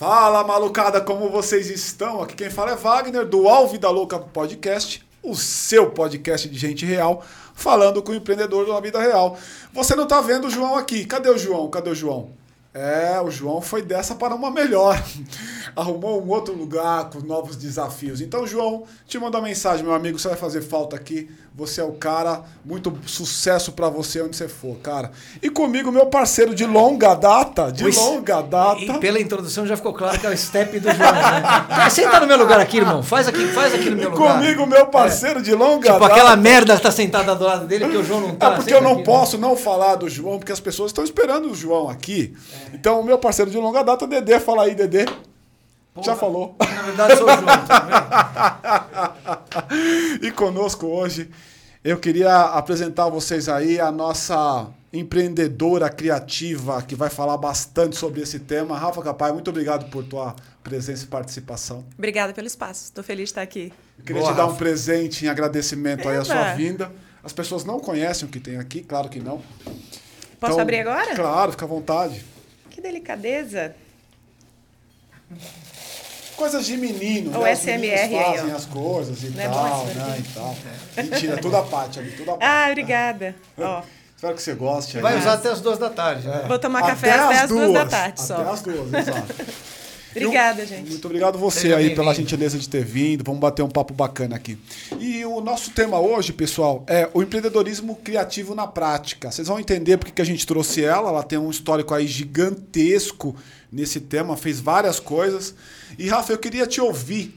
Fala 0.00 0.42
malucada, 0.42 0.98
como 0.98 1.28
vocês 1.28 1.68
estão? 1.68 2.22
Aqui 2.22 2.34
quem 2.34 2.48
fala 2.48 2.70
é 2.70 2.74
Wagner 2.74 3.26
do 3.26 3.46
Alve 3.46 3.76
da 3.76 3.90
Louca 3.90 4.18
Podcast, 4.18 5.06
o 5.22 5.34
seu 5.34 5.90
podcast 5.90 6.48
de 6.48 6.58
gente 6.58 6.86
real, 6.86 7.22
falando 7.54 8.02
com 8.02 8.12
o 8.12 8.14
empreendedor 8.14 8.66
da 8.66 8.80
vida 8.80 8.98
real. 8.98 9.36
Você 9.74 9.94
não 9.94 10.08
tá 10.08 10.22
vendo 10.22 10.46
o 10.46 10.50
João 10.50 10.74
aqui. 10.74 11.04
Cadê 11.04 11.28
o 11.28 11.36
João? 11.36 11.68
Cadê 11.68 11.90
o 11.90 11.94
João? 11.94 12.30
É, 12.72 13.20
o 13.20 13.28
João 13.32 13.60
foi 13.60 13.82
dessa 13.82 14.14
para 14.14 14.32
uma 14.32 14.48
melhor. 14.48 15.02
Arrumou 15.74 16.22
um 16.24 16.28
outro 16.30 16.54
lugar 16.54 17.10
com 17.10 17.18
novos 17.20 17.56
desafios. 17.56 18.20
Então, 18.20 18.46
João, 18.46 18.84
te 19.08 19.18
mando 19.18 19.36
uma 19.36 19.42
mensagem, 19.44 19.84
meu 19.84 19.92
amigo. 19.94 20.18
Você 20.20 20.28
vai 20.28 20.36
fazer 20.36 20.62
falta 20.62 20.94
aqui. 20.94 21.28
Você 21.52 21.80
é 21.80 21.84
o 21.84 21.92
cara. 21.92 22.42
Muito 22.64 22.96
sucesso 23.06 23.72
para 23.72 23.88
você 23.88 24.22
onde 24.22 24.36
você 24.36 24.46
for, 24.46 24.76
cara. 24.76 25.10
E 25.42 25.50
comigo, 25.50 25.90
meu 25.90 26.06
parceiro 26.06 26.54
de 26.54 26.64
longa 26.64 27.14
data. 27.14 27.72
De 27.72 27.82
Pois- 27.82 27.96
longa 27.96 28.40
data. 28.40 28.80
E 28.80 28.98
pela 29.00 29.20
introdução 29.20 29.66
já 29.66 29.76
ficou 29.76 29.92
claro 29.92 30.18
que 30.20 30.26
é 30.26 30.30
o 30.30 30.36
step 30.38 30.78
do 30.78 30.88
João. 30.92 31.12
Né? 31.12 31.42
Cara, 31.68 31.90
Senta 31.90 32.20
no 32.20 32.26
meu 32.28 32.36
lugar 32.38 32.60
aqui, 32.60 32.76
irmão. 32.76 33.02
Faz 33.02 33.26
aqui, 33.26 33.48
faz 33.48 33.74
aqui 33.74 33.90
no 33.90 33.96
E 33.96 34.00
meu 34.00 34.10
lugar. 34.10 34.34
comigo, 34.38 34.64
meu 34.64 34.86
parceiro 34.86 35.42
de 35.42 35.52
longa 35.54 35.88
Tipo 35.92 35.98
data. 35.98 36.12
aquela 36.12 36.36
merda 36.36 36.76
que 36.76 36.82
tá 36.82 36.90
sentada 36.92 37.34
do 37.34 37.44
lado 37.44 37.66
dele, 37.66 37.88
que 37.88 37.96
o 37.96 38.04
João 38.04 38.20
não 38.20 38.34
tá. 38.36 38.52
É 38.52 38.56
porque 38.56 38.72
eu 38.72 38.80
não 38.80 38.92
aqui, 38.92 38.98
né? 39.00 39.04
posso 39.06 39.36
não 39.38 39.56
falar 39.56 39.96
do 39.96 40.08
João, 40.08 40.38
porque 40.38 40.52
as 40.52 40.60
pessoas 40.60 40.90
estão 40.90 41.02
esperando 41.02 41.50
o 41.50 41.54
João 41.54 41.88
aqui. 41.90 42.32
Então, 42.72 43.00
o 43.00 43.04
meu 43.04 43.18
parceiro 43.18 43.50
de 43.50 43.56
longa 43.58 43.82
data, 43.82 44.06
Dedê, 44.06 44.38
fala 44.40 44.64
aí, 44.64 44.74
Dedê. 44.74 45.06
Já 46.02 46.14
falou. 46.16 46.56
Na 46.58 46.82
verdade, 46.82 47.16
sou 47.16 47.26
o 47.26 47.30
João, 47.30 47.44
tá 47.66 49.16
e 50.22 50.30
conosco 50.30 50.86
hoje, 50.86 51.28
eu 51.84 51.98
queria 51.98 52.32
apresentar 52.42 53.04
a 53.04 53.08
vocês 53.10 53.48
aí 53.48 53.80
a 53.80 53.90
nossa 53.90 54.68
empreendedora 54.92 55.88
criativa, 55.90 56.82
que 56.82 56.94
vai 56.94 57.10
falar 57.10 57.36
bastante 57.36 57.96
sobre 57.96 58.20
esse 58.22 58.38
tema. 58.38 58.78
Rafa 58.78 59.02
Capai, 59.02 59.32
muito 59.32 59.50
obrigado 59.50 59.90
por 59.90 60.04
tua 60.04 60.34
presença 60.62 61.04
e 61.04 61.06
participação. 61.06 61.84
Obrigada 61.96 62.32
pelo 62.32 62.46
espaço. 62.46 62.84
Estou 62.84 63.02
feliz 63.04 63.24
de 63.24 63.30
estar 63.30 63.42
aqui. 63.42 63.72
Eu 63.98 64.04
queria 64.04 64.22
Boa, 64.22 64.32
te 64.32 64.36
dar 64.36 64.46
um 64.46 64.56
presente 64.56 65.24
em 65.24 65.28
agradecimento 65.28 66.08
aí 66.08 66.16
à 66.16 66.24
sua 66.24 66.54
vinda. 66.54 66.90
As 67.22 67.32
pessoas 67.32 67.64
não 67.64 67.78
conhecem 67.78 68.26
o 68.26 68.30
que 68.30 68.40
tem 68.40 68.56
aqui, 68.56 68.82
claro 68.82 69.08
que 69.08 69.20
não. 69.20 69.42
Posso 70.38 70.54
Então, 70.54 70.60
abrir 70.60 70.80
agora? 70.80 71.14
Claro, 71.14 71.52
fica 71.52 71.64
à 71.66 71.68
vontade. 71.68 72.24
Que 72.80 72.88
delicadeza. 72.88 73.74
Coisas 76.34 76.64
de 76.64 76.78
menino, 76.78 77.38
O 77.38 77.42
né? 77.44 77.52
Os 77.52 77.58
SMR 77.58 77.94
aí, 77.94 78.14
fazem 78.34 78.52
ó. 78.52 78.56
as 78.56 78.64
coisas 78.64 79.22
e 79.22 79.28
Não 79.28 79.42
é 79.42 79.48
tal, 79.48 79.86
esse 79.86 79.98
né? 79.98 80.18
E 80.18 80.22
tal. 80.32 80.56
Mentira, 80.96 81.36
tudo 81.36 81.56
a 81.58 81.62
parte 81.62 81.98
ali, 81.98 82.10
tudo 82.12 82.30
a 82.30 82.36
parte. 82.38 82.50
Ah, 82.50 82.68
obrigada. 82.70 83.34
Ó, 83.58 83.82
Espero 84.16 84.34
que 84.34 84.42
você 84.42 84.54
goste. 84.54 84.96
aí. 84.96 85.02
Vai 85.02 85.18
usar 85.18 85.34
até 85.34 85.50
as 85.50 85.60
duas 85.60 85.78
da 85.78 85.90
tarde. 85.90 86.26
Né? 86.26 86.44
vou 86.48 86.58
tomar 86.58 86.82
café 86.82 87.10
até 87.12 87.38
as 87.40 87.48
duas 87.48 87.72
da 87.72 87.84
tarde 87.86 88.14
Até 88.22 88.22
só. 88.22 88.50
as 88.50 88.62
duas, 88.62 88.94
exato. 88.94 89.34
Obrigada, 90.10 90.66
gente. 90.66 90.90
Muito 90.90 91.04
obrigado 91.04 91.38
você 91.38 91.60
Seja 91.60 91.76
aí 91.76 91.94
pela 91.94 92.14
gentileza 92.14 92.58
de 92.58 92.68
ter 92.68 92.84
vindo. 92.84 93.22
Vamos 93.24 93.40
bater 93.40 93.62
um 93.62 93.68
papo 93.68 93.94
bacana 93.94 94.36
aqui. 94.36 94.58
E 94.98 95.24
o 95.24 95.40
nosso 95.40 95.70
tema 95.70 96.00
hoje, 96.00 96.32
pessoal, 96.32 96.84
é 96.86 97.08
o 97.14 97.22
empreendedorismo 97.22 97.96
criativo 97.96 98.54
na 98.54 98.66
prática. 98.66 99.30
Vocês 99.30 99.48
vão 99.48 99.60
entender 99.60 99.98
porque 99.98 100.12
que 100.12 100.22
a 100.22 100.24
gente 100.24 100.46
trouxe 100.46 100.82
ela. 100.84 101.10
Ela 101.10 101.22
tem 101.22 101.38
um 101.38 101.50
histórico 101.50 101.94
aí 101.94 102.06
gigantesco 102.06 103.36
nesse 103.70 104.00
tema, 104.00 104.36
fez 104.36 104.60
várias 104.60 104.98
coisas. 104.98 105.54
E 105.98 106.08
Rafa, 106.08 106.32
eu 106.32 106.38
queria 106.38 106.66
te 106.66 106.80
ouvir. 106.80 107.36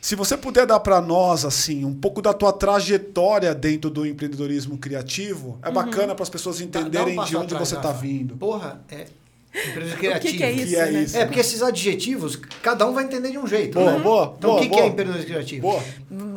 Se 0.00 0.14
você 0.14 0.36
puder 0.36 0.66
dar 0.66 0.80
para 0.80 1.00
nós 1.00 1.44
assim 1.44 1.84
um 1.84 1.94
pouco 1.94 2.22
da 2.22 2.32
tua 2.32 2.52
trajetória 2.52 3.54
dentro 3.54 3.90
do 3.90 4.06
empreendedorismo 4.06 4.78
criativo, 4.78 5.58
é 5.62 5.70
bacana 5.70 6.14
para 6.14 6.22
as 6.22 6.30
pessoas 6.30 6.60
entenderem 6.60 7.16
dá 7.16 7.22
um 7.22 7.24
de 7.26 7.36
onde 7.36 7.54
atrás, 7.54 7.68
você 7.68 7.76
está 7.76 7.92
vindo. 7.92 8.34
Porra, 8.36 8.80
é. 8.90 9.06
Empresa 9.52 9.94
O 9.94 9.98
criativa. 9.98 10.20
que, 10.32 10.38
que 10.38 10.44
é 10.44 10.52
isso, 10.52 10.66
que 10.68 10.76
é 10.76 10.90
né? 10.90 11.02
isso? 11.02 11.16
É, 11.16 11.24
porque 11.24 11.40
esses 11.40 11.60
adjetivos, 11.62 12.36
cada 12.62 12.86
um 12.86 12.92
vai 12.92 13.04
entender 13.04 13.30
de 13.32 13.38
um 13.38 13.46
jeito. 13.46 13.74
Boa, 13.78 13.92
né? 13.92 13.98
boa, 13.98 14.34
Então, 14.38 14.50
boa, 14.50 14.60
o 14.60 14.62
que, 14.62 14.68
que 14.68 14.74
boa. 14.76 14.84
é 14.84 14.88
empreendedorismo 14.88 15.26
criativo? 15.30 15.62
Boa. 15.62 15.84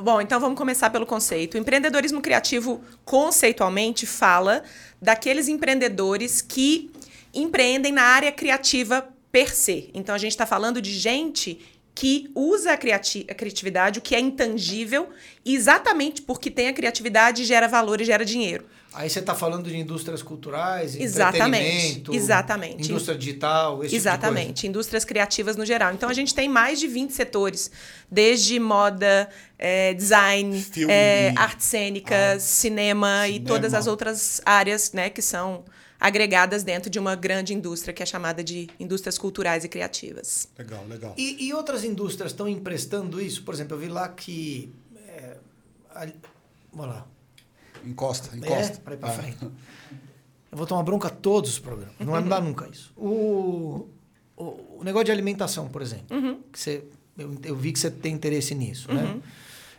Bom, 0.03 0.19
então 0.21 0.39
vamos 0.39 0.57
começar 0.57 0.89
pelo 0.89 1.05
conceito. 1.05 1.53
O 1.55 1.57
empreendedorismo 1.59 2.21
criativo, 2.21 2.81
conceitualmente, 3.05 4.05
fala 4.05 4.63
daqueles 5.01 5.47
empreendedores 5.47 6.41
que 6.41 6.89
empreendem 7.33 7.91
na 7.91 8.03
área 8.03 8.31
criativa 8.31 9.07
per 9.31 9.53
se. 9.53 9.89
Então 9.93 10.13
a 10.13 10.17
gente 10.17 10.31
está 10.31 10.45
falando 10.45 10.81
de 10.81 10.91
gente 10.91 11.59
que 11.95 12.29
usa 12.33 12.73
a, 12.73 12.77
criati- 12.77 13.25
a 13.29 13.33
criatividade, 13.33 13.99
o 13.99 14.01
que 14.01 14.15
é 14.15 14.19
intangível, 14.19 15.09
e 15.45 15.55
exatamente 15.55 16.21
porque 16.21 16.49
tem 16.49 16.67
a 16.67 16.73
criatividade 16.73 17.45
gera 17.45 17.67
valor 17.67 18.01
e 18.01 18.03
gera 18.03 18.25
dinheiro. 18.25 18.65
Aí 18.95 19.09
você 19.09 19.19
está 19.19 19.33
falando 19.33 19.69
de 19.69 19.75
indústrias 19.77 20.21
culturais, 20.21 20.95
Exatamente, 20.95 21.57
entretenimento, 21.65 22.13
exatamente. 22.15 22.91
indústria 22.91 23.17
digital, 23.17 23.83
esse 23.83 23.95
Exatamente, 23.95 24.67
indústrias 24.67 25.03
criativas 25.03 25.55
no 25.55 25.65
geral. 25.65 25.93
Então 25.93 26.07
a 26.09 26.13
gente 26.13 26.33
tem 26.35 26.47
mais 26.47 26.79
de 26.79 26.87
20 26.87 27.09
setores, 27.11 27.71
desde 28.11 28.59
moda, 28.59 29.27
eh, 29.57 29.95
design, 29.95 30.61
Filme. 30.61 30.93
eh, 30.93 31.33
artes 31.35 31.65
cênicas, 31.65 32.43
cinema, 32.43 33.27
e 33.27 33.33
cinema. 33.33 33.47
todas 33.47 33.73
as 33.73 33.87
outras 33.87 34.41
áreas 34.45 34.91
né, 34.93 35.09
que 35.09 35.23
são 35.23 35.63
agregadas 36.03 36.63
dentro 36.63 36.89
de 36.89 36.99
uma 36.99 37.15
grande 37.15 37.53
indústria 37.53 37.93
que 37.93 38.03
é 38.03 38.05
chamada 38.05 38.43
de 38.43 38.69
indústrias 38.77 39.17
culturais 39.17 39.63
e 39.63 39.69
criativas. 39.69 40.49
Legal, 40.59 40.85
legal. 40.87 41.13
E, 41.17 41.45
e 41.47 41.53
outras 41.53 41.83
indústrias 41.85 42.31
estão 42.33 42.47
emprestando 42.47 43.21
isso? 43.21 43.41
Por 43.43 43.53
exemplo, 43.53 43.75
eu 43.77 43.79
vi 43.79 43.87
lá 43.87 44.09
que. 44.09 44.69
É, 45.07 45.37
ali- 45.95 46.15
vamos 46.73 46.93
lá. 46.93 47.07
Encosta, 47.85 48.35
É, 48.35 48.37
encosta. 48.37 48.77
para 48.81 48.93
ir 48.95 48.97
para 48.97 49.09
Ah. 49.09 49.13
frente. 49.13 49.37
Eu 50.51 50.57
vou 50.57 50.67
tomar 50.67 50.83
bronca 50.83 51.09
todos 51.09 51.51
os 51.51 51.59
programas. 51.59 51.95
Não 51.99 52.11
vai 52.11 52.21
mudar 52.21 52.41
nunca 52.41 52.67
isso. 52.67 52.91
O, 52.97 53.87
o, 54.35 54.79
o 54.79 54.83
negócio 54.83 55.05
de 55.05 55.11
alimentação, 55.11 55.67
por 55.69 55.81
exemplo. 55.81 56.07
Que 56.51 56.59
você, 56.59 56.83
eu, 57.17 57.35
eu 57.43 57.55
vi 57.55 57.71
que 57.71 57.79
você 57.79 57.89
tem 57.89 58.13
interesse 58.13 58.53
nisso, 58.55 58.91
né? 58.93 59.21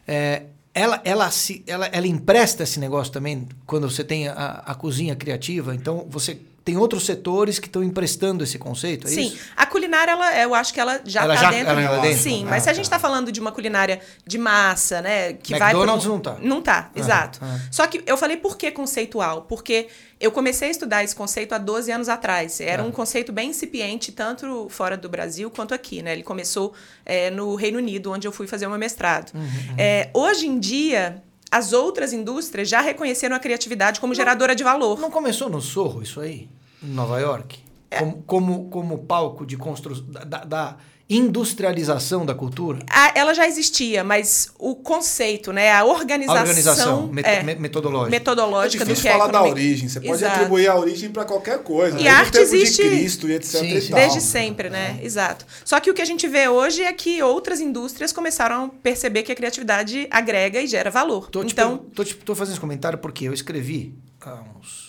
É, 0.06 0.46
ela, 0.74 1.00
ela, 1.04 1.30
se, 1.30 1.62
ela, 1.66 1.86
ela 1.86 2.06
empresta 2.06 2.64
esse 2.64 2.80
negócio 2.80 3.12
também 3.12 3.46
quando 3.66 3.88
você 3.88 4.02
tem 4.02 4.28
a, 4.28 4.62
a 4.66 4.74
cozinha 4.74 5.14
criativa. 5.14 5.74
Então, 5.74 6.04
você 6.08 6.38
tem 6.64 6.76
outros 6.78 7.04
setores 7.04 7.58
que 7.58 7.66
estão 7.66 7.84
emprestando 7.84 8.42
esse 8.42 8.58
conceito, 8.58 9.06
é 9.06 9.10
Sim, 9.10 9.26
isso? 9.26 9.38
a 9.54 9.66
culinária, 9.66 10.12
ela, 10.12 10.34
eu 10.40 10.54
acho 10.54 10.72
que 10.72 10.80
ela 10.80 10.98
já 11.04 11.22
Ela 11.24 11.34
está 11.34 11.50
dentro. 11.50 11.70
ela 11.78 11.98
é 11.98 12.00
dentro? 12.00 12.22
Sim, 12.22 12.44
Ah, 12.46 12.50
mas 12.50 12.62
se 12.62 12.70
a 12.70 12.72
gente 12.72 12.88
tá. 12.88 12.96
está 12.96 12.98
falando 12.98 13.30
de 13.30 13.38
uma 13.38 13.52
culinária 13.52 14.00
de 14.26 14.38
massa, 14.38 15.02
né? 15.02 15.34
Que 15.34 15.52
McDonald's 15.52 16.04
vai 16.06 16.12
não 16.14 16.20
tá. 16.20 16.36
Não 16.40 16.62
tá, 16.62 16.90
exato. 16.96 17.38
ah. 17.42 17.58
Só 17.70 17.86
que 17.86 18.02
eu 18.06 18.16
falei 18.16 18.38
por 18.38 18.56
que 18.56 18.70
conceitual? 18.70 19.42
Porque 19.42 19.88
eu 20.24 20.32
comecei 20.32 20.68
a 20.68 20.70
estudar 20.70 21.04
esse 21.04 21.14
conceito 21.14 21.52
há 21.54 21.58
12 21.58 21.90
anos 21.92 22.08
atrás. 22.08 22.60
Era 22.60 22.82
Tá. 22.82 22.88
um 22.88 22.92
conceito 22.92 23.32
bem 23.32 23.50
incipiente, 23.50 24.10
tanto 24.12 24.68
fora 24.70 24.96
do 24.96 25.08
Brasil 25.08 25.50
quanto 25.50 25.74
aqui, 25.74 26.02
né? 26.02 26.12
Ele 26.12 26.22
começou 26.22 26.72
é, 27.04 27.30
no 27.30 27.54
Reino 27.54 27.78
Unido, 27.78 28.10
onde 28.12 28.26
eu 28.26 28.32
fui 28.32 28.46
fazer 28.46 28.66
o 28.66 28.70
meu 28.70 28.78
mestrado. 28.78 29.32
Uhum, 29.34 29.44
É, 29.78 30.10
hoje 30.14 30.46
em 30.46 30.58
dia. 30.58 31.22
As 31.50 31.72
outras 31.72 32.12
indústrias 32.12 32.68
já 32.68 32.80
reconheceram 32.80 33.36
a 33.36 33.38
criatividade 33.38 34.00
como 34.00 34.12
geradora 34.12 34.56
de 34.56 34.64
valor. 34.64 34.98
Não 34.98 35.08
começou 35.08 35.48
no 35.48 35.60
Sorro 35.60 36.02
isso 36.02 36.20
aí? 36.20 36.48
Em 36.82 36.88
Nova 36.88 37.20
York? 37.20 37.60
Como, 37.96 38.22
como, 38.26 38.68
como 38.70 38.98
palco 38.98 39.46
de 39.46 39.56
construção 39.56 40.04
da- 40.08 40.42
da 40.44 40.76
industrialização 41.08 42.24
da 42.24 42.34
cultura? 42.34 42.78
A- 42.90 43.12
ela 43.14 43.34
já 43.34 43.46
existia, 43.46 44.02
mas 44.02 44.48
o 44.58 44.74
conceito, 44.74 45.52
né, 45.52 45.70
a 45.70 45.80
A 45.80 45.84
organização, 45.84 46.40
organização 46.42 47.06
met- 47.08 47.26
é, 47.28 47.42
me- 47.42 47.54
metodológica. 47.56 48.08
É 48.16 48.18
metodológica 48.18 48.84
do 48.84 48.88
difícil 48.88 49.10
é 49.10 49.12
falar 49.12 49.26
da 49.26 49.38
economia. 49.40 49.52
origem. 49.52 49.88
Você 49.88 50.00
pode 50.00 50.12
Exato. 50.12 50.34
atribuir 50.36 50.66
a 50.68 50.76
origem 50.76 51.10
para 51.10 51.24
qualquer 51.24 51.62
coisa. 51.62 51.90
E 51.98 52.02
desde 52.02 52.08
a 52.08 52.18
arte 52.18 52.38
existe- 52.38 52.82
de 52.82 52.88
Cristo 52.88 53.28
e 53.28 53.32
etc. 53.34 53.60
Sim, 53.60 53.74
e 53.76 53.80
sim. 53.82 53.90
tal. 53.90 54.00
Desde 54.00 54.20
sempre, 54.20 54.70
né? 54.70 54.98
Exato. 55.02 55.44
Só 55.64 55.78
que 55.80 55.90
o 55.90 55.94
que 55.94 56.00
a 56.02 56.06
gente 56.06 56.26
vê 56.26 56.48
hoje 56.48 56.82
é 56.82 56.92
que 56.92 57.22
outras 57.22 57.60
indústrias 57.60 58.12
começaram 58.12 58.64
a 58.64 58.68
perceber 58.68 59.22
que 59.22 59.32
a 59.32 59.34
criatividade 59.34 60.06
agrega 60.10 60.60
e 60.60 60.66
gera 60.66 60.90
valor. 60.90 61.28
Tô, 61.30 61.44
te 61.44 61.52
então, 61.52 61.84
te- 61.94 62.14
tô 62.14 62.34
fazendo 62.34 62.52
esse 62.54 62.60
comentário 62.60 62.98
porque 62.98 63.26
eu 63.26 63.32
escrevi 63.34 63.94
há 64.20 64.40
uns 64.58 64.83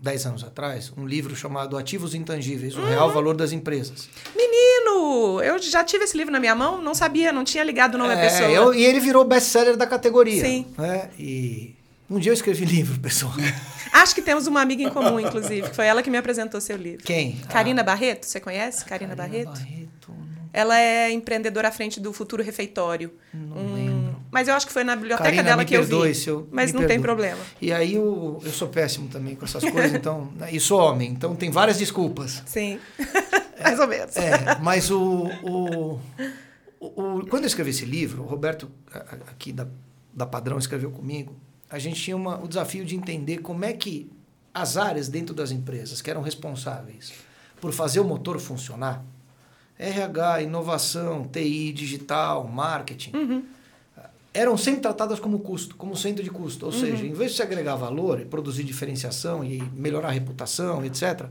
10 0.00 0.26
anos 0.26 0.44
atrás 0.44 0.92
um 0.96 1.06
livro 1.06 1.34
chamado 1.34 1.76
Ativos 1.76 2.14
Intangíveis, 2.14 2.74
o 2.76 2.80
Uhum. 2.80 2.86
real 2.88 3.10
valor 3.12 3.34
das 3.36 3.52
empresas. 3.52 4.08
menino, 4.36 5.40
eu 5.42 5.58
já 5.58 5.82
tive 5.84 6.04
esse 6.04 6.16
livro 6.16 6.32
na 6.32 6.40
minha 6.40 6.54
mão, 6.54 6.80
não 6.82 6.94
sabia, 6.94 7.32
não 7.32 7.44
tinha 7.44 7.62
ligado 7.64 7.94
o 7.94 7.98
nome 7.98 8.14
da 8.14 8.20
É, 8.20 8.28
pessoa. 8.28 8.48
eu- 8.50 8.74
e 8.74 8.84
ele 8.84 9.00
virou 9.00 9.24
best-seller 9.24 9.76
da 9.76 9.86
categoria. 9.86 10.42
Sim. 10.44 10.66
né? 10.78 11.10
E 11.18 11.74
um 12.10 12.18
dia 12.18 12.30
eu 12.30 12.34
escrevi 12.34 12.64
livro, 12.66 12.98
pessoal. 13.00 13.32
Acho 13.92 14.14
que 14.14 14.22
temos 14.22 14.46
uma 14.46 14.60
amiga 14.60 14.82
em 14.82 14.90
comum, 14.90 15.18
inclusive, 15.18 15.70
que 15.70 15.74
foi 15.76 15.86
ela 15.86 16.02
que 16.02 16.10
me 16.10 16.18
apresentou 16.18 16.60
seu 16.60 16.76
livro. 16.76 17.04
Quem? 17.04 17.36
Karina 17.48 17.80
Ah, 17.80 17.84
Barreto, 17.84 18.26
você 18.26 18.38
conhece? 18.40 18.84
Karina, 18.84 19.14
Barreto? 19.16 19.50
Barreto, 19.50 20.08
não- 20.08 20.26
Ela 20.52 20.78
é 20.78 21.10
empreendedora 21.10 21.68
à 21.68 21.72
frente 21.72 22.00
do 22.00 22.12
Futuro 22.12 22.42
Refeitório. 22.42 23.12
Não 23.32 23.56
Um-. 23.56 23.76
Mas 24.36 24.48
eu 24.48 24.54
acho 24.54 24.66
que 24.66 24.72
foi 24.72 24.84
na 24.84 24.94
biblioteca 24.94 25.24
Karina, 25.24 25.42
dela 25.42 25.64
que 25.64 25.74
eu 25.74 25.80
perdoe 25.80 26.08
vi. 26.08 26.14
se 26.14 26.28
eu- 26.28 26.46
mas 26.52 26.70
não 26.70 26.80
tem 26.80 26.88
perdoe. 26.88 27.02
problema. 27.04 27.38
E 27.58 27.72
aí 27.72 27.94
eu, 27.94 28.38
eu 28.44 28.52
sou 28.52 28.68
péssimo 28.68 29.08
também 29.08 29.34
com 29.34 29.46
essas 29.46 29.64
coisas, 29.64 29.94
então. 29.96 30.30
né, 30.36 30.50
E 30.52 30.60
sou 30.60 30.78
homem, 30.78 31.10
então 31.10 31.34
tem 31.34 31.50
várias 31.50 31.78
desculpas. 31.78 32.42
Sim. 32.44 32.78
Mais 33.64 33.80
ou 33.80 33.86
menos. 33.86 34.14
É, 34.14 34.58
mas 34.60 34.90
o, 34.90 35.24
o, 35.42 35.98
o- 36.80 37.26
Quando 37.30 37.44
eu 37.44 37.46
escrevi 37.46 37.70
esse 37.70 37.86
livro, 37.86 38.22
o 38.22 38.26
Roberto, 38.26 38.70
aqui 38.92 39.52
da, 39.52 39.66
da 40.14 40.26
Padrão, 40.26 40.58
escreveu 40.58 40.90
comigo, 40.90 41.34
a 41.70 41.78
gente 41.78 41.98
tinha 42.02 42.14
uma, 42.16 42.38
o 42.38 42.46
desafio 42.46 42.84
de 42.84 42.94
entender 42.94 43.38
como 43.38 43.64
é 43.64 43.72
que 43.72 44.10
as 44.52 44.76
áreas 44.76 45.08
dentro 45.08 45.34
das 45.34 45.50
empresas 45.50 46.02
que 46.02 46.10
eram 46.10 46.20
responsáveis 46.20 47.12
por 47.58 47.72
fazer 47.72 48.00
o 48.00 48.04
motor 48.04 48.38
funcionar, 48.38 49.02
RH, 49.78 50.42
inovação, 50.42 51.24
TI, 51.26 51.72
digital, 51.72 52.46
marketing, 52.46 53.12
eram 54.36 54.56
sempre 54.56 54.82
tratadas 54.82 55.18
como 55.18 55.38
custo, 55.38 55.74
como 55.76 55.96
centro 55.96 56.22
de 56.22 56.30
custo. 56.30 56.66
Ou 56.66 56.72
seja, 56.72 57.04
em 57.04 57.12
vez 57.12 57.30
de 57.30 57.36
se 57.38 57.42
agregar 57.42 57.74
valor 57.76 58.20
e 58.20 58.24
produzir 58.24 58.64
diferenciação 58.64 59.42
e 59.42 59.62
melhorar 59.74 60.08
a 60.08 60.12
reputação, 60.12 60.84
etc., 60.84 61.26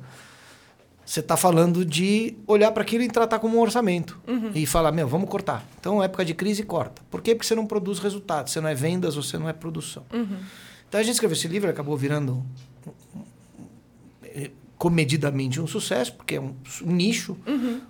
você 1.06 1.20
está 1.20 1.38
falando 1.38 1.86
de 1.86 2.36
olhar 2.48 2.72
para 2.72 2.82
aquilo 2.82 3.04
e 3.04 3.08
tratar 3.08 3.38
como 3.38 3.58
um 3.58 3.62
orçamento. 3.62 4.20
E 4.56 4.66
falar, 4.66 4.92
meu, 4.92 5.08
vamos 5.08 5.30
cortar. 5.30 5.64
Então, 5.80 6.02
época 6.02 6.26
de 6.26 6.34
crise, 6.34 6.64
corta. 6.64 7.04
Por 7.12 7.22
quê? 7.22 7.36
Porque 7.36 7.48
você 7.48 7.54
não 7.54 7.68
produz 7.68 8.00
resultados. 8.00 8.52
Você 8.52 8.60
não 8.60 8.68
é 8.68 8.74
vendas, 8.74 9.14
você 9.14 9.38
não 9.38 9.48
é 9.48 9.54
produção. 9.54 10.04
Então, 10.90 11.00
a 11.00 11.04
gente 11.04 11.14
escreveu 11.14 11.38
esse 11.38 11.48
livro, 11.48 11.70
acabou 11.70 11.96
virando 11.96 12.44
comedidamente 14.78 15.62
um 15.62 15.68
sucesso, 15.68 16.14
porque 16.14 16.36
é 16.36 16.42
um, 16.42 16.56
um 16.84 16.92
nicho, 16.92 17.38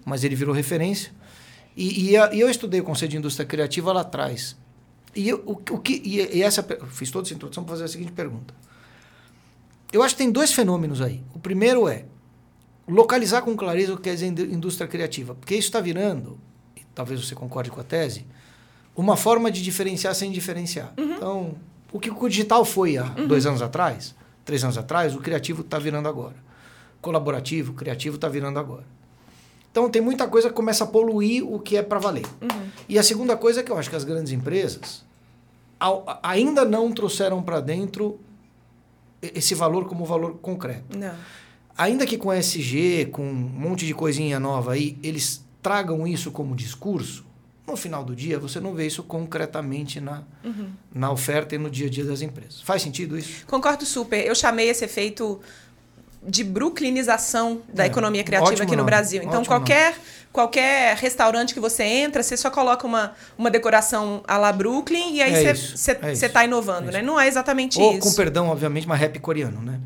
mas 0.04 0.24
ele 0.26 0.36
virou 0.36 0.54
referência. 0.54 1.12
E, 1.76 2.12
e, 2.12 2.16
e 2.16 2.40
eu 2.40 2.50
estudei 2.50 2.80
o 2.80 2.84
conceito 2.84 3.12
de 3.12 3.18
indústria 3.18 3.46
criativa 3.46 3.92
lá 3.94 4.02
atrás. 4.02 4.58
E, 5.16 5.30
eu, 5.30 5.42
o, 5.46 5.52
o 5.54 5.80
que, 5.80 6.02
e, 6.04 6.38
e 6.38 6.44
essa, 6.44 6.62
fiz 6.90 7.10
toda 7.10 7.26
essa 7.28 7.34
introdução 7.34 7.64
para 7.64 7.72
fazer 7.74 7.86
a 7.86 7.88
seguinte 7.88 8.12
pergunta. 8.12 8.54
Eu 9.94 10.04
acho 10.04 10.14
que 10.16 10.24
tem 10.24 10.32
dois 10.32 10.52
fenômenos 10.52 11.02
aí. 11.02 11.24
O 11.34 11.40
primeiro 11.40 11.88
é 11.88 12.06
localizar 12.88 13.42
com 13.42 13.56
clareza 13.56 13.94
o 13.94 13.98
que 13.98 14.04
quer 14.04 14.14
dizer 14.16 14.28
indú- 14.28 14.44
indústria 14.44 14.88
criativa, 14.88 15.34
porque 15.34 15.56
isso 15.56 15.70
está 15.70 15.80
virando, 15.80 16.38
e 16.76 16.82
talvez 16.94 17.26
você 17.26 17.34
concorde 17.34 17.72
com 17.72 17.80
a 17.80 17.84
tese, 17.84 18.26
uma 18.96 19.16
forma 19.16 19.50
de 19.50 19.62
diferenciar 19.62 20.14
sem 20.14 20.32
diferenciar. 20.32 20.94
Então, 20.98 21.56
o 21.94 22.00
que 22.00 22.10
o 22.12 22.28
digital 22.30 22.66
foi 22.66 22.98
há 22.98 23.04
dois 23.04 23.46
anos 23.46 23.62
atrás, 23.62 24.14
três 24.44 24.64
anos 24.64 24.78
atrás, 24.78 25.16
o 25.16 25.20
criativo 25.20 25.62
está 25.62 25.80
virando 25.80 26.10
agora. 26.10 26.36
Colaborativo, 27.02 27.74
criativo 27.74 28.16
está 28.16 28.28
virando 28.28 28.60
agora. 28.60 28.84
Então, 29.72 29.90
tem 29.90 30.02
muita 30.02 30.28
coisa 30.28 30.50
que 30.50 30.56
começa 30.56 30.84
a 30.84 30.88
poluir 30.88 31.46
o 31.46 31.60
que 31.60 31.78
é 31.78 31.82
para 31.84 32.00
valer. 32.00 32.26
E 32.90 32.98
a 33.00 33.04
segunda 33.04 33.38
coisa 33.38 33.60
é 33.62 33.64
que 33.64 33.72
eu 33.72 33.78
acho 33.78 33.90
que 33.90 33.96
as 33.96 34.04
grandes 34.04 34.32
empresas 34.32 35.05
ao- 35.80 36.20
ainda 36.24 36.64
não 36.66 36.92
trouxeram 36.92 37.42
para 37.42 37.60
dentro 37.60 38.20
esse 39.22 39.56
valor 39.56 39.86
como 39.86 40.06
valor 40.06 40.36
concreto. 40.42 40.98
Não. 40.98 41.16
Ainda 41.78 42.06
que 42.06 42.18
com 42.18 42.32
SG, 42.32 43.08
com 43.12 43.28
um 43.28 43.34
monte 43.34 43.86
de 43.86 43.94
coisinha 43.94 44.40
nova 44.40 44.74
aí, 44.74 44.98
eles 45.04 45.44
tragam 45.62 46.08
isso 46.08 46.32
como 46.32 46.56
discurso, 46.56 47.26
no 47.68 47.76
final 47.76 48.04
do 48.04 48.16
dia 48.16 48.38
você 48.38 48.60
não 48.60 48.76
vê 48.76 48.86
isso 48.86 49.02
concretamente 49.04 50.00
na, 50.00 50.24
na 50.94 51.12
oferta 51.12 51.56
e 51.56 51.58
no 51.58 51.70
dia 51.70 51.88
a 51.88 51.90
dia 51.90 52.06
das 52.06 52.22
empresas. 52.22 52.62
Faz 52.62 52.82
sentido 52.84 53.18
isso? 53.18 53.46
Concordo 53.48 53.84
super. 53.86 54.24
Eu 54.26 54.36
chamei 54.36 54.70
esse 54.70 54.86
efeito 54.86 55.42
de 56.28 56.44
brooklynização 56.44 57.62
da 57.74 57.84
É, 57.84 57.88
economia 57.88 58.24
criativa 58.24 58.64
aqui 58.64 58.72
no 58.72 58.78
nome, 58.78 58.86
Brasil. 58.90 59.22
Então, 59.24 59.44
qualquer, 59.46 59.96
qualquer 60.32 60.96
restaurante 60.98 61.54
que 61.54 61.60
você 61.60 61.84
entra, 61.84 62.24
você 62.24 62.36
só 62.36 62.50
coloca 62.50 62.86
uma, 62.86 63.14
uma 63.38 63.50
decoração 63.50 64.24
à 64.28 64.38
la 64.38 64.52
Brooklyn 64.52 65.16
e 65.16 65.22
aí 65.22 65.34
É 65.34 65.54
você 65.54 65.92
é 65.92 65.96
você 66.16 66.26
isso, 66.26 66.30
tá 66.30 66.44
inovando, 66.44 66.90
é 66.90 66.94
né? 66.94 67.02
Não 67.02 67.20
é 67.20 67.28
exatamente 67.28 67.80
Ou, 67.80 67.94
isso. 67.94 68.02
com 68.02 68.14
perdão, 68.14 68.50
obviamente, 68.50 68.88
mas 68.88 69.00
rap 69.00 69.18
coreano, 69.20 69.62
né? 69.62 69.80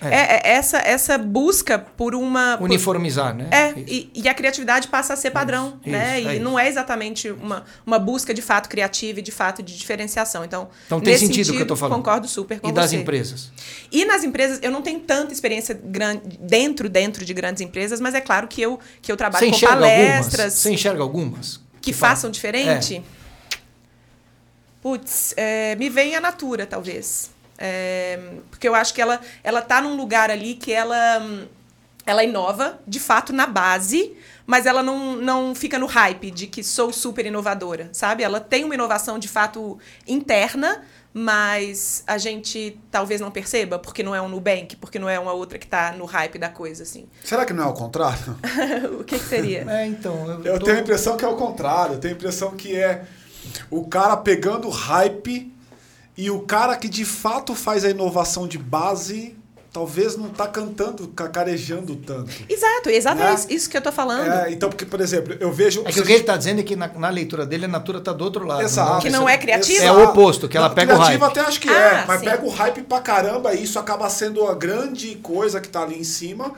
É, 0.00 0.48
é 0.48 0.52
essa, 0.54 0.78
essa 0.78 1.16
busca 1.18 1.78
por 1.78 2.14
uma... 2.14 2.56
por- 2.58 2.64
Uniformizar, 2.64 3.34
né? 3.34 3.48
É, 3.50 3.72
e, 3.86 4.10
e 4.14 4.28
a 4.28 4.34
criatividade 4.34 4.88
passa 4.88 5.14
a 5.14 5.16
ser 5.16 5.30
padrão, 5.30 5.78
Isso, 5.82 5.90
né? 5.90 6.18
isso, 6.20 6.28
é 6.28 6.32
e 6.32 6.34
isso. 6.36 6.44
não 6.44 6.58
é 6.58 6.68
exatamente 6.68 7.30
uma, 7.30 7.64
uma 7.86 7.98
busca 7.98 8.34
de 8.34 8.42
fato 8.42 8.68
criativa 8.68 9.20
e 9.20 9.22
de 9.22 9.32
fato 9.32 9.62
de 9.62 9.76
diferenciação. 9.76 10.44
Então, 10.44 10.68
Então 10.86 11.00
tem 11.00 11.12
nesse 11.14 11.26
sentido 11.26 11.50
o 11.52 11.56
que 11.56 11.62
eu 11.62 11.66
tô 11.66 11.76
falando. 11.76 11.96
Concordo 11.96 12.28
super 12.28 12.60
com 12.60 12.68
E 12.68 12.72
das 12.72 12.90
você. 12.90 12.96
empresas? 12.96 13.50
E 13.90 14.04
nas 14.04 14.22
empresas, 14.24 14.58
eu 14.62 14.70
não 14.70 14.82
tenho 14.82 15.00
tanta 15.00 15.32
experiência 15.32 15.78
gran- 15.82 16.20
dentro, 16.40 16.88
dentro 16.88 17.24
de 17.24 17.32
grandes 17.32 17.60
empresas, 17.62 18.00
mas 18.00 18.14
é 18.14 18.20
claro 18.20 18.46
que 18.48 18.60
eu, 18.60 18.78
que 19.00 19.10
eu 19.10 19.16
trabalho 19.16 19.46
Você 19.46 19.50
com 19.60 19.66
palestras 19.66 20.40
algumas? 20.40 20.52
Você 20.54 20.70
enxerga 20.72 21.02
algumas? 21.02 21.60
que 21.80 21.92
fa- 21.92 22.08
façam 22.10 22.30
diferente. 22.30 23.02
Putz, 24.82 25.34
é, 25.36 25.74
me 25.76 25.88
vem 25.88 26.14
a 26.14 26.20
Natura, 26.20 26.64
talvez. 26.66 27.30
É, 27.58 28.18
porque 28.50 28.68
eu 28.68 28.74
acho 28.74 28.92
que 28.94 29.00
ela, 29.00 29.20
ela 29.42 29.62
tá 29.62 29.80
num 29.80 29.96
lugar 29.96 30.30
ali 30.30 30.54
que 30.54 30.72
ela, 30.72 31.22
ela 32.04 32.22
inova, 32.24 32.78
de 32.86 33.00
fato, 33.00 33.32
na 33.32 33.46
base, 33.46 34.14
mas 34.46 34.66
ela 34.66 34.82
não, 34.82 35.16
não 35.16 35.54
fica 35.54 35.78
no 35.78 35.86
hype 35.86 36.30
de 36.30 36.46
que 36.46 36.62
sou 36.62 36.92
super 36.92 37.24
inovadora, 37.26 37.88
sabe? 37.92 38.22
Ela 38.22 38.40
tem 38.40 38.64
uma 38.64 38.74
inovação, 38.74 39.18
de 39.18 39.26
fato, 39.28 39.78
interna, 40.06 40.84
mas 41.12 42.04
a 42.06 42.18
gente 42.18 42.78
talvez 42.90 43.22
não 43.22 43.30
perceba, 43.30 43.78
porque 43.78 44.02
não 44.02 44.14
é 44.14 44.20
um 44.20 44.28
Nubank, 44.28 44.76
porque 44.76 44.98
não 44.98 45.08
é 45.08 45.18
uma 45.18 45.32
outra 45.32 45.58
que 45.58 45.66
tá 45.66 45.92
no 45.92 46.04
hype 46.04 46.38
da 46.38 46.50
coisa, 46.50 46.82
assim. 46.82 47.08
Será 47.24 47.46
que 47.46 47.54
não 47.54 47.64
é 47.64 47.66
o 47.66 47.72
contrário? 47.72 48.36
o 49.00 49.02
que, 49.02 49.18
que 49.18 49.24
seria? 49.24 49.64
É, 49.66 49.86
então. 49.86 50.30
Eu, 50.30 50.44
Eu 50.44 50.58
tô- 50.58 50.66
tenho 50.66 50.76
a 50.76 50.80
impressão 50.82 51.16
que 51.16 51.24
é 51.24 51.28
o 51.28 51.34
contrário. 51.36 51.94
Eu 51.94 52.00
tenho 52.00 52.12
a 52.12 52.16
impressão 52.18 52.50
que 52.54 52.76
é 52.76 53.06
o 53.70 53.86
cara 53.86 54.14
pegando 54.18 54.68
hype 54.68 55.50
e 56.16 56.30
o 56.30 56.40
cara 56.40 56.76
que 56.76 56.88
de 56.88 57.04
fato 57.04 57.54
faz 57.54 57.84
a 57.84 57.90
inovação 57.90 58.46
de 58.48 58.58
base 58.58 59.36
talvez 59.72 60.16
não 60.16 60.30
tá 60.30 60.48
cantando, 60.48 61.06
cacarejando 61.08 61.96
tanto. 61.96 62.30
Exato, 62.48 62.88
exatamente 62.88 63.46
Né? 63.46 63.54
isso 63.54 63.68
que 63.68 63.76
eu 63.76 63.82
tô 63.82 63.92
falando. 63.92 64.26
É, 64.32 64.50
então, 64.50 64.70
porque, 64.70 64.86
por 64.86 65.02
exemplo, 65.02 65.36
eu 65.38 65.52
vejo. 65.52 65.82
É 65.84 65.92
que 65.92 66.00
o 66.00 66.02
que 66.02 66.12
ele 66.12 66.20
está 66.22 66.34
dizendo 66.34 66.60
é 66.60 66.62
que 66.62 66.74
na, 66.74 66.88
na 66.88 67.10
leitura 67.10 67.44
dele 67.44 67.66
a 67.66 67.68
natura 67.68 67.98
está 67.98 68.10
do 68.10 68.24
outro 68.24 68.46
lado. 68.46 68.62
Exato. 68.62 68.94
né? 68.94 69.00
Que 69.02 69.10
não 69.10 69.28
é 69.28 69.36
criativa? 69.36 69.84
É 69.84 69.92
o 69.92 70.02
oposto, 70.04 70.48
que 70.48 70.56
ela 70.56 70.70
pega 70.70 70.94
o 70.94 70.96
criativa 70.96 71.26
hype. 71.26 71.30
até 71.38 71.46
acho 71.46 71.60
que 71.60 71.68
Ah, 71.68 71.72
é, 71.74 72.04
mas 72.06 72.20
sim. 72.20 72.24
pega 72.26 72.42
o 72.46 72.48
hype 72.48 72.82
pra 72.84 73.00
caramba 73.02 73.52
e 73.52 73.64
isso 73.64 73.78
acaba 73.78 74.08
sendo 74.08 74.46
a 74.46 74.54
grande 74.54 75.16
coisa 75.16 75.60
que 75.60 75.68
tá 75.68 75.82
ali 75.82 75.98
em 76.00 76.04
cima. 76.04 76.52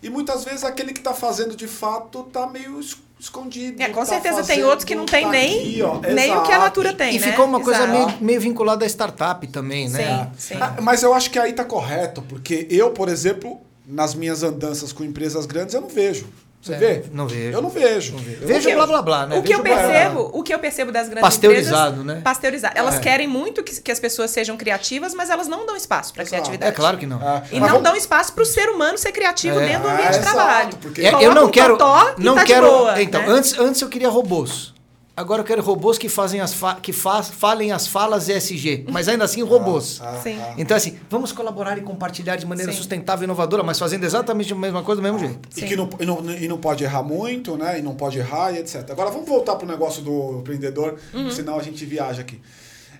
E 0.00 0.08
muitas 0.08 0.44
vezes 0.44 0.62
aquele 0.62 0.92
que 0.92 1.00
tá 1.00 1.12
fazendo 1.12 1.56
de 1.56 1.66
fato 1.66 2.22
tá 2.32 2.46
meio 2.46 2.78
es- 2.78 2.96
escondido. 3.20 3.82
É, 3.82 3.88
com 3.88 4.00
tá 4.00 4.06
certeza 4.06 4.42
tem 4.42 4.64
outros 4.64 4.84
que 4.84 4.94
não 4.94 5.04
tem 5.06 5.24
tá 5.24 5.30
nem, 5.30 5.58
aqui, 5.58 5.82
ó. 5.82 6.00
nem 6.00 6.36
o 6.36 6.42
que 6.42 6.52
a. 6.52 6.58
Natura 6.58 6.92
tem, 6.92 7.16
E 7.16 7.18
né? 7.18 7.30
ficou 7.30 7.44
uma 7.46 7.60
coisa 7.60 7.84
Exato. 7.84 7.92
meio, 7.92 8.18
meio 8.20 8.40
vinculada 8.40 8.84
à 8.84 8.88
startup 8.88 9.46
também, 9.48 9.88
né? 9.88 10.30
Sim, 10.36 10.54
sim. 10.54 10.60
Ah, 10.60 10.76
Mas 10.80 11.02
eu 11.02 11.12
acho 11.14 11.30
que 11.30 11.38
aí 11.38 11.52
tá 11.52 11.64
correto, 11.64 12.22
porque 12.22 12.66
eu, 12.70 12.90
por 12.90 13.08
exemplo, 13.08 13.60
nas 13.86 14.14
minhas 14.14 14.42
andanças 14.42 14.92
com 14.92 15.04
empresas 15.04 15.46
grandes, 15.46 15.74
eu 15.74 15.80
não 15.80 15.88
vejo. 15.88 16.26
Você 16.62 16.74
É, 16.74 16.76
vê? 16.76 17.02
não 17.10 17.26
vejo. 17.26 17.56
Eu 17.56 17.62
não 17.62 17.70
vejo. 17.70 18.14
Eu 18.16 18.46
Vejo 18.46 18.68
eu- 18.68 18.76
blá 18.76 18.86
blá 18.86 19.00
blá, 19.00 19.26
né? 19.26 19.38
O 19.38 19.42
que 19.42 19.50
eu 19.54 19.62
Vejo 19.62 19.74
blá, 19.74 19.82
blá, 19.82 19.82
blá. 19.92 19.98
percebo, 20.00 20.30
o 20.34 20.42
que 20.42 20.52
eu 20.52 20.58
percebo 20.58 20.92
das 20.92 21.08
grandes 21.08 21.22
Pasteurizado, 21.22 22.00
empresas, 22.02 22.16
né? 22.16 22.20
Pasteurizado. 22.22 22.74
Elas 22.76 22.96
É. 22.96 23.00
querem 23.00 23.26
muito 23.26 23.62
que, 23.64 23.80
que 23.80 23.90
as 23.90 23.98
pessoas 23.98 24.30
sejam 24.30 24.58
criativas, 24.58 25.14
mas 25.14 25.30
elas 25.30 25.48
não 25.48 25.64
dão 25.64 25.74
espaço 25.74 26.12
para 26.12 26.22
Exato. 26.22 26.34
criatividade. 26.42 26.70
É 26.70 26.74
claro 26.74 26.98
que 26.98 27.06
não. 27.06 27.16
Ah, 27.16 27.42
E 27.50 27.54
mas 27.54 27.60
não 27.60 27.68
vamos- 27.68 27.82
dão 27.84 27.96
espaço 27.96 28.34
para 28.34 28.42
o 28.42 28.46
ser 28.46 28.68
humano 28.68 28.98
ser 28.98 29.10
criativo 29.12 29.58
É. 29.58 29.66
dentro 29.68 29.82
do 29.84 29.88
Ah, 29.88 29.92
ambiente 29.92 30.10
de 30.10 30.16
exato, 30.18 30.34
trabalho. 30.36 30.70
porque- 30.82 31.00
É, 31.00 31.14
eu 31.24 31.34
não 31.34 31.46
um 31.46 31.50
quero. 31.50 31.78
e 32.18 32.22
não 32.22 32.34
tá 32.34 32.40
de 32.44 32.46
quero. 32.52 32.66
boa, 32.66 33.02
então, 33.02 33.22
né? 33.22 33.28
antes, 33.30 33.58
antes 33.58 33.80
eu 33.80 33.88
queria 33.88 34.10
robôs. 34.10 34.74
Agora 35.20 35.42
eu 35.42 35.44
quero 35.44 35.60
robôs 35.62 35.98
que 35.98 36.08
fazem 36.08 36.40
as 36.40 36.54
fa 36.54 36.76
que 36.76 36.94
fa 36.94 37.22
falem 37.22 37.72
as 37.72 37.86
falas 37.86 38.26
ESG, 38.30 38.86
mas 38.90 39.06
ainda 39.06 39.24
assim 39.24 39.42
robôs. 39.42 40.00
Ah, 40.02 40.18
Sim. 40.22 40.38
ah. 40.40 40.54
Então, 40.56 40.74
assim, 40.74 40.98
vamos 41.10 41.30
colaborar 41.30 41.76
e 41.76 41.82
compartilhar 41.82 42.36
de 42.36 42.46
maneira 42.46 42.72
Sim. 42.72 42.78
sustentável 42.78 43.24
e 43.24 43.26
inovadora, 43.26 43.62
mas 43.62 43.78
fazendo 43.78 44.02
exatamente 44.04 44.50
a 44.54 44.56
mesma 44.56 44.82
coisa 44.82 44.98
do 45.00 45.04
mesmo 45.04 45.18
jeito. 45.18 45.46
E 45.54 45.60
Sim. 45.60 45.66
que 45.66 45.76
não, 45.76 45.90
e, 46.00 46.06
não, 46.06 46.30
e 46.32 46.48
não 46.48 46.56
pode 46.56 46.84
errar 46.84 47.02
muito, 47.02 47.54
né? 47.58 47.78
E 47.78 47.82
não 47.82 47.94
pode 47.94 48.18
errar 48.18 48.52
e 48.54 48.58
etc. 48.60 48.90
Agora 48.90 49.10
vamos 49.10 49.28
voltar 49.28 49.56
pro 49.56 49.66
negócio 49.68 50.02
do 50.02 50.38
empreendedor, 50.40 50.96
Uhum. 51.12 51.30
senão 51.30 51.58
a 51.58 51.62
gente 51.62 51.84
viaja 51.84 52.22
aqui. 52.22 52.40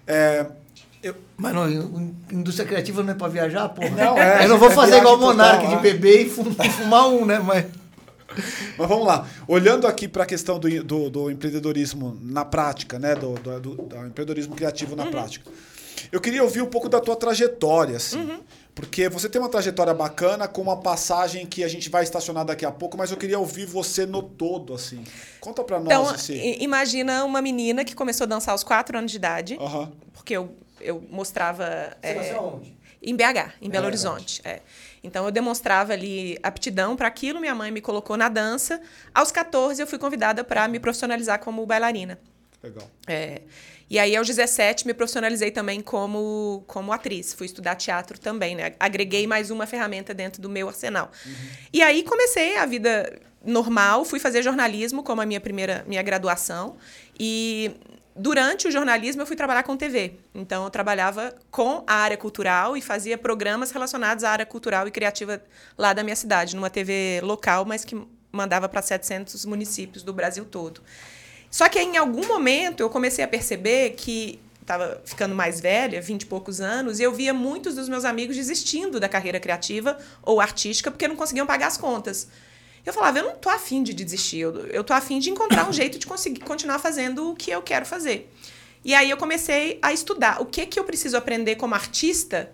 É, 0.06 0.44
eu, 1.02 1.14
Mas 1.38 1.54
não, 1.54 1.70
in- 1.70 2.14
indústria 2.32 2.66
criativa 2.68 3.02
não 3.02 3.12
é 3.12 3.16
pra 3.16 3.28
viajar, 3.28 3.66
porra. 3.70 3.88
Não, 3.88 4.18
é, 4.18 4.44
Eu 4.44 4.48
não 4.50 4.58
vou 4.58 4.68
é 4.70 4.74
fazer 4.74 4.98
igual 4.98 5.14
o 5.16 5.18
Monark 5.18 5.66
de 5.66 5.74
né? 5.76 5.80
beber 5.80 6.20
e 6.20 6.26
e 6.26 6.70
fumar 6.70 7.08
um, 7.08 7.24
né? 7.24 7.38
Mas. 7.38 7.64
Mas 8.78 8.88
vamos 8.88 9.06
lá. 9.06 9.28
Olhando 9.48 9.86
aqui 9.86 10.06
para 10.08 10.22
a 10.22 10.26
questão 10.26 10.58
do, 10.58 10.84
do, 10.84 11.10
do 11.10 11.30
empreendedorismo 11.30 12.16
na 12.22 12.44
prática, 12.44 12.98
né? 12.98 13.14
Do, 13.14 13.34
do, 13.34 13.60
do- 13.60 13.74
do 13.76 13.96
empreendedorismo 14.06 14.54
criativo 14.54 14.92
Uhum. 14.92 15.04
na 15.04 15.06
prática. 15.10 15.50
Eu 16.10 16.20
queria 16.20 16.42
ouvir 16.42 16.62
um 16.62 16.66
pouco 16.66 16.88
da 16.88 16.98
tua 17.00 17.14
trajetória, 17.16 17.96
assim. 17.96 18.18
Uhum. 18.18 18.40
Porque 18.74 19.08
você 19.08 19.28
tem 19.28 19.40
uma 19.40 19.48
trajetória 19.50 19.92
bacana 19.92 20.48
com 20.48 20.62
uma 20.62 20.76
passagem 20.76 21.44
que 21.44 21.62
a 21.62 21.68
gente 21.68 21.90
vai 21.90 22.02
estacionar 22.02 22.44
daqui 22.44 22.64
a 22.64 22.70
pouco, 22.70 22.96
mas 22.96 23.10
eu 23.10 23.16
queria 23.16 23.38
ouvir 23.38 23.66
você 23.66 24.06
no 24.06 24.22
todo, 24.22 24.72
assim. 24.72 25.04
Conta 25.40 25.62
pra 25.62 25.78
nós 25.78 25.86
Então, 25.86 26.14
esse. 26.14 26.32
i- 26.32 26.62
imagina 26.62 27.24
uma 27.24 27.42
menina 27.42 27.84
que 27.84 27.94
começou 27.94 28.24
a 28.24 28.28
dançar 28.28 28.52
aos 28.52 28.64
4 28.64 28.96
anos 28.96 29.10
de 29.10 29.18
idade, 29.18 29.58
Aham. 29.60 29.92
porque 30.14 30.34
eu, 30.34 30.54
eu 30.80 31.02
mostrava... 31.10 31.64
é, 32.00 32.30
aonde? 32.32 32.74
Em 33.02 33.16
BH, 33.16 33.54
em 33.62 33.70
Belo 33.70 33.84
BH. 33.84 33.86
Horizonte. 33.86 34.42
É. 34.44 34.60
Então 35.02 35.24
eu 35.24 35.30
demonstrava 35.30 35.92
ali 35.92 36.38
aptidão 36.42 36.96
para 36.96 37.08
aquilo, 37.08 37.40
minha 37.40 37.54
mãe 37.54 37.70
me 37.70 37.80
colocou 37.80 38.16
na 38.16 38.28
dança. 38.28 38.80
Aos 39.14 39.32
14 39.32 39.80
eu 39.80 39.86
fui 39.86 39.98
convidada 39.98 40.44
para 40.44 40.68
me 40.68 40.78
profissionalizar 40.78 41.40
como 41.40 41.64
bailarina. 41.64 42.18
Legal. 42.62 42.90
É. 43.06 43.40
E 43.88 43.98
aí, 43.98 44.14
aos 44.14 44.28
17, 44.28 44.86
me 44.86 44.94
profissionalizei 44.94 45.50
também 45.50 45.80
como, 45.80 46.62
como 46.68 46.92
atriz. 46.92 47.34
Fui 47.34 47.46
estudar 47.46 47.74
teatro 47.74 48.20
também, 48.20 48.54
né? 48.54 48.74
Agreguei 48.78 49.26
mais 49.26 49.50
uma 49.50 49.66
ferramenta 49.66 50.14
dentro 50.14 50.40
do 50.40 50.48
meu 50.48 50.68
arsenal. 50.68 51.10
E 51.72 51.82
aí, 51.82 52.04
comecei 52.04 52.56
a 52.56 52.66
vida 52.66 53.18
normal. 53.44 54.04
Fui 54.04 54.20
fazer 54.20 54.42
jornalismo 54.42 55.02
como 55.02 55.20
a 55.20 55.26
minha 55.26 55.40
primeira 55.40 55.84
minha 55.88 56.02
graduação. 56.02 56.76
E 57.18 57.72
durante 58.20 58.68
o 58.68 58.70
jornalismo, 58.70 59.22
eu 59.22 59.26
fui 59.26 59.34
trabalhar 59.34 59.62
com 59.62 59.76
TV. 59.76 60.12
Então, 60.34 60.64
eu 60.64 60.70
trabalhava 60.70 61.34
com 61.50 61.82
a 61.86 61.94
área 61.94 62.16
cultural 62.16 62.76
e 62.76 62.82
fazia 62.82 63.16
programas 63.16 63.70
relacionados 63.70 64.24
à 64.24 64.30
área 64.30 64.44
cultural 64.44 64.86
e 64.86 64.90
criativa 64.90 65.42
lá 65.76 65.94
da 65.94 66.04
minha 66.04 66.16
cidade, 66.16 66.54
numa 66.54 66.68
TV 66.68 67.20
local, 67.22 67.64
mas 67.64 67.82
que 67.82 67.96
mandava 68.30 68.68
para 68.68 68.82
700 68.82 69.46
municípios 69.46 70.02
do 70.02 70.12
Brasil 70.12 70.44
todo. 70.44 70.82
Só 71.50 71.68
que 71.68 71.80
em 71.80 71.96
algum 71.96 72.26
momento 72.26 72.80
eu 72.80 72.90
comecei 72.90 73.24
a 73.24 73.28
perceber 73.28 73.94
que 73.96 74.38
estava 74.60 75.00
ficando 75.04 75.34
mais 75.34 75.58
velha, 75.58 76.00
20 76.00 76.22
e 76.22 76.26
poucos 76.26 76.60
anos, 76.60 77.00
e 77.00 77.02
eu 77.02 77.12
via 77.12 77.32
muitos 77.32 77.74
dos 77.74 77.88
meus 77.88 78.04
amigos 78.04 78.36
desistindo 78.36 79.00
da 79.00 79.08
carreira 79.08 79.40
criativa 79.40 79.98
ou 80.22 80.40
artística 80.40 80.90
porque 80.90 81.08
não 81.08 81.16
conseguiam 81.16 81.46
pagar 81.46 81.68
as 81.68 81.76
contas. 81.76 82.28
Eu 82.84 82.92
falava, 82.92 83.18
eu 83.18 83.24
não 83.24 83.36
tô 83.36 83.48
afim 83.48 83.82
de 83.82 83.92
desistir, 83.92 84.38
eu, 84.38 84.66
eu 84.66 84.82
tô 84.82 84.92
afim 84.92 85.18
de 85.18 85.30
encontrar 85.30 85.68
um 85.68 85.72
jeito 85.72 85.98
de 85.98 86.06
conseguir 86.06 86.40
continuar 86.40 86.78
fazendo 86.78 87.30
o 87.30 87.36
que 87.36 87.50
eu 87.50 87.62
quero 87.62 87.84
fazer. 87.84 88.30
E 88.84 88.94
aí 88.94 89.10
eu 89.10 89.16
comecei 89.16 89.78
a 89.82 89.92
estudar 89.92 90.40
o 90.40 90.46
que, 90.46 90.64
que 90.66 90.80
eu 90.80 90.84
preciso 90.84 91.16
aprender 91.16 91.56
como 91.56 91.74
artista 91.74 92.50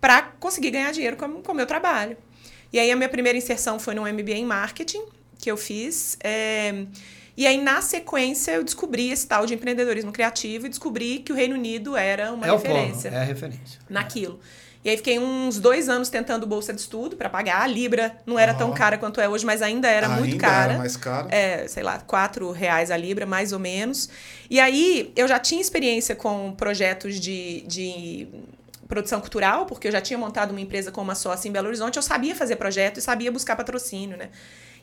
para 0.00 0.22
conseguir 0.22 0.70
ganhar 0.70 0.90
dinheiro 0.92 1.16
com 1.16 1.52
o 1.52 1.54
meu 1.54 1.66
trabalho. 1.66 2.16
E 2.72 2.78
aí 2.78 2.90
a 2.90 2.96
minha 2.96 3.08
primeira 3.08 3.36
inserção 3.36 3.78
foi 3.78 3.94
no 3.94 4.02
MBA 4.02 4.32
em 4.32 4.44
Marketing, 4.44 5.02
que 5.38 5.50
eu 5.50 5.56
fiz. 5.56 6.16
É, 6.22 6.86
e 7.36 7.46
aí, 7.46 7.60
na 7.60 7.82
sequência, 7.82 8.52
eu 8.52 8.64
descobri 8.64 9.10
esse 9.10 9.26
tal 9.26 9.44
de 9.44 9.52
empreendedorismo 9.52 10.10
criativo 10.10 10.66
e 10.66 10.68
descobri 10.70 11.18
que 11.18 11.32
o 11.32 11.34
Reino 11.34 11.54
Unido 11.54 11.94
era 11.94 12.32
uma 12.32 12.46
é 12.46 12.50
referência. 12.50 13.08
O 13.08 13.12
plano, 13.12 13.16
é 13.16 13.20
a 13.20 13.24
referência. 13.24 13.80
Naquilo. 13.90 14.40
E 14.86 14.88
aí 14.88 14.96
fiquei 14.96 15.18
uns 15.18 15.58
dois 15.58 15.88
anos 15.88 16.08
tentando 16.08 16.46
bolsa 16.46 16.72
de 16.72 16.80
estudo 16.80 17.16
para 17.16 17.28
pagar. 17.28 17.62
A 17.62 17.66
Libra 17.66 18.16
não 18.24 18.38
era 18.38 18.54
tão 18.54 18.72
cara 18.72 18.96
quanto 18.96 19.20
é 19.20 19.28
hoje, 19.28 19.44
mas 19.44 19.60
ainda 19.60 19.88
era 19.88 20.06
ainda 20.06 20.20
muito 20.20 20.36
cara. 20.36 20.74
Era 20.74 20.78
mais 20.78 20.96
cara. 20.96 21.26
É, 21.28 21.66
sei 21.66 21.82
lá, 21.82 21.98
quatro 21.98 22.52
reais 22.52 22.92
a 22.92 22.96
Libra, 22.96 23.26
mais 23.26 23.52
ou 23.52 23.58
menos. 23.58 24.08
E 24.48 24.60
aí 24.60 25.12
eu 25.16 25.26
já 25.26 25.40
tinha 25.40 25.60
experiência 25.60 26.14
com 26.14 26.52
projetos 26.52 27.18
de, 27.18 27.62
de 27.62 28.28
produção 28.86 29.20
cultural, 29.20 29.66
porque 29.66 29.88
eu 29.88 29.92
já 29.92 30.00
tinha 30.00 30.16
montado 30.16 30.52
uma 30.52 30.60
empresa 30.60 30.92
com 30.92 31.02
uma 31.02 31.16
sócia 31.16 31.48
em 31.48 31.50
Belo 31.50 31.66
Horizonte, 31.66 31.96
eu 31.96 32.02
sabia 32.02 32.36
fazer 32.36 32.54
projeto 32.54 32.98
e 32.98 33.02
sabia 33.02 33.32
buscar 33.32 33.56
patrocínio, 33.56 34.16
né? 34.16 34.28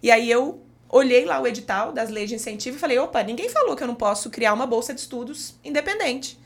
E 0.02 0.12
aí 0.12 0.30
eu 0.30 0.62
olhei 0.90 1.24
lá 1.24 1.40
o 1.40 1.48
edital 1.48 1.94
das 1.94 2.10
leis 2.10 2.28
de 2.28 2.36
incentivo 2.36 2.76
e 2.76 2.80
falei: 2.82 3.00
opa, 3.00 3.24
ninguém 3.24 3.48
falou 3.48 3.74
que 3.74 3.82
eu 3.82 3.88
não 3.88 3.96
posso 3.96 4.30
criar 4.30 4.52
uma 4.52 4.66
bolsa 4.66 4.94
de 4.94 5.00
estudos 5.00 5.56
independente. 5.64 6.43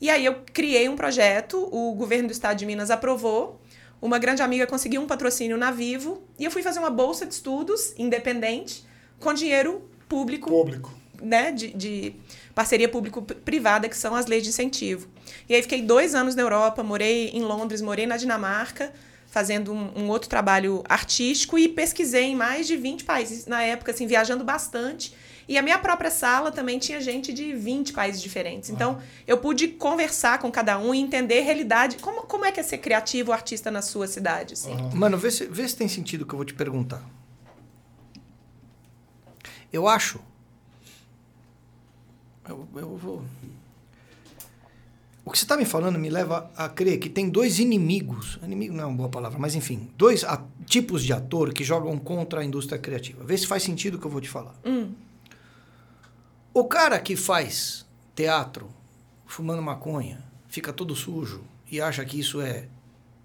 E 0.00 0.08
aí 0.08 0.24
eu 0.24 0.36
criei 0.52 0.88
um 0.88 0.96
projeto, 0.96 1.68
o 1.70 1.94
governo 1.94 2.28
do 2.28 2.32
estado 2.32 2.56
de 2.56 2.64
Minas 2.64 2.90
aprovou, 2.90 3.60
uma 4.00 4.18
grande 4.18 4.42
amiga 4.42 4.66
conseguiu 4.66 5.02
um 5.02 5.06
patrocínio 5.06 5.56
na 5.56 5.70
Vivo 5.70 6.22
e 6.38 6.44
eu 6.44 6.50
fui 6.50 6.62
fazer 6.62 6.78
uma 6.78 6.90
bolsa 6.90 7.26
de 7.26 7.34
estudos 7.34 7.92
independente 7.98 8.84
com 9.18 9.34
dinheiro 9.34 9.82
público. 10.08 10.48
Público. 10.48 10.98
Né, 11.20 11.52
de, 11.52 11.68
de 11.74 12.14
parceria 12.54 12.88
público-privada, 12.88 13.90
que 13.90 13.96
são 13.96 14.14
as 14.14 14.24
leis 14.24 14.42
de 14.42 14.48
incentivo. 14.48 15.06
E 15.46 15.54
aí 15.54 15.60
fiquei 15.60 15.82
dois 15.82 16.14
anos 16.14 16.34
na 16.34 16.40
Europa, 16.40 16.82
morei 16.82 17.28
em 17.34 17.42
Londres, 17.42 17.82
morei 17.82 18.06
na 18.06 18.16
Dinamarca, 18.16 18.90
fazendo 19.26 19.70
um, 19.70 20.04
um, 20.04 20.08
outro 20.08 20.30
trabalho 20.30 20.82
artístico 20.88 21.58
e 21.58 21.68
pesquisei 21.68 22.24
em 22.24 22.34
mais 22.34 22.66
de 22.66 22.74
20 22.74 23.04
países 23.04 23.44
na 23.44 23.62
época, 23.62 23.92
assim, 23.92 24.06
viajando 24.06 24.44
bastante. 24.44 25.14
E 25.50 25.58
a 25.58 25.62
minha 25.62 25.80
própria 25.80 26.12
sala 26.12 26.52
também 26.52 26.78
tinha 26.78 27.00
gente 27.00 27.32
de 27.32 27.52
20 27.52 27.92
países 27.92 28.22
diferentes. 28.22 28.70
Então, 28.70 29.00
eu 29.26 29.36
pude 29.36 29.66
conversar 29.66 30.38
com 30.38 30.48
cada 30.48 30.78
um 30.78 30.94
e 30.94 31.00
entender 31.00 31.40
a 31.40 31.42
realidade. 31.42 31.96
Como, 31.96 32.22
como 32.22 32.44
é 32.44 32.52
que 32.52 32.60
é 32.60 32.62
ser 32.62 32.78
criativo, 32.78 33.32
artista 33.32 33.68
na 33.68 33.82
sua 33.82 34.06
cidade? 34.06 34.54
Assim? 34.54 34.70
Uhum. 34.70 34.94
Mano, 34.94 35.18
vê 35.18 35.28
se, 35.28 35.46
vê 35.46 35.66
se 35.66 35.74
tem 35.74 35.88
sentido 35.88 36.22
o 36.22 36.24
que 36.24 36.34
eu 36.34 36.36
vou 36.36 36.44
te 36.44 36.54
perguntar. 36.54 37.04
Eu 39.72 39.88
acho. 39.88 40.20
Eu, 42.48 42.68
eu 42.76 42.96
vou. 42.96 43.24
O 45.24 45.32
que 45.32 45.38
você 45.38 45.44
está 45.44 45.56
me 45.56 45.64
falando 45.64 45.98
me 45.98 46.08
leva 46.08 46.48
a 46.56 46.68
crer 46.68 47.00
que 47.00 47.08
tem 47.08 47.28
dois 47.28 47.58
inimigos. 47.58 48.38
Inimigo 48.44 48.72
não 48.72 48.84
é 48.84 48.86
uma 48.86 48.96
boa 48.96 49.08
palavra, 49.08 49.36
mas 49.36 49.56
enfim, 49.56 49.90
dois 49.98 50.24
tipos 50.64 51.02
de 51.02 51.12
ator 51.12 51.52
que 51.52 51.64
jogam 51.64 51.98
contra 51.98 52.40
a 52.40 52.44
indústria 52.44 52.78
criativa. 52.78 53.24
Vê 53.24 53.36
se 53.36 53.48
faz 53.48 53.64
sentido 53.64 53.96
o 53.96 53.98
que 53.98 54.06
eu 54.06 54.10
vou 54.12 54.20
te 54.20 54.28
falar. 54.28 54.54
Hum. 54.64 54.92
O 56.52 56.64
cara 56.64 56.98
que 56.98 57.14
faz 57.14 57.86
teatro 58.14 58.68
fumando 59.26 59.62
maconha, 59.62 60.24
fica 60.48 60.72
todo 60.72 60.96
sujo 60.96 61.42
e 61.70 61.80
acha 61.80 62.04
que 62.04 62.18
isso 62.18 62.40
é, 62.40 62.66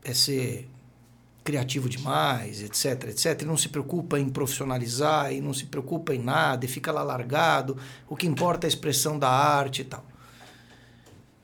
é 0.03 0.13
ser 0.13 0.69
criativo 1.43 1.87
demais, 1.89 2.61
etc, 2.61 3.09
etc, 3.09 3.41
e 3.41 3.45
não 3.45 3.57
se 3.57 3.69
preocupa 3.69 4.19
em 4.19 4.29
profissionalizar 4.29 5.31
e 5.31 5.41
não 5.41 5.53
se 5.53 5.65
preocupa 5.65 6.13
em 6.13 6.19
nada 6.19 6.65
e 6.65 6.67
fica 6.67 6.91
lá 6.91 7.03
largado. 7.03 7.77
O 8.07 8.15
que 8.15 8.27
importa 8.27 8.65
é 8.65 8.67
a 8.67 8.69
expressão 8.69 9.17
da 9.17 9.29
arte 9.29 9.81
e 9.81 9.85
tal. 9.85 10.05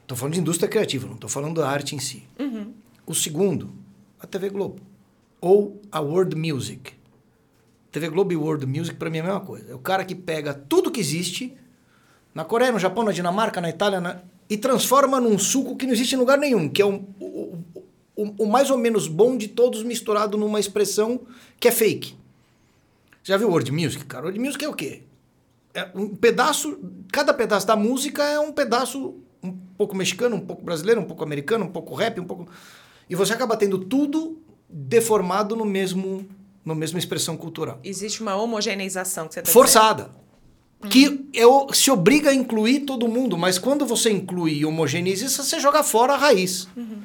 Estou 0.02 0.18
falando 0.18 0.34
de 0.34 0.40
indústria 0.40 0.68
criativa, 0.70 1.08
não 1.08 1.16
estou 1.16 1.30
falando 1.30 1.62
da 1.62 1.70
arte 1.70 1.96
em 1.96 2.00
si. 2.00 2.28
Uhum. 2.40 2.74
O 3.06 3.16
segundo, 3.16 3.74
a 4.20 4.28
TV 4.28 4.50
Globo. 4.50 4.82
Ou 5.40 5.82
a 5.92 6.00
World 6.00 6.36
Music. 6.36 6.94
TV 7.92 8.10
Globo 8.10 8.34
e 8.34 8.36
World 8.36 8.66
Music, 8.66 8.98
para 8.98 9.10
mim, 9.10 9.18
é 9.18 9.22
a 9.22 9.24
mesma 9.24 9.40
coisa. 9.42 9.72
É 9.72 9.76
o 9.76 9.80
cara 9.80 10.04
que 10.04 10.16
pega 10.16 10.54
tudo 10.54 10.92
que 10.92 11.00
existe, 11.00 11.56
na 12.34 12.46
Coreia, 12.46 12.72
no 12.72 12.80
Japão, 12.80 13.04
na 13.04 13.12
Dinamarca, 13.12 13.60
na 13.60 13.70
Itália, 13.70 14.00
na... 14.00 14.22
e 14.50 14.58
transforma 14.58 15.20
num 15.20 15.38
suco 15.38 15.76
que 15.76 15.86
não 15.86 15.94
existe 15.94 16.16
em 16.16 16.18
lugar 16.18 16.38
nenhum, 16.38 16.70
que 16.70 16.82
é 16.82 16.86
um, 16.86 17.06
o, 17.20 17.58
o, 18.16 18.36
o, 18.40 18.46
mais 18.48 18.70
ou 18.70 18.78
menos 18.78 19.08
bom 19.08 19.36
de 19.36 19.48
todos 19.48 19.84
misturado 19.84 20.38
numa 20.38 20.60
expressão 20.60 21.22
que 21.60 21.68
é 21.68 21.72
fake. 21.72 22.16
Já 23.24 23.38
viu 23.38 23.50
World 23.50 23.72
Music, 23.72 24.06
cara? 24.06 24.24
World 24.26 24.40
Music 24.40 24.64
é 24.64 24.70
o 24.70 24.74
quê? 24.74 25.04
É 25.74 25.90
um 25.94 26.10
pedaço, 26.10 26.80
cada 27.12 27.34
pedaço 27.34 27.68
da 27.68 27.76
música 27.76 28.24
é 28.24 28.40
um 28.40 28.52
pedaço 28.52 29.16
um 29.44 29.52
pouco 29.78 29.96
mexicano, 29.96 30.36
um 30.36 30.42
pouco 30.42 30.64
brasileiro, 30.64 31.02
um 31.02 31.06
pouco 31.06 31.24
americano, 31.24 31.66
um 31.66 31.72
pouco 31.72 31.96
rap, 31.96 32.20
um 32.20 32.26
pouco. 32.26 32.48
E 33.10 33.16
você 33.16 33.34
acaba 33.34 33.58
tendo 33.58 33.80
tudo 33.80 34.38
deformado 34.70 35.56
no 35.56 35.66
mesmo, 35.66 36.28
no 36.64 36.76
mesma 36.76 37.00
expressão 37.00 37.36
cultural. 37.36 37.80
Existe 37.84 38.22
uma 38.22 38.36
homogeneização 38.36 39.28
que 39.28 39.34
você 39.34 39.42
tá 39.42 39.52
Forçada. 39.52 40.04
Dizendo. 40.04 40.21
Que 40.90 41.30
eu, 41.34 41.68
se 41.74 41.92
obriga 41.92 42.30
a 42.30 42.34
incluir 42.34 42.82
todo 42.82 43.08
mundo, 43.08 43.38
mas 43.38 43.58
quando 43.58 43.86
você 43.86 44.12
inclui 44.12 44.54
e 44.54 44.66
homogeneiza, 44.66 45.30
você 45.30 45.60
joga 45.60 45.84
fora 45.84 46.14
a 46.14 46.18
raiz. 46.18 46.68
Uhum. 46.76 47.04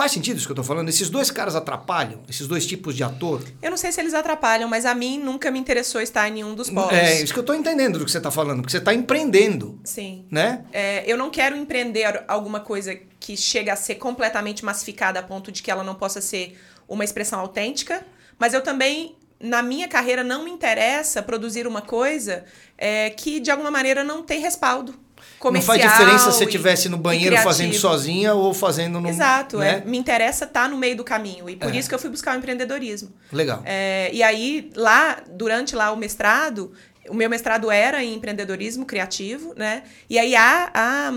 Faz 0.00 0.12
sentido 0.12 0.38
isso 0.38 0.46
que 0.46 0.52
eu 0.52 0.56
tô 0.56 0.62
falando? 0.62 0.88
Esses 0.88 1.10
dois 1.10 1.30
caras 1.30 1.54
atrapalham? 1.54 2.22
Esses 2.26 2.46
dois 2.46 2.64
tipos 2.66 2.96
de 2.96 3.04
ator? 3.04 3.42
Eu 3.60 3.70
não 3.70 3.76
sei 3.76 3.92
se 3.92 4.00
eles 4.00 4.14
atrapalham, 4.14 4.66
mas 4.66 4.86
a 4.86 4.94
mim 4.94 5.18
nunca 5.18 5.50
me 5.50 5.58
interessou 5.58 6.00
estar 6.00 6.26
em 6.26 6.32
nenhum 6.32 6.54
dos 6.54 6.70
polos. 6.70 6.92
É, 6.92 7.20
isso 7.22 7.34
que 7.34 7.38
eu 7.38 7.44
tô 7.44 7.52
entendendo 7.52 7.98
do 7.98 8.06
que 8.06 8.10
você 8.10 8.20
tá 8.20 8.30
falando, 8.30 8.64
que 8.64 8.72
você 8.72 8.80
tá 8.80 8.94
empreendendo. 8.94 9.78
Sim. 9.84 10.24
Né? 10.30 10.64
É, 10.72 11.04
eu 11.06 11.18
não 11.18 11.28
quero 11.28 11.54
empreender 11.54 12.24
alguma 12.26 12.60
coisa 12.60 12.96
que 13.18 13.36
chega 13.36 13.74
a 13.74 13.76
ser 13.76 13.96
completamente 13.96 14.64
massificada 14.64 15.20
a 15.20 15.22
ponto 15.22 15.52
de 15.52 15.62
que 15.62 15.70
ela 15.70 15.84
não 15.84 15.94
possa 15.94 16.22
ser 16.22 16.58
uma 16.88 17.04
expressão 17.04 17.38
autêntica, 17.38 18.02
mas 18.38 18.54
eu 18.54 18.62
também 18.62 19.16
na 19.40 19.62
minha 19.62 19.88
carreira 19.88 20.22
não 20.22 20.44
me 20.44 20.50
interessa 20.50 21.22
produzir 21.22 21.66
uma 21.66 21.80
coisa 21.80 22.44
é, 22.76 23.10
que 23.10 23.40
de 23.40 23.50
alguma 23.50 23.70
maneira 23.70 24.04
não 24.04 24.22
tem 24.22 24.40
respaldo 24.40 24.94
comercial. 25.38 25.76
Não 25.76 25.82
faz 25.82 25.92
diferença 25.92 26.30
se 26.30 26.38
você 26.38 26.44
estivesse 26.44 26.88
no 26.88 26.98
banheiro 26.98 27.36
fazendo 27.38 27.74
sozinha 27.74 28.34
ou 28.34 28.52
fazendo 28.52 29.00
no. 29.00 29.08
Exato, 29.08 29.58
né? 29.58 29.82
é, 29.84 29.88
me 29.88 29.96
interessa 29.96 30.44
estar 30.44 30.64
tá 30.64 30.68
no 30.68 30.76
meio 30.76 30.96
do 30.96 31.04
caminho. 31.04 31.48
E 31.48 31.56
por 31.56 31.74
é. 31.74 31.78
isso 31.78 31.88
que 31.88 31.94
eu 31.94 31.98
fui 31.98 32.10
buscar 32.10 32.34
o 32.34 32.38
empreendedorismo. 32.38 33.10
Legal. 33.32 33.62
É, 33.64 34.10
e 34.12 34.22
aí, 34.22 34.70
lá, 34.76 35.22
durante 35.30 35.74
lá 35.74 35.90
o 35.90 35.96
mestrado, 35.96 36.72
o 37.10 37.14
meu 37.14 37.28
mestrado 37.28 37.70
era 37.70 38.02
em 38.02 38.14
empreendedorismo 38.14 38.86
criativo, 38.86 39.52
né? 39.56 39.82
E 40.08 40.18
aí 40.18 40.34
a, 40.36 40.70
a, 40.72 41.10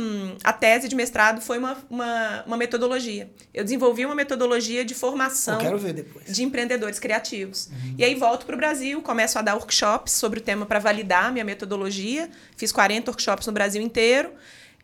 a 0.44 0.54
tese 0.54 0.90
de 0.90 0.96
mestrado 0.96 1.40
foi 1.40 1.60
uma, 1.60 1.78
uma, 1.90 2.44
uma 2.48 2.58
metodologia. 2.58 3.30
Eu 3.54 3.64
desenvolvi 3.64 4.06
uma 4.06 4.16
metodologia 4.16 4.84
de 4.84 4.96
formação 4.96 5.60
de 6.28 6.44
empreendedores 6.44 7.00
criativos. 7.00 7.68
Uhum. 7.68 7.96
E 8.00 8.04
aí 8.04 8.16
volto 8.16 8.46
para 8.46 8.56
o 8.56 8.58
Brasil, 8.58 9.02
começo 9.02 9.38
a 9.38 9.42
dar 9.42 9.54
workshops 9.54 10.14
sobre 10.14 10.40
o 10.40 10.42
tema 10.42 10.66
para 10.66 10.80
validar 10.80 11.26
a 11.26 11.32
minha 11.32 11.46
metodologia. 11.46 12.30
Fiz 12.58 12.72
40 12.72 13.12
workshops 13.12 13.46
no 13.46 13.54
Brasil 13.54 13.82
inteiro. 13.82 14.32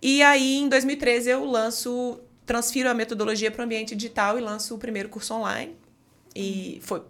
E 0.01 0.21
aí, 0.21 0.59
em 0.59 0.69
2013, 0.69 1.29
eu 1.29 1.43
lanço, 1.43 2.19
transfiro 2.45 2.89
a 2.89 2.93
metodologia 2.93 3.51
para 3.51 3.61
o 3.61 3.65
ambiente 3.65 3.95
digital 3.95 4.37
e 4.37 4.41
lanço 4.41 4.75
o 4.75 4.77
primeiro 4.77 5.09
curso 5.09 5.33
online. 5.33 5.75
E 6.35 6.79
foi 6.83 7.01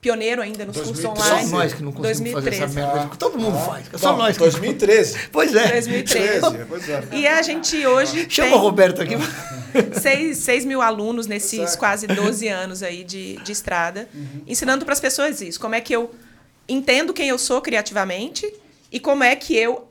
pioneiro 0.00 0.42
ainda 0.42 0.64
nos 0.64 0.76
2013. 0.76 1.06
cursos 1.06 1.28
online. 1.28 1.48
Só 1.48 1.56
nós 1.56 1.72
que 1.72 1.82
não 1.82 1.92
conseguimos 1.92 2.32
2013. 2.32 2.60
fazer 2.60 2.64
essa 2.64 2.94
merda. 2.94 3.10
Ah, 3.12 3.16
Todo 3.16 3.38
mundo 3.38 3.56
ah, 3.56 3.60
faz. 3.60 3.86
Só 3.96 4.12
bom, 4.12 4.18
nós. 4.18 4.36
2013. 4.36 5.18
Pois 5.32 5.54
é. 5.54 5.72
2013. 5.72 6.40
pois 6.68 6.88
é. 6.88 7.04
E 7.12 7.26
a 7.26 7.42
gente 7.42 7.86
hoje 7.86 8.26
Chama 8.28 8.50
tem 8.50 8.58
o 8.58 8.60
Roberto 8.60 9.02
aqui. 9.02 9.14
6, 10.00 10.36
6 10.38 10.64
mil 10.64 10.80
alunos 10.80 11.26
nesses 11.26 11.74
quase 11.76 12.06
12 12.06 12.46
anos 12.48 12.82
aí 12.82 13.02
de, 13.02 13.36
de 13.36 13.52
estrada, 13.52 14.08
uhum. 14.14 14.42
ensinando 14.46 14.84
para 14.84 14.94
as 14.94 15.00
pessoas 15.00 15.40
isso. 15.40 15.58
Como 15.58 15.74
é 15.74 15.80
que 15.80 15.94
eu 15.94 16.14
entendo 16.68 17.12
quem 17.12 17.28
eu 17.28 17.38
sou 17.38 17.60
criativamente 17.60 18.52
e 18.92 19.00
como 19.00 19.24
é 19.24 19.34
que 19.34 19.56
eu 19.56 19.88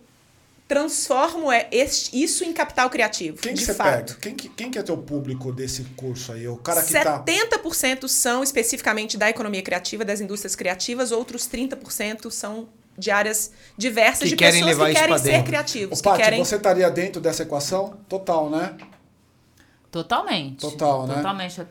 transformo 0.74 1.51
é, 1.51 1.70
isso 1.72 2.44
em 2.44 2.51
capital 2.51 2.89
criativo. 2.89 3.38
Quem 3.38 3.53
que 3.53 3.63
você 3.63 3.74
fato. 3.75 4.15
pega? 4.15 4.20
Quem 4.20 4.36
que, 4.36 4.50
quem 4.50 4.72
que 4.72 4.80
é 4.80 4.82
teu 4.82 4.98
público 4.98 5.51
desse 5.51 5.84
curso 5.96 6.32
aí? 6.32 6.48
O 6.48 6.58
cara 6.58 6.82
que 6.82 6.92
70% 6.92 8.00
tá... 8.00 8.08
são 8.08 8.42
especificamente 8.44 9.15
da 9.15 9.30
economia 9.30 9.62
criativa, 9.62 10.03
das 10.03 10.20
indústrias 10.20 10.56
criativas, 10.56 11.12
outros 11.12 11.48
30% 11.48 12.32
são 12.32 12.68
de 12.98 13.12
áreas 13.12 13.51
diversas 13.77 14.30
que 14.30 14.36
de 14.36 14.36
pessoas 14.36 14.77
que 14.77 14.94
querem 14.94 15.18
ser 15.18 15.44
criativos. 15.44 16.00
Ô, 16.00 16.03
Paty, 16.03 16.22
querem... 16.24 16.44
você 16.44 16.56
estaria 16.56 16.89
dentro 16.89 17.22
dessa 17.22 17.44
equação? 17.44 17.98
Total, 18.08 18.50
né? 18.50 18.75
Totalmente. 19.93 20.57
Total, 20.57 21.05
né? 21.05 21.13
Totalmente. 21.17 21.62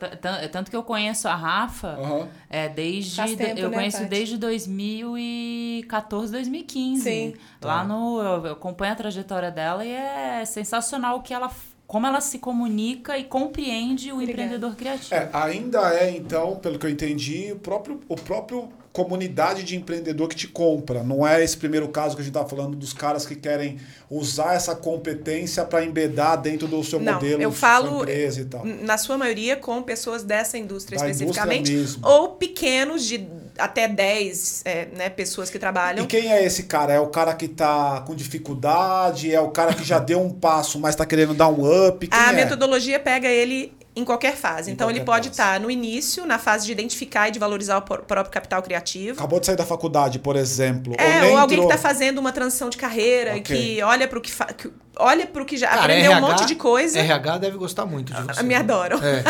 Tanto 0.49 0.71
que 0.71 0.77
eu 0.77 0.81
conheço 0.83 1.27
a 1.27 1.35
Rafa 1.35 1.89
Aham. 1.89 2.29
é, 2.49 2.69
desde. 2.69 3.17
Faz 3.17 3.35
tempo, 3.35 3.59
eu 3.59 3.69
né, 3.69 3.75
conheço 3.75 3.97
Tati? 3.97 4.09
desde 4.09 4.37
2014, 4.37 6.31
2015. 6.31 7.03
Sim. 7.03 7.33
Lá 7.61 7.83
no. 7.83 8.21
Eu, 8.21 8.45
eu 8.45 8.51
acompanho 8.53 8.93
a 8.93 8.95
trajetória 8.95 9.51
dela 9.51 9.83
e 9.83 9.91
é 9.91 10.45
sensacional 10.45 11.17
o 11.17 11.21
que 11.21 11.33
ela. 11.33 11.51
Como 11.85 12.07
ela 12.07 12.21
se 12.21 12.39
comunica 12.39 13.17
e 13.17 13.25
compreende 13.25 14.09
o 14.09 14.15
Obrigada. 14.15 14.31
empreendedor 14.31 14.75
criativo. 14.75 15.13
É, 15.13 15.29
ainda 15.33 15.93
é, 15.93 16.15
então, 16.15 16.55
pelo 16.55 16.79
que 16.79 16.85
eu 16.85 16.89
entendi, 16.89 17.51
o 17.51 17.59
próprio, 17.59 17.99
o 18.07 18.15
próprio 18.15 18.69
comunidade 18.93 19.63
de 19.63 19.75
empreendedor 19.75 20.29
que 20.29 20.35
te 20.35 20.47
compra. 20.47 21.03
Não 21.03 21.25
é 21.27 21.43
esse 21.43 21.57
primeiro 21.57 21.87
caso 21.87 22.15
que 22.15 22.21
a 22.21 22.23
gente 22.23 22.35
está 22.35 22.47
falando 22.47 22.77
dos 22.77 22.93
caras 22.93 23.25
que 23.25 23.35
querem 23.35 23.79
usar 24.07 24.53
essa 24.53 24.75
competência 24.75 25.65
para 25.65 25.83
embedar 25.83 26.39
dentro 26.39 26.67
do 26.67 26.83
seu 26.83 26.99
Não, 26.99 27.13
modelo, 27.15 27.41
eu 27.41 27.51
falo 27.51 28.03
empresa 28.03 28.41
e 28.41 28.45
tal. 28.45 28.63
na 28.63 28.95
sua 28.99 29.17
maioria 29.17 29.55
com 29.55 29.81
pessoas 29.81 30.23
dessa 30.23 30.59
indústria 30.59 30.99
Da 30.99 31.09
especificamente 31.09 31.73
indústria 31.73 32.07
ou 32.07 32.29
pequenos 32.35 33.03
de 33.03 33.27
até 33.57 33.87
10 33.87 34.61
é, 34.63 34.85
né, 34.95 35.09
pessoas 35.09 35.49
que 35.49 35.57
trabalham. 35.57 36.05
E 36.05 36.07
quem 36.07 36.31
é 36.31 36.45
esse 36.45 36.63
cara? 36.63 36.93
É 36.93 36.99
o 36.99 37.07
cara 37.07 37.33
que 37.33 37.47
tá 37.47 38.01
com 38.01 38.13
dificuldade? 38.13 39.33
É 39.33 39.41
o 39.41 39.49
cara 39.49 39.73
que 39.73 39.83
já 39.83 39.97
deu 39.99 40.21
um 40.21 40.29
passo, 40.29 40.79
mas 40.79 40.95
tá 40.95 41.05
querendo 41.05 41.33
dar 41.33 41.47
um 41.47 41.87
up? 41.87 42.07
Quem 42.07 42.19
A 42.19 42.31
é? 42.31 42.35
metodologia 42.35 42.99
pega 42.99 43.27
ele 43.27 43.73
em 43.95 44.03
qualquer 44.03 44.35
fase. 44.35 44.71
Em 44.71 44.73
então, 44.73 44.89
ele 44.89 44.99
qualquer 45.01 45.11
pode 45.11 45.27
fase. 45.29 45.39
estar 45.41 45.59
no 45.59 45.69
início, 45.69 46.25
na 46.25 46.39
fase 46.39 46.65
de 46.65 46.71
identificar 46.71 47.27
e 47.27 47.31
de 47.31 47.37
valorizar 47.39 47.77
o 47.77 47.81
próprio 47.81 48.29
capital 48.31 48.61
criativo. 48.63 49.19
Acabou 49.19 49.39
de 49.39 49.45
sair 49.45 49.55
da 49.55 49.65
faculdade, 49.65 50.17
por 50.19 50.35
exemplo. 50.35 50.95
É, 50.97 51.21
nem 51.21 51.31
ou 51.31 51.37
alguém 51.37 51.57
que 51.59 51.63
entrou- 51.63 51.75
está 51.75 51.77
fazendo 51.89 52.17
uma 52.17 52.31
transição 52.31 52.69
de 52.69 52.77
carreira, 52.77 53.35
Ok. 53.35 53.41
que 53.75 53.81
olha 53.83 54.07
para 54.07 54.17
o 54.17 54.21
que, 54.21 54.31
fa- 54.31 54.45
que 54.53 54.69
olha 54.97 55.27
pro 55.27 55.45
que 55.45 55.57
já 55.57 55.67
Cara, 55.67 55.81
aprendeu 55.81 56.11
um 56.11 56.15
RH 56.15 56.27
monte 56.27 56.45
de 56.47 56.55
coisa. 56.55 56.99
RH 56.99 57.37
deve 57.37 57.57
gostar 57.57 57.85
muito 57.85 58.11
de 58.13 58.21
você. 58.23 58.41
me 58.43 58.55
adoram. 58.55 58.99
É. 59.03 59.23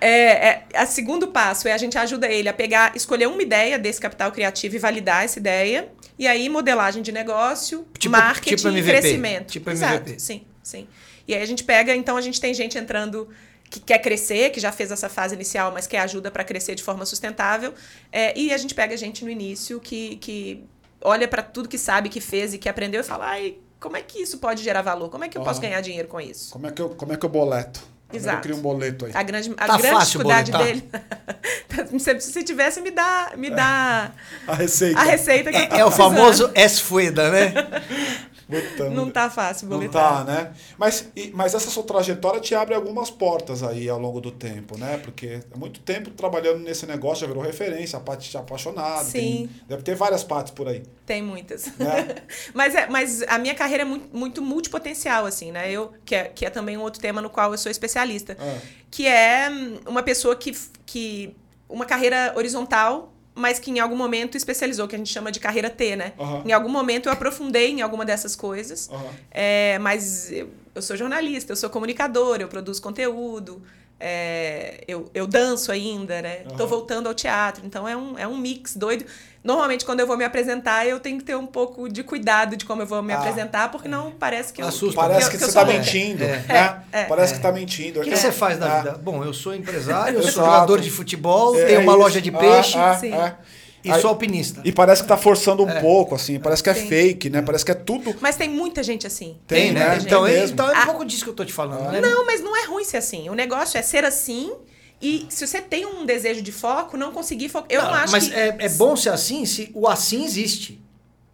É, 0.00 0.48
é, 0.48 0.62
a 0.74 0.86
segundo 0.86 1.28
passo 1.28 1.68
é 1.68 1.72
a 1.72 1.76
gente 1.78 1.96
ajuda 1.98 2.26
ele 2.26 2.48
a 2.48 2.52
pegar, 2.52 2.92
escolher 2.96 3.26
uma 3.28 3.40
ideia 3.42 3.78
desse 3.78 4.00
capital 4.00 4.32
criativo 4.32 4.74
e 4.74 4.78
validar 4.78 5.24
essa 5.24 5.38
ideia. 5.38 5.88
E 6.18 6.26
aí, 6.26 6.48
modelagem 6.48 7.02
de 7.02 7.12
negócio, 7.12 7.86
Tipo- 7.98 8.12
marketing 8.16 8.56
tipo 8.56 8.68
e 8.68 8.70
MVP, 8.78 8.98
crescimento. 9.00 9.46
tipo 9.52 9.70
Exato, 9.70 9.94
MVP. 9.94 10.18
sim, 10.18 10.44
sim. 10.62 10.88
E 11.26 11.34
aí 11.34 11.42
a 11.42 11.46
gente 11.46 11.64
pega, 11.64 11.94
então 11.94 12.16
a 12.16 12.20
gente 12.20 12.40
tem 12.40 12.52
gente 12.54 12.76
entrando 12.78 13.28
que 13.70 13.80
quer 13.80 13.98
crescer, 13.98 14.50
que 14.50 14.60
já 14.60 14.70
fez 14.70 14.90
essa 14.90 15.08
fase 15.08 15.34
inicial, 15.34 15.72
mas 15.72 15.86
quer 15.86 16.00
ajuda 16.00 16.30
para 16.30 16.44
crescer 16.44 16.74
de 16.74 16.82
forma 16.82 17.06
sustentável. 17.06 17.72
É, 18.10 18.38
e 18.38 18.52
a 18.52 18.58
gente 18.58 18.74
pega 18.74 18.96
gente 18.96 19.24
no 19.24 19.30
início 19.30 19.80
que, 19.80 20.16
que 20.16 20.64
olha 21.00 21.26
para 21.26 21.42
tudo 21.42 21.68
que 21.68 21.78
sabe, 21.78 22.08
que 22.10 22.20
fez 22.20 22.52
e 22.52 22.58
que 22.58 22.68
aprendeu 22.68 23.00
e 23.00 23.04
fala, 23.04 23.26
ai, 23.28 23.56
como 23.80 23.96
é 23.96 24.02
que 24.02 24.20
isso 24.22 24.38
pode 24.38 24.62
gerar 24.62 24.82
valor? 24.82 25.08
Como 25.08 25.24
é 25.24 25.28
que 25.28 25.38
eu 25.38 25.42
posso 25.42 25.58
Aham. 25.60 25.68
ganhar 25.70 25.80
dinheiro 25.80 26.06
com 26.06 26.20
isso? 26.20 26.52
Como 26.52 26.66
é 26.66 26.70
que 26.70 26.82
eu, 26.82 26.90
como 26.90 27.12
é 27.12 27.16
que 27.16 27.24
eu 27.24 27.30
boleto? 27.30 27.80
Como 27.80 27.90
é 28.12 28.14
eu 28.14 28.16
Exato. 28.20 28.42
crio 28.42 28.56
um 28.56 28.60
boleto 28.60 29.06
aí? 29.06 29.12
A 29.14 29.22
grande, 29.22 29.50
a 29.56 29.66
Tá 29.66 29.78
grande 29.78 30.04
dificuldade 30.04 30.52
boletar? 30.52 30.74
dele. 30.74 31.98
se, 31.98 32.20
se 32.20 32.44
tivesse, 32.44 32.80
me 32.82 32.90
dá, 32.90 33.32
me 33.38 33.48
dá 33.48 34.12
A 34.46 34.54
receita. 34.54 35.00
a 35.00 35.02
receita 35.02 35.50
que 35.50 35.56
eu 35.56 35.68
tô 35.70 35.76
É 35.76 35.84
o 35.84 35.90
famoso 35.90 36.50
S-Fueda, 36.54 37.30
né? 37.30 37.54
Botando. 38.60 38.92
Não 38.92 39.10
tá 39.10 39.28
fácil 39.30 39.68
Não 39.68 39.76
boletar. 39.78 40.24
tá, 40.24 40.32
né? 40.32 40.52
Mas, 40.78 41.08
mas 41.32 41.54
essa 41.54 41.70
sua 41.70 41.82
trajetória 41.82 42.40
te 42.40 42.54
abre 42.54 42.74
algumas 42.74 43.10
portas 43.10 43.62
aí 43.62 43.88
ao 43.88 43.98
longo 43.98 44.20
do 44.20 44.30
tempo, 44.30 44.78
né? 44.78 44.98
Porque 44.98 45.40
há 45.52 45.56
muito 45.56 45.80
tempo 45.80 46.10
trabalhando 46.10 46.58
nesse 46.60 46.86
negócio, 46.86 47.22
já 47.22 47.26
virou 47.26 47.42
referência, 47.42 47.96
a 47.96 48.00
Paty 48.00 48.30
te 48.30 48.36
apaixonada. 48.36 49.04
Sim. 49.04 49.48
tem- 49.48 49.50
deve 49.68 49.82
ter 49.82 49.94
várias 49.94 50.22
partes 50.22 50.52
por 50.52 50.68
aí, 50.68 50.82
Tem 51.06 51.22
muitas. 51.22 51.66
né? 51.78 52.16
mas, 52.54 52.74
é, 52.74 52.86
mas 52.88 53.22
a 53.22 53.38
minha 53.38 53.54
carreira 53.54 53.82
é 53.82 53.86
muito, 53.86 54.16
muito 54.16 54.42
multipotencial, 54.42 55.26
assim, 55.26 55.50
né? 55.52 55.70
Eu, 55.70 55.92
que, 56.04 56.14
é, 56.14 56.24
que 56.24 56.44
é 56.46 56.50
também 56.50 56.76
um 56.76 56.82
outro 56.82 57.00
tema 57.00 57.20
no 57.20 57.30
qual 57.30 57.52
eu 57.52 57.58
sou 57.58 57.70
especialista. 57.70 58.36
Ah. 58.38 58.58
Que 58.90 59.06
é 59.06 59.48
hum, 59.50 59.78
uma 59.86 60.02
pessoa 60.02 60.36
que, 60.36 60.52
que. 60.84 61.34
Uma 61.68 61.86
carreira 61.86 62.34
horizontal, 62.36 63.12
mas 63.34 63.58
que 63.58 63.70
em 63.70 63.80
algum 63.80 63.96
momento 63.96 64.36
especializou, 64.36 64.86
que 64.86 64.94
a 64.94 64.98
gente 64.98 65.12
chama 65.12 65.32
de 65.32 65.40
carreira 65.40 65.70
T, 65.70 65.96
né? 65.96 66.12
Aham. 66.18 66.42
Em 66.44 66.52
algum 66.52 66.68
momento 66.68 67.08
eu 67.08 67.12
aprofundei 67.12 67.70
em 67.70 67.82
alguma 67.82 68.04
dessas 68.04 68.36
coisas. 68.36 68.90
Aham. 68.90 69.10
É, 69.30 69.78
mas 69.78 70.30
eu, 70.30 70.50
eu 70.74 70.82
sou 70.82 70.96
jornalista, 70.96 71.52
eu 71.52 71.56
sou 71.56 71.70
comunicadora, 71.70 72.42
eu 72.42 72.48
produzo 72.48 72.80
conteúdo, 72.82 73.62
é, 74.04 74.82
eu, 74.88 75.08
eu 75.14 75.26
danço 75.28 75.70
ainda, 75.70 76.20
né? 76.20 76.38
Tô 76.56 76.64
Aham. 76.64 76.66
voltando 76.66 77.06
ao 77.06 77.14
teatro, 77.14 77.64
então 77.64 77.86
é 77.88 77.96
um, 77.96 78.18
é 78.18 78.26
um 78.26 78.36
mix 78.36 78.74
doido. 78.76 79.04
Normalmente, 79.44 79.84
quando 79.84 80.00
eu 80.00 80.06
vou 80.06 80.16
me 80.16 80.24
apresentar, 80.24 80.86
eu 80.86 80.98
tenho 81.00 81.18
que 81.18 81.24
ter 81.24 81.36
um 81.36 81.46
pouco 81.46 81.88
de 81.88 82.02
cuidado 82.04 82.56
de 82.56 82.64
como 82.64 82.82
eu 82.82 82.86
vou 82.86 83.02
me 83.02 83.12
Ah, 83.12 83.18
apresentar, 83.18 83.70
porque 83.70 83.88
não 83.88 84.10
parece 84.12 84.52
que 84.52 84.60
eu. 84.62 84.66
Assusta. 84.66 85.00
Parece 85.00 85.26
eu- 85.26 85.30
que, 85.30 85.36
eu 85.36 85.40
você 85.40 85.46
sou 85.46 85.54
tá 85.54 85.62
louca. 85.62 85.78
mentindo, 85.78 86.22
É. 86.24 86.26
né? 86.48 86.82
É, 86.92 87.00
é. 87.00 87.04
Parece 87.04 87.34
que 87.34 87.40
tá 87.40 87.50
mentindo. 87.52 88.00
O 88.00 88.02
que, 88.02 88.08
que 88.10 88.14
É. 88.14 88.18
você 88.18 88.30
faz 88.32 88.58
na 88.58 88.66
É. 88.72 88.78
vida? 88.78 88.92
Bom, 89.02 89.24
eu 89.24 89.32
sou 89.32 89.54
empresário, 89.54 90.18
eu 90.18 90.22
sou 90.22 90.44
jogador 90.44 90.80
de 90.80 90.90
futebol, 90.90 91.56
É 91.58 91.64
tenho 91.66 91.80
uma 91.80 91.92
isso. 91.92 92.00
loja 92.02 92.20
de 92.20 92.30
Ah, 92.30 92.38
peixe 92.38 92.78
ah, 92.78 92.94
Sim. 92.94 93.12
ah. 93.14 93.36
E 93.84 93.90
Aí- 93.90 94.00
sou 94.00 94.10
alpinista. 94.10 94.60
E 94.64 94.70
parece 94.72 95.02
que 95.02 95.08
tá 95.08 95.16
forçando 95.16 95.62
um 95.64 95.80
pouco, 95.80 96.14
assim. 96.14 96.38
Parece 96.38 96.62
que 96.62 96.70
é 96.70 96.74
Sim. 96.74 96.88
fake, 96.88 97.30
né? 97.30 97.42
Parece 97.42 97.64
que 97.64 97.70
é 97.70 97.74
tudo. 97.74 98.14
Mas 98.20 98.36
tem 98.36 98.48
muita 98.48 98.82
gente 98.82 99.06
assim. 99.06 99.36
Tem, 99.46 99.72
né? 99.72 99.98
Então, 100.00 100.24
Tem 100.24 100.34
é, 100.34 100.44
então 100.44 100.68
é 100.68 100.72
um 100.72 100.76
Ah. 100.76 100.86
pouco 100.86 101.04
disso 101.04 101.24
que 101.24 101.30
eu 101.30 101.34
tô 101.34 101.44
te 101.44 101.52
falando, 101.52 101.90
né? 101.90 102.00
Não, 102.00 102.24
mas 102.26 102.40
não 102.40 102.56
é 102.56 102.66
ruim 102.66 102.84
ser 102.84 102.98
assim. 102.98 103.28
O 103.28 103.34
negócio 103.34 103.76
é 103.78 103.82
ser 103.82 104.04
assim. 104.04 104.52
E 105.00 105.26
se 105.28 105.44
você 105.46 105.60
tem 105.60 105.84
um 105.84 106.06
desejo 106.06 106.40
de 106.42 106.52
foco, 106.52 106.96
não 106.96 107.10
conseguir 107.10 107.48
focar. 107.48 107.66
Eu 107.70 107.82
não, 107.82 107.90
Não, 107.90 107.96
acho 107.98 108.12
mas 108.12 108.28
que. 108.28 108.34
é, 108.34 108.56
é 108.60 108.68
bom 108.68 108.94
ser 108.94 109.08
assim 109.10 109.44
se 109.44 109.70
o 109.74 109.88
assim 109.88 110.24
existe. 110.24 110.80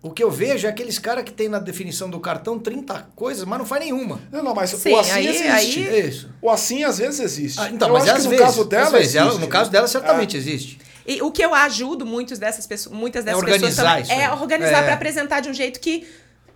O 0.00 0.10
que 0.12 0.22
eu 0.22 0.30
vejo 0.30 0.64
é 0.66 0.70
aqueles 0.70 0.96
caras 0.98 1.24
que 1.24 1.32
tem 1.32 1.48
na 1.48 1.58
definição 1.58 2.08
do 2.08 2.20
cartão 2.20 2.56
30 2.58 3.08
coisas, 3.16 3.44
mas 3.44 3.58
não 3.58 3.66
faz 3.66 3.82
nenhuma. 3.84 4.20
Não, 4.30 4.44
não, 4.44 4.54
mas 4.54 4.70
Sim, 4.70 4.92
o 4.92 4.96
assim 4.98 5.10
aí- 5.10 5.26
existe. 5.26 5.48
aí- 5.48 5.98
É. 5.98 6.12
O 6.40 6.48
assim 6.48 6.84
às 6.84 6.98
vezes 6.98 7.18
existe. 7.18 7.60
Ah, 7.60 7.68
então, 7.68 7.88
Eu 7.88 7.94
mas 7.94 8.04
acho 8.04 8.12
às 8.12 8.18
que 8.18 8.24
no 8.24 8.30
vezes, 8.30 8.44
caso 8.46 8.64
dela 8.64 8.84
às 8.86 8.92
vezes, 8.92 9.14
ela- 9.16 9.34
no 9.34 9.48
caso 9.48 9.70
dela 9.72 9.88
certamente 9.88 10.36
existe. 10.36 10.78
E 11.10 11.22
o 11.22 11.30
que 11.32 11.42
eu 11.42 11.54
ajudo 11.54 12.04
muitos 12.04 12.38
dessas 12.38 12.66
pessoas, 12.66 12.94
muitas 12.94 13.24
dessas 13.24 13.40
pessoas 13.42 13.62
organizar 13.62 13.82
também, 13.88 14.02
isso 14.02 14.12
é 14.12 14.26
aí. 14.26 14.32
organizar 14.32 14.78
É. 14.80 14.82
para 14.84 14.94
apresentar 14.94 15.40
de 15.40 15.48
um 15.48 15.54
jeito 15.54 15.80
que 15.80 16.06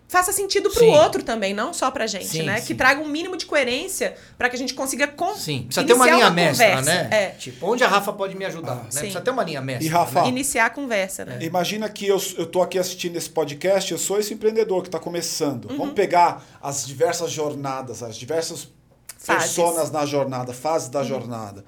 faça 0.08 0.30
sentido 0.30 0.68
pro 0.68 0.80
Sim. 0.80 0.90
outro 0.90 1.22
também, 1.22 1.54
não 1.54 1.72
só 1.72 1.90
pra 1.90 2.06
gente, 2.06 2.26
Sim, 2.26 2.42
né? 2.42 2.58
sim. 2.60 2.66
Que 2.66 2.74
traga 2.74 3.00
um 3.00 3.08
mínimo 3.08 3.34
de 3.34 3.46
coerência 3.46 4.14
para 4.36 4.50
que 4.50 4.56
a 4.56 4.58
gente 4.58 4.74
consiga 4.74 5.06
con 5.08 5.34
Sim. 5.34 5.62
Precisa 5.62 5.86
ter 5.86 5.94
uma 5.94 6.04
linha 6.04 6.28
mestra, 6.30 6.66
conversa. 6.68 6.90
né? 6.92 7.08
É. 7.10 7.28
Tipo, 7.30 7.72
onde 7.72 7.82
a 7.82 7.88
Rafa 7.88 8.12
pode 8.12 8.36
me 8.36 8.44
ajudar, 8.44 8.74
né? 8.74 8.86
sim. 8.90 8.98
Precisa 8.98 9.22
ter 9.22 9.30
uma 9.30 9.42
linha 9.42 9.62
mestra. 9.62 9.86
E 9.86 9.88
Rafa, 9.88 10.26
Iniciar 10.26 10.66
a 10.66 10.70
conversa, 10.70 11.24
né? 11.24 11.38
Imagina 11.40 11.88
que 11.88 12.06
eu, 12.06 12.20
eu 12.36 12.44
tô 12.44 12.60
aqui 12.60 12.78
assistindo 12.78 13.16
esse 13.16 13.30
podcast, 13.30 13.90
eu 13.90 13.96
sou 13.96 14.18
esse 14.18 14.34
empreendedor 14.34 14.82
que 14.82 14.88
está 14.88 14.98
começando. 14.98 15.70
Uhum. 15.70 15.78
Vamos 15.78 15.94
pegar 15.94 16.44
as 16.60 16.86
diversas 16.86 17.32
jornadas, 17.32 18.02
as 18.02 18.14
diversas 18.14 18.68
Fases. 19.16 19.54
personas 19.54 19.90
na 19.90 20.04
jornada, 20.04 20.52
fases 20.52 20.88
Uhum. 20.88 20.92
da 20.92 21.04
jornada. 21.04 21.64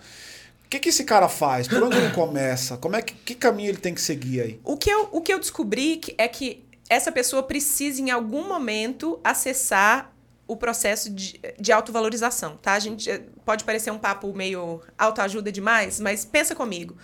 Que, 0.74 0.80
que 0.80 0.88
esse 0.88 1.04
cara 1.04 1.28
faz? 1.28 1.68
Por 1.68 1.80
onde 1.84 1.96
ele 1.96 2.10
começa? 2.10 2.76
Como 2.76 2.96
é 2.96 3.02
que, 3.02 3.14
que 3.14 3.36
caminho 3.36 3.68
ele 3.68 3.78
tem 3.78 3.94
que 3.94 4.00
seguir 4.00 4.40
aí? 4.40 4.60
O 4.64 4.76
que 4.76 4.90
eu, 4.90 5.08
o 5.12 5.20
que 5.20 5.32
eu 5.32 5.38
descobri 5.38 6.00
é 6.18 6.26
que 6.26 6.64
essa 6.90 7.12
pessoa 7.12 7.44
precisa, 7.44 8.02
em 8.02 8.10
algum 8.10 8.48
momento, 8.48 9.20
acessar 9.22 10.12
o 10.48 10.56
processo 10.56 11.10
de, 11.10 11.40
de 11.60 11.70
autovalorização, 11.70 12.56
tá? 12.56 12.72
A 12.72 12.80
gente 12.80 13.08
eh, 13.08 13.22
pode 13.44 13.62
parecer 13.62 13.92
um 13.92 13.98
papo 13.98 14.34
meio 14.34 14.80
autoajuda 14.98 15.52
demais, 15.52 16.00
mas 16.00 16.24
pensa 16.24 16.56
comigo. 16.56 16.96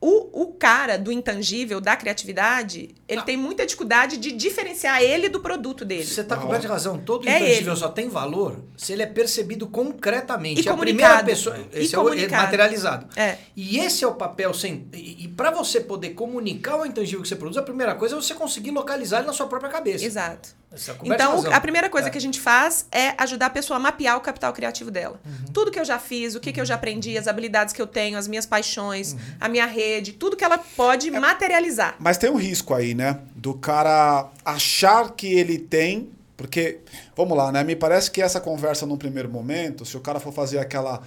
O, 0.00 0.42
o 0.42 0.46
cara 0.52 0.96
do 0.96 1.10
intangível, 1.10 1.80
da 1.80 1.96
criatividade, 1.96 2.94
ele 3.08 3.22
tem 3.22 3.36
muita 3.36 3.66
dificuldade 3.66 4.16
de 4.16 4.30
diferenciar 4.30 5.02
ele 5.02 5.28
do 5.28 5.40
produto 5.40 5.84
dele. 5.84 6.04
Você 6.04 6.20
está 6.20 6.36
coberto 6.36 6.62
de 6.62 6.68
razão. 6.68 6.98
Todo 6.98 7.28
É 7.28 7.36
intangível 7.36 7.72
ele. 7.72 7.80
só 7.80 7.88
tem 7.88 8.08
valor 8.08 8.62
se 8.76 8.92
ele 8.92 9.02
é 9.02 9.06
percebido 9.06 9.66
concretamente. 9.66 10.64
E 10.64 10.68
a 10.68 10.76
primeira 10.76 11.24
pessoa. 11.24 11.58
E 11.72 11.80
Esse 11.80 11.96
é 11.96 11.98
o 11.98 12.12
é 12.12 12.28
materializado. 12.28 13.08
É. 13.16 13.38
E 13.56 13.78
esse 13.80 14.04
é 14.04 14.06
o 14.06 14.14
papel 14.14 14.54
sem. 14.54 14.88
E, 14.92 15.24
e 15.24 15.28
para 15.28 15.50
você 15.50 15.80
poder 15.80 16.10
comunicar 16.10 16.76
o 16.76 16.86
intangível 16.86 17.22
que 17.22 17.28
você 17.28 17.36
produz, 17.36 17.56
a 17.56 17.62
primeira 17.62 17.94
coisa 17.96 18.14
é 18.14 18.20
você 18.20 18.34
conseguir 18.34 18.70
localizar 18.70 19.18
ele 19.18 19.26
na 19.26 19.32
sua 19.32 19.48
própra 19.48 19.68
cabeça. 19.68 20.04
Exato. 20.04 20.57
Então, 21.02 21.36
razão. 21.36 21.52
a 21.52 21.60
primeira 21.60 21.88
coisa 21.88 22.08
É. 22.08 22.10
que 22.10 22.18
a 22.18 22.20
gente 22.20 22.38
faz 22.40 22.86
é 22.92 23.14
ajudar 23.22 23.46
a 23.46 23.50
pessoa 23.50 23.78
a 23.78 23.80
mapear 23.80 24.16
o 24.16 24.20
capital 24.20 24.52
criativo 24.52 24.90
dela. 24.90 25.18
Uhum. 25.24 25.52
Tudo 25.52 25.70
que 25.70 25.80
eu 25.80 25.84
já 25.84 25.98
fiz, 25.98 26.34
o 26.34 26.40
que, 26.40 26.52
que 26.52 26.60
eu 26.60 26.64
já 26.66 26.74
aprendi, 26.74 27.16
as 27.16 27.26
habilidades 27.26 27.72
que 27.72 27.80
eu 27.80 27.86
tenho, 27.86 28.18
as 28.18 28.28
minhas 28.28 28.44
paixões, 28.46 29.12
Uhum. 29.14 29.18
a 29.40 29.48
minha 29.48 29.66
rede, 29.66 30.12
tudo 30.12 30.36
que 30.36 30.44
ela 30.44 30.58
pode 30.58 31.08
É. 31.08 31.18
materializar. 31.18 31.96
Mas 31.98 32.18
tem 32.18 32.30
um 32.30 32.36
risco 32.36 32.74
aí, 32.74 32.94
né? 32.94 33.18
Do 33.34 33.54
cara 33.54 34.28
achar 34.44 35.10
que 35.12 35.26
ele 35.32 35.58
tem. 35.58 36.10
Porque, 36.36 36.78
vamos 37.16 37.36
lá, 37.36 37.50
né? 37.50 37.64
Me 37.64 37.74
parece 37.74 38.10
que 38.10 38.22
essa 38.22 38.40
conversa 38.40 38.86
num 38.86 38.96
primeiro 38.96 39.28
momento, 39.28 39.84
se 39.84 39.96
o 39.96 40.00
cara 40.00 40.20
for 40.20 40.32
fazer 40.32 40.58
aquela. 40.58 41.02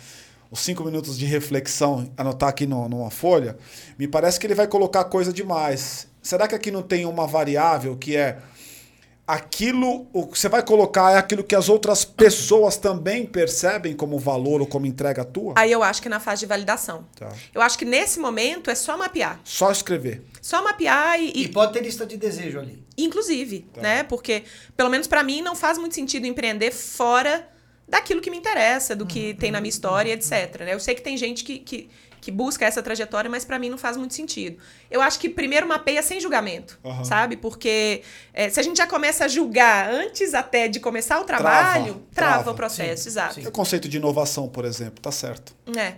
Os 0.50 0.60
cinco 0.60 0.84
minutos 0.84 1.18
de 1.18 1.26
reflexão, 1.26 2.12
anotar 2.18 2.50
aqui 2.50 2.68
no, 2.68 2.90
numa 2.90 3.10
folha, 3.10 3.56
me 3.98 4.06
parece 4.06 4.38
que 4.38 4.46
ele 4.46 4.54
vai 4.54 4.68
colocar 4.68 5.06
coisa 5.06 5.32
demais. 5.32 6.08
Será 6.22 6.46
que 6.46 6.54
aqui 6.54 6.70
não 6.70 6.82
tem 6.82 7.06
uma 7.06 7.26
variável 7.26 7.96
que 7.96 8.18
é 8.18 8.38
aquilo, 9.34 10.08
o 10.14 10.28
que 10.28 10.38
você 10.38 10.50
vai 10.50 10.64
colocar 10.64 11.12
é 11.14 11.18
aquilo 11.18 11.44
que 11.44 11.56
as 11.56 11.70
outras 11.70 12.04
pessoas 12.06 12.78
também 12.78 13.26
percebem 13.26 13.96
como 13.96 14.18
valor 14.20 14.62
ou 14.62 14.68
como 14.68 14.86
entrega 14.86 15.24
tua? 15.24 15.54
Aí 15.58 15.72
eu 15.72 15.82
acho 15.84 16.02
que 16.02 16.08
é 16.08 16.12
na 16.12 16.20
fase 16.20 16.42
de 16.42 16.46
validação. 16.48 17.06
Tá. 17.16 17.30
Eu 17.54 17.62
acho 17.62 17.78
que 17.78 17.86
nesse 17.86 18.20
momento 18.20 18.70
é 18.70 18.76
só 18.76 18.98
mapear. 18.98 19.40
Só 19.44 19.72
escrever. 19.72 20.24
Só 20.42 20.64
mapear 20.64 21.20
e, 21.20 21.32
E 21.36 21.44
e- 21.44 21.48
pode 21.48 21.74
ter 21.74 21.82
lista 21.82 22.06
de 22.06 22.18
desejo 22.18 22.60
ali. 22.60 22.84
inclusive, 22.98 23.66
Tá. 23.74 23.82
né? 23.82 24.04
Porque, 24.04 24.44
pelo 24.76 24.90
menos 24.90 25.08
pra 25.08 25.24
mim, 25.24 25.42
não 25.42 25.56
faz 25.56 25.78
muito 25.78 25.96
sentido 25.96 26.26
empreender 26.28 26.72
fora 26.72 27.48
daquilo 27.88 28.22
que 28.22 28.30
me 28.32 28.38
interessa, 28.38 28.96
do 28.96 29.06
que 29.06 29.34
tem 29.34 29.52
na 29.52 29.60
minha 29.60 29.70
história, 29.70 30.14
etc. 30.14 30.62
Né? 30.62 30.74
Eu 30.74 30.80
sei 30.80 30.96
que 30.96 31.02
tem 31.02 31.18
gente 31.18 31.44
que, 31.44 31.60
que, 31.60 31.90
que 32.22 32.32
busca 32.32 32.64
essa 32.66 32.84
trajetória, 32.84 33.30
mas 33.30 33.44
para 33.44 33.58
mim 33.58 33.68
não 33.70 33.80
faz 33.80 33.98
muito 33.98 34.14
sentido. 34.14 34.58
Eu 34.92 35.02
acho 35.02 35.20
que 35.20 35.28
primeiro 35.28 35.68
mapeia 35.68 36.04
sem 36.04 36.20
julgamento, 36.22 36.80
Aham. 36.86 37.04
sabe? 37.04 37.36
Porque 37.36 38.04
é, 38.32 38.48
se 38.50 38.60
a 38.60 38.64
gente 38.64 38.78
já 38.78 38.86
começa 38.86 39.26
a 39.26 39.28
julgar 39.28 39.92
antes 39.92 40.36
até 40.36 40.68
de 40.68 40.80
começar 40.80 41.20
o 41.20 41.24
trabalho, 41.24 42.06
trava, 42.14 42.36
trava. 42.36 42.52
o 42.52 42.54
processo, 42.54 43.04
Sim, 43.04 43.10
exato. 43.10 43.34
sim. 43.36 43.48
O 43.48 43.52
conceito 43.52 43.90
de 43.90 43.98
inovação, 43.98 44.48
por 44.48 44.64
exemplo, 44.66 45.02
tá 45.02 45.12
certo. 45.12 45.56
É. 45.76 45.96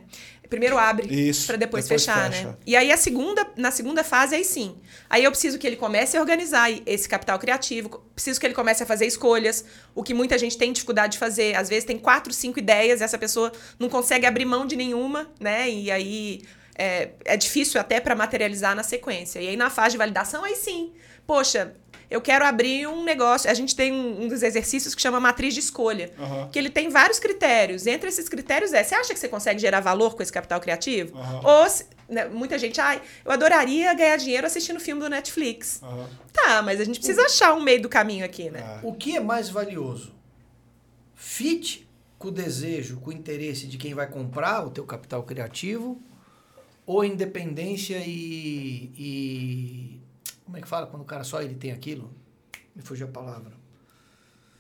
Primeiro 0.54 0.78
abre 0.78 1.08
para 1.08 1.58
depois, 1.58 1.58
depois 1.58 1.88
fechar, 1.88 2.32
fecha. 2.32 2.50
né? 2.50 2.56
E 2.64 2.76
aí 2.76 2.92
a 2.92 2.98
segunda, 2.98 3.48
na 3.58 3.72
segunda 3.72 4.04
fase 4.04 4.36
aí 4.36 4.46
sim. 4.46 4.76
Aí 5.10 5.24
eu 5.24 5.32
preciso 5.32 5.58
que 5.58 5.66
ele 5.66 5.76
comece 5.76 6.16
a 6.16 6.22
organizar 6.22 6.70
esse 6.86 7.10
capital 7.10 7.40
criativo, 7.40 8.04
preciso 8.14 8.40
que 8.40 8.46
ele 8.46 8.54
comece 8.54 8.84
a 8.84 8.86
fazer 8.86 9.08
escolhas, 9.08 9.66
o 9.96 10.04
que 10.04 10.14
muita 10.14 10.38
gente 10.38 10.56
tem 10.56 10.72
dificuldade 10.72 11.14
de 11.14 11.18
fazer. 11.18 11.56
Às 11.56 11.70
vezes 11.70 11.86
tem 11.86 11.98
quatro, 11.98 12.32
cinco 12.32 12.60
ideias 12.60 13.02
e 13.02 13.04
essa 13.04 13.18
pessoa 13.18 13.52
não 13.80 13.90
consegue 13.90 14.28
abrir 14.28 14.46
mão 14.46 14.68
de 14.68 14.76
nenhuma, 14.76 15.28
né? 15.40 15.68
E 15.68 15.90
aí 15.90 16.44
é, 16.76 17.10
é 17.26 17.36
difícil 17.36 17.82
até 17.82 18.00
para 18.00 18.16
materializar 18.16 18.76
na 18.76 18.84
sequência. 18.84 19.40
E 19.40 19.48
aí 19.48 19.58
na 19.58 19.72
fase 19.72 19.94
de 19.94 19.98
validação 19.98 20.44
aí 20.44 20.56
sim. 20.56 20.94
Poxa, 21.26 21.74
eu 22.14 22.22
quero 22.22 22.46
abrir 22.46 22.88
um 22.88 23.04
negócio. 23.04 23.50
A 23.50 23.54
gente 23.54 23.76
tem 23.76 23.92
um, 23.92 24.24
um 24.24 24.28
dos 24.28 24.44
exercícios 24.44 24.94
que 24.96 25.02
chama 25.02 25.20
matriz 25.20 25.54
de 25.54 25.60
escolha 25.60 26.12
Aham. 26.20 26.50
que 26.52 26.60
ele 26.60 26.70
tem 26.70 26.90
vários 26.90 27.20
critérios. 27.20 27.88
Entre 27.88 28.08
esses 28.10 28.30
critérios 28.30 28.72
é, 28.74 28.84
você 28.84 28.96
acha 28.96 29.14
que 29.14 29.20
você 29.20 29.28
consegue 29.28 29.60
gerar 29.60 29.80
valor 29.80 30.16
com 30.16 30.22
esse 30.24 30.32
capital 30.32 30.60
criativo? 30.62 31.18
Aham. 31.18 31.42
Ou, 31.44 31.70
se- 31.70 31.86
né, 32.08 32.26
muita 32.26 32.60
gente, 32.60 32.80
ai, 32.80 33.02
eu 33.26 33.32
adoraria 33.32 33.94
ganhar 33.94 34.18
dinheiro 34.18 34.46
assistindo 34.46 34.80
filme 34.80 35.02
do 35.02 35.10
Netflix. 35.10 35.82
Aham. 35.82 36.08
Tá, 36.32 36.62
mas 36.62 36.80
a 36.80 36.84
gente 36.84 37.00
precisa 37.00 37.24
achar 37.24 37.54
um 37.56 37.62
meio 37.62 37.82
do 37.82 37.90
caminho 37.90 38.24
aqui, 38.26 38.50
né? 38.50 38.80
É. 38.84 38.88
O 38.88 38.94
que 38.94 39.16
é 39.16 39.20
mais 39.20 39.50
valioso? 39.50 40.14
Fit 41.16 41.88
com 42.20 42.28
o 42.30 42.32
desejo, 42.32 42.98
com 42.98 43.10
o 43.10 43.14
interesse 43.14 43.68
de 43.68 43.78
quem 43.78 43.94
vai 43.94 44.08
comprar 44.08 44.66
o 44.66 44.70
teu 44.70 44.84
capital 44.86 45.24
criativo 45.24 46.02
ou 46.86 47.04
independência 47.04 47.98
e, 48.06 48.92
e 48.98 50.00
como 50.46 50.58
é 50.58 50.62
que 50.62 50.68
fala 50.68 50.88
quando 50.88 51.02
o 51.02 51.06
cara 51.06 51.24
só 51.24 51.42
ele 51.42 51.56
tem 51.56 51.72
aquilo? 51.72 52.14
Me 52.76 52.82
fugiu 52.82 53.08
a 53.08 53.10
palavra. 53.10 53.64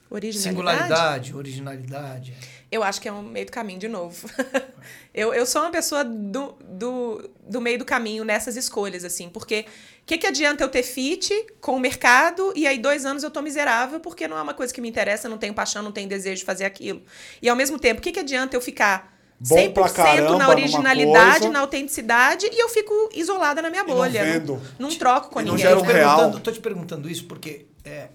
Originalidade. 0.10 0.44
Singularidade, 0.44 1.36
originalidade. 1.36 2.34
Eu 2.72 2.84
acho 2.84 3.02
que 3.02 3.08
é 3.08 3.12
um 3.12 3.24
meio 3.24 3.48
do 3.48 3.52
caminho 3.52 3.80
de 3.80 3.88
novo. 3.88 4.30
eu, 5.12 5.34
eu 5.34 5.44
sou 5.44 5.64
uma 5.64 5.72
pessoa 5.72 6.04
do, 6.04 6.56
do, 6.64 7.32
do 7.50 7.60
meio 7.60 7.80
do 7.80 7.86
caminho 7.86 8.24
nessas 8.24 8.56
escolhas, 8.56 9.04
assim, 9.04 9.28
porque 9.28 9.66
o 10.02 10.06
que, 10.06 10.20
que 10.20 10.28
adianta 10.28 10.64
eu 10.64 10.70
ter 10.70 10.84
fit 10.84 11.34
com 11.60 11.76
o 11.76 11.80
mercado 11.80 12.54
e 12.56 12.68
aí 12.68 12.78
dois 12.78 13.06
anos 13.06 13.24
eu 13.24 13.32
tô 13.32 13.42
miserável 13.42 14.00
porque 14.00 14.28
não 14.28 14.38
é 14.38 14.42
uma 14.42 14.54
coisa 14.54 14.72
que 14.72 14.82
me 14.82 14.90
interessa, 14.90 15.28
não 15.28 15.40
tenho 15.40 15.54
paixão, 15.54 15.82
não 15.82 15.92
tenho 15.92 16.08
desejo 16.08 16.40
de 16.40 16.46
fazer 16.46 16.66
aquilo. 16.66 17.02
E 17.42 17.50
ao 17.50 17.56
mesmo 17.56 17.80
tempo, 17.80 18.00
o 18.00 18.04
que, 18.04 18.12
que 18.12 18.20
adianta 18.20 18.56
eu 18.56 18.62
ficar 18.62 19.13
Bom 19.48 19.72
pra 19.74 19.84
100% 19.90 19.94
caramba 19.94 20.38
na 20.38 20.50
originalidade, 20.50 21.50
na 21.50 21.60
autenticidade 21.60 22.46
e 22.52 22.60
eu 22.62 22.70
fico 22.70 23.10
isolada 23.14 23.62
na 23.62 23.70
minha 23.70 23.84
E 23.84 23.88
não 23.88 23.96
bolha. 23.96 24.24
vendo. 24.24 24.62
Não, 24.80 24.90
não 24.90 24.96
troco 24.98 25.30
com 25.30 25.42
E 25.42 25.46
não 25.46 25.56
ninguém. 25.56 25.74
um 25.76 25.82
te 25.82 25.86
real. 25.92 26.18
perguntando- 26.18 26.44
Tô 26.44 26.52
te 26.52 26.60
perguntando 26.62 27.10
isso 27.10 27.26
porque 27.26 27.66
é, 27.84 28.10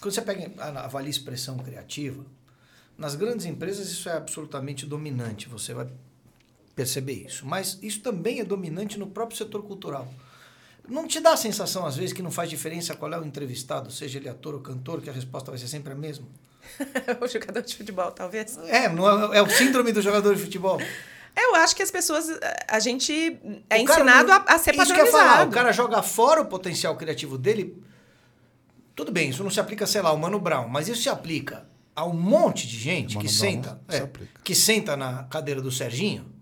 quando 0.00 0.14
você 0.14 0.22
pega 0.22 0.50
a- 0.58 0.84
avalia 0.84 1.10
expressão 1.10 1.56
criativa, 1.58 2.24
nas 2.96 3.14
grandes 3.16 3.46
empresas 3.46 3.88
isso 3.90 4.08
é 4.08 4.12
absolutamente 4.16 4.86
dominante, 4.86 5.48
você 5.48 5.74
vai 5.74 5.88
perceber 6.76 7.24
isso. 7.26 7.44
Mas 7.46 7.78
isso 7.82 8.00
também 8.00 8.40
é 8.40 8.44
dominante 8.44 8.98
no 8.98 9.06
próprio 9.06 9.36
setor 9.36 9.62
cultural. 9.62 10.06
Não 10.88 11.08
te 11.08 11.18
dá 11.18 11.32
a 11.32 11.36
sensação, 11.36 11.86
às 11.86 11.96
vezes, 11.96 12.12
que 12.12 12.20
não 12.22 12.30
faz 12.30 12.50
diferença 12.50 12.94
qual 12.94 13.12
é 13.12 13.18
o 13.18 13.24
entrevistado, 13.24 13.90
seja 13.90 14.18
ele 14.18 14.28
ator 14.28 14.54
ou 14.54 14.60
cantor, 14.60 15.00
que 15.00 15.08
a 15.08 15.12
resposta 15.12 15.50
vai 15.50 15.58
ser 15.58 15.66
sempre 15.68 15.92
a 15.92 15.96
mesma? 15.96 16.26
o 17.20 17.26
jogador 17.28 17.62
de 17.62 17.76
futebol, 17.76 18.10
talvez. 18.10 18.58
É, 18.68 18.88
não 18.88 19.32
é, 19.32 19.38
é 19.38 19.42
o 19.42 19.48
síndrome 19.50 19.92
do 19.92 20.00
jogador 20.02 20.34
de 20.34 20.42
futebol. 20.42 20.80
Eu 21.36 21.54
acho 21.56 21.74
que 21.74 21.82
as 21.82 21.90
pessoas. 21.90 22.26
A 22.68 22.78
gente 22.78 23.12
é 23.68 23.80
O 23.80 23.84
cara 23.84 24.00
ensinado 24.00 24.28
não- 24.28 24.34
a, 24.36 24.54
a 24.54 24.58
ser 24.58 24.74
Isso 24.74 24.86
que 24.86 24.92
eu 25.00 25.04
ia 25.06 25.10
padronizado. 25.12 25.28
falar, 25.34 25.46
o 25.48 25.50
cara 25.50 25.72
joga 25.72 26.02
fora 26.02 26.40
o 26.42 26.46
potencial 26.46 26.96
criativo 26.96 27.36
dele. 27.36 27.82
Tudo 28.94 29.10
bem, 29.10 29.30
isso 29.30 29.42
não 29.42 29.50
se 29.50 29.58
aplica, 29.58 29.86
sei 29.86 30.00
lá, 30.02 30.10
ao 30.10 30.16
Mano 30.16 30.38
Brown, 30.38 30.68
mas 30.68 30.86
isso 30.88 31.02
se 31.02 31.08
aplica 31.08 31.66
a 31.96 32.04
um 32.04 32.12
monte 32.12 32.66
de 32.68 32.78
gente 32.78 33.16
Mano 33.16 33.26
que 33.28 33.34
Brown 33.38 33.50
senta, 33.50 33.80
se 33.88 33.96
é, 33.96 34.10
que 34.44 34.54
senta 34.54 34.96
na 34.96 35.24
cadeira 35.24 35.60
do 35.60 35.70
Serginho. 35.72 36.32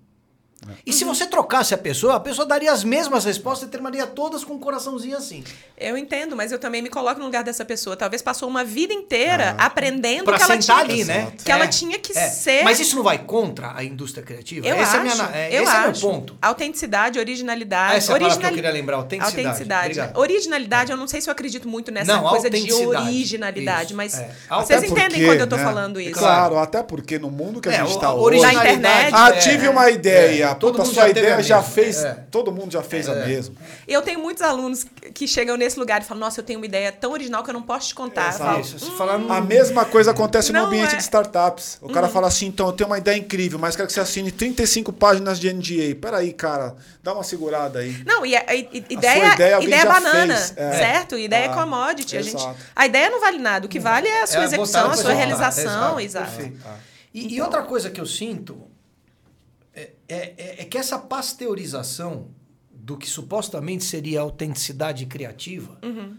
E 0.87 0.91
Uhum. 0.91 0.97
se 0.97 1.05
você 1.05 1.27
trocasse 1.27 1.75
a 1.75 1.79
pessoa, 1.79 2.15
a 2.17 2.21
pessoa 2.21 2.47
daria 2.47 2.71
as 2.73 2.85
mesmas 2.85 3.25
respostas 3.25 3.69
e 3.69 3.71
terminaria 3.71 4.07
todas 4.07 4.45
com 4.45 4.55
um 4.55 4.59
coraçãozinho 4.59 5.17
assim. 5.17 5.43
Eu 5.77 5.97
entendo, 5.97 6.37
mas 6.37 6.53
eu 6.53 6.59
também 6.59 6.81
me 6.81 6.89
coloco 6.89 7.19
no 7.19 7.27
lugar 7.27 7.43
dessa 7.43 7.65
pessoa. 7.65 7.97
Talvez 7.97 8.23
passou 8.23 8.49
uma 8.49 8.63
vida 8.65 8.93
inteira 8.93 9.55
aprendendo 9.59 10.25
Pra 10.25 10.37
que 10.37 10.43
ela 10.45 10.61
sentar 10.61 10.85
tinha 10.85 10.95
ali, 10.95 10.99
que, 10.99 11.05
né? 11.05 11.33
que 11.45 11.51
ela 11.53 11.65
É, 11.65 11.69
tinha 11.69 11.99
que 11.99 12.17
é. 12.17 12.29
ser. 12.29 12.63
Mas 12.63 12.79
isso 12.81 12.95
não 12.97 13.03
vai 13.03 13.19
contra 13.19 13.73
a 13.77 13.83
indústria 13.83 14.23
criativa? 14.25 14.67
eu 14.67 14.77
Essa 14.77 14.99
acho. 14.99 15.09
é, 15.11 15.15
minha, 15.15 15.31
é, 15.37 15.49
eu 15.59 15.63
esse 15.65 15.73
acho. 15.73 15.89
é 15.89 15.91
meu 15.91 16.01
ponto. 16.01 16.37
Autenticidade, 16.41 17.19
originalidade. 17.19 17.97
Essa 17.97 18.13
é 18.13 18.17
a 18.17 18.37
que 18.39 18.47
eu 18.47 18.51
queria 18.53 18.71
lembrar, 18.71 18.97
autenticidade. 18.99 19.47
Autenticidade. 19.49 20.13
Originalidade, 20.19 20.91
eu 20.93 20.97
não 20.97 21.09
sei 21.09 21.21
se 21.21 21.29
eu 21.29 21.33
acredito 21.33 21.69
muito 21.69 21.91
nessa 21.91 22.15
Não, 22.17 22.23
coisa 22.29 22.49
de 22.49 22.73
originalidade, 22.73 23.87
Isso, 23.89 23.97
mas 23.97 24.15
é. 24.19 24.31
vocês 24.49 24.83
entendem 24.85 25.09
porque, 25.11 25.27
quando 25.27 25.41
eu 25.41 25.47
tô 25.49 25.57
né? 25.57 25.65
falando 25.65 26.01
isso. 26.01 26.19
Claro, 26.19 26.59
até 26.59 26.83
porque 26.83 27.19
no 27.19 27.31
mundo 27.31 27.61
que 27.61 27.69
a 27.69 27.73
É, 27.73 27.77
gente 27.79 27.91
está 27.95 28.09
a 28.09 28.15
hoje. 28.15 28.41
Na 28.41 28.55
internet, 28.55 29.13
Ah, 29.15 29.31
é, 29.31 29.39
tive 29.39 29.69
uma 29.69 29.91
ideia. 29.91 30.52
É, 30.53 30.55
todo 30.55 30.73
Puta, 30.73 30.85
mundo 30.85 30.95
sua 30.95 31.03
já 31.03 31.07
a 31.07 31.11
ideia 31.11 31.43
já 31.43 31.63
fez. 31.63 32.05
É. 32.05 32.25
Todo 32.31 32.53
mundo 32.53 32.71
já 32.73 32.83
fez 32.83 33.09
a 33.09 33.15
mesma. 33.15 33.55
Eu 33.87 34.01
tenho 34.03 34.21
muitos 34.21 34.43
alunos 34.43 34.87
que 35.15 35.27
chegam 35.27 35.57
nesse 35.57 35.79
lugar 35.79 36.01
e 36.01 36.05
falam: 36.05 36.21
Nossa, 36.21 36.41
eu 36.41 36.45
tenho 36.45 36.59
uma 36.59 36.67
ideia 36.67 36.91
tão 36.93 37.13
original 37.13 37.43
que 37.43 37.51
eu 37.51 37.55
não 37.55 37.63
posso 37.63 37.89
te 37.89 37.95
contar. 37.95 38.33
Falo, 38.33 38.65
fala, 38.65 39.15
A 39.37 39.41
mesma 39.41 39.85
coisa 39.85 40.13
acontece 40.13 40.53
no 40.53 40.65
ambiente 40.65 40.95
é. 40.95 40.97
de 40.97 41.03
startups. 41.03 41.79
O 41.83 41.89
cara 41.89 42.09
fala 42.09 42.29
assim: 42.29 42.47
então, 42.47 42.67
eu 42.67 42.73
tenho 42.73 42.89
uma 42.89 42.99
ideia 42.99 43.17
incrível, 43.19 43.59
mas 43.59 43.75
quero 43.77 43.87
que 43.89 43.95
você 43.95 44.01
assine 44.01 44.31
35 44.31 44.93
páginas 44.93 45.39
de 45.41 45.53
NDA. 45.53 45.95
Peraí, 46.01 46.33
cara, 46.33 46.75
dá 47.03 47.13
uma 47.13 47.25
segurada 47.25 47.81
aí. 47.81 48.03
Não, 48.07 48.25
e 48.25 48.37
a, 48.37 48.45
a- 48.47 48.55
e- 48.55 48.69
sua 48.71 48.93
ideia, 48.93 49.61
ideia 49.63 49.87
banana, 49.87 50.37
fez, 50.37 50.55
é. 50.57 50.73
certo? 50.73 51.17
Ideia 51.19 51.51
Ah, 51.51 51.55
commodity. 51.55 52.17
A, 52.17 52.23
gente, 52.23 52.43
a 52.75 52.87
ideia 52.87 53.11
não 53.11 53.21
vale 53.21 53.39
nada. 53.39 53.67
O 53.67 53.69
que 53.69 53.81
vale 53.81 54.07
é 54.09 54.23
a 54.23 54.27
sua 54.27 54.43
É, 54.43 54.45
execução, 54.45 54.91
a 54.91 54.97
sua 54.97 55.13
realização. 55.13 55.99
exato. 56.01 56.53
Ah. 56.65 56.77
E, 57.15 57.41
outra 57.43 57.63
coisa 57.63 57.91
que 57.91 58.01
eu 58.01 58.07
sinto 58.07 58.57
é, 59.75 59.91
é- 60.09 60.35
é- 60.37 60.63
é 60.63 60.65
que 60.65 60.77
essa 60.79 60.99
pasteurização 60.99 62.29
do 62.71 62.97
que 62.99 63.09
supostamente 63.09 63.85
seria 63.85 64.21
a 64.21 64.23
autenticidade 64.23 65.07
criativa 65.07 65.79
Uhum. 65.83 66.17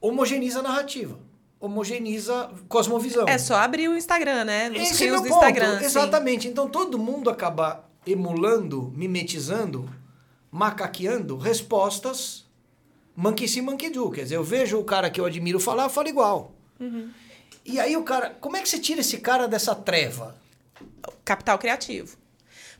homogeneiza 0.00 0.60
a 0.60 0.62
narrativa, 0.62 1.18
homogeneiza 1.60 2.50
cosmovisão. 2.68 3.26
É 3.28 3.36
só 3.38 3.56
abrir 3.56 3.88
o 3.88 3.96
Instagram, 3.96 4.44
né? 4.44 4.68
Nos 4.68 4.80
Esse 4.82 5.04
é 5.04 5.10
meu 5.10 5.22
do 5.22 5.28
ponto, 5.28 5.34
Instagram. 5.44 5.78
sim. 5.80 5.84
Exatamente. 5.84 6.48
Então 6.48 6.68
todo 6.68 6.98
mundo 6.98 7.28
acaba 7.30 7.84
emulando, 8.06 8.92
mimetizando, 8.96 9.88
macaqueando 10.50 11.36
respostas 11.36 12.46
monkey 13.16 13.90
do. 13.90 14.10
Quer 14.10 14.22
dizer, 14.22 14.36
eu 14.36 14.44
vejo 14.44 14.78
o 14.78 14.84
cara 14.84 15.10
que 15.10 15.20
eu 15.20 15.24
admiro 15.24 15.58
falar, 15.58 15.84
eu 15.84 15.90
falo 15.90 16.08
igual. 16.08 16.52
Uhum. 16.78 17.10
E 17.64 17.78
aí 17.80 17.96
o 17.96 18.02
cara, 18.04 18.30
como 18.40 18.56
é 18.56 18.62
que 18.62 18.68
você 18.68 18.78
tira 18.78 19.00
esse 19.00 19.18
cara 19.18 19.46
dessa 19.48 19.74
treva? 19.74 20.36
Capital 21.24 21.58
criativo. 21.58 22.16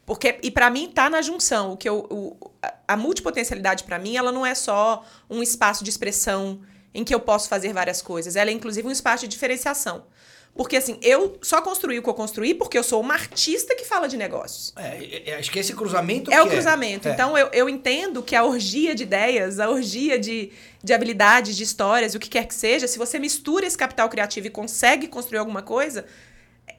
Porque, 0.07 0.39
e 0.43 0.51
para 0.51 0.71
mim 0.71 0.91
tá 0.93 1.11
na 1.11 1.21
junção. 1.21 1.73
O 1.73 1.77
que 1.77 1.89
eu, 1.89 2.07
o- 2.11 2.51
a- 2.87 2.97
multipotencialidade 2.97 3.85
para 3.85 3.99
mim, 3.99 4.17
ela 4.17 4.33
não 4.33 4.45
é 4.47 4.55
só 4.55 5.05
um 5.29 5.43
espaço 5.43 5.85
de 5.85 5.91
expressão 5.91 6.61
em 6.95 7.05
que 7.05 7.15
eu 7.15 7.21
posso 7.21 7.49
fazer 7.49 7.73
várias 7.75 8.01
coisas. 8.01 8.35
Ela 8.35 8.51
é 8.51 8.53
inclusive 8.55 8.89
um 8.89 8.91
espaço 8.91 9.25
de 9.25 9.29
diferenciação. 9.29 10.07
Porque 10.55 10.77
assim, 10.77 10.99
eu 11.03 11.39
só 11.43 11.61
construí 11.61 11.99
o 11.99 12.03
que 12.03 12.09
eu 12.09 12.15
construí 12.15 12.55
porque 12.55 12.77
eu 12.77 12.83
sou 12.83 13.01
uma 13.01 13.15
artista 13.15 13.77
que 13.77 13.85
fala 13.85 14.09
de 14.09 14.17
negócios. 14.17 14.73
É, 14.77 14.97
é, 15.05 15.31
é, 15.31 15.35
acho 15.37 15.51
que 15.53 15.59
esse 15.59 15.75
cruzamento 15.75 16.33
É 16.33 16.43
o 16.43 16.49
cruzamento. 16.49 17.07
É. 17.07 17.13
Então, 17.13 17.37
eu, 17.37 17.49
eu 17.53 17.69
entendo 17.69 18.23
que 18.23 18.35
a 18.35 18.43
orgia 18.43 18.95
de 18.95 19.03
ideias, 19.05 19.61
a 19.61 19.69
orgia 19.69 20.19
de, 20.19 20.51
de 20.83 20.93
habilidades, 20.95 21.55
de 21.55 21.63
histórias, 21.63 22.15
o 22.15 22.19
que 22.19 22.31
quer 22.31 22.47
que 22.47 22.55
seja, 22.55 22.89
se 22.89 22.99
você 22.99 23.19
mistura 23.19 23.67
esse 23.67 23.77
capital 23.77 24.09
criativo 24.09 24.47
e 24.47 24.51
consegue 24.51 25.07
construir 25.07 25.39
alguma 25.39 25.63
coisa, 25.63 26.07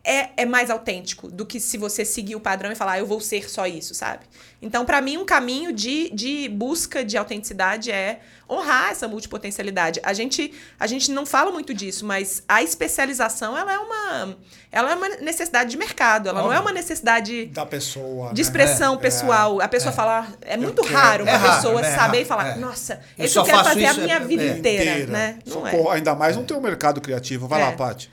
é, 0.04 0.30
é 0.38 0.46
mais 0.46 0.70
autêntico 0.70 1.30
do 1.30 1.46
que 1.46 1.60
se 1.60 1.78
você 1.78 2.06
seguir 2.06 2.36
o 2.36 2.40
padrão 2.40 2.72
e 2.72 2.76
falar, 2.76 2.94
ah, 2.94 3.00
eu 3.00 3.06
vou 3.06 3.20
ser 3.20 3.50
só 3.50 3.68
isso, 3.68 3.94
sabe? 3.94 4.22
Então, 4.62 4.84
para 4.86 5.00
mim, 5.02 5.18
um 5.18 5.26
caminho 5.26 5.72
de, 5.74 6.10
de 6.12 6.50
busca 6.50 7.04
de 7.04 7.18
autenticidade 7.18 7.92
é 7.92 8.20
honrar 8.50 8.92
essa 8.92 9.08
multipotencialidade. 9.08 10.00
A 10.04 10.12
gente, 10.14 10.54
a 10.80 10.88
gente 10.88 11.12
não 11.12 11.26
fala 11.26 11.52
muito 11.52 11.74
disso, 11.74 12.06
mas 12.06 12.44
a 12.48 12.62
especialização 12.64 13.58
ela 13.58 13.72
é 13.74 13.78
uma, 13.78 14.38
ela 14.72 14.92
é 14.92 14.96
uma 14.96 15.10
necessidade 15.18 15.70
de 15.70 15.78
mercado, 15.78 16.28
ela 16.30 16.42
não 16.42 16.52
é 16.52 16.56
Óbvio. 16.58 16.72
uma 16.72 16.74
necessidade 16.74 17.46
Da 17.48 17.66
pessoa. 17.66 18.30
de 18.34 18.36
né? 18.36 18.42
expressão 18.42 18.96
É, 18.96 18.98
pessoal. 18.98 19.62
a 19.62 19.68
pessoa 19.68 19.92
falar. 19.94 20.34
É 20.42 20.58
muito 20.58 20.82
quero. 20.82 20.94
raro 20.96 21.24
uma 21.24 21.32
É 21.32 21.36
raro, 21.36 21.56
pessoa 21.62 21.82
né? 21.82 21.92
É 21.94 21.96
saber 21.96 22.22
e 22.22 22.26
falar, 22.26 22.48
é. 22.50 22.56
nossa, 22.58 23.00
Eu 23.18 23.26
isso 23.26 23.40
eu 23.40 23.44
quero 23.44 23.64
fazer 23.64 23.86
a 23.86 23.92
isso, 23.92 24.02
minha 24.02 24.16
é- 24.16 24.20
vida 24.20 24.44
é, 24.44 24.48
inteira, 24.58 25.08
né? 25.08 25.40
Não 25.46 25.68
é. 25.68 25.72
Socorro, 25.72 25.90
Ainda 25.92 26.16
mais 26.16 26.36
não 26.36 26.44
tem 26.44 26.56
um 26.58 26.62
mercado 26.62 27.00
criativo. 27.02 27.48
Vai 27.48 27.62
É. 27.62 27.66
lá, 27.66 27.72
Paty. 27.74 28.10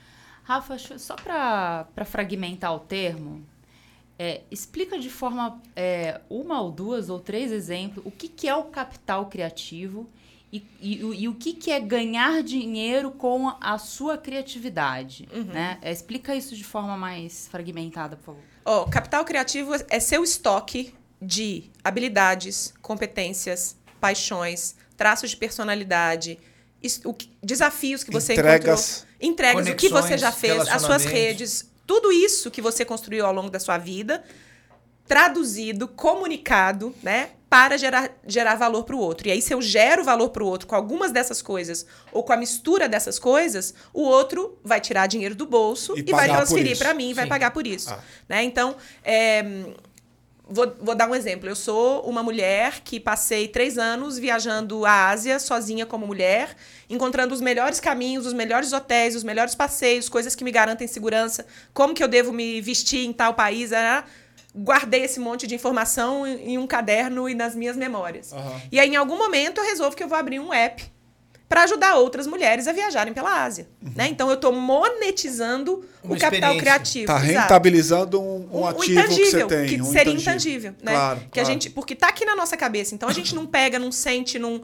Rafa, 0.47 0.77
só 0.97 1.15
para 1.15 2.05
fragmentar 2.05 2.73
o 2.73 2.79
termo, 2.79 3.45
é, 4.17 4.41
explica 4.49 4.97
de 4.97 5.09
forma 5.09 5.61
é, 5.75 6.21
uma 6.29 6.61
ou 6.61 6.71
duas 6.71 7.09
ou 7.09 7.19
três 7.19 7.51
exemplos 7.51 8.05
o 8.05 8.09
que, 8.09 8.29
que 8.29 8.47
é 8.47 8.55
o 8.55 8.63
capital 8.63 9.25
criativo 9.27 10.09
E, 10.51 10.63
e, 10.79 11.01
e 11.23 11.27
o 11.27 11.35
que, 11.35 11.51
que 11.51 11.69
é 11.69 11.79
ganhar 11.79 12.41
dinheiro 12.41 13.11
com 13.11 13.53
a 13.59 13.77
sua 13.77 14.17
criatividade? 14.17 15.27
Uhum. 15.33 15.43
Né? 15.43 15.77
É, 15.81 15.91
explica 15.91 16.33
isso 16.33 16.55
de 16.55 16.63
forma 16.63 16.95
mais 16.95 17.49
fragmentada, 17.49 18.15
por 18.15 18.23
favor. 18.27 18.41
Ó, 18.63 18.85
capital 18.85 19.25
criativo 19.25 19.73
é 19.89 19.99
seu 19.99 20.23
estoque 20.23 20.93
de 21.21 21.69
habilidades, 21.83 22.73
competências, 22.81 23.77
paixões, 23.99 24.77
traços 24.95 25.31
de 25.31 25.37
personalidade, 25.37 26.39
o 27.05 27.13
que- 27.13 27.31
desafios 27.43 28.03
que 28.03 28.11
você 28.11 28.33
Entregas. 28.33 29.05
encontrou, 29.19 29.29
entregas, 29.31 29.67
o 29.67 29.75
que 29.75 29.89
você 29.89 30.17
já 30.17 30.31
fez, 30.31 30.67
as 30.67 30.81
suas 30.81 31.03
redes, 31.05 31.69
tudo 31.85 32.11
isso 32.11 32.51
que 32.51 32.61
você 32.61 32.83
construiu 32.85 33.25
ao 33.25 33.33
longo 33.33 33.49
da 33.49 33.59
sua 33.59 33.77
vida, 33.77 34.23
traduzido, 35.07 35.87
comunicado, 35.87 36.93
né, 37.01 37.29
para 37.49 37.77
gerar, 37.77 38.11
gerar 38.27 38.55
valor 38.55 38.83
para 38.83 38.95
o 38.95 38.99
outro. 38.99 39.29
E 39.29 39.31
aí, 39.31 39.41
se 39.41 39.53
eu 39.53 39.61
gero 39.61 40.03
valor 40.03 40.29
para 40.29 40.43
o 40.43 40.45
outro 40.47 40.67
com 40.67 40.75
algumas 40.75 41.11
dessas 41.13 41.41
coisas 41.41 41.85
ou 42.11 42.21
com 42.23 42.33
a 42.33 42.37
mistura 42.37 42.89
dessas 42.89 43.17
coisas, 43.17 43.73
o 43.93 44.01
outro 44.03 44.59
vai 44.63 44.81
tirar 44.81 45.07
dinheiro 45.07 45.33
do 45.33 45.45
bolso 45.45 45.97
E 45.97 46.01
e, 46.01 46.11
vai 46.11 46.27
transferir 46.27 46.77
para 46.77 46.93
mim, 46.93 47.11
e 47.11 47.13
vai 47.13 47.23
Sim. 47.23 47.29
pagar 47.29 47.51
por 47.51 47.65
isso. 47.65 47.89
Ah. 47.89 47.99
Né? 48.27 48.43
Então, 48.43 48.75
é, 49.01 49.45
Vou, 50.49 50.73
vou 50.79 50.95
dar 50.95 51.09
um 51.09 51.15
exemplo. 51.15 51.49
Eu 51.49 51.55
sou 51.55 52.01
uma 52.01 52.23
mulher 52.23 52.81
que 52.83 52.99
passei 52.99 53.47
três 53.47 53.77
anos 53.77 54.17
viajando 54.17 54.85
a 54.85 55.09
Ásia 55.09 55.39
sozinha 55.39 55.85
como 55.85 56.07
mulher, 56.07 56.55
encontrando 56.89 57.33
os 57.33 57.41
melhores 57.41 57.79
caminhos, 57.79 58.25
os 58.25 58.33
melhores 58.33 58.71
hotéis, 58.71 59.15
os 59.15 59.23
melhores 59.23 59.55
passeios, 59.55 60.07
coisas 60.07 60.35
que 60.35 60.43
me 60.43 60.51
garantem 60.51 60.87
segurança, 60.87 61.45
como 61.73 61.93
que 61.93 62.03
eu 62.03 62.07
devo 62.07 62.31
me 62.31 62.61
vestir 62.61 63.05
em 63.05 63.11
tal 63.11 63.33
país. 63.33 63.71
né? 63.71 64.03
Guardei 64.55 65.03
esse 65.03 65.19
monte 65.19 65.45
de 65.45 65.53
informação 65.53 66.25
em 66.25 66.57
um 66.57 66.65
caderno 66.65 67.29
e 67.29 67.35
nas 67.35 67.53
minhas 67.53 67.75
memórias. 67.75 68.33
Aham. 68.33 68.61
E 68.71 68.79
aí, 68.79 68.89
em 68.89 68.95
algum 68.95 69.17
momento, 69.17 69.59
eu 69.59 69.65
resolvo 69.65 69.95
que 69.95 70.03
eu 70.03 70.07
vou 70.07 70.17
abrir 70.17 70.39
um 70.39 70.53
app 70.53 70.83
para 71.47 71.63
ajudar 71.63 71.95
outras 71.95 72.27
mulheres 72.27 72.67
a 72.67 72.73
viajarem 72.73 73.13
pela 73.13 73.43
Ásia. 73.43 73.69
Né? 73.95 74.07
Então, 74.09 74.27
eu 74.27 74.35
estou 74.35 74.51
monetizando 74.51 75.85
Uma 76.03 76.15
o 76.15 76.19
capital 76.19 76.57
criativo. 76.57 77.07
Tá 77.07 77.17
Exato 77.17 77.27
rentabilizando 77.27 78.21
um, 78.21 78.49
um 78.51 78.59
um, 78.61 78.67
ativo 78.67 78.83
que 78.83 78.93
você 78.93 79.13
intangível, 79.13 79.47
tem. 79.47 79.67
que 79.67 79.81
um 79.81 79.85
seria 79.85 80.13
intangível, 80.13 80.71
né? 80.83 80.91
Claro, 80.91 81.19
que 81.19 81.39
a 81.39 81.43
claro. 81.43 81.45
gente, 81.45 81.69
porque 81.69 81.95
tá 81.95 82.09
aqui 82.09 82.25
na 82.25 82.35
nossa 82.35 82.57
cabeça, 82.57 82.93
então 82.93 83.07
a 83.07 83.13
gente 83.13 83.33
não 83.33 83.45
pega, 83.45 83.79
não 83.79 83.91
sente, 83.91 84.37
não 84.37 84.61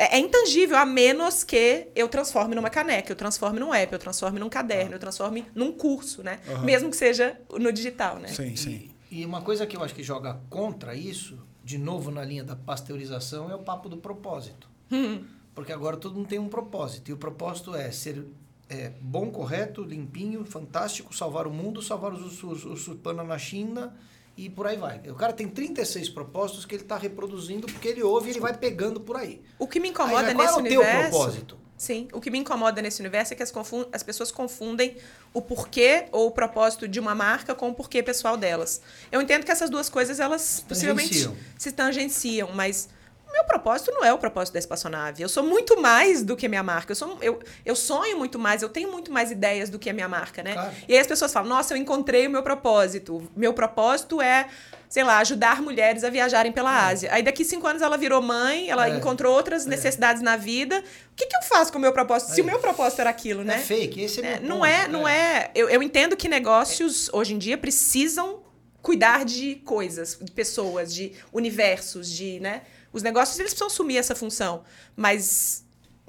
é, 0.00 0.16
é 0.16 0.18
intangível 0.18 0.78
a 0.78 0.86
menos 0.86 1.44
que 1.44 1.88
eu 1.94 2.08
transforme 2.08 2.54
numa 2.54 2.70
caneca, 2.70 3.12
eu 3.12 3.16
transforme 3.16 3.60
num 3.60 3.74
app, 3.74 3.92
eu 3.92 3.98
transforme 3.98 4.38
num 4.38 4.48
caderno, 4.48 4.94
eu 4.94 4.98
transforme 4.98 5.44
num 5.54 5.72
curso, 5.72 6.22
né? 6.22 6.40
Aham. 6.48 6.64
Mesmo 6.64 6.90
que 6.90 6.96
seja 6.96 7.38
no 7.58 7.70
digital, 7.70 8.18
né? 8.18 8.28
Sim, 8.28 8.56
sim. 8.56 8.90
E 9.10 9.26
uma 9.26 9.42
coisa 9.42 9.66
que 9.66 9.76
eu 9.76 9.82
acho 9.82 9.94
que 9.94 10.02
joga 10.02 10.40
contra 10.48 10.94
isso, 10.94 11.38
de 11.62 11.76
novo 11.76 12.10
na 12.10 12.24
linha 12.24 12.44
da 12.44 12.56
pasteurização, 12.56 13.50
é 13.50 13.54
o 13.54 13.58
papo 13.58 13.88
do 13.88 13.96
propósito. 13.96 14.70
Hum. 14.90 15.24
Porque 15.60 15.74
agora 15.74 15.98
todo 15.98 16.14
mundo 16.14 16.26
tem 16.26 16.38
um 16.38 16.48
propósito. 16.48 17.10
E 17.10 17.12
o 17.12 17.18
propósito 17.18 17.74
é 17.74 17.92
ser 17.92 18.24
é, 18.66 18.92
bom, 18.98 19.30
correto, 19.30 19.82
limpinho, 19.82 20.42
fantástico, 20.42 21.14
salvar 21.14 21.46
o 21.46 21.50
mundo, 21.50 21.82
salvar 21.82 22.14
os, 22.14 22.42
os, 22.42 22.88
na 23.26 23.36
China 23.36 23.94
e 24.38 24.48
por 24.48 24.66
aí 24.66 24.78
vai. 24.78 25.00
O 25.10 25.14
cara 25.14 25.34
tem 25.34 25.46
36 25.46 26.08
propósitos 26.08 26.64
que 26.64 26.74
ele 26.74 26.82
está 26.82 26.96
reproduzindo 26.96 27.66
porque 27.66 27.88
ele 27.88 28.02
ouve 28.02 28.28
e 28.28 28.30
ele 28.30 28.40
vai 28.40 28.56
pegando 28.56 29.00
por 29.02 29.18
aí. 29.18 29.42
O 29.58 29.68
que 29.68 29.78
me 29.78 29.88
Aí, 29.88 29.90
incomoda 29.90 30.32
mas 30.32 30.50
qual 30.50 30.62
nesse 30.62 30.76
é 30.76 30.78
o 30.78 30.80
teu 30.80 30.80
universo. 30.80 31.10
propósito? 31.10 31.58
Sim, 31.76 32.08
o 32.10 32.22
que 32.22 32.30
me 32.30 32.38
incomoda 32.38 32.80
nesse 32.80 33.00
universo 33.00 33.34
é 33.34 33.36
que 33.36 33.42
as, 33.42 33.52
as 33.92 34.02
pessoas 34.02 34.32
confundem 34.32 34.96
o 35.34 35.42
porquê 35.42 36.06
ou 36.10 36.28
o 36.28 36.30
propósito 36.30 36.88
de 36.88 36.98
uma 36.98 37.14
marca 37.14 37.54
com 37.54 37.68
o 37.68 37.74
porquê 37.74 38.02
pessoal 38.02 38.38
delas. 38.38 38.80
Eu 39.12 39.20
entendo 39.20 39.44
que 39.44 39.52
essas 39.52 39.68
duas 39.68 39.90
coisas, 39.90 40.20
elas 40.20 40.64
possivelmente 40.66 41.10
Tangenciam. 41.10 41.36
se 41.58 41.72
tangenciam, 41.72 42.50
mas 42.54 42.88
meu 43.32 43.44
propósito 43.44 43.90
não 43.92 44.04
é 44.04 44.12
o 44.12 44.18
propósito 44.18 44.54
da 44.54 44.58
espaçonave. 44.58 45.22
Eu 45.22 45.28
sou 45.28 45.42
muito 45.42 45.80
mais 45.80 46.22
do 46.22 46.36
que 46.36 46.46
a 46.46 46.48
minha 46.48 46.62
marca. 46.62 46.92
Eu, 46.92 46.96
sou, 46.96 47.18
eu, 47.20 47.38
eu 47.64 47.76
sonho 47.76 48.16
muito 48.18 48.38
mais, 48.38 48.62
eu 48.62 48.68
tenho 48.68 48.90
muito 48.90 49.12
mais 49.12 49.30
ideias 49.30 49.68
do 49.70 49.78
que 49.78 49.88
a 49.88 49.92
minha 49.92 50.08
marca, 50.08 50.42
né? 50.42 50.52
Claro. 50.54 50.72
E 50.88 50.94
aí 50.94 50.98
as 51.00 51.06
pessoas 51.06 51.32
falam, 51.32 51.48
nossa, 51.48 51.74
eu 51.74 51.78
encontrei 51.78 52.26
o 52.26 52.30
meu 52.30 52.42
propósito. 52.42 53.30
Meu 53.36 53.52
propósito 53.52 54.20
é, 54.20 54.48
sei 54.88 55.04
lá, 55.04 55.18
ajudar 55.18 55.62
mulheres 55.62 56.02
a 56.04 56.10
viajarem 56.10 56.50
pela 56.52 56.86
Ásia. 56.88 57.12
Aí 57.12 57.22
daqui 57.22 57.44
cinco 57.44 57.66
anos 57.66 57.82
ela 57.82 57.96
virou 57.96 58.20
mãe, 58.20 58.68
ela 58.70 58.88
É. 58.88 58.96
encontrou 58.96 59.34
outras 59.34 59.66
necessidades 59.66 60.22
na 60.22 60.36
vida. 60.36 60.78
O 61.12 61.14
que, 61.16 61.26
que 61.26 61.36
eu 61.36 61.42
faço 61.42 61.70
com 61.72 61.78
o 61.78 61.80
meu 61.80 61.92
propósito? 61.92 62.32
Se 62.32 62.40
Aí. 62.40 62.46
o 62.46 62.50
meu 62.50 62.58
propósito 62.58 63.00
era 63.00 63.10
aquilo, 63.10 63.44
né? 63.44 63.56
É 63.56 63.58
fake, 63.58 64.00
esse 64.02 64.20
é, 64.24 64.26
É, 64.34 64.40
meu 64.40 64.48
não 64.48 64.56
ponto, 64.58 64.66
é, 64.66 64.88
não 64.88 65.08
é. 65.08 65.50
Eu, 65.54 65.68
eu 65.68 65.82
entendo 65.82 66.16
que 66.16 66.28
negócios 66.28 67.08
hoje 67.12 67.34
em 67.34 67.38
dia 67.38 67.56
precisam 67.58 68.40
cuidar 68.82 69.24
de 69.26 69.56
coisas, 69.56 70.18
de 70.20 70.32
pessoas, 70.32 70.92
de 70.94 71.12
universos, 71.32 72.10
de, 72.10 72.40
né? 72.40 72.62
Os 72.92 73.02
negócios 73.02 73.38
eles 73.38 73.52
precisam 73.52 73.68
assumir 73.68 73.98
essa 73.98 74.14
função, 74.14 74.64
mas 74.96 75.64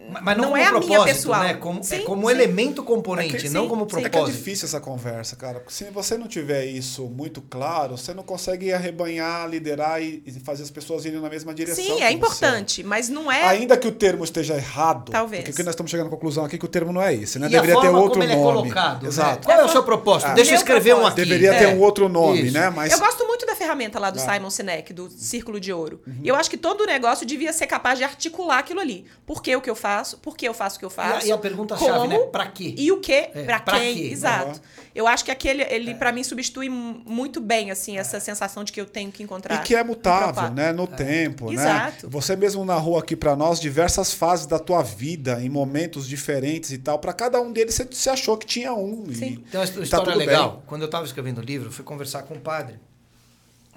Mas 0.10 0.36
não, 0.38 0.44
Não 0.44 0.50
como 0.52 0.58
é 0.58 0.66
a 0.66 0.72
minha 0.72 0.82
propósito, 0.82 1.16
pessoal. 1.16 1.40
né? 1.44 1.54
Como, 1.54 1.80
é 1.80 1.84
Sim, 1.84 2.02
como 2.04 2.28
sim. 2.28 2.34
elemento 2.36 2.84
componente, 2.84 3.36
É 3.36 3.40
que- 3.40 3.50
não 3.50 3.64
sim, 3.64 3.70
como 3.70 3.90
sim. 3.90 3.98
É 3.98 4.00
que 4.02 4.06
é 4.08 4.10
propósito. 4.10 4.36
difícil 4.38 4.66
essa 4.66 4.80
conversa, 4.82 5.36
cara. 5.38 5.60
Porque 5.60 5.74
se 5.74 5.86
você 5.86 6.18
não 6.18 6.28
tiver 6.28 6.66
isso 6.66 7.04
muito 7.06 7.42
claro, 7.42 7.98
você 7.98 8.14
não 8.14 8.24
consegue 8.24 8.74
arrebanhar, 8.74 9.48
liderar 9.50 10.02
e, 10.02 10.22
e 10.26 10.32
fazer 10.42 10.64
as 10.64 10.70
pessoas 10.70 11.06
irem 11.06 11.22
na 11.22 11.30
mesma 11.30 11.54
direção. 11.54 11.82
sim, 11.84 12.02
é 12.02 12.08
você. 12.08 12.12
importante, 12.12 12.84
mas 12.84 13.08
não 13.08 13.32
é. 13.32 13.44
Ainda 13.48 13.78
que 13.78 13.88
o 13.88 13.92
termo 13.92 14.24
esteja 14.26 14.56
errado, 14.56 15.12
Talvez. 15.12 15.46
porque 15.46 15.64
nós 15.64 15.72
estamos 15.74 15.90
chegando 15.90 16.08
à 16.08 16.10
conclusão 16.10 16.44
aqui 16.44 16.58
que 16.58 16.66
o 16.66 16.70
termo 16.70 16.92
não 16.92 17.02
é 17.02 17.14
esse, 17.14 17.40
né? 17.40 17.48
E 17.48 17.50
Deveria 17.50 17.78
a 17.78 17.82
ter 17.82 17.88
outro 17.90 18.12
como 18.20 18.24
ele 18.24 18.36
nome. 18.36 18.50
é 18.50 18.54
colocado. 18.54 19.04
né? 19.04 19.08
Exato. 19.10 19.46
Qual 19.48 19.58
é 19.60 19.64
o 19.64 19.70
seu 19.70 19.84
propósito? 19.84 20.30
Ah. 20.30 20.34
Deixa 20.34 20.52
eu 20.52 20.56
escrever 20.58 20.94
um 20.94 20.98
propósito. 20.98 21.20
aqui. 21.22 21.30
Deveria 21.30 21.54
É. 21.54 21.60
ter 21.60 21.68
um 21.68 21.80
outro 21.80 22.10
nome, 22.10 22.42
Isso. 22.44 22.54
né? 22.54 22.70
Mas 22.70 22.92
Eu 22.92 23.00
gosto 23.00 23.26
muito 23.26 23.46
da 23.46 23.56
ferramenta 23.56 23.98
lá 24.00 24.10
do 24.10 24.20
Ah. 24.20 24.34
Simon 24.34 24.50
Sinek, 24.50 24.92
do 24.94 25.10
Círculo 25.10 25.60
de 25.60 25.72
Ouro. 25.72 26.02
Uhum. 26.06 26.16
E 26.24 26.28
eu 26.28 26.36
acho 26.36 26.50
que 26.50 26.58
todo 26.58 26.86
negócio 26.86 27.26
devia 27.26 27.54
ser 27.54 27.68
capaz 27.68 27.98
de 27.98 28.04
articular 28.04 28.60
aquilo 28.60 28.80
ali. 28.82 29.06
Por 29.26 29.42
que 29.42 29.56
o 29.56 29.62
que 29.62 29.70
eu 29.70 29.76
faço? 29.76 29.91
Por 30.22 30.36
que 30.38 30.48
eu 30.48 30.54
faço 30.54 30.76
o 30.78 30.80
que 30.80 30.86
eu 30.86 30.90
E 30.90 30.94
faço? 30.94 31.26
a, 31.26 31.30
e 31.30 31.32
a 31.32 31.38
pergunta-chave, 31.38 31.92
como 31.92 32.08
né? 32.08 32.20
Pra 32.32 32.48
quê? 32.48 32.74
E 32.78 32.92
o 32.92 33.00
que? 33.00 33.12
É, 33.14 33.44
pra, 33.46 33.60
pra 33.60 33.80
quem? 33.80 33.96
quê? 33.96 34.04
Exato. 34.12 34.50
Aham. 34.50 34.60
Eu 34.94 35.08
acho 35.08 35.24
que 35.24 35.32
aquele, 35.32 35.64
ele, 35.64 35.96
pra 35.96 36.12
mim, 36.12 36.22
substitui 36.24 36.68
mu- 36.68 37.02
muito 37.06 37.40
bem, 37.40 37.72
assim, 37.72 37.98
essa 37.98 38.20
sensação 38.20 38.64
de 38.64 38.72
que 38.74 38.82
eu 38.82 38.86
tenho 38.86 39.10
que 39.12 39.24
encontrar. 39.24 39.56
E 39.56 39.60
que 39.66 39.74
é 39.76 39.84
mutável, 39.84 40.52
né? 40.52 40.72
No 40.74 40.86
tempo, 40.86 41.48
né? 41.48 41.54
Exato. 41.54 42.10
Você 42.10 42.36
mesmo 42.36 42.66
narrou 42.66 42.98
aqui 42.98 43.16
pra 43.16 43.36
nós 43.36 43.60
diversas 43.60 44.14
fases 44.14 44.46
da 44.46 44.60
tua 44.60 44.82
vida, 44.84 45.42
em 45.42 45.48
momentos 45.50 46.08
diferentes 46.08 46.72
e 46.72 46.78
tal. 46.78 47.00
Pra 47.00 47.14
cada 47.14 47.40
um 47.40 47.52
deles 47.54 47.74
você, 47.76 47.86
você 47.86 48.10
achou 48.10 48.38
que 48.38 48.46
tinha 48.46 48.74
um. 48.74 49.06
e- 49.10 49.16
Sim. 49.16 49.26
E 49.48 49.52
tá 49.52 49.64
história 49.64 50.06
tudo 50.08 50.18
legal. 50.18 50.52
bem. 50.52 50.62
Quando 50.68 50.82
eu 50.82 50.88
estava 50.88 51.06
escrevendo 51.06 51.38
o 51.38 51.42
livro, 51.42 51.70
eu 51.70 51.72
fui 51.72 51.86
conversar 51.86 52.24
com 52.24 52.34
um 52.34 52.40
padre. 52.40 52.76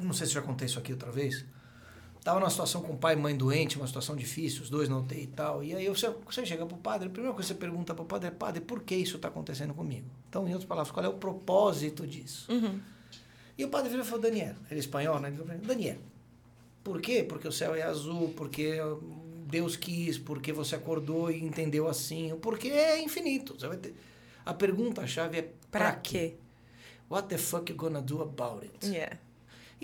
Eu 0.00 0.06
Não 0.06 0.12
sei 0.12 0.26
se 0.26 0.32
eu 0.32 0.40
já 0.40 0.42
contei 0.42 0.66
isso 0.66 0.78
aqui 0.80 0.92
outra 0.92 1.12
vez. 1.12 1.44
Tava 2.24 2.40
numa 2.40 2.48
situação 2.48 2.80
com 2.80 2.96
pai 2.96 3.12
e 3.12 3.16
mãe 3.18 3.36
doente, 3.36 3.76
uma 3.76 3.86
situação 3.86 4.16
difícil, 4.16 4.62
os 4.62 4.70
dois 4.70 4.88
não 4.88 5.00
UTI 5.00 5.24
e 5.24 5.26
tal. 5.26 5.62
E 5.62 5.74
aí 5.74 5.86
você, 5.86 6.08
você 6.08 6.46
chega 6.46 6.64
pro 6.64 6.78
padre, 6.78 7.08
a 7.08 7.10
primeira 7.10 7.34
coisa 7.34 7.46
que 7.46 7.54
você 7.54 7.60
pergunta 7.60 7.94
pro 7.94 8.06
padre 8.06 8.28
é, 8.28 8.30
padre, 8.30 8.62
por 8.62 8.82
que 8.82 8.94
isso 8.94 9.16
está 9.16 9.28
acontecendo 9.28 9.74
comigo? 9.74 10.06
Então, 10.30 10.48
em 10.48 10.52
outras 10.52 10.64
palavras, 10.64 10.90
qual 10.90 11.04
é 11.04 11.08
o 11.08 11.12
propósito 11.12 12.06
disso? 12.06 12.50
Uhum. 12.50 12.80
E 13.58 13.64
o 13.66 13.68
padre 13.68 13.90
virou 13.90 14.06
e 14.06 14.08
falou, 14.08 14.22
Daniel, 14.22 14.54
ele 14.70 14.76
é 14.76 14.78
espanhol, 14.78 15.20
né? 15.20 15.28
Ele 15.28 15.36
falou, 15.36 15.58
Daniel, 15.58 15.98
por 16.82 16.98
quê? 17.02 17.22
Porque 17.22 17.46
o 17.46 17.52
céu 17.52 17.74
é 17.74 17.82
azul, 17.82 18.32
porque 18.34 18.78
Deus 19.46 19.76
quis, 19.76 20.16
porque 20.16 20.50
você 20.50 20.76
acordou 20.76 21.30
e 21.30 21.44
entendeu 21.44 21.86
assim, 21.86 22.32
o 22.32 22.38
porquê 22.38 22.68
é 22.68 23.02
infinito. 23.02 23.54
Você 23.58 23.68
vai 23.68 23.76
ter... 23.76 23.94
A 24.46 24.54
pergunta-chave 24.54 25.38
é 25.38 25.52
pra 25.70 25.92
quê? 25.92 26.30
quê? 26.30 26.34
What 27.10 27.28
the 27.28 27.36
fuck 27.36 27.70
you 27.70 27.76
gonna 27.76 28.00
do 28.00 28.22
about 28.22 28.64
it? 28.64 28.86
Yeah. 28.86 29.18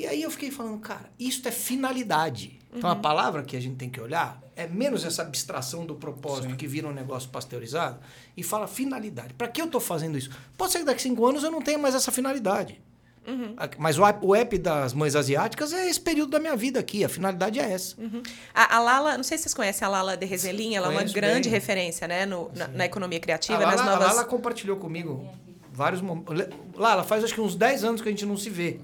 E 0.00 0.06
aí 0.06 0.22
eu 0.22 0.30
fiquei 0.30 0.50
falando, 0.50 0.78
cara, 0.78 1.10
isso 1.18 1.46
é 1.46 1.50
finalidade. 1.50 2.58
Então 2.74 2.88
Uhum. 2.90 2.96
a 2.96 3.00
palavra 3.00 3.42
que 3.42 3.56
a 3.56 3.60
gente 3.60 3.76
tem 3.76 3.90
que 3.90 4.00
olhar 4.00 4.40
é 4.56 4.66
menos 4.66 5.04
essa 5.04 5.22
abstração 5.22 5.84
do 5.84 5.94
propósito 5.94 6.50
Sim. 6.50 6.56
que 6.56 6.66
vira 6.66 6.86
um 6.88 6.92
negócio 6.92 7.28
pasteurizado 7.28 7.98
e 8.36 8.42
fala 8.42 8.66
finalidade. 8.66 9.34
Para 9.34 9.48
que 9.48 9.60
eu 9.60 9.66
estou 9.66 9.80
fazendo 9.80 10.16
isso? 10.16 10.30
Pode 10.56 10.72
ser 10.72 10.78
que 10.78 10.84
daqui 10.84 11.00
a 11.00 11.02
cinco 11.02 11.26
anos 11.26 11.42
eu 11.42 11.50
não 11.50 11.60
tenha 11.60 11.76
mais 11.78 11.94
essa 11.94 12.10
finalidade. 12.12 12.80
Uhum. 13.26 13.54
A- 13.56 13.68
Mas 13.78 13.98
o 13.98 14.06
app, 14.06 14.24
o 14.24 14.34
app 14.34 14.56
das 14.56 14.94
mães 14.94 15.14
asiáticas 15.14 15.72
é 15.74 15.88
esse 15.88 16.00
período 16.00 16.30
da 16.30 16.38
minha 16.38 16.56
vida 16.56 16.80
aqui. 16.80 17.04
A 17.04 17.08
finalidade 17.08 17.58
é 17.58 17.70
essa. 17.70 18.00
Uhum. 18.00 18.22
A, 18.54 18.76
a 18.76 18.80
Lala, 18.80 19.16
não 19.16 19.24
sei 19.24 19.36
se 19.36 19.42
vocês 19.42 19.54
conhecem 19.54 19.84
a 19.86 19.88
Lala 19.90 20.16
de 20.16 20.24
Rezelim, 20.24 20.74
ela 20.76 20.86
é 20.86 20.90
uma 20.90 21.02
grande 21.02 21.48
bem. 21.48 21.52
referência, 21.52 22.08
né, 22.08 22.24
no, 22.24 22.50
na, 22.54 22.68
na 22.68 22.86
economia 22.86 23.18
A 23.18 23.20
criativa, 23.20 23.58
Lala, 23.58 23.72
nas 23.72 23.80
a 23.80 23.84
novas... 23.84 24.06
Lala 24.08 24.24
compartilhou 24.24 24.76
comigo 24.78 25.28
vários 25.72 26.00
momentos. 26.00 26.34
Lala, 26.74 27.04
faz 27.04 27.22
acho 27.24 27.34
que 27.34 27.40
uns 27.40 27.54
10 27.56 27.84
anos 27.84 28.00
que 28.00 28.08
a 28.08 28.12
gente 28.12 28.24
não 28.24 28.36
se 28.38 28.48
vê. 28.48 28.80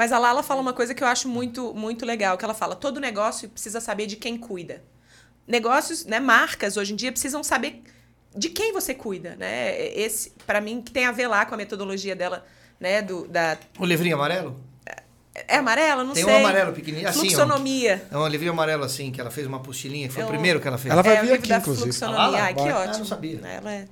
Mas 0.00 0.12
a 0.12 0.18
Lala 0.18 0.42
fala 0.42 0.62
uma 0.62 0.72
coisa 0.72 0.94
que 0.94 1.04
eu 1.04 1.06
acho 1.06 1.28
muito, 1.28 1.74
muito 1.74 2.06
legal, 2.06 2.38
que 2.38 2.42
ela 2.42 2.54
fala, 2.54 2.74
todo 2.74 2.98
negócio 2.98 3.50
precisa 3.50 3.82
saber 3.82 4.06
de 4.06 4.16
quem 4.16 4.38
cuida. 4.38 4.82
Negócios, 5.46 6.06
né, 6.06 6.18
marcas 6.18 6.78
hoje 6.78 6.94
em 6.94 6.96
dia 6.96 7.12
precisam 7.12 7.44
saber 7.44 7.82
de 8.34 8.48
quem 8.48 8.72
você 8.72 8.94
cuida, 8.94 9.36
né? 9.36 9.78
Esse, 9.94 10.32
para 10.46 10.58
mim, 10.58 10.80
que 10.80 10.90
tem 10.90 11.04
a 11.04 11.12
ver 11.12 11.26
lá 11.26 11.44
com 11.44 11.52
a 11.54 11.58
metodologia 11.58 12.16
dela, 12.16 12.46
né, 12.80 13.02
do, 13.02 13.28
da... 13.28 13.58
O 13.78 13.84
livrinho 13.84 14.16
amarelo? 14.16 14.58
É 15.46 15.58
amarelo? 15.58 16.02
Não 16.02 16.14
Tem 16.14 16.24
sei. 16.24 16.32
um 16.32 16.38
amarelo 16.38 16.72
pequenininho, 16.72 17.06
assim, 17.06 17.18
ó. 17.18 17.22
Fluxonomia. 17.22 18.02
É 18.10 18.16
um 18.16 18.26
livrinho 18.26 18.52
amarelo 18.52 18.84
assim, 18.84 19.12
que 19.12 19.20
ela 19.20 19.30
fez 19.30 19.46
uma 19.46 19.58
apostilinha, 19.58 20.08
que 20.08 20.14
foi 20.14 20.22
É 20.22 20.24
o 20.24 20.28
primeiro 20.30 20.60
que 20.60 20.66
ela 20.66 20.78
fez. 20.78 20.90
Ela 20.90 21.02
vai 21.02 21.12
é, 21.12 21.20
vir 21.20 21.20
o 21.20 21.24
livro 21.24 21.38
aqui, 21.40 21.48
da 21.50 21.58
inclusive. 21.58 21.92
fluxonomia. 21.92 22.24
Ah, 22.24 22.28
lá? 22.30 22.42
Ai, 22.44 22.54
que 22.54 22.60
ótimo. 22.60 22.94
Ah, 22.94 22.98
não 22.98 23.04
sabia. 23.04 23.40
Ela 23.44 23.72
é, 23.72 23.88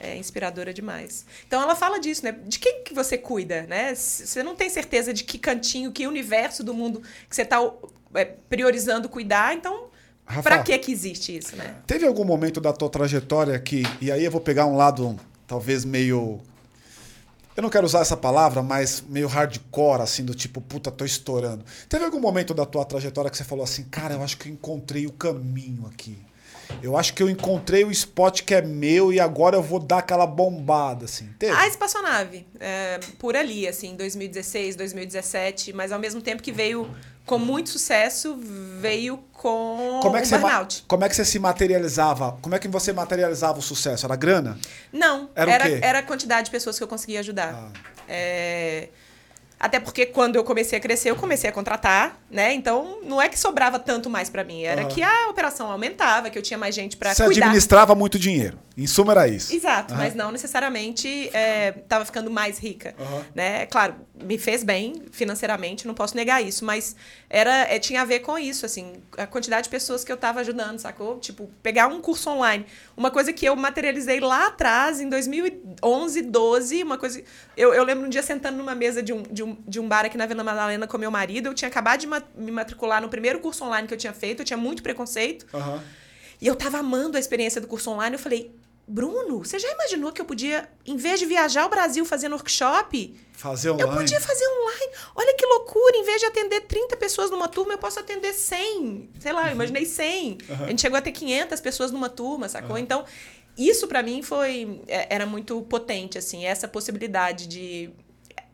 é 0.00 0.16
inspiradora 0.16 0.72
demais. 0.72 1.24
Então 1.46 1.62
ela 1.62 1.76
fala 1.76 1.98
disso, 1.98 2.24
né? 2.24 2.32
De 2.32 2.58
quem 2.58 2.82
que 2.82 2.94
você 2.94 3.18
cuida, 3.18 3.62
né? 3.62 3.94
Você 3.94 4.42
não 4.42 4.56
tem 4.56 4.68
certeza 4.70 5.12
de 5.12 5.24
que 5.24 5.38
cantinho, 5.38 5.92
que 5.92 6.06
universo 6.06 6.64
do 6.64 6.74
mundo 6.74 7.02
que 7.28 7.36
você 7.36 7.42
está 7.42 7.58
priorizando 8.48 9.08
cuidar, 9.08 9.54
então 9.54 9.90
Pra 10.42 10.62
que 10.62 10.78
que 10.78 10.92
existe 10.92 11.36
isso, 11.36 11.56
né? 11.56 11.74
Teve 11.86 12.06
algum 12.06 12.24
momento 12.24 12.60
da 12.60 12.72
tua 12.72 12.88
trajetória 12.88 13.58
que. 13.58 13.82
E 14.00 14.12
aí 14.12 14.24
eu 14.24 14.30
vou 14.30 14.40
pegar 14.40 14.66
um 14.66 14.76
lado 14.76 15.18
talvez 15.46 15.84
meio. 15.84 16.40
Eu 17.56 17.62
não 17.62 17.68
quero 17.68 17.84
usar 17.84 18.00
essa 18.00 18.16
palavra, 18.16 18.62
mas 18.62 19.02
meio 19.08 19.26
hardcore, 19.26 20.02
assim, 20.02 20.24
do 20.24 20.34
tipo, 20.34 20.60
puta, 20.60 20.90
tô 20.90 21.04
estourando. 21.04 21.64
Teve 21.88 22.04
algum 22.04 22.20
momento 22.20 22.54
da 22.54 22.64
tua 22.64 22.84
trajetória 22.84 23.28
que 23.28 23.36
você 23.36 23.42
falou 23.42 23.64
assim, 23.64 23.82
cara, 23.84 24.14
eu 24.14 24.22
acho 24.22 24.38
que 24.38 24.48
eu 24.48 24.52
encontrei 24.52 25.06
o 25.06 25.12
caminho 25.12 25.84
aqui. 25.86 26.16
Eu 26.82 26.96
acho 26.96 27.14
que 27.14 27.22
eu 27.22 27.28
encontrei 27.30 27.84
o 27.84 27.90
spot 27.90 28.42
que 28.42 28.54
é 28.54 28.62
meu 28.62 29.12
e 29.12 29.20
agora 29.20 29.56
eu 29.56 29.62
vou 29.62 29.78
dar 29.78 29.98
aquela 29.98 30.26
bombada, 30.26 31.04
assim. 31.04 31.28
Teve? 31.38 31.52
A 31.56 31.66
espaçonave, 31.66 32.46
é, 32.58 32.98
por 33.18 33.36
ali, 33.36 33.66
assim, 33.68 33.94
2016, 33.96 34.76
2017, 34.76 35.72
mas 35.72 35.92
ao 35.92 35.98
mesmo 35.98 36.20
tempo 36.20 36.42
que 36.42 36.52
veio 36.52 36.88
com 37.26 37.38
muito 37.38 37.68
sucesso, 37.70 38.36
veio 38.80 39.18
com 39.32 40.00
como 40.02 40.16
é, 40.16 40.22
que 40.22 40.28
ma- 40.30 40.38
burnout. 40.38 40.84
como 40.88 41.04
é 41.04 41.08
que 41.08 41.14
você 41.14 41.24
se 41.24 41.38
materializava? 41.38 42.36
Como 42.42 42.54
é 42.54 42.58
que 42.58 42.66
você 42.66 42.92
materializava 42.92 43.58
o 43.58 43.62
sucesso? 43.62 44.04
Era 44.06 44.16
grana? 44.16 44.58
Não, 44.92 45.30
Era 45.34 45.50
o 45.50 45.54
era, 45.54 45.64
quê? 45.68 45.78
era 45.82 45.98
a 46.00 46.02
quantidade 46.02 46.46
de 46.46 46.50
pessoas 46.50 46.76
que 46.76 46.82
eu 46.82 46.88
conseguia 46.88 47.20
ajudar. 47.20 47.54
Ah. 47.54 47.70
É, 48.08 48.88
Até 49.60 49.78
porque 49.78 50.06
quando 50.06 50.36
eu 50.36 50.42
comecei 50.42 50.78
a 50.78 50.80
crescer, 50.80 51.10
eu 51.10 51.16
comecei 51.16 51.50
a 51.50 51.52
contratar, 51.52 52.18
né? 52.30 52.54
Então, 52.54 53.00
não 53.02 53.20
é 53.20 53.28
que 53.28 53.38
sobrava 53.38 53.78
tanto 53.78 54.08
mais 54.08 54.30
pra 54.30 54.42
mim, 54.42 54.62
era 54.62 54.80
Aham. 54.80 54.88
que 54.90 55.02
a 55.02 55.28
operação 55.28 55.70
aumentava, 55.70 56.30
que 56.30 56.38
eu 56.38 56.42
tinha 56.42 56.56
mais 56.56 56.74
gente 56.74 56.96
pra 56.96 57.14
Você 57.14 57.24
cuidar. 57.26 57.44
administrava 57.44 57.94
muito 57.94 58.18
dinheiro. 58.18 58.58
Em 58.74 58.86
suma, 58.86 59.12
era 59.12 59.28
isso. 59.28 59.54
Exato, 59.54 59.92
Aham. 59.92 60.02
mas 60.02 60.14
não 60.14 60.32
necessariamente 60.32 61.30
estava 61.76 62.06
ficando 62.06 62.30
mais 62.30 62.58
rica. 62.58 62.94
Aham. 62.98 63.24
Né? 63.34 63.66
Claro, 63.66 63.96
me 64.14 64.38
fez 64.38 64.64
bem 64.64 65.02
financeiramente, 65.12 65.86
não 65.86 65.92
posso 65.92 66.16
negar 66.16 66.42
isso, 66.42 66.64
mas 66.64 66.96
era 67.28 67.50
é, 67.70 67.78
tinha 67.78 68.00
a 68.00 68.04
ver 68.06 68.20
com 68.20 68.38
isso, 68.38 68.64
assim, 68.64 68.94
a 69.18 69.26
quantidade 69.26 69.64
de 69.64 69.68
pessoas 69.68 70.02
que 70.02 70.10
eu 70.10 70.14
estava 70.16 70.40
ajudando, 70.40 70.78
sacou? 70.78 71.18
Tipo, 71.18 71.50
pegar 71.62 71.86
um 71.88 72.00
curso 72.00 72.30
online. 72.30 72.64
Uma 72.96 73.10
coisa 73.10 73.30
que 73.30 73.44
eu 73.44 73.54
materializei 73.56 74.20
lá 74.20 74.46
atrás, 74.46 75.00
em 75.02 75.08
2011, 75.10 76.22
12, 76.22 76.82
uma 76.82 76.96
coisa. 76.96 77.22
Eu, 77.56 77.74
eu 77.74 77.84
lembro 77.84 78.06
um 78.06 78.08
dia 78.08 78.22
sentando 78.22 78.56
numa 78.56 78.74
mesa 78.74 79.02
de 79.02 79.12
um, 79.12 79.22
de, 79.22 79.42
um, 79.42 79.49
de 79.66 79.78
um 79.80 79.88
bar 79.88 80.04
aqui 80.04 80.16
na 80.16 80.26
Vila 80.26 80.42
Madalena 80.44 80.86
com 80.86 80.96
meu 80.98 81.10
marido, 81.10 81.46
eu 81.48 81.54
tinha 81.54 81.68
acabado 81.68 82.00
de 82.00 82.06
ma- 82.06 82.22
me 82.36 82.50
matricular 82.50 83.00
no 83.02 83.08
primeiro 83.08 83.38
curso 83.40 83.64
online 83.64 83.86
que 83.88 83.94
eu 83.94 83.98
tinha 83.98 84.12
feito, 84.12 84.40
eu 84.40 84.44
tinha 84.44 84.56
muito 84.56 84.82
preconceito. 84.82 85.46
Aham. 85.54 85.82
E 86.40 86.46
eu 86.46 86.56
tava 86.56 86.78
amando 86.78 87.16
a 87.16 87.20
experiência 87.20 87.60
do 87.60 87.66
curso 87.66 87.90
online. 87.90 88.14
Eu 88.16 88.18
falei, 88.18 88.50
Bruno, 88.88 89.38
você 89.44 89.58
já 89.58 89.70
imaginou 89.70 90.10
que 90.10 90.20
eu 90.20 90.24
podia, 90.24 90.68
em 90.86 90.96
vez 90.96 91.20
de 91.20 91.26
viajar 91.26 91.62
ao 91.62 91.68
Brasil 91.68 92.04
fazendo 92.04 92.32
workshop, 92.32 93.14
Fazer 93.32 93.68
eu 93.68 93.74
online. 93.74 93.94
podia 93.96 94.20
fazer 94.20 94.44
online? 94.46 94.92
Olha 95.14 95.34
que 95.36 95.46
loucura! 95.46 95.96
Em 95.96 96.04
vez 96.04 96.20
de 96.20 96.26
atender 96.26 96.62
30 96.62 96.96
pessoas 96.96 97.30
numa 97.30 97.46
turma, 97.46 97.74
eu 97.74 97.78
posso 97.78 98.00
atender 98.00 98.32
100. 98.32 99.10
Sei 99.20 99.32
lá, 99.32 99.48
eu 99.48 99.52
imaginei 99.52 99.84
100. 99.86 100.38
A 100.48 100.66
gente 100.68 100.80
chegou 100.80 100.98
a 100.98 101.00
ter 101.02 101.12
500 101.12 101.60
pessoas 101.60 101.90
numa 101.90 102.08
turma, 102.08 102.48
sacou? 102.48 102.76
Então, 102.78 103.04
isso 103.56 103.86
pra 103.86 104.02
mim 104.02 104.22
foi 104.22 104.80
é, 104.88 105.14
era 105.14 105.26
muito 105.26 105.60
potente, 105.62 106.16
assim, 106.18 106.44
essa 106.46 106.66
possibilidade 106.66 107.46
de. 107.46 107.90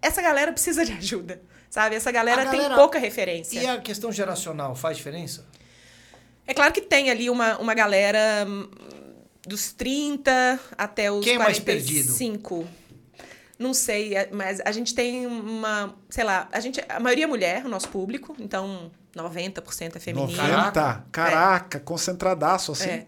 Essa 0.00 0.22
galera 0.22 0.52
precisa 0.52 0.84
de 0.84 0.92
ajuda, 0.92 1.40
sabe? 1.70 1.96
Essa 1.96 2.10
galera, 2.12 2.42
A 2.42 2.46
tem 2.46 2.60
galera- 2.60 2.74
pouca 2.76 2.98
referência. 2.98 3.58
E 3.58 3.66
a 3.66 3.80
questão 3.80 4.12
geracional 4.12 4.74
faz 4.74 4.96
diferença? 4.96 5.44
É 6.46 6.54
claro 6.54 6.72
que 6.72 6.80
tem 6.80 7.10
ali 7.10 7.28
uma, 7.28 7.58
uma 7.58 7.74
galera 7.74 8.44
hum, 8.46 8.68
dos 9.46 9.72
30 9.72 10.60
até 10.78 11.10
os 11.10 11.24
Quem 11.24 11.34
é 11.34 11.38
mais 11.38 11.58
perdido? 11.58 12.06
45. 12.14 12.66
Não 13.58 13.72
sei, 13.72 14.14
é- 14.14 14.28
mas 14.30 14.60
a 14.60 14.70
gente 14.70 14.94
tem 14.94 15.26
uma, 15.26 15.94
sei 16.10 16.24
lá, 16.24 16.46
a 16.52 16.60
gente, 16.60 16.80
a 16.88 17.00
maioria 17.00 17.24
é 17.24 17.26
mulher, 17.26 17.64
o 17.64 17.68
nosso 17.68 17.88
público, 17.88 18.36
então 18.38 18.90
90% 19.14 19.96
é 19.96 19.98
feminino. 20.00 20.36
90? 20.36 21.06
Caraca, 21.10 21.80
concentradaço 21.80 22.72
assim. 22.72 22.90
É. 22.90 23.06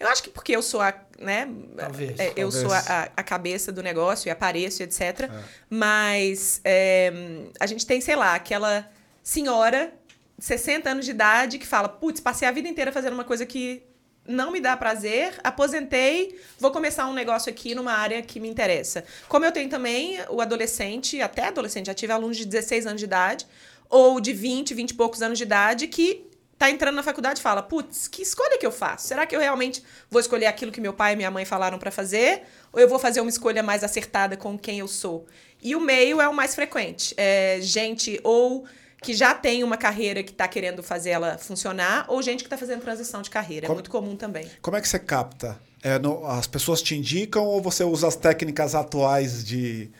Eu 0.00 0.08
acho 0.08 0.22
que 0.22 0.30
porque 0.30 0.56
eu 0.56 0.62
sou 0.62 0.80
a, 0.80 0.92
né? 1.18 1.48
Talvez, 1.76 2.18
é, 2.18 2.28
eu 2.36 2.50
talvez. 2.50 2.54
sou 2.54 2.72
a, 2.72 3.08
a- 3.16 3.22
cabeça 3.22 3.70
do 3.72 3.82
negócio 3.82 4.28
e 4.28 4.30
apareço, 4.30 4.82
etc. 4.82 5.00
É. 5.22 5.30
Mas 5.70 6.60
é, 6.64 7.12
a 7.60 7.66
gente 7.66 7.86
tem, 7.86 8.00
sei 8.00 8.16
lá, 8.16 8.34
aquela 8.34 8.88
senhora, 9.22 9.92
60 10.38 10.90
anos 10.90 11.04
de 11.04 11.10
idade, 11.12 11.58
que 11.58 11.66
fala: 11.66 11.88
putz, 11.88 12.20
passei 12.20 12.46
a 12.46 12.50
vida 12.52 12.68
inteira 12.68 12.90
fazendo 12.92 13.14
uma 13.14 13.24
coisa 13.24 13.44
que 13.46 13.82
não 14.26 14.50
me 14.50 14.58
dá 14.60 14.74
prazer, 14.76 15.34
aposentei, 15.44 16.38
vou 16.58 16.70
começar 16.70 17.06
um 17.06 17.12
negócio 17.12 17.50
aqui 17.50 17.74
numa 17.74 17.92
área 17.92 18.22
que 18.22 18.40
me 18.40 18.48
interessa. 18.48 19.04
Como 19.28 19.44
eu 19.44 19.52
tenho 19.52 19.68
também 19.68 20.18
o 20.30 20.40
adolescente, 20.40 21.20
até 21.20 21.48
adolescente, 21.48 21.86
já 21.86 21.94
tive 21.94 22.12
alunos 22.12 22.36
de 22.38 22.46
16 22.46 22.86
anos 22.86 23.00
de 23.00 23.04
idade, 23.04 23.46
ou 23.88 24.18
de 24.20 24.32
20, 24.32 24.72
20 24.72 24.90
e 24.90 24.94
poucos 24.94 25.20
anos 25.20 25.36
de 25.36 25.44
idade, 25.44 25.86
que 25.88 26.26
tá 26.58 26.70
entrando 26.70 26.94
na 26.96 27.02
faculdade 27.02 27.40
e 27.40 27.42
fala: 27.42 27.62
putz, 27.62 28.08
que 28.08 28.22
escolha 28.22 28.58
que 28.58 28.66
eu 28.66 28.72
faço? 28.72 29.08
Será 29.08 29.26
que 29.26 29.34
eu 29.34 29.40
realmente 29.40 29.82
vou 30.10 30.20
escolher 30.20 30.46
aquilo 30.46 30.70
que 30.72 30.80
meu 30.80 30.92
pai 30.92 31.12
e 31.12 31.16
minha 31.16 31.30
mãe 31.30 31.44
falaram 31.44 31.78
para 31.78 31.90
fazer? 31.90 32.42
Ou 32.72 32.80
eu 32.80 32.88
vou 32.88 32.98
fazer 32.98 33.20
uma 33.20 33.30
escolha 33.30 33.62
mais 33.62 33.82
acertada 33.84 34.36
com 34.36 34.58
quem 34.58 34.78
eu 34.78 34.88
sou? 34.88 35.26
E 35.62 35.74
o 35.74 35.80
meio 35.80 36.20
é 36.20 36.28
o 36.28 36.34
mais 36.34 36.54
frequente. 36.54 37.14
É 37.16 37.58
gente 37.62 38.20
ou 38.22 38.64
que 39.02 39.12
já 39.12 39.34
tem 39.34 39.62
uma 39.62 39.76
carreira 39.76 40.22
que 40.22 40.30
está 40.30 40.48
querendo 40.48 40.82
fazer 40.82 41.10
ela 41.10 41.36
funcionar, 41.36 42.06
ou 42.08 42.22
gente 42.22 42.38
que 42.42 42.46
está 42.46 42.56
fazendo 42.56 42.80
transição 42.80 43.20
de 43.20 43.28
carreira. 43.28 43.66
É 43.66 43.68
Como- 43.68 43.76
muito 43.76 43.90
comum 43.90 44.16
também. 44.16 44.50
Como 44.62 44.76
é 44.76 44.80
que 44.80 44.88
você 44.88 44.98
capta? 44.98 45.58
É 45.82 45.98
no- 45.98 46.24
as 46.26 46.46
pessoas 46.46 46.80
te 46.80 46.94
indicam 46.96 47.44
ou 47.44 47.60
você 47.60 47.84
usa 47.84 48.08
as 48.08 48.16
técnicas 48.16 48.74
atuais 48.74 49.44
de 49.44 49.90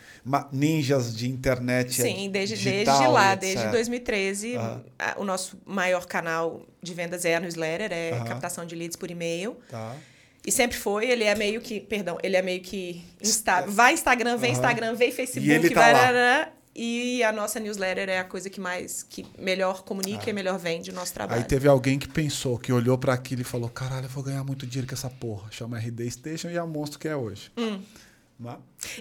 ninjas 0.53 1.15
de 1.15 1.29
internet? 1.29 2.01
Sim, 2.03 2.31
desde, 2.31 2.57
digital, 2.57 2.97
desde 2.99 3.13
lá, 3.13 3.33
etc? 3.35 3.41
desde 3.43 3.69
2013, 3.71 4.57
Aham. 4.57 4.85
a- 4.99 5.15
o 5.19 5.25
nosso 5.25 5.59
maior 5.67 6.07
canal 6.07 6.63
de 6.83 6.95
vendas 6.95 7.25
é 7.25 7.35
a 7.37 7.41
newsletter, 7.41 7.93
é 7.93 8.13
Aham. 8.13 8.25
captação 8.25 8.65
de 8.65 8.75
leads 8.75 8.97
por 8.97 9.11
e-mail. 9.11 9.57
Tá. 9.69 9.95
E 10.47 10.53
sempre 10.53 10.77
foi, 10.77 11.11
ele 11.11 11.25
é 11.25 11.35
meio 11.35 11.61
que, 11.61 11.81
perdão, 11.81 12.19
ele 12.23 12.37
é 12.37 12.43
meio 12.43 12.61
que 12.61 13.03
Insta, 13.21 13.63
vai 13.67 13.95
Instagram, 13.95 14.37
vem 14.37 14.51
Aham. 14.51 14.59
Instagram, 14.61 14.95
vem 14.95 15.11
Facebook, 15.11 15.47
E 15.49 15.53
ele 15.53 15.71
tá 15.71 16.51
e 16.77 17.23
a 17.23 17.31
nossa 17.31 17.61
newsletter 17.61 18.09
é 18.09 18.19
a 18.19 18.25
coisa 18.25 18.51
que 18.51 18.61
mais 18.61 19.05
que 19.05 19.25
melhor 19.39 19.85
comunica 19.85 20.29
e 20.29 20.33
melhor 20.33 20.59
vende 20.59 20.91
o 20.91 20.93
nosso 20.93 21.15
trabalho. 21.15 21.41
Aí 21.41 21.47
teve 21.47 21.69
alguém 21.69 21.99
que 22.01 22.09
pensou, 22.09 22.59
que 22.59 22.73
olhou 22.73 22.99
pra 22.99 23.15
aquilo 23.15 23.43
e 23.43 23.45
falou: 23.45 23.69
caralho, 23.69 24.07
eu 24.07 24.09
vou 24.11 24.25
ganhar 24.25 24.43
muito 24.43 24.67
dinheiro 24.67 24.89
com 24.89 24.95
essa 24.95 25.09
porra. 25.09 25.47
Chama 25.53 25.79
RD 25.79 26.11
Station 26.11 26.49
e 26.51 26.57
é 26.57 26.63
o 26.63 26.67
monstro 26.67 26.99
que 26.99 27.07
é 27.07 27.15
hoje. 27.15 27.53
Hum. 27.57 27.81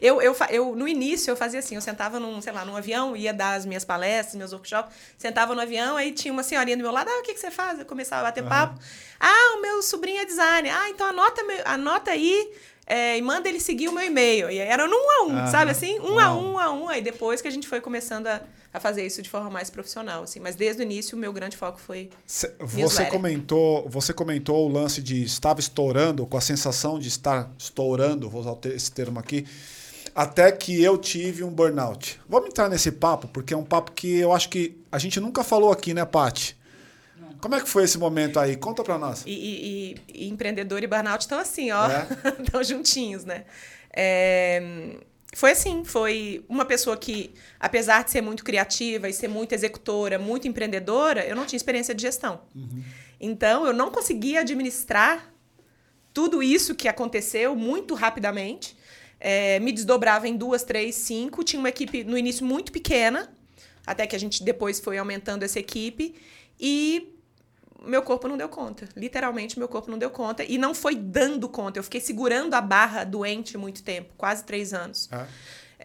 Eu, 0.01 0.21
eu, 0.21 0.35
eu, 0.49 0.75
no 0.75 0.87
início, 0.87 1.31
eu 1.31 1.35
fazia 1.35 1.59
assim, 1.59 1.75
eu 1.75 1.81
sentava 1.81 2.19
num, 2.19 2.41
sei 2.41 2.53
lá, 2.53 2.63
num 2.63 2.75
avião, 2.75 3.15
ia 3.15 3.33
dar 3.33 3.53
as 3.53 3.65
minhas 3.65 3.83
palestras, 3.83 4.35
meus 4.35 4.53
workshops, 4.53 4.95
sentava 5.17 5.53
no 5.53 5.61
avião, 5.61 5.97
aí 5.97 6.11
tinha 6.11 6.31
uma 6.31 6.43
senhorinha 6.43 6.77
do 6.77 6.83
meu 6.83 6.91
lado, 6.91 7.09
ah, 7.09 7.19
o 7.19 7.23
que, 7.23 7.33
que 7.33 7.39
você 7.39 7.51
faz? 7.51 7.79
Eu 7.79 7.85
começava 7.85 8.21
a 8.21 8.25
bater 8.25 8.43
papo. 8.43 8.79
Ah, 9.19 9.55
o 9.57 9.61
meu 9.61 9.81
sobrinho 9.81 10.21
é 10.21 10.25
designer. 10.25 10.73
Ah, 10.73 10.89
então 10.89 11.07
anota, 11.07 11.41
anota 11.65 12.11
aí 12.11 12.51
é, 12.85 13.17
e 13.17 13.21
manda 13.21 13.47
ele 13.49 13.59
seguir 13.59 13.87
o 13.87 13.93
meu 13.93 14.03
e-mail. 14.03 14.49
E 14.49 14.57
era 14.57 14.87
no 14.87 14.95
um 14.95 15.09
a 15.21 15.23
um, 15.25 15.37
Aham. 15.37 15.47
sabe 15.47 15.71
assim? 15.71 15.99
Um 15.99 16.13
Um 16.15 16.19
a 16.19 16.35
um, 16.35 16.51
um 16.53 16.59
a 16.59 16.71
um. 16.71 16.89
Aí 16.89 17.01
depois 17.01 17.41
que 17.41 17.47
a 17.47 17.51
gente 17.51 17.67
foi 17.67 17.79
começando 17.79 18.27
a, 18.27 18.41
a 18.73 18.79
fazer 18.79 19.05
isso 19.05 19.21
de 19.21 19.29
forma 19.29 19.49
mais 19.49 19.69
profissional, 19.69 20.23
assim. 20.23 20.39
Mas 20.39 20.55
desde 20.55 20.81
o 20.81 20.83
início, 20.83 21.17
o 21.17 21.19
meu 21.19 21.31
grande 21.31 21.55
foco 21.55 21.79
foi... 21.79 22.09
Cê- 22.25 22.53
Você 22.59 23.05
comentou, 23.05 23.87
você 23.89 24.13
comentou 24.13 24.67
o 24.67 24.71
lance 24.71 25.01
de 25.01 25.23
estava 25.23 25.59
estourando, 25.59 26.25
com 26.25 26.37
a 26.37 26.41
sensação 26.41 26.99
de 26.99 27.07
estar 27.07 27.49
estourando, 27.57 28.29
vou 28.29 28.41
usar 28.41 28.55
esse 28.65 28.91
termo 28.91 29.19
aqui, 29.19 29.45
até 30.15 30.51
que 30.51 30.83
eu 30.83 30.97
tive 30.97 31.43
um 31.43 31.49
burnout. 31.49 32.19
Vamos 32.29 32.49
entrar 32.49 32.69
nesse 32.69 32.91
papo, 32.91 33.27
porque 33.29 33.53
é 33.53 33.57
um 33.57 33.63
papo 33.63 33.91
que 33.93 34.17
eu 34.17 34.31
acho 34.33 34.49
que 34.49 34.77
a 34.91 34.99
gente 34.99 35.19
nunca 35.19 35.43
falou 35.43 35.71
aqui, 35.71 35.93
né, 35.93 36.05
Paty? 36.05 36.55
Como 37.43 37.55
é 37.55 37.59
que 37.59 37.67
foi 37.67 37.83
esse 37.83 37.97
momento 37.97 38.39
aí? 38.39 38.55
Conta 38.55 38.81
pra 38.85 38.97
nós. 38.97 39.23
E, 39.25 39.31
e- 39.31 39.95
e- 40.13 40.29
empreendedor 40.29 40.81
e 40.81 40.87
burnout 40.87 41.19
estão 41.25 41.37
assim, 41.37 41.71
ó. 41.71 41.85
É? 41.91 42.07
Estão 42.41 42.63
juntinhos, 42.63 43.25
né? 43.25 43.43
É, 43.93 44.95
foi 45.35 45.51
assim, 45.51 45.83
foi 45.83 46.45
uma 46.47 46.63
pessoa 46.63 46.95
que, 46.95 47.33
apesar 47.59 48.05
de 48.05 48.11
ser 48.11 48.21
muito 48.21 48.45
criativa 48.45 49.09
e 49.09 49.13
ser 49.13 49.27
muito 49.27 49.51
executora, 49.51 50.17
muito 50.17 50.47
empreendedora, 50.47 51.25
eu 51.25 51.35
não 51.35 51.45
tinha 51.45 51.57
experiência 51.57 51.93
de 51.93 52.01
gestão. 52.03 52.39
Então, 53.19 53.67
eu 53.67 53.73
não 53.73 53.91
conseguia 53.91 54.39
administrar 54.39 55.29
tudo 56.13 56.41
isso 56.41 56.73
que 56.73 56.87
aconteceu 56.87 57.57
muito 57.57 57.93
rapidamente. 57.93 58.77
É, 59.19 59.59
me 59.59 59.73
desdobrava 59.73 60.29
em 60.29 60.37
duas, 60.37 60.63
três, 60.63 60.95
cinco. 60.95 61.43
Tinha 61.43 61.59
uma 61.59 61.69
equipe 61.69 62.05
no 62.05 62.17
início 62.17 62.45
muito 62.45 62.71
pequena, 62.71 63.29
até 63.85 64.07
que 64.07 64.15
a 64.15 64.19
gente 64.19 64.43
depois 64.45 64.79
foi 64.79 64.97
aumentando 64.97 65.43
essa 65.43 65.59
equipe. 65.59 66.15
E 66.57 67.09
meu 67.83 68.01
corpo 68.01 68.27
não 68.27 68.37
deu 68.37 68.49
conta. 68.49 68.87
Literalmente, 68.95 69.59
meu 69.59 69.67
corpo 69.67 69.91
não 69.91 69.97
deu 69.97 70.09
conta. 70.09 70.43
E 70.43 70.57
não 70.57 70.73
foi 70.73 70.95
dando 70.95 71.47
conta. 71.49 71.79
Eu 71.79 71.83
fiquei 71.83 72.01
segurando 72.01 72.53
a 72.53 72.61
barra 72.61 73.03
doente 73.03 73.57
muito 73.57 73.83
tempo 73.83 74.13
quase 74.17 74.43
três 74.43 74.73
anos. 74.73 75.09
É. 75.11 75.25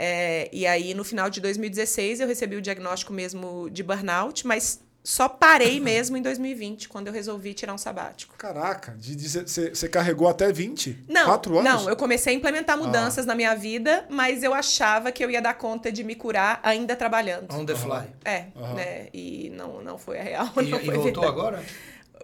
É, 0.01 0.49
e 0.53 0.65
aí, 0.65 0.95
no 0.95 1.03
final 1.03 1.29
de 1.29 1.41
2016, 1.41 2.21
eu 2.21 2.29
recebi 2.29 2.55
o 2.55 2.63
diagnóstico 2.63 3.13
mesmo 3.13 3.69
de 3.69 3.83
burnout, 3.83 4.47
mas 4.47 4.81
só 5.09 5.27
parei 5.27 5.81
mesmo 5.81 6.19
em 6.19 6.23
2020, 6.23 6.87
quando 6.87 7.07
eu 7.07 7.13
resolvi 7.15 7.55
tirar 7.55 7.73
um 7.73 7.79
sabático. 7.79 8.35
Caraca, 8.37 8.95
você 9.01 9.89
carregou 9.89 10.29
até 10.29 10.53
20? 10.53 11.05
Não, 11.09 11.25
Quatro 11.25 11.59
anos? 11.59 11.67
Ah. 11.67 11.77
não, 11.77 11.89
eu 11.89 11.97
comecei 11.97 12.35
a 12.35 12.37
implementar 12.37 12.77
mudanças 12.77 13.25
na 13.25 13.35
minha 13.35 13.55
vida, 13.55 14.05
mas 14.11 14.43
eu 14.43 14.53
achava 14.53 15.11
que 15.11 15.25
eu 15.25 15.31
ia 15.31 15.41
dar 15.41 15.55
conta 15.55 15.91
de 15.91 16.05
me 16.05 16.15
curar 16.15 16.61
ainda 16.63 16.95
trabalhando. 16.95 17.51
On 17.55 17.65
the 17.65 17.75
fly. 17.75 18.05
É, 18.23 18.49
Aham. 18.55 18.75
né? 18.75 19.09
E 19.15 19.49
não, 19.57 19.83
não 19.83 19.97
foi 19.97 20.19
a 20.19 20.23
real. 20.23 20.53
E, 20.59 20.63
não 20.69 20.79
e 20.79 20.85
foi 20.85 20.95
voltou 20.97 21.03
verdade. 21.03 21.27
agora? 21.27 21.65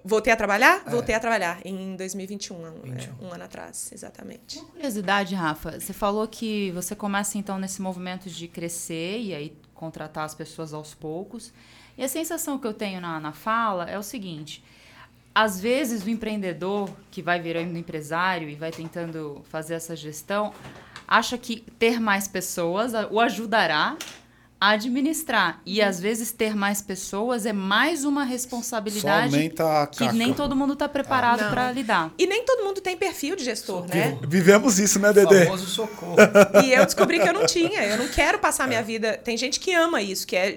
Voltei 0.04 0.30
a 0.34 0.36
trabalhar? 0.36 0.84
Voltei 0.86 1.14
a 1.14 1.20
trabalhar 1.20 1.60
em 1.64 1.96
2021, 1.96 2.54
um, 2.54 2.66
é, 2.66 3.24
um 3.24 3.32
ano 3.32 3.44
atrás, 3.44 3.92
exatamente. 3.94 4.58
Uma 4.58 4.68
curiosidade, 4.68 5.34
Rafa, 5.34 5.80
você 5.80 5.94
falou 5.94 6.28
que 6.28 6.70
você 6.72 6.94
começa 6.94 7.38
então 7.38 7.58
nesse 7.58 7.80
movimento 7.80 8.28
de 8.28 8.46
crescer 8.46 9.20
e 9.20 9.34
aí 9.34 9.56
contratar 9.72 10.26
as 10.26 10.34
pessoas 10.34 10.74
aos 10.74 10.92
poucos. 10.92 11.50
E 11.96 12.02
a 12.04 12.08
sensação 12.08 12.58
que 12.58 12.66
eu 12.66 12.74
tenho 12.74 13.00
na, 13.00 13.20
na 13.20 13.32
fala 13.32 13.88
é 13.88 13.98
o 13.98 14.02
seguinte: 14.02 14.62
às 15.34 15.60
vezes 15.60 16.04
o 16.04 16.10
empreendedor 16.10 16.90
que 17.10 17.22
vai 17.22 17.40
virando 17.40 17.76
empresário 17.78 18.48
e 18.48 18.54
vai 18.54 18.70
tentando 18.70 19.42
fazer 19.50 19.74
essa 19.74 19.94
gestão 19.96 20.52
acha 21.06 21.36
que 21.36 21.60
ter 21.78 22.00
mais 22.00 22.26
pessoas 22.26 22.92
o 23.10 23.20
ajudará 23.20 23.96
a 24.60 24.70
administrar. 24.70 25.60
E 25.66 25.82
às 25.82 26.00
vezes 26.00 26.32
ter 26.32 26.56
mais 26.56 26.80
pessoas 26.80 27.44
é 27.44 27.52
mais 27.52 28.04
uma 28.04 28.22
Só 28.24 28.30
responsabilidade 28.30 29.34
aumenta 29.34 29.82
a 29.82 29.86
que 29.86 29.98
caca. 29.98 30.12
nem 30.12 30.32
todo 30.32 30.56
mundo 30.56 30.72
está 30.72 30.88
preparado 30.88 31.42
Não. 31.42 31.50
para 31.50 31.70
lidar. 31.72 32.10
E 32.16 32.26
nem 32.26 32.44
todo 32.44 32.64
mundo 32.64 32.80
tem 32.80 32.96
perfil 32.96 33.36
de 33.36 33.44
gestor, 33.44 33.86
né? 33.86 34.18
Vivemos 34.26 34.78
isso, 34.78 34.98
né, 34.98 35.10
O 35.10 35.12
Dedê? 35.12 35.44
famoso 35.44 35.66
socorro. 35.66 36.16
E 36.64 36.72
eu 36.72 36.86
descobri 36.86 37.20
que 37.20 37.28
eu 37.28 37.34
não 37.34 37.44
tinha. 37.44 37.82
Eu 37.84 37.98
não 37.98 38.08
quero 38.08 38.38
passar 38.38 38.66
minha 38.66 38.82
vida. 38.82 39.18
Tem 39.18 39.36
gente 39.36 39.60
que 39.60 39.74
ama 39.74 40.00
isso, 40.00 40.26
que 40.26 40.34
é 40.36 40.56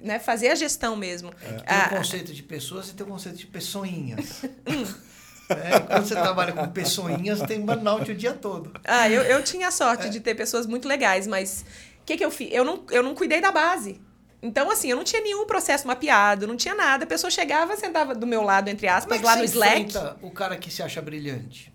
né, 0.00 0.18
fazer 0.18 0.48
a 0.50 0.54
gestão 0.54 0.94
mesmo. 0.96 1.30
Tem 1.34 1.56
o 1.56 1.62
Ah, 1.66 1.88
conceito 1.88 2.32
de 2.32 2.42
pessoas 2.42 2.88
e 2.90 2.94
tem 2.94 3.04
o 3.06 3.08
conceito 3.08 3.36
de 3.38 3.46
pessoinhas. 3.46 4.42
É, 5.50 5.80
quando 5.80 6.04
você 6.06 6.14
trabalha 6.14 6.52
com 6.52 6.68
pessoinhas, 6.68 7.40
tem 7.40 7.58
burnout 7.64 8.10
o 8.10 8.14
dia 8.14 8.34
todo. 8.34 8.70
Ah, 8.84 9.08
eu, 9.08 9.22
eu 9.22 9.42
tinha 9.42 9.68
a 9.68 9.70
sorte 9.70 10.10
de 10.10 10.20
ter 10.20 10.34
pessoas 10.34 10.66
muito 10.66 10.86
legais, 10.86 11.26
mas 11.26 11.64
o 12.02 12.04
que, 12.04 12.18
que 12.18 12.22
eu 12.24 12.30
fiz? 12.30 12.50
Eu 12.52 12.66
não, 12.66 12.84
eu 12.90 13.02
não 13.02 13.14
cuidei 13.14 13.40
da 13.40 13.50
base. 13.50 13.98
Então, 14.42 14.70
assim, 14.70 14.90
eu 14.90 14.96
não 14.98 15.04
tinha 15.04 15.22
nenhum 15.22 15.46
processo 15.46 15.86
mapeado, 15.86 16.46
não 16.46 16.54
tinha 16.54 16.74
nada. 16.74 17.04
A 17.04 17.06
pessoa 17.06 17.30
chegava, 17.30 17.74
sentava 17.78 18.14
do 18.14 18.26
meu 18.26 18.42
lado, 18.42 18.68
entre 18.68 18.86
é 18.88 18.90
aspas, 18.90 19.18
que 19.20 19.24
lá 19.24 19.32
você 19.32 19.38
no 19.38 19.44
Slack. 19.46 19.94
o 20.20 20.30
cara 20.30 20.54
que 20.58 20.70
se 20.70 20.82
acha 20.82 21.00
brilhante? 21.00 21.72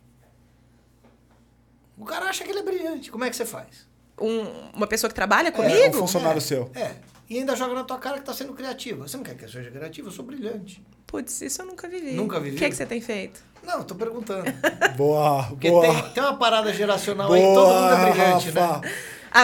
O 1.97 2.05
cara 2.05 2.26
acha 2.30 2.43
que 2.43 2.51
ele 2.51 2.59
é 2.59 2.63
brilhante. 2.63 3.09
Como 3.11 3.24
é 3.24 3.30
que 3.32 3.36
você 3.36 3.45
faz? 3.45 3.88
um- 4.21 4.69
uma 4.76 4.86
pessoa 4.86 5.09
que 5.09 5.15
trabalha 5.15 5.47
É, 5.47 5.51
um 5.51 5.53
comigo. 5.55 5.97
funcionário 5.97 6.39
seu. 6.39 6.69
É. 6.76 6.91
E 7.30 7.38
ainda 7.38 7.55
joga 7.55 7.74
na 7.74 7.84
tua 7.84 7.97
cara 7.97 8.19
que 8.19 8.26
tá 8.26 8.34
sendo 8.34 8.53
criativa. 8.53 9.07
Você 9.07 9.15
não 9.17 9.24
quer 9.24 9.36
que 9.36 9.45
eu 9.45 9.49
seja 9.49 9.71
criativa? 9.71 10.07
Eu 10.07 10.11
sou 10.11 10.26
brilhante. 10.26 10.84
Putz, 11.07 11.41
isso 11.41 11.61
eu 11.61 11.65
nunca 11.65 11.88
vivi. 11.88 12.11
Nunca 12.13 12.38
O 12.38 12.41
viveu? 12.41 12.57
que, 12.59 12.65
é 12.65 12.69
que 12.69 12.76
você 12.76 12.86
tem 12.86 12.99
feito? 13.01 13.41
Não, 13.63 13.78
eu 13.80 13.84
tô 13.84 13.95
perguntando. 13.95 14.43
Boa, 14.97 15.43
Porque 15.45 15.69
boa. 15.69 15.86
tem, 16.03 16.09
tem 16.13 16.24
uma 16.24 16.36
parada 16.36 16.74
geracional 16.74 17.32
aí 17.32 17.41
que 17.41 17.47
todo 17.53 17.74
mundo 17.74 17.93
é 17.93 18.11
brilhante, 18.11 18.49
Rafa. 18.51 18.80
né? 18.82 18.93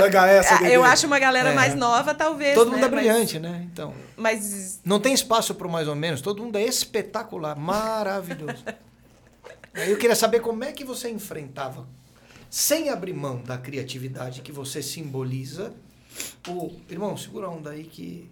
Pega 0.02 0.28
essa. 0.28 0.64
Eu 0.70 0.84
acho 0.84 1.08
uma 1.08 1.18
galera 1.18 1.50
É. 1.50 1.56
mais 1.56 1.74
nova, 1.74 2.14
talvez. 2.14 2.54
Todo 2.54 2.70
né? 2.70 2.76
mundo 2.76 2.86
é 2.86 2.90
Mas- 2.90 3.00
brilhante, 3.00 3.40
né? 3.40 3.68
Então. 3.72 3.94
Mas 4.18 4.82
Não 4.86 5.00
tem 5.00 5.14
espaço 5.14 5.56
pro 5.56 5.70
mais 5.70 5.88
ou 5.88 5.96
menos. 5.96 6.22
Todo 6.22 6.44
mundo 6.44 6.58
é 6.58 6.64
espetacular, 6.64 7.56
maravilhoso. 7.58 8.64
Aí 9.74 9.90
eu 9.90 9.98
queria 9.98 10.16
saber 10.16 10.42
como 10.42 10.64
é 10.64 10.72
que 10.74 10.84
você 10.84 11.10
enfrentava, 11.10 11.88
sem 12.50 12.90
abrir 12.90 13.14
mão 13.14 13.42
da 13.42 13.58
criatividade 13.58 14.42
que 14.42 14.52
você 14.52 14.82
simboliza, 14.84 15.74
o 16.48 16.72
irmão, 16.90 17.16
segura 17.18 17.48
a 17.48 17.50
onda 17.50 17.72
aí 17.72 17.84
que 17.84 18.30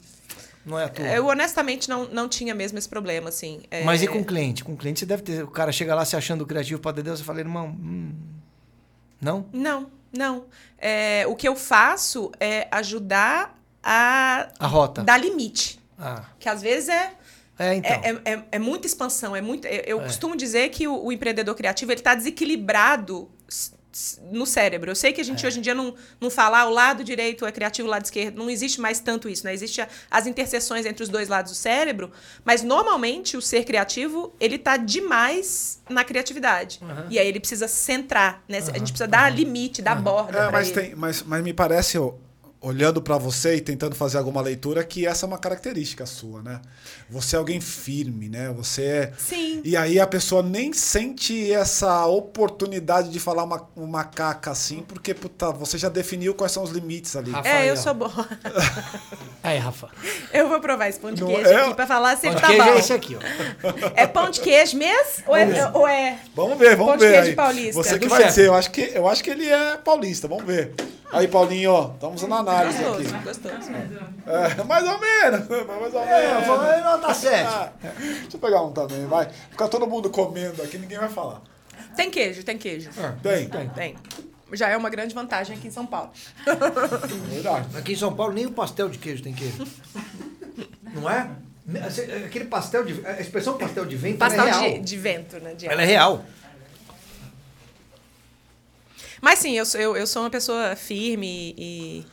não 0.66 0.78
é 0.80 0.86
a 0.86 0.90
tua. 0.90 1.06
eu 1.08 1.26
honestamente 1.28 1.88
não, 1.90 2.06
não 2.10 2.28
tinha 2.28 2.54
mesmo 2.54 2.78
esse 2.78 2.90
problema, 2.90 3.30
assim. 3.30 3.62
É, 3.72 3.84
Mas 3.84 4.02
e 4.02 4.08
com 4.08 4.20
o 4.20 4.26
cliente? 4.26 4.64
Com 4.64 4.74
o 4.74 4.78
cliente 4.78 5.00
você 5.00 5.06
deve 5.06 5.24
ter. 5.24 5.44
O 5.44 5.48
cara 5.52 5.72
chega 5.72 5.96
lá 5.96 6.04
se 6.06 6.16
achando 6.16 6.46
criativo 6.46 6.80
para 6.82 7.02
Deus, 7.02 7.20
você 7.20 7.26
fala, 7.26 7.40
irmão, 7.40 7.68
hum, 7.68 8.14
não? 9.22 9.46
Não, 9.54 9.90
não. 10.12 10.46
É, 10.78 11.26
o 11.28 11.36
que 11.36 11.48
eu 11.48 11.56
faço 11.56 12.32
é 12.40 12.68
ajudar 12.72 13.58
a 13.82 14.50
A 14.60 14.68
rota. 14.68 15.04
dar 15.04 15.18
limite. 15.18 15.80
Ah, 15.98 16.26
Que 16.40 16.50
às 16.50 16.62
vezes 16.62 16.90
é, 16.90 17.14
é 17.58 17.74
então. 17.76 17.90
é, 17.92 18.10
é, 18.26 18.34
é- 18.34 18.44
é 18.54 18.60
muita 18.60 18.86
expansão. 18.86 19.36
É 19.36 19.42
muito, 19.42 19.66
eu 19.68 19.98
eu 19.98 20.00
costumo 20.02 20.36
dizer 20.36 20.70
que 20.70 20.88
o, 20.88 21.06
o 21.06 21.12
empreendedor 21.12 21.56
criativo 21.56 21.92
ele 21.92 22.00
está 22.02 22.14
desequilibrado 22.14 23.30
no 24.32 24.46
cérebro. 24.46 24.92
Eu 24.92 24.96
sei 24.96 25.12
que 25.14 25.22
a 25.22 25.24
É. 25.24 25.26
gente 25.26 25.46
hoje 25.46 25.60
em 25.60 25.62
dia 25.62 25.74
não, 25.76 25.94
não 26.20 26.30
fala 26.30 26.60
ah, 26.62 26.66
o 26.66 26.70
lado 26.70 27.04
direito 27.04 27.46
é 27.46 27.52
criativo, 27.52 27.88
o 27.88 27.92
lado 27.92 28.06
esquerdo. 28.06 28.38
Não 28.38 28.50
existe 28.50 28.80
mais 28.82 29.00
tanto 29.00 29.28
isso, 29.30 29.44
né? 29.46 29.54
Existe 29.54 29.82
a- 29.82 29.88
as 30.12 30.28
interseções 30.28 30.86
entre 30.86 31.04
os 31.04 31.10
dois 31.10 31.28
lados 31.28 31.52
do 31.52 31.56
cérebro, 31.56 32.12
mas 32.46 32.62
normalmente 32.64 33.36
o 33.38 33.42
ser 33.42 33.64
criativo, 33.66 34.34
ele 34.40 34.58
tá 34.58 34.78
demais 34.78 35.82
na 35.90 36.04
criatividade. 36.04 36.80
E 37.10 37.18
aí 37.20 37.28
ele 37.28 37.40
precisa 37.40 37.68
centrar, 37.68 38.44
né? 38.48 38.58
A 38.60 38.62
gente 38.78 38.92
precisa 38.92 39.08
dar 39.08 39.30
limite, 39.30 39.82
dar 39.82 39.96
borda 39.96 40.38
É, 40.38 40.52
mas, 40.52 40.70
ele. 40.70 40.82
tem, 40.82 40.96
mas, 40.96 41.24
mas 41.24 41.44
me 41.44 41.54
parece, 41.54 41.98
olhando 42.60 43.02
pra 43.02 43.18
você 43.18 43.56
e 43.56 43.62
tentando 43.62 43.96
fazer 43.96 44.18
alguma 44.18 44.42
leitura, 44.42 44.84
que 44.84 45.06
essa 45.06 45.26
é 45.26 45.28
uma 45.28 45.38
característica 45.38 46.06
sua, 46.06 46.42
né? 46.42 46.60
Você 47.10 47.36
é 47.36 47.40
alguém 47.40 47.62
firme, 47.62 48.28
né? 48.30 48.50
Você 48.58 48.84
é. 48.84 49.14
Sim. 49.18 49.62
E 49.64 49.78
aí 49.78 50.00
a 50.00 50.08
pessoa 50.08 50.42
nem 50.42 50.74
sente 50.74 51.52
essa 51.54 52.06
oportunidade 52.08 53.10
de 53.10 53.20
falar 53.20 53.44
uma, 53.44 53.68
uma 53.76 54.04
caca 54.04 54.52
assim, 54.52 54.84
porque, 54.88 55.14
puta, 55.14 55.52
você 55.52 55.78
já 55.78 55.88
definiu 55.90 56.34
quais 56.34 56.52
são 56.52 56.64
os 56.64 56.72
limites 56.72 57.16
ali. 57.16 57.32
Rafa- 57.32 57.48
É, 57.50 57.70
eu 57.70 57.78
sou 57.78 57.94
boa. 57.94 58.12
Aí, 59.44 59.58
Rafa. 59.60 59.90
Eu 60.34 60.50
vou 60.50 60.60
provar 60.60 60.90
esse 60.90 61.00
pão 61.00 61.12
de 61.12 61.22
Não 61.22 61.28
queijo 61.30 61.48
é? 61.50 61.56
aqui 61.66 61.74
pra 61.76 61.88
falar 61.88 62.16
se 62.18 62.24
Pão 62.24 62.32
ele 62.32 62.36
de 62.36 62.42
tá 62.42 62.48
queijo 62.48 62.64
bom. 62.66 62.72
é 62.74 62.80
esse 62.80 62.94
aqui, 62.94 63.16
ó. 63.18 63.92
É 63.96 64.08
pão 64.08 64.30
de 64.30 64.42
queijo 64.42 64.78
mesmo? 64.78 65.24
Ou 65.28 65.36
é, 65.36 65.72
ou 65.74 65.88
é- 65.88 66.20
Vamos 66.36 66.58
ver, 66.58 66.76
vamos 66.76 66.92
Pão 66.94 66.98
de 66.98 67.06
ver. 67.06 67.14
queijo 67.14 67.30
aí. 67.30 67.36
paulista. 67.36 67.74
Você 67.84 67.94
que 68.00 68.06
Do 68.06 68.10
vai 68.10 68.22
chefe. 68.24 68.30
dizer, 68.32 68.48
eu 68.48 68.54
acho, 68.56 68.72
que, 68.72 68.82
eu 68.94 69.08
acho 69.08 69.24
que 69.24 69.30
ele 69.30 69.48
é 69.48 69.78
paulista, 69.78 70.28
vamos 70.28 70.44
ver. 70.46 70.74
Aí, 71.10 71.26
Paulinho, 71.26 71.72
ó, 71.72 71.92
estamos 71.94 72.22
na 72.24 72.44
análise 72.52 72.84
aqui. 72.84 73.04
gostoso, 73.24 73.24
gostoso. 73.24 73.72
É, 74.26 74.64
mais 74.64 74.84
ou 74.88 75.00
menos, 75.00 75.48
mais 75.68 75.94
ou 75.94 76.04
É, 76.04 76.26
eu 76.28 76.42
menos. 76.60 76.66
é 76.70 76.82
nota 76.82 77.14
7. 77.16 77.44
Ah, 77.48 77.72
deixa 78.00 78.28
eu 78.34 78.40
pegar 78.40 78.62
um 78.62 78.72
também, 78.72 79.06
vai. 79.06 79.30
Ficar 79.50 79.68
todo 79.68 79.86
mundo 79.88 80.10
comendo 80.10 80.62
aqui, 80.64 80.78
ninguém 80.78 80.98
vai 81.00 81.10
falar. 81.10 81.42
Tem 81.96 82.10
queijo, 82.12 82.44
tem 82.44 82.58
queijo. 82.58 82.90
Tem, 83.24 83.50
Tem. 83.70 83.96
Já 84.54 84.70
é 84.70 84.78
uma 84.78 84.90
grande 84.90 85.14
vantagem 85.14 85.58
aqui 85.58 85.68
em 85.68 85.72
São 85.72 85.86
Paulo. 85.86 86.12
verdade. 87.30 87.78
Aqui 87.78 87.94
em 87.94 87.98
São 87.98 88.16
Paulo 88.16 88.34
nem 88.34 88.46
o 88.46 88.52
pastel 88.52 88.88
de 88.88 88.98
queijo 88.98 89.22
tem 89.24 89.34
queijo. 89.34 89.66
Não 90.94 91.10
é? 91.10 91.30
Aquele 92.26 92.46
pastel 92.46 92.86
de. 92.86 93.06
A 93.06 93.20
expressão 93.20 93.58
pastel 93.58 93.86
de 93.86 93.98
vento 93.98 94.18
Pastel 94.20 94.44
é 94.46 94.52
real. 94.52 94.62
de, 94.62 94.80
de 94.80 94.98
vento, 94.98 95.38
né? 95.40 95.54
de 95.54 95.68
Ela 95.68 95.82
é 95.82 95.86
real. 95.86 96.24
Mas 99.22 99.40
sim, 99.40 99.54
eu, 99.58 99.66
sou- 99.66 99.82
eu, 99.82 99.98
eu 99.98 100.08
sou 100.08 100.24
uma 100.24 100.30
pessoa 100.30 100.76
firme 100.76 101.54
e. 101.58 102.06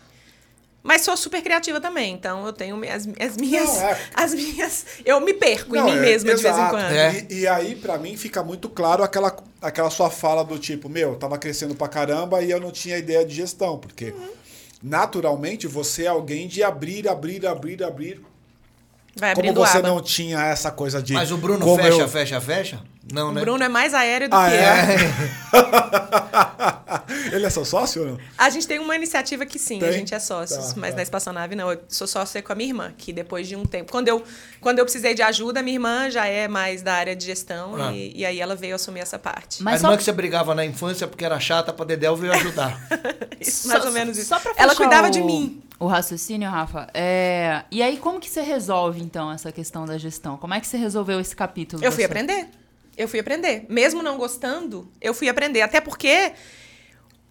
Mas 0.86 1.00
sou 1.00 1.16
super 1.16 1.40
criativa 1.42 1.80
também, 1.80 2.12
então 2.12 2.44
eu 2.44 2.52
tenho 2.52 2.76
as, 2.84 3.08
as 3.18 3.36
minhas. 3.38 3.68
Não, 3.70 3.88
é. 3.88 3.98
As 4.14 4.34
minhas. 4.34 4.84
Eu 5.02 5.18
me 5.18 5.32
perco 5.32 5.74
em 5.74 5.78
Não, 5.78 5.86
mim 5.86 5.96
é, 5.96 6.00
mesma 6.00 6.34
de 6.34 6.42
vez 6.42 6.44
em 6.44 6.58
exato. 6.58 6.70
quando. 6.70 6.92
É. 6.92 7.26
E, 7.30 7.40
e 7.40 7.48
aí, 7.48 7.74
pra 7.74 7.96
mim, 7.96 8.14
fica 8.18 8.42
muito 8.44 8.68
claro 8.68 9.02
aquela, 9.02 9.34
aquela 9.62 9.88
sua 9.88 10.10
fala 10.10 10.44
do 10.44 10.58
tipo, 10.58 10.90
meu, 10.90 11.12
eu 11.12 11.16
tava 11.16 11.38
crescendo 11.38 11.74
pra 11.74 11.88
caramba 11.88 12.42
e 12.42 12.50
eu 12.50 12.60
não 12.60 12.70
tinha 12.70 12.98
ideia 12.98 13.24
de 13.24 13.34
gestão, 13.34 13.78
porque 13.78 14.10
Uhum. 14.10 14.28
naturalmente 14.82 15.66
você 15.66 16.04
é 16.04 16.08
alguém 16.08 16.46
de 16.46 16.62
abrir, 16.62 17.08
abrir, 17.08 17.46
abrir, 17.46 17.82
abrir. 17.82 18.20
Vai 19.16 19.34
Como 19.34 19.54
você 19.54 19.78
aba. 19.78 19.88
não 19.88 20.02
tinha 20.02 20.44
essa 20.44 20.70
coisa 20.70 21.00
de. 21.02 21.14
Mas 21.14 21.30
o 21.32 21.38
Bruno 21.38 21.64
fecha, 21.76 22.00
eu- 22.02 22.08
fecha, 22.08 22.40
fecha? 22.42 22.82
Não, 23.10 23.28
O 23.30 23.32
né? 23.32 23.40
Bruno 23.40 23.62
é 23.64 23.68
mais 23.68 23.94
aéreo 23.94 24.28
do 24.28 24.34
Ah, 24.36 24.48
que 24.50 24.56
eu. 25.56 25.60
Ele 27.32 27.44
é 27.46 27.50
seu 27.50 27.64
sócio 27.64 28.02
ou 28.02 28.08
não? 28.12 28.18
A 28.38 28.50
gente 28.50 28.66
tem 28.66 28.78
uma 28.78 28.94
iniciativa 28.96 29.44
que 29.46 29.58
sim, 29.58 29.78
Tem? 29.78 29.88
a 29.88 29.92
gente 29.92 30.14
é 30.14 30.18
sócios, 30.18 30.68
Tá, 30.68 30.74
mas 30.76 30.90
tá. 30.90 30.96
na 30.96 31.02
espaçonave 31.02 31.54
não. 31.54 31.70
Eu 31.70 31.80
sou 31.88 32.06
sócia 32.06 32.42
com 32.42 32.52
a 32.52 32.54
minha 32.56 32.68
irmã, 32.70 32.92
que 32.96 33.12
depois 33.12 33.46
de 33.48 33.56
um 33.56 33.64
tempo. 33.64 33.90
Quando 33.90 34.08
eu, 34.08 34.22
quando 34.60 34.78
eu 34.78 34.84
precisei 34.84 35.14
de 35.14 35.22
ajuda, 35.22 35.62
minha 35.62 35.76
irmã 35.76 36.10
já 36.10 36.26
é 36.26 36.48
mais 36.48 36.82
da 36.82 36.94
área 36.94 37.14
de 37.16 37.24
gestão 37.24 37.74
Ah. 37.76 37.92
e, 37.92 38.12
e 38.16 38.26
aí 38.26 38.40
ela 38.40 38.54
veio 38.54 38.74
assumir 38.74 39.00
essa 39.00 39.18
parte. 39.18 39.60
a 39.60 39.64
Mas 39.64 39.80
irmã 39.80 39.90
só, 39.92 39.96
que 39.96 40.02
você 40.04 40.12
brigava 40.12 40.54
na 40.54 40.64
infância 40.64 41.06
porque 41.06 41.24
era 41.24 41.38
chata 41.40 41.72
pra 41.72 41.84
Dedéu 41.84 42.16
veio 42.16 42.32
ajudar. 42.32 42.78
Isso, 43.40 43.68
mais 43.68 43.80
só- 43.82 43.88
ou 43.88 43.92
menos 43.94 44.16
isso. 44.18 44.28
Só 44.28 44.38
pra 44.40 44.52
ela 44.56 44.74
cuidava 44.74 45.08
o- 45.08 45.10
de 45.10 45.20
mim. 45.22 45.62
O 45.78 45.86
raciocínio, 45.86 46.48
Rafa. 46.48 46.86
É... 46.94 47.62
E 47.70 47.82
aí, 47.82 47.96
como 47.98 48.20
que 48.20 48.30
você 48.30 48.40
resolve, 48.40 49.02
então, 49.02 49.30
essa 49.30 49.50
questão 49.52 49.84
da 49.84 49.98
gestão? 49.98 50.36
Como 50.36 50.54
é 50.54 50.60
que 50.60 50.66
você 50.66 50.76
resolveu 50.76 51.20
esse 51.20 51.34
capítulo? 51.34 51.84
Eu 51.84 51.90
fui 51.92 52.02
sua- 52.04 52.06
aprender. 52.06 52.48
Eu 52.96 53.08
fui 53.08 53.18
aprender. 53.20 53.66
Mesmo 53.68 54.02
não 54.02 54.16
gostando, 54.16 54.90
eu 55.00 55.12
fui 55.14 55.28
aprender. 55.28 55.62
Até 55.62 55.80
porque 55.80 56.32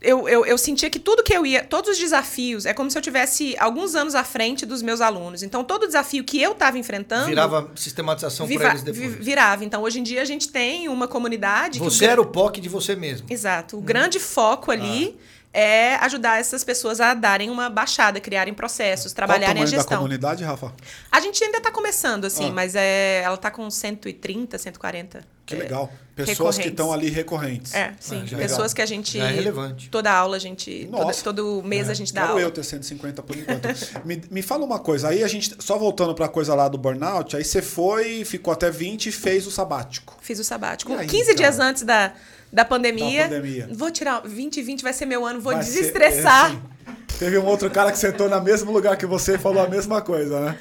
eu, 0.01 0.27
eu, 0.27 0.45
eu 0.45 0.57
sentia 0.57 0.89
que 0.89 0.99
tudo 0.99 1.23
que 1.23 1.33
eu 1.33 1.45
ia, 1.45 1.63
todos 1.63 1.91
os 1.91 1.97
desafios, 1.97 2.65
é 2.65 2.73
como 2.73 2.91
se 2.91 2.97
eu 2.97 3.01
tivesse 3.01 3.55
alguns 3.57 3.95
anos 3.95 4.15
à 4.15 4.23
frente 4.25 4.65
dos 4.65 4.81
meus 4.81 4.99
alunos. 4.99 5.41
Então, 5.43 5.63
todo 5.63 5.87
desafio 5.87 6.25
que 6.25 6.41
eu 6.41 6.51
estava 6.51 6.77
enfrentando. 6.77 7.27
Virava 7.27 7.71
sistematização 7.75 8.45
pra 8.45 8.69
eles 8.71 8.83
depois. 8.83 9.15
virava. 9.15 9.63
Então, 9.63 9.81
hoje 9.81 9.99
em 9.99 10.03
dia, 10.03 10.21
a 10.21 10.25
gente 10.25 10.49
tem 10.49 10.89
uma 10.89 11.07
comunidade. 11.07 11.79
que 11.79 11.85
Você 11.85 12.03
gra- 12.03 12.11
era 12.13 12.21
o 12.21 12.25
POC 12.25 12.59
de 12.59 12.67
você 12.67 12.95
mesmo. 12.97 13.27
Exato. 13.29 13.77
O 13.77 13.81
grande 13.81 14.19
foco 14.19 14.69
ali 14.71 15.17
é 15.53 15.95
ajudar 15.97 16.37
essas 16.39 16.63
pessoas 16.65 16.99
a 16.99 17.13
darem 17.13 17.49
uma 17.49 17.69
baixada, 17.69 18.19
criarem 18.19 18.53
processos, 18.53 19.13
Qual 19.13 19.13
o 19.13 19.15
trabalharem 19.15 19.45
a 19.45 19.53
tamanho 19.53 19.71
da 19.71 19.77
gestão. 19.77 19.97
comunidade, 19.99 20.43
Rafa? 20.43 20.73
A 21.09 21.21
gente 21.21 21.41
ainda 21.41 21.59
está 21.59 21.71
começando, 21.71 22.25
assim, 22.25 22.49
Ah. 22.49 22.53
mas 22.53 22.75
é, 22.75 23.21
ela 23.23 23.35
está 23.35 23.49
com 23.49 23.69
130, 23.69 24.57
140. 24.57 25.23
Que 25.45 25.55
legal. 25.55 25.91
Pessoas 26.15 26.59
que 26.59 26.67
estão 26.67 26.93
ali 26.93 27.09
recorrentes. 27.09 27.73
É, 27.73 27.91
sim. 27.99 28.21
já 28.25 28.37
é 28.37 28.41
Pessoas 28.41 28.71
legal. 28.71 28.75
que 28.75 28.81
a 28.83 28.85
gente. 28.85 29.17
Já 29.17 29.29
é 29.29 29.33
relevante. 29.33 29.89
Toda 29.89 30.11
aula 30.11 30.35
a 30.37 30.39
gente. 30.39 30.87
Toda, 30.91 31.03
Nossa. 31.05 31.23
todo 31.23 31.61
mês 31.65 31.89
a 31.89 31.93
gente 31.95 32.13
dá 32.13 32.21
Quero 32.21 32.33
aula. 32.33 32.41
eu 32.43 32.51
ter 32.51 32.63
150 32.63 33.23
por 33.23 33.35
enquanto. 33.35 33.67
me, 34.05 34.21
me 34.29 34.41
fala 34.43 34.63
uma 34.63 34.77
coisa, 34.77 35.09
aí 35.09 35.23
a 35.23 35.27
gente, 35.27 35.55
só 35.59 35.75
voltando 35.77 36.13
pra 36.13 36.27
coisa 36.27 36.53
lá 36.53 36.67
do 36.67 36.77
burnout, 36.77 37.35
aí 37.35 37.43
você 37.43 37.63
foi, 37.63 38.23
ficou 38.25 38.53
até 38.53 38.69
20 38.69 39.07
e 39.07 39.11
fez 39.11 39.47
o 39.47 39.51
sabático. 39.51 40.15
Fiz 40.21 40.37
o 40.39 40.43
sabático. 40.43 40.93
Aí, 40.93 41.07
15 41.07 41.23
cara? 41.25 41.35
dias 41.37 41.59
antes 41.59 41.81
da, 41.81 42.13
da, 42.51 42.63
pandemia, 42.63 43.23
Da 43.27 43.35
pandemia. 43.35 43.69
Vou 43.73 43.89
tirar. 43.89 44.21
2020 44.21 44.83
vai 44.83 44.93
ser 44.93 45.07
meu 45.07 45.25
ano, 45.25 45.41
vou 45.41 45.51
Vai 45.53 45.63
ser- 45.63 45.71
desestressar. 45.79 46.51
é, 46.51 46.53
assim, 46.53 46.61
teve 47.17 47.39
um 47.39 47.45
outro 47.45 47.69
cara 47.71 47.91
que 47.91 47.97
sentou 47.97 48.29
no 48.29 48.39
mesmo 48.39 48.71
lugar 48.71 48.95
que 48.97 49.07
você 49.07 49.33
e 49.33 49.37
falou 49.39 49.63
a 49.63 49.67
mesma 49.67 49.99
coisa, 49.99 50.39
né? 50.39 50.57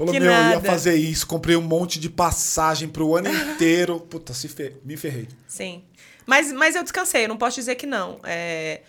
Falou, 0.00 0.14
Que 0.14 0.18
meu, 0.18 0.32
eu 0.32 0.34
ia 0.38 0.44
nada. 0.54 0.60
fazer 0.62 0.94
isso, 0.94 1.26
comprei 1.26 1.54
um 1.56 1.60
monte 1.60 2.00
de 2.00 2.08
passagem 2.08 2.88
pro 2.88 3.14
ano 3.14 3.28
inteiro. 3.52 4.00
Puta, 4.00 4.32
se 4.32 4.48
fe... 4.48 4.72
me 4.82 4.96
ferrei. 4.96 5.28
Sim. 5.46 5.84
Mas, 6.24 6.50
mas 6.52 6.74
eu 6.74 6.82
descansei, 6.82 7.24
eu 7.24 7.28
não 7.28 7.36
posso 7.36 7.56
dizer 7.56 7.74
que 7.74 7.84
não. 7.86 8.18
É, 8.24 8.80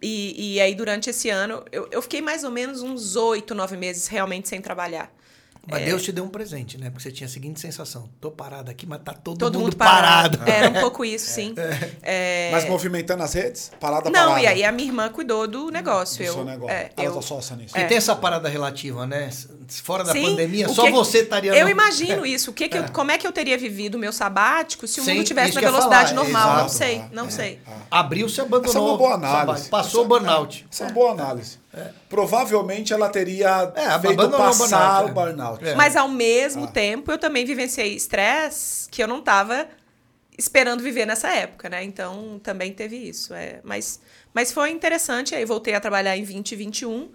e, 0.00 0.54
e 0.54 0.60
aí, 0.60 0.72
durante 0.76 1.10
esse 1.10 1.28
ano, 1.28 1.64
eu, 1.72 1.88
eu 1.90 2.00
fiquei 2.00 2.22
mais 2.22 2.44
ou 2.44 2.50
menos 2.52 2.80
uns 2.80 3.16
oito, 3.16 3.56
nove 3.56 3.76
meses 3.76 4.06
realmente 4.06 4.48
sem 4.48 4.60
trabalhar. 4.60 5.12
Mas 5.70 5.84
Deus 5.84 6.02
te 6.02 6.10
deu 6.10 6.24
um 6.24 6.28
presente, 6.28 6.76
né? 6.76 6.90
Porque 6.90 7.04
você 7.04 7.12
tinha 7.12 7.26
a 7.26 7.30
seguinte 7.30 7.60
sensação: 7.60 8.08
tô 8.20 8.30
parado 8.32 8.68
aqui, 8.70 8.84
mas 8.84 9.00
tá 9.04 9.12
todo, 9.12 9.38
Todo 9.38 9.54
mundo, 9.54 9.64
mundo 9.66 9.76
parado. 9.76 10.38
parado. 10.38 10.50
Era 10.50 10.70
um 10.70 10.74
pouco 10.82 11.04
isso, 11.04 11.30
sim. 11.30 11.54
É, 12.02 12.50
Mas 12.50 12.68
movimentando 12.68 13.22
as 13.22 13.32
redes? 13.32 13.70
Parada, 13.78 14.10
Não, 14.10 14.30
parada. 14.30 14.42
e 14.42 14.46
aí 14.48 14.64
a 14.64 14.72
minha 14.72 14.88
irmã 14.88 15.08
cuidou 15.08 15.46
do 15.46 15.70
negócio. 15.70 16.18
Do 16.18 16.24
eu, 16.24 16.32
seu 16.34 16.44
negócio. 16.44 16.74
É, 16.74 16.90
Ela 16.96 17.06
eu, 17.06 17.14
tá 17.14 17.22
sócia 17.22 17.54
nisso. 17.54 17.78
E 17.78 17.84
tem 17.84 17.96
essa 17.96 18.16
parada 18.16 18.48
relativa, 18.48 19.06
né? 19.06 19.30
Fora 19.68 20.02
da 20.02 20.12
Sim, 20.12 20.22
pandemia, 20.24 20.68
só 20.68 20.82
que- 20.86 20.90
você 20.90 21.18
estaria. 21.18 21.54
Eu 21.54 21.64
no- 21.66 21.70
imagino 21.70 22.26
isso. 22.26 22.50
O 22.50 22.54
que 22.54 22.68
que 22.68 22.76
eu- 22.78 22.90
como 22.92 23.12
é 23.12 23.18
que 23.18 23.26
eu 23.26 23.32
teria 23.32 23.56
vivido 23.56 23.94
o 23.94 23.98
meu 23.98 24.12
sabático 24.12 24.86
se 24.88 25.00
o 25.00 25.04
Sim, 25.04 25.14
mundo 25.14 25.24
tivesse 25.24 25.54
na 25.54 25.60
velocidade 25.60 26.12
normal? 26.12 26.48
não 26.48 26.54
exato. 26.66 26.72
sei, 26.72 26.98
Ah, 26.98 27.08
não 27.12 27.26
é, 27.26 27.30
sei. 27.30 27.60
Abriu, 27.90 28.28
se 28.28 28.40
abandonou. 28.40 28.68
Essa 28.68 28.78
é 28.78 28.80
uma 28.82 28.96
boa 28.98 29.14
análise. 29.14 29.68
Passou 29.68 30.04
o 30.04 30.08
burnout. 30.08 30.66
Essa 30.70 30.82
é 30.82 30.86
uma 30.88 30.92
boa 30.92 31.12
análise. 31.12 31.61
Provavelmente 32.08 32.92
ela 32.92 33.08
teria 33.08 33.72
É, 33.74 33.98
feito 34.00 34.28
passar 34.30 35.04
o 35.04 35.08
burnout, 35.08 35.34
burnout. 35.36 35.64
é. 35.66 35.74
Mas 35.74 35.96
ao 35.96 36.08
mesmo 36.08 36.64
Ah. 36.64 36.68
tempo 36.68 37.10
eu 37.10 37.18
também 37.18 37.44
vivenciei 37.44 37.94
estresse 37.94 38.88
que 38.90 39.02
eu 39.02 39.08
não 39.08 39.20
estava 39.20 39.66
esperando 40.36 40.82
viver 40.82 41.06
nessa 41.06 41.28
época, 41.28 41.68
né? 41.68 41.82
Então 41.82 42.38
também 42.42 42.72
teve 42.72 42.96
isso. 42.96 43.32
É. 43.32 43.60
Mas, 43.64 44.00
mas 44.34 44.52
foi 44.52 44.70
interessante. 44.70 45.34
Aí 45.34 45.44
voltei 45.44 45.74
a 45.74 45.80
trabalhar 45.80 46.16
em 46.16 46.22
2021. 46.24 47.10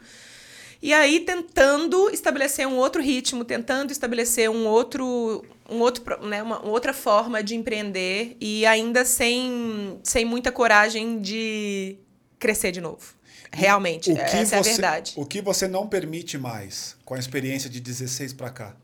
E 0.82 0.94
aí 0.94 1.20
tentando 1.22 2.10
estabelecer 2.12 2.68
um 2.68 2.78
outro 2.78 3.02
ritmo, 3.02 3.44
tentando 3.44 3.92
estabelecer 3.92 4.50
um 4.50 4.68
outro, 4.68 5.44
um 5.70 5.80
outro, 5.80 6.04
né, 6.26 6.42
uma 6.44 6.64
outra 6.64 6.94
forma 6.94 7.42
de 7.44 7.56
empreender 7.56 8.38
e 8.40 8.64
ainda 8.66 9.04
sem, 9.04 10.00
sem 10.04 10.24
muita 10.24 10.52
coragem 10.52 11.20
de 11.20 11.98
crescer 12.38 12.72
de 12.72 12.80
novo. 12.80 13.17
Realmente, 13.52 14.12
O 14.12 14.16
que 14.16 14.22
essa 14.22 14.56
é 14.56 14.60
a 14.60 14.64
você- 14.64 14.72
verdade. 14.72 15.14
O 15.16 15.26
que 15.26 15.42
você 15.42 15.68
não 15.68 15.88
permite 15.88 16.38
mais 16.38 16.96
com 17.06 17.14
a 17.14 17.20
experiência 17.20 17.70
de 17.70 17.80
16 17.80 18.34
pra 18.34 18.50
cá? 18.50 18.76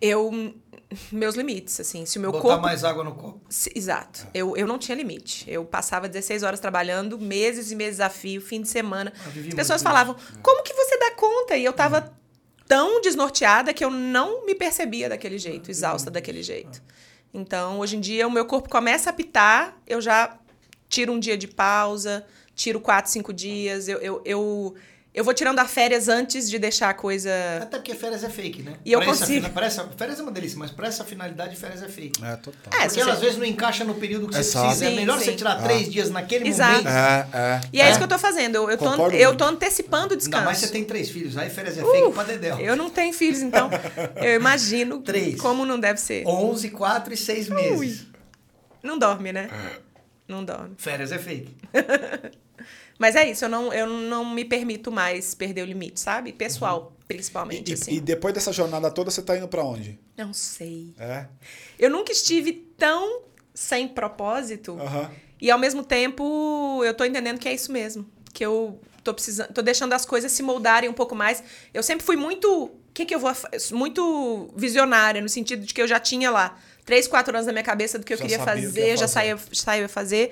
Eu 0.00 0.54
meus 1.10 1.34
limites, 1.36 1.80
assim, 1.80 2.04
se 2.04 2.18
o 2.18 2.20
meu 2.20 2.32
Botar 2.32 2.42
corpo 2.42 2.62
mais 2.62 2.84
água 2.84 3.02
no 3.02 3.14
copo. 3.14 3.40
Se- 3.48 3.72
Exato. 3.74 4.26
Eu, 4.34 4.54
eu 4.56 4.66
não 4.66 4.78
tinha 4.78 4.94
limite. 4.94 5.44
Eu 5.50 5.64
passava 5.64 6.06
16 6.08 6.42
horas 6.42 6.60
trabalhando, 6.60 7.18
meses 7.18 7.70
e 7.70 7.76
meses 7.76 7.98
a 8.00 8.10
fio, 8.10 8.42
fim 8.42 8.60
de 8.60 8.68
semana. 8.68 9.10
As 9.16 9.32
pessoas 9.54 9.82
muito 9.82 9.90
falavam, 9.90 10.16
como 10.42 10.62
que 10.62 10.74
você 10.74 10.98
dá 10.98 11.12
conta? 11.12 11.56
E 11.56 11.64
eu 11.64 11.72
tava 11.72 12.12
tão 12.68 13.00
desnorteada 13.00 13.72
que 13.72 13.82
eu 13.84 13.90
não 13.90 14.44
me 14.44 14.54
percebia 14.54 15.08
daquele 15.08 15.38
jeito, 15.38 15.70
exausta 15.70 16.10
daquele 16.10 16.42
jeito. 16.42 16.82
Então, 17.32 17.78
hoje 17.78 17.96
em 17.96 18.00
dia, 18.00 18.26
o 18.26 18.30
meu 18.30 18.44
corpo 18.44 18.68
começa 18.68 19.08
a 19.08 19.12
apitar, 19.12 19.74
eu 19.86 20.00
já 20.00 20.38
tiro 20.90 21.12
um 21.12 21.18
dia 21.18 21.38
de 21.38 21.46
pausa, 21.48 22.26
tiro 22.54 22.80
quatro, 22.80 23.10
cinco 23.10 23.32
dias, 23.32 23.88
eu, 23.88 23.98
eu, 23.98 24.22
eu, 24.24 24.74
eu 25.14 25.24
vou 25.24 25.34
tirando 25.34 25.58
a 25.58 25.66
férias 25.66 26.08
antes 26.08 26.48
de 26.48 26.58
deixar 26.58 26.88
a 26.90 26.94
coisa... 26.94 27.30
Até 27.60 27.76
porque 27.78 27.94
férias 27.94 28.22
é 28.24 28.28
fake, 28.30 28.62
né? 28.62 28.74
E 28.84 28.92
eu 28.92 29.00
Pra 29.00 29.10
essa 29.10 29.20
consigo. 29.20 29.50
pra 29.50 29.66
essa- 29.66 29.88
férias 29.96 30.18
é 30.18 30.22
uma 30.22 30.30
delícia, 30.32 30.58
mas 30.58 30.70
pra 30.70 30.86
essa 30.88 31.04
finalidade, 31.04 31.54
férias 31.56 31.82
é 31.82 31.88
fake. 31.88 32.24
É, 32.24 32.36
total. 32.36 32.72
É, 32.80 32.86
Porque 32.86 33.00
ela 33.00 33.10
você- 33.10 33.16
às 33.16 33.20
vezes 33.20 33.38
não 33.38 33.44
encaixa 33.44 33.84
no 33.84 33.94
período 33.94 34.26
que 34.28 34.34
você 34.34 34.40
Exato. 34.40 34.66
precisa. 34.66 34.86
é 34.86 34.88
Sim, 34.90 34.96
melhor 34.96 35.18
você 35.18 35.30
sim. 35.32 35.36
tirar 35.36 35.62
três 35.62 35.90
dias 35.90 36.10
naquele 36.10 36.48
Exato. 36.48 36.84
momento. 36.84 36.88
É, 36.88 37.28
é. 37.34 37.60
E 37.72 37.80
é, 37.80 37.84
É. 37.84 37.88
isso 37.90 37.98
que 37.98 38.04
eu 38.04 38.08
tô 38.08 38.18
fazendo. 38.18 38.54
Eu, 38.56 38.70
eu, 38.70 38.78
tô, 38.78 39.10
eu 39.10 39.36
tô 39.36 39.44
antecipando 39.44 40.02
o 40.02 40.02
Ainda 40.12 40.16
descanso. 40.16 40.44
mais 40.44 40.58
você 40.58 40.68
tem 40.68 40.84
três 40.84 41.10
filhos, 41.10 41.36
aí 41.36 41.50
férias 41.50 41.76
é 41.76 41.82
fake 41.84 42.12
pra 42.12 42.22
Dedéu. 42.24 42.58
Eu 42.58 42.76
não 42.76 42.88
tenho 42.88 43.12
filhos, 43.12 43.42
então 43.42 43.68
eu 44.16 44.34
imagino 44.36 45.00
Três. 45.00 45.38
como 45.40 45.64
não 45.66 45.78
deve 45.80 46.00
ser. 46.00 46.26
11, 46.26 46.70
4 46.70 47.12
e 47.12 47.16
6 47.16 47.48
meses. 47.50 48.06
Não 48.82 48.98
dorme, 48.98 49.30
né? 49.32 49.48
Não 50.26 50.42
dorme. 50.44 50.74
Férias 50.78 51.12
é 51.12 51.18
fake. 51.18 51.54
Mas 53.02 53.16
é 53.16 53.28
isso, 53.28 53.44
eu 53.44 53.48
não, 53.48 53.72
eu 53.74 53.84
não 53.88 54.24
me 54.24 54.44
permito 54.44 54.92
mais 54.92 55.34
perder 55.34 55.62
o 55.62 55.64
limite, 55.66 55.98
sabe? 55.98 56.32
Pessoal, 56.32 56.92
principalmente, 57.08 57.70
E, 57.72 57.74
assim. 57.74 57.94
e 57.94 58.00
depois 58.00 58.32
dessa 58.32 58.52
jornada 58.52 58.88
toda, 58.92 59.10
você 59.10 59.20
tá 59.20 59.36
indo 59.36 59.48
pra 59.48 59.64
onde? 59.64 59.98
Não 60.16 60.32
sei. 60.32 60.94
É? 60.96 61.26
Eu 61.76 61.90
nunca 61.90 62.12
estive 62.12 62.52
tão 62.78 63.22
sem 63.52 63.88
propósito 63.88 64.78
Aham. 64.80 65.10
e 65.40 65.50
ao 65.50 65.58
mesmo 65.58 65.82
tempo 65.82 66.80
eu 66.84 66.94
tô 66.94 67.04
entendendo 67.04 67.40
que 67.40 67.48
é 67.48 67.52
isso 67.52 67.72
mesmo. 67.72 68.06
Que 68.32 68.46
eu 68.46 68.80
tô 69.02 69.12
precisando, 69.12 69.52
tô 69.52 69.62
deixando 69.62 69.92
as 69.94 70.06
coisas 70.06 70.30
se 70.30 70.40
moldarem 70.44 70.88
um 70.88 70.92
pouco 70.94 71.16
mais. 71.16 71.42
Eu 71.74 71.82
sempre 71.82 72.06
fui 72.06 72.14
muito. 72.14 72.46
O 72.66 72.70
que, 72.94 73.04
que 73.04 73.14
eu 73.16 73.18
vou. 73.18 73.32
Muito 73.72 74.48
visionária, 74.54 75.20
no 75.20 75.28
sentido 75.28 75.66
de 75.66 75.74
que 75.74 75.82
eu 75.82 75.88
já 75.88 75.98
tinha 75.98 76.30
lá 76.30 76.56
três, 76.84 77.08
quatro 77.08 77.34
anos 77.34 77.46
na 77.48 77.52
minha 77.52 77.64
cabeça 77.64 77.98
do 77.98 78.04
que 78.06 78.12
eu 78.12 78.16
Já 78.16 78.22
queria 78.22 78.36
o 78.36 78.40
que 78.40 78.44
fazer, 78.46 78.96
já 78.96 79.08
fazer. 79.08 79.12
saía, 79.12 79.38
saía 79.52 79.88
fazer. 79.88 80.30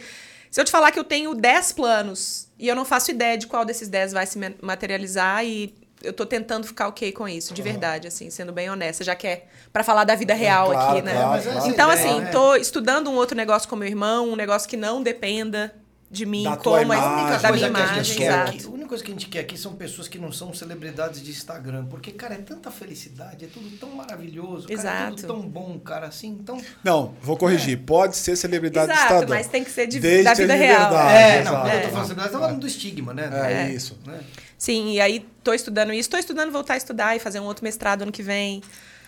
Se 0.53 0.61
eu 0.61 0.65
te 0.65 0.71
falar 0.71 0.93
que 0.93 0.99
eu 1.01 1.05
tenho 1.05 1.35
10 1.35 1.73
planos 1.73 2.50
e 2.61 2.69
eu 2.69 2.77
não 2.77 2.85
faço 2.85 3.11
ideia 3.11 3.37
de 3.39 3.47
qual 3.47 3.65
desses 3.65 3.89
10 3.89 4.13
vai 4.13 4.27
se 4.27 4.39
ma- 4.39 4.53
materializar 4.61 5.45
e 5.45 5.75
eu 6.03 6.13
tô 6.13 6.25
tentando 6.25 6.67
ficar 6.67 6.89
ok 6.89 7.13
com 7.13 7.29
isso, 7.29 7.53
de 7.53 7.61
verdade, 7.63 8.07
assim, 8.09 8.31
sendo 8.31 8.53
bem 8.53 8.71
honesta, 8.71 9.05
já 9.05 9.15
que 9.15 9.27
é 9.27 9.45
pra 9.73 9.83
falar 9.83 10.05
da 10.05 10.15
vida 10.15 10.33
real 10.35 10.67
claro, 10.71 10.93
aqui, 10.93 11.03
né? 11.03 11.13
claro, 11.13 11.39
é 11.39 11.43
claro. 11.43 11.69
Então, 11.71 11.91
assim, 11.91 12.25
tô 12.33 12.55
estudando 12.57 13.11
um 13.11 13.17
outro 13.17 13.37
negócio 13.37 13.69
com 13.69 13.77
meu 13.77 13.89
irmão, 13.89 14.29
um 14.31 14.37
negócio 14.37 14.69
que 14.69 14.77
não 14.77 15.03
dependa 15.03 15.75
de 16.13 16.27
mim, 16.27 16.43
Da 16.43 16.57
como 16.57 16.75
a- 16.75 16.83
imagem. 16.83 17.03
da 17.05 17.15
minha 17.15 17.27
coisa 17.39 17.49
que 17.49 17.55
a 17.65 17.69
imagem, 17.69 18.05
gente 18.05 18.19
quer 18.19 18.25
exato. 18.27 18.51
aqui, 18.51 18.65
a 18.67 18.69
única 18.69 18.89
coisa 18.89 19.05
que 19.05 19.11
a 19.11 19.15
gente 19.15 19.27
quer 19.29 19.39
aqui 19.41 19.57
são 19.57 19.75
pessoas 19.75 20.09
que 20.09 20.19
não 20.19 20.33
são 20.33 20.53
celebridades 20.53 21.23
de 21.23 21.31
Instagram. 21.31 21.85
Porque, 21.87 22.11
cara, 22.11 22.35
é 22.35 22.39
tanta 22.39 22.69
felicidade, 22.71 23.45
é 23.45 23.49
tudo 23.49 23.71
tão 23.79 23.91
maravilhoso. 23.91 24.67
Cara, 24.67 24.73
é 24.73 24.83
Exato. 24.83 25.17
tudo 25.17 25.27
tão 25.29 25.41
bom, 25.43 25.79
cara, 25.79 26.07
assim. 26.09 26.29
Então, 26.31 26.61
Não, 26.83 27.15
vou 27.23 27.37
corrigir. 27.37 27.79
Pode 27.79 28.17
ser 28.17 28.35
celebridade 28.35 28.91
Exato, 28.91 29.07
de 29.09 29.15
Estadão. 29.15 29.37
mas 29.37 29.47
tem 29.47 29.63
que 29.63 29.71
ser 29.71 29.87
de- 29.87 30.01
Desde 30.01 30.25
da 30.25 30.35
vida 30.35 30.55
real. 30.55 30.93
é, 31.11 31.45
não, 31.45 31.53
exato. 31.53 31.61
quando 31.61 31.75
eu 31.75 31.83
tô 31.83 31.89
falando 31.89 32.05
celebridade, 32.07 32.33
tá 32.33 32.39
falando 32.41 32.59
do 32.61 32.67
estigma, 32.67 33.15
né? 33.15 33.31
É, 33.69 33.73
isso. 33.73 33.97
Né? 34.05 34.21
Sim, 34.59 34.91
e 34.93 35.01
aí 35.01 35.25
tô 35.45 35.55
estudando 35.55 35.93
isso, 35.93 36.11
tô 36.11 36.17
estudando 36.19 36.51
voltar 36.51 36.75
a 36.75 36.77
estudar 36.77 37.15
e 37.17 37.21
fazer 37.21 37.39
um 37.39 37.45
outro 37.45 37.63
mestrado 37.65 38.03
ano 38.03 38.11
que 38.13 38.23
vem. 38.23 38.63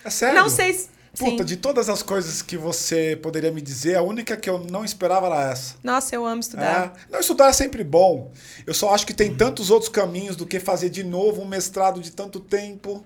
É 0.05 0.09
sério? 0.11 0.39
Não 0.41 0.49
sei 0.49 0.73
se. 0.73 0.89
Puta, 1.19 1.39
sim. 1.39 1.45
de 1.45 1.57
todas 1.59 1.89
as 1.91 2.03
coisas 2.03 2.41
que 2.41 2.57
você 2.57 3.17
poderia 3.23 3.53
me 3.53 3.61
dizer, 3.61 3.97
a 3.97 4.03
única 4.03 4.37
que 4.37 4.49
eu 4.49 4.59
não 4.59 4.83
esperava 4.85 5.27
era 5.27 5.51
essa. 5.53 5.75
Nossa, 5.85 6.15
eu 6.15 6.25
amo 6.25 6.41
estudar. 6.41 6.95
É. 6.97 7.13
Não, 7.13 7.21
estudar 7.21 7.49
é 7.49 7.53
sempre 7.53 7.85
bom. 7.85 8.33
Eu 8.67 8.73
só 8.73 8.95
acho 8.95 9.07
que 9.07 9.13
tem 9.13 9.35
tantos 9.35 9.71
outros 9.71 9.91
caminhos 9.91 10.37
do 10.37 10.47
que 10.47 10.59
fazer 10.59 10.89
de 10.89 11.05
novo 11.05 11.43
um 11.43 11.47
mestrado 11.47 12.01
de 12.01 12.11
tanto 12.13 12.41
tempo. 12.41 13.05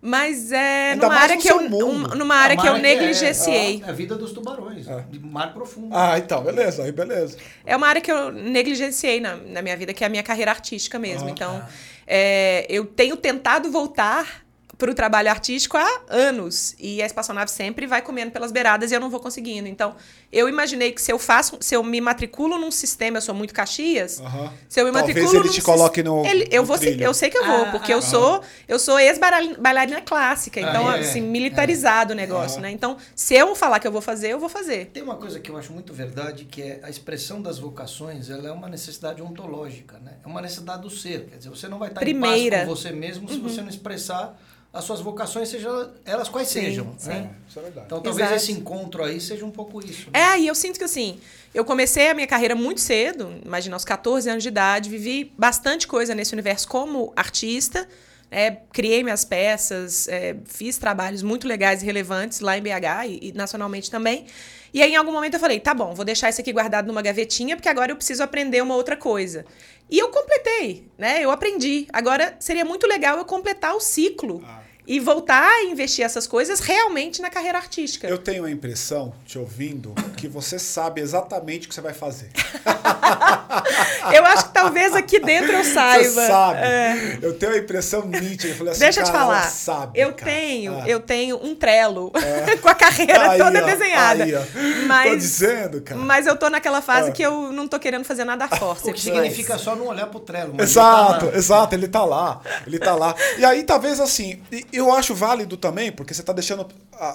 Mas 0.00 0.52
é 0.52 0.92
Ainda 0.92 1.08
numa 1.08 1.18
área 1.18 1.36
que 1.36 1.48
eu 1.50 1.56
um- 1.58 2.02
numa 2.14 2.36
área 2.36 2.54
A 2.56 2.60
que 2.60 2.68
eu 2.68 2.76
é- 2.76 2.80
negligenciei. 2.80 3.82
É, 3.84 3.88
a 3.88 3.92
vida 3.92 4.14
dos 4.14 4.30
tubarões, 4.32 4.86
de 5.10 5.18
mar 5.18 5.52
profundo. 5.52 5.88
Ah, 5.90 6.16
então, 6.18 6.44
beleza, 6.44 6.84
aí 6.84 6.92
beleza. 6.92 7.38
É 7.64 7.74
uma 7.74 7.88
área 7.88 8.00
que 8.00 8.12
eu 8.12 8.30
negligenciei 8.30 9.20
na, 9.20 9.36
na 9.36 9.62
minha 9.62 9.76
vida, 9.76 9.92
que 9.92 10.04
é 10.04 10.06
a 10.06 10.10
minha 10.10 10.22
carreira 10.22 10.52
artística 10.52 10.96
mesmo. 10.96 11.26
Ah, 11.28 11.30
então, 11.32 11.64
é, 12.06 12.66
eu 12.68 12.84
tenho 12.86 13.16
tentado 13.16 13.68
voltar 13.72 14.45
para 14.78 14.90
o 14.90 14.94
trabalho 14.94 15.30
artístico 15.30 15.76
há 15.76 16.00
anos. 16.08 16.74
E 16.78 17.02
a 17.02 17.06
espaçonave 17.06 17.50
sempre 17.50 17.86
vai 17.86 18.02
comendo 18.02 18.30
pelas 18.30 18.52
beiradas 18.52 18.90
e 18.90 18.94
eu 18.94 19.00
não 19.00 19.08
vou 19.08 19.20
conseguindo. 19.20 19.66
Então, 19.68 19.94
eu 20.30 20.48
imaginei 20.48 20.92
que 20.92 21.00
se 21.00 21.10
eu 21.10 21.18
faço, 21.18 21.56
se 21.60 21.74
eu 21.74 21.82
me 21.82 22.00
matriculo 22.00 22.58
num 22.58 22.70
sistema, 22.70 23.16
eu 23.16 23.22
sou 23.22 23.34
muito 23.34 23.54
Caxias, 23.54 24.20
Aham. 24.20 24.52
se 24.68 24.78
eu 24.80 24.84
me 24.84 24.92
Talvez 24.92 25.14
matriculo 25.14 25.36
ele 25.40 25.48
num 25.48 25.54
te 25.54 25.62
coloque 25.62 26.02
no- 26.02 26.26
ele- 26.26 26.48
eu 26.50 26.62
no 26.62 26.66
vou 26.68 26.76
trilho. 26.78 27.02
eu 27.02 27.14
sei 27.14 27.30
que 27.30 27.38
eu 27.38 27.46
vou, 27.46 27.62
Ah, 27.64 27.70
porque 27.70 27.92
eu 27.92 27.98
ah, 27.98 28.02
sou 28.02 28.42
eu 28.68 28.78
sou 28.78 28.98
ex-bailarina 29.00 30.00
clássica, 30.02 30.60
então 30.60 30.88
Ah, 30.88 30.96
é, 30.98 31.00
assim, 31.00 31.20
é. 31.20 31.22
militarizado 31.22 32.12
o 32.12 32.16
negócio, 32.16 32.60
né? 32.60 32.70
Então, 32.70 32.96
se 33.14 33.34
eu 33.34 33.54
falar 33.54 33.78
que 33.80 33.86
eu 33.86 33.92
vou 33.92 34.02
fazer, 34.02 34.28
eu 34.28 34.38
vou 34.38 34.48
fazer. 34.48 34.86
Tem 34.92 35.02
uma 35.02 35.16
coisa 35.16 35.40
que 35.40 35.50
eu 35.50 35.56
acho 35.56 35.72
muito 35.72 35.92
verdade, 35.94 36.44
que 36.44 36.60
é 36.62 36.80
a 36.82 36.90
expressão 36.90 37.40
das 37.40 37.58
vocações, 37.58 38.28
ela 38.28 38.48
é 38.48 38.52
uma 38.52 38.68
necessidade 38.68 39.22
ontológica, 39.22 39.98
né? 40.00 40.14
É 40.24 40.28
uma 40.28 40.42
necessidade 40.42 40.82
do 40.82 40.90
ser. 40.90 41.26
Quer 41.30 41.36
dizer, 41.38 41.48
você 41.50 41.66
não 41.68 41.78
vai 41.78 41.88
estar 41.88 42.00
Primeira. 42.00 42.56
em 42.56 42.58
paz 42.60 42.68
com 42.68 42.74
você 42.76 42.90
mesmo 42.90 43.28
se 43.28 43.38
você 43.38 43.60
não 43.62 43.68
expressar 43.68 44.38
as 44.72 44.84
suas 44.84 45.00
vocações, 45.00 45.48
seja 45.48 45.90
elas 46.04 46.28
quais 46.28 46.48
Sim, 46.48 46.60
sejam. 46.60 46.94
sim. 46.98 47.08
Né? 47.08 47.30
Isso 47.48 47.58
é 47.58 47.62
verdade. 47.62 47.86
Então 47.86 48.00
talvez 48.00 48.28
Exato. 48.28 48.42
esse 48.42 48.52
encontro 48.52 49.02
aí 49.04 49.20
seja 49.20 49.44
um 49.44 49.50
pouco 49.50 49.84
isso. 49.84 50.10
né? 50.10 50.20
É, 50.20 50.40
e 50.40 50.46
eu 50.46 50.54
sinto 50.54 50.78
que 50.78 50.84
assim, 50.84 51.18
eu 51.54 51.64
comecei 51.64 52.08
a 52.10 52.14
minha 52.14 52.26
carreira 52.26 52.54
muito 52.54 52.80
cedo, 52.80 53.32
imagina 53.44 53.74
aos 53.74 53.84
14 53.84 54.28
anos 54.28 54.42
de 54.42 54.48
idade, 54.50 54.90
vivi 54.90 55.32
bastante 55.38 55.86
coisa 55.86 56.14
nesse 56.14 56.32
universo 56.34 56.68
como 56.68 57.12
artista, 57.16 57.88
É, 58.28 58.56
criei 58.72 59.04
minhas 59.04 59.24
peças, 59.24 60.08
é, 60.08 60.34
fiz 60.46 60.76
trabalhos 60.78 61.22
muito 61.22 61.46
legais 61.46 61.80
e 61.80 61.86
relevantes 61.86 62.40
lá 62.40 62.58
em 62.58 62.60
BH 62.60 63.06
e, 63.06 63.28
e 63.28 63.32
nacionalmente 63.32 63.88
também. 63.88 64.26
E 64.74 64.82
aí, 64.82 64.92
em 64.92 64.96
algum 64.96 65.12
momento, 65.12 65.34
eu 65.34 65.40
falei: 65.40 65.60
tá 65.60 65.72
bom, 65.72 65.94
vou 65.94 66.04
deixar 66.04 66.28
isso 66.28 66.40
aqui 66.40 66.52
guardado 66.52 66.88
numa 66.88 67.00
gavetinha, 67.02 67.54
porque 67.56 67.68
agora 67.68 67.92
eu 67.92 67.96
preciso 67.96 68.24
aprender 68.24 68.60
uma 68.60 68.74
outra 68.74 68.96
coisa. 68.96 69.46
E 69.88 69.98
eu 69.98 70.08
completei, 70.08 70.88
né? 70.98 71.24
Eu 71.24 71.30
aprendi. 71.30 71.86
Agora 71.92 72.36
seria 72.40 72.64
muito 72.64 72.86
legal 72.86 73.18
eu 73.18 73.24
completar 73.24 73.74
o 73.74 73.80
ciclo. 73.80 74.42
Ah. 74.44 74.65
E 74.86 75.00
voltar 75.00 75.42
a 75.48 75.64
investir 75.64 76.04
essas 76.04 76.26
coisas 76.26 76.60
realmente 76.60 77.20
na 77.20 77.28
carreira 77.28 77.58
artística. 77.58 78.06
Eu 78.06 78.18
tenho 78.18 78.44
a 78.44 78.50
impressão, 78.50 79.12
te 79.26 79.38
ouvindo, 79.38 79.92
que 80.16 80.28
você 80.28 80.58
sabe 80.58 81.00
exatamente 81.00 81.66
o 81.66 81.68
que 81.68 81.74
você 81.74 81.80
vai 81.80 81.92
fazer. 81.92 82.30
eu 84.14 84.24
acho 84.26 84.46
que 84.46 84.52
talvez 84.52 84.94
aqui 84.94 85.18
dentro 85.18 85.52
eu 85.52 85.64
saiba. 85.64 86.04
Você 86.04 86.26
sabe. 86.26 86.60
É. 86.62 87.18
Eu 87.20 87.34
tenho 87.34 87.52
a 87.52 87.58
impressão 87.58 88.06
nítida. 88.06 88.48
Eu 88.52 88.56
falei 88.56 88.72
assim, 88.72 88.80
Deixa 88.80 89.00
eu 89.00 89.04
te 89.04 89.10
falar. 89.12 89.42
sabe, 89.50 89.98
eu 90.00 90.12
cara. 90.12 90.30
tenho, 90.30 90.78
Ah. 90.78 90.88
eu 90.88 91.00
tenho 91.00 91.36
um 91.42 91.54
trelo 91.54 92.12
com 92.62 92.68
a 92.68 92.74
carreira 92.74 93.30
Aí, 93.32 93.38
toda 93.38 93.62
ó, 93.62 93.66
desenhada. 93.66 94.24
aí, 94.24 94.34
ó. 94.34 94.42
Mas, 94.86 95.10
Tô 95.10 95.16
dizendo, 95.16 95.80
cara. 95.82 96.00
mas 96.00 96.26
eu 96.26 96.36
tô 96.36 96.48
naquela 96.48 96.80
fase 96.80 97.10
Ah. 97.10 97.12
que 97.12 97.22
eu 97.22 97.52
não 97.52 97.66
tô 97.66 97.78
querendo 97.78 98.04
fazer 98.04 98.24
nada 98.24 98.46
força. 98.56 98.88
O 98.90 98.92
que 98.94 99.00
significa 99.00 99.58
só 99.58 99.74
não 99.74 99.86
olhar 99.88 100.06
pro 100.06 100.20
Trello. 100.20 100.54
mas 100.56 100.70
Exato, 100.70 101.26
ele 101.26 101.26
tá 101.26 101.32
lá. 101.32 101.36
exato, 101.38 101.74
ele 101.74 101.88
tá 101.88 102.04
lá. 102.04 102.40
Ele 102.66 102.78
tá 102.78 102.94
lá. 102.94 103.14
E 103.38 103.44
aí, 103.44 103.62
talvez 103.64 104.00
assim, 104.00 104.40
e- 104.52 104.66
eu 104.76 104.92
acho 104.92 105.14
válido 105.14 105.56
também, 105.56 105.90
porque 105.92 106.12
você 106.14 106.22
tá 106.22 106.32
deixando. 106.32 106.66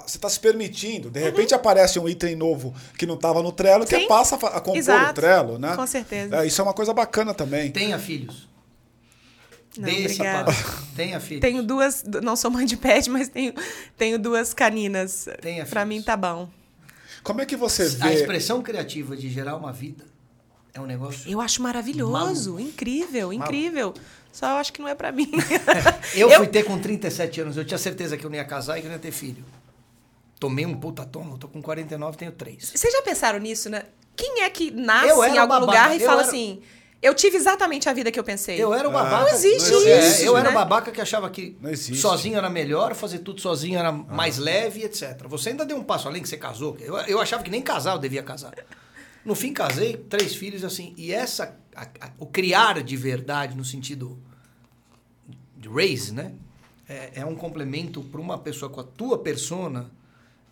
Você 0.06 0.18
tá 0.18 0.28
se 0.28 0.38
permitindo. 0.40 1.10
De 1.10 1.20
repente 1.20 1.54
aparece 1.54 1.98
um 1.98 2.08
item 2.08 2.34
novo 2.36 2.74
que 2.98 3.06
não 3.06 3.16
tava 3.16 3.42
no 3.42 3.52
Trello, 3.52 3.84
que 3.86 3.94
Uhum. 3.94 4.00
Sim. 4.02 4.08
passa 4.08 4.34
a 4.36 4.38
a 4.38 4.60
compor 4.60 4.74
o 4.74 4.78
Exato. 4.78 5.14
Trello, 5.14 5.58
né? 5.58 5.74
Com 5.76 5.86
certeza. 5.86 6.36
É, 6.42 6.46
isso 6.46 6.60
é 6.60 6.64
uma 6.64 6.74
coisa 6.74 6.92
bacana 6.92 7.32
também. 7.34 7.70
Tenha 7.70 7.98
filhos. 7.98 8.48
Não, 9.76 9.88
obrigada. 9.88 10.52
Tenha 10.94 11.18
filhos. 11.18 11.40
Tenho 11.40 11.62
duas, 11.62 12.04
não 12.22 12.36
sou 12.36 12.50
mãe 12.50 12.66
de 12.66 12.76
pet, 12.76 13.08
mas 13.08 13.28
tenho, 13.28 13.54
tenho 13.96 14.18
duas 14.18 14.52
caninas. 14.52 15.26
Tenha 15.40 15.64
pra 15.64 15.80
filhos. 15.82 15.96
mim 15.98 16.02
tá 16.04 16.16
bom. 16.16 16.48
Como 17.22 17.40
é 17.40 17.46
que 17.46 17.56
você 17.56 17.84
A 18.00 18.08
vê. 18.08 18.14
expressão 18.14 18.60
criativa 18.62 19.16
de 19.16 19.30
gerar 19.30 19.56
uma 19.56 19.72
vida 19.72 20.04
é 20.74 20.80
um 20.80 20.84
negócio. 20.86 21.30
Eu 21.30 21.40
acho 21.40 21.62
maravilhoso, 21.62 22.58
incrível, 22.60 23.32
incrível. 23.32 23.94
Só 24.32 24.50
eu 24.50 24.56
acho 24.56 24.72
que 24.72 24.80
não 24.80 24.88
é 24.88 24.94
pra 24.94 25.12
mim. 25.12 25.30
Eu, 26.14 26.30
Eu- 26.30 26.38
fui 26.38 26.46
ter 26.48 26.62
com 26.64 26.78
37 26.78 27.40
anos, 27.42 27.56
eu 27.56 27.64
tinha 27.64 27.78
certeza 27.78 28.16
que 28.16 28.24
eu 28.24 28.30
não 28.30 28.36
ia 28.36 28.44
casar 28.44 28.78
e 28.78 28.80
que 28.80 28.86
eu 28.86 28.90
não 28.90 28.96
ia 28.96 29.02
ter 29.02 29.12
filho. 29.12 29.44
Tomei 30.40 30.66
um 30.66 30.74
puta 30.74 31.04
tomo, 31.04 31.38
tô 31.38 31.46
com 31.48 31.62
49, 31.62 32.16
tenho 32.16 32.32
três. 32.32 32.72
Vocês 32.74 32.92
já 32.92 33.02
pensaram 33.02 33.38
nisso, 33.38 33.70
né? 33.70 33.84
Quem 34.16 34.42
é 34.42 34.50
que 34.50 34.70
nasce 34.70 35.06
em 35.06 35.38
algum 35.38 35.48
babaca, 35.48 35.60
lugar 35.60 35.90
e 35.96 36.00
eu 36.02 36.06
fala 36.06 36.20
era- 36.22 36.28
assim: 36.28 36.60
eu 37.00 37.14
tive 37.14 37.36
exatamente 37.36 37.88
a 37.88 37.92
vida 37.92 38.10
que 38.10 38.18
eu 38.18 38.24
pensei? 38.24 38.60
Eu 38.60 38.74
era 38.74 38.88
o 38.88 38.90
Ah, 38.90 39.02
babaca. 39.04 39.22
Não 39.22 39.28
existe 39.28 39.70
não 39.70 39.82
É, 39.86 40.08
isso, 40.08 40.22
eu 40.24 40.36
era 40.36 40.48
o 40.48 40.52
né? 40.52 40.58
babaca 40.58 40.90
que 40.90 41.00
achava 41.00 41.30
que 41.30 41.56
sozinho 41.94 42.36
era 42.36 42.50
melhor, 42.50 42.94
fazer 42.94 43.18
tudo 43.20 43.40
sozinho 43.40 43.78
era 43.78 43.92
mais 43.92 44.36
leve, 44.38 44.82
etc. 44.82 45.22
Você 45.28 45.50
ainda 45.50 45.64
deu 45.64 45.76
um 45.76 45.84
passo 45.84 46.08
além 46.08 46.20
que 46.22 46.28
você 46.28 46.36
casou. 46.36 46.76
Eu, 46.80 46.96
eu 46.98 47.20
achava 47.20 47.42
que 47.42 47.50
nem 47.50 47.62
casar 47.62 47.92
eu 47.94 47.98
devia 47.98 48.22
casar. 48.22 48.52
No 49.24 49.34
fim, 49.36 49.52
casei, 49.52 49.96
três 49.96 50.34
filhos, 50.34 50.64
assim. 50.64 50.92
E 50.96 51.12
essa. 51.12 51.56
A- 51.74 51.88
a- 52.00 52.12
o 52.18 52.26
criar 52.26 52.82
de 52.82 52.96
verdade, 52.96 53.56
no 53.56 53.64
sentido 53.64 54.18
de 55.56 55.68
raise, 55.68 56.12
né? 56.12 56.34
É, 56.88 57.20
é 57.20 57.26
um 57.26 57.34
complemento 57.34 58.02
para 58.02 58.20
uma 58.20 58.38
pessoa 58.38 58.70
com 58.70 58.80
a 58.80 58.84
tua 58.84 59.18
persona 59.18 59.90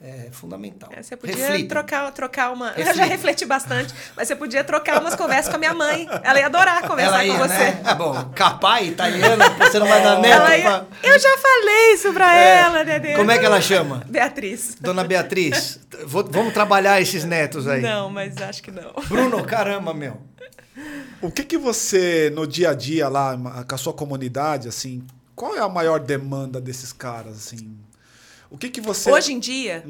é 0.00 0.28
fundamental. 0.32 0.88
É, 0.92 1.02
Você 1.02 1.16
podia 1.16 1.36
Reflita. 1.36 1.68
trocar, 1.74 2.10
trocar 2.12 2.52
uma. 2.52 2.68
Eu 2.70 2.76
Reflita. 2.84 2.94
já 2.96 3.04
refleti 3.04 3.44
bastante, 3.44 3.94
mas 4.16 4.26
você 4.28 4.34
podia 4.34 4.64
trocar 4.64 5.00
umas 5.00 5.14
conversas 5.14 5.48
com 5.50 5.56
a 5.56 5.58
minha 5.58 5.74
mãe. 5.74 6.08
Ela 6.22 6.38
ia 6.40 6.46
adorar 6.46 6.82
conversar 6.88 7.22
Ela 7.22 7.24
ia, 7.24 7.32
com 7.34 7.38
você. 7.40 7.54
né? 7.54 7.82
É 7.86 7.94
bom, 7.94 8.30
capai, 8.34 8.86
italiano, 8.88 9.42
você 9.60 9.78
não 9.78 9.86
vai 9.86 10.02
dar 10.02 10.18
neto. 10.18 10.50
Ia- 10.52 10.62
pra- 10.62 10.86
Eu 11.02 11.18
já 11.18 11.36
falei 11.38 11.92
isso 11.94 12.12
pra 12.12 12.34
É. 12.34 12.58
ela, 12.60 12.84
né? 12.84 13.16
Como 13.16 13.30
é 13.30 13.38
que 13.38 13.44
ela 13.44 13.60
chama? 13.60 14.02
Beatriz. 14.08 14.76
Dona 14.80 15.04
Beatriz, 15.04 15.78
vou- 16.06 16.26
vamos 16.28 16.54
trabalhar 16.54 17.00
esses 17.00 17.24
netos 17.24 17.68
aí. 17.68 17.82
Não, 17.82 18.08
mas 18.08 18.36
acho 18.38 18.62
que 18.62 18.70
não. 18.70 18.92
Bruno, 19.08 19.44
caramba, 19.44 19.92
meu. 19.92 20.20
O 21.20 21.30
que 21.30 21.44
que 21.44 21.58
você, 21.58 22.32
no 22.34 22.46
dia 22.46 22.70
a 22.70 22.74
dia 22.74 23.06
lá, 23.08 23.36
com 23.68 23.74
a 23.74 23.78
sua 23.78 23.92
comunidade, 23.92 24.66
assim, 24.66 25.04
qual 25.36 25.54
é 25.54 25.60
a 25.60 25.68
maior 25.68 26.00
demanda 26.00 26.58
desses 26.60 26.90
caras, 26.92 27.36
assim? 27.36 27.76
O 28.50 28.58
que 28.58 28.68
que 28.68 28.80
você... 28.80 29.10
Hoje 29.10 29.32
em 29.32 29.38
dia, 29.38 29.84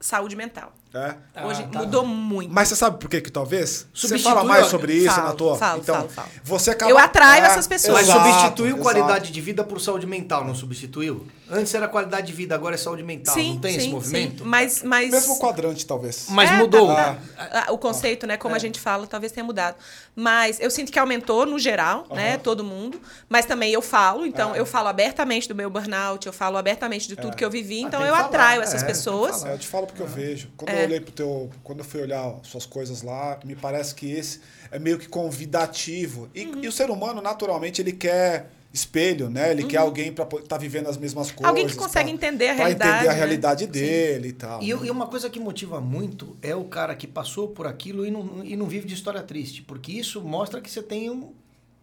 saúde 0.00 0.36
mental. 0.36 0.72
É? 0.92 1.16
Hoje 1.44 1.62
Ah, 1.64 1.68
tá. 1.72 1.78
mudou 1.80 2.06
muito. 2.06 2.52
Mas 2.52 2.68
você 2.68 2.76
sabe 2.76 2.98
por 3.00 3.10
que 3.10 3.20
que 3.20 3.30
talvez? 3.30 3.86
Você 3.92 4.06
Substitui 4.06 4.32
fala 4.32 4.44
mais 4.44 4.66
sobre 4.66 4.94
isso 4.94 5.12
Falo, 5.12 5.26
na 5.28 5.34
tua... 5.34 5.56
falo, 5.56 5.80
então, 5.82 5.94
falo, 5.96 6.08
falo. 6.08 6.28
você 6.44 6.70
acaba... 6.70 6.88
Eu 6.90 6.96
atraio 6.98 7.42
É, 7.42 7.46
essas 7.48 7.66
pessoas. 7.66 8.06
Mas 8.06 8.14
substituiu 8.16 8.76
exato. 8.76 8.82
qualidade 8.82 9.32
de 9.32 9.40
vida 9.40 9.64
por 9.64 9.80
saúde 9.80 10.06
mental, 10.06 10.44
não 10.44 10.54
substituiu? 10.54 11.26
Antes 11.50 11.74
era 11.74 11.86
qualidade 11.86 12.26
de 12.26 12.32
vida, 12.32 12.54
agora 12.54 12.74
é 12.74 12.78
saúde 12.78 13.02
mental. 13.02 13.34
sim, 13.34 13.54
não 13.54 13.60
tem 13.60 13.72
sim, 13.72 13.78
esse 13.78 13.88
movimento? 13.88 14.42
Sim. 14.42 14.48
Mas, 14.48 14.82
mas... 14.82 15.10
Mesmo 15.10 15.38
quadrante, 15.38 15.84
talvez. 15.86 16.26
Mas 16.30 16.50
É, 16.50 16.56
mudou. 16.56 16.88
tá- 16.94 17.16
tá- 17.36 17.66
o 17.72 17.76
conceito, 17.78 18.26
né? 18.26 18.36
Como 18.36 18.54
a 18.54 18.58
gente 18.58 18.80
fala, 18.80 19.06
talvez 19.06 19.30
tenha 19.32 19.44
mudado. 19.44 19.76
Mas 20.16 20.58
eu 20.58 20.70
sinto 20.70 20.90
que 20.90 20.98
aumentou 20.98 21.44
no 21.44 21.58
geral, 21.58 22.06
né? 22.10 22.38
Todo 22.38 22.64
mundo. 22.64 23.00
Mas 23.28 23.44
também 23.44 23.72
eu 23.72 23.82
falo, 23.82 24.24
então 24.24 24.56
eu 24.56 24.64
falo 24.64 24.88
abertamente 24.88 25.46
do 25.48 25.54
meu 25.54 25.68
burnout, 25.68 26.26
eu 26.26 26.32
falo 26.32 26.56
abertamente 26.56 27.06
de 27.08 27.16
tudo 27.16 27.36
que 27.36 27.44
eu 27.44 27.50
vivi, 27.50 27.80
então 27.80 28.00
tem 28.00 28.08
eu 28.08 28.14
falar, 28.14 28.26
atraio 28.28 28.60
é, 28.60 28.64
essas 28.64 28.82
que 28.82 28.88
pessoas. 28.88 29.44
É, 29.44 29.52
eu 29.52 29.58
te 29.58 29.66
falo 29.66 29.86
porque 29.86 30.00
eu 30.02 30.06
vejo. 30.08 30.48
Quando 30.56 30.70
É. 30.70 30.80
eu 30.80 30.86
olhei 30.86 31.00
pro 31.00 31.12
teu. 31.12 31.50
Quando 31.62 31.80
eu 31.80 31.84
fui 31.84 32.00
olhar 32.00 32.34
suas 32.42 32.64
coisas 32.64 33.02
lá, 33.02 33.38
me 33.44 33.54
parece 33.54 33.94
que 33.94 34.10
esse 34.10 34.40
é 34.70 34.78
meio 34.78 34.98
que 34.98 35.08
convidativo. 35.08 36.28
E, 36.34 36.46
Uhum. 36.46 36.64
e 36.64 36.68
o 36.68 36.72
ser 36.72 36.90
humano, 36.90 37.20
naturalmente, 37.20 37.80
ele 37.82 37.92
quer 37.92 38.50
espelho, 38.74 39.30
né? 39.30 39.52
Ele 39.52 39.62
quer 39.64 39.76
alguém 39.78 40.12
pra 40.12 40.26
estar 40.38 40.58
vivendo 40.58 40.88
as 40.88 40.96
mesmas 40.98 41.28
coisas. 41.28 41.44
Uhum. 41.44 41.48
Alguém 41.48 41.66
que 41.68 41.76
consegue 41.76 42.06
pra- 42.06 42.14
entender 42.26 42.48
a 42.48 42.54
pra 42.56 42.64
realidade, 42.64 42.90
entender 42.90 43.08
a 43.08 43.12
né? 43.12 43.18
realidade 43.18 43.66
dele 43.68 44.28
e 44.28 44.32
tal. 44.32 44.60
E, 44.62 44.68
e 44.68 44.90
uma 44.90 45.06
coisa 45.06 45.30
que 45.30 45.38
motiva 45.38 45.80
muito 45.80 46.36
é 46.42 46.56
o 46.56 46.64
cara 46.64 46.94
que 46.96 47.06
passou 47.06 47.48
por 47.48 47.66
aquilo 47.68 48.04
e 48.04 48.10
não, 48.10 48.44
e 48.44 48.56
não 48.56 48.66
vive 48.66 48.86
de 48.88 48.94
história 48.94 49.22
triste. 49.22 49.62
Porque 49.62 49.92
isso 49.92 50.20
mostra 50.20 50.60
que 50.60 50.68
você 50.70 50.82
tem 50.82 51.08
um- 51.08 51.32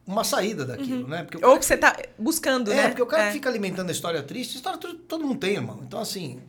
uma 0.05 0.23
saída 0.25 0.65
daquilo, 0.65 1.07
né? 1.07 1.23
Porque 1.23 1.43
Uhum. 1.43 1.51
Ou 1.51 1.57
que 1.59 1.65
você 1.65 1.77
tá 1.77 1.95
buscando, 2.19 2.71
É, 2.71 2.75
né? 2.75 2.87
porque 2.89 3.01
o 3.01 3.05
cara 3.05 3.23
É. 3.23 3.27
que 3.27 3.33
fica 3.33 3.49
alimentando 3.49 3.87
a 3.87 3.91
história 3.93 4.21
triste, 4.21 4.55
história 4.55 4.77
todo, 4.77 4.95
todo 4.95 5.23
mundo 5.23 5.39
tem, 5.39 5.53
irmão. 5.53 5.79
Então, 5.87 5.99
assim. 6.01 6.39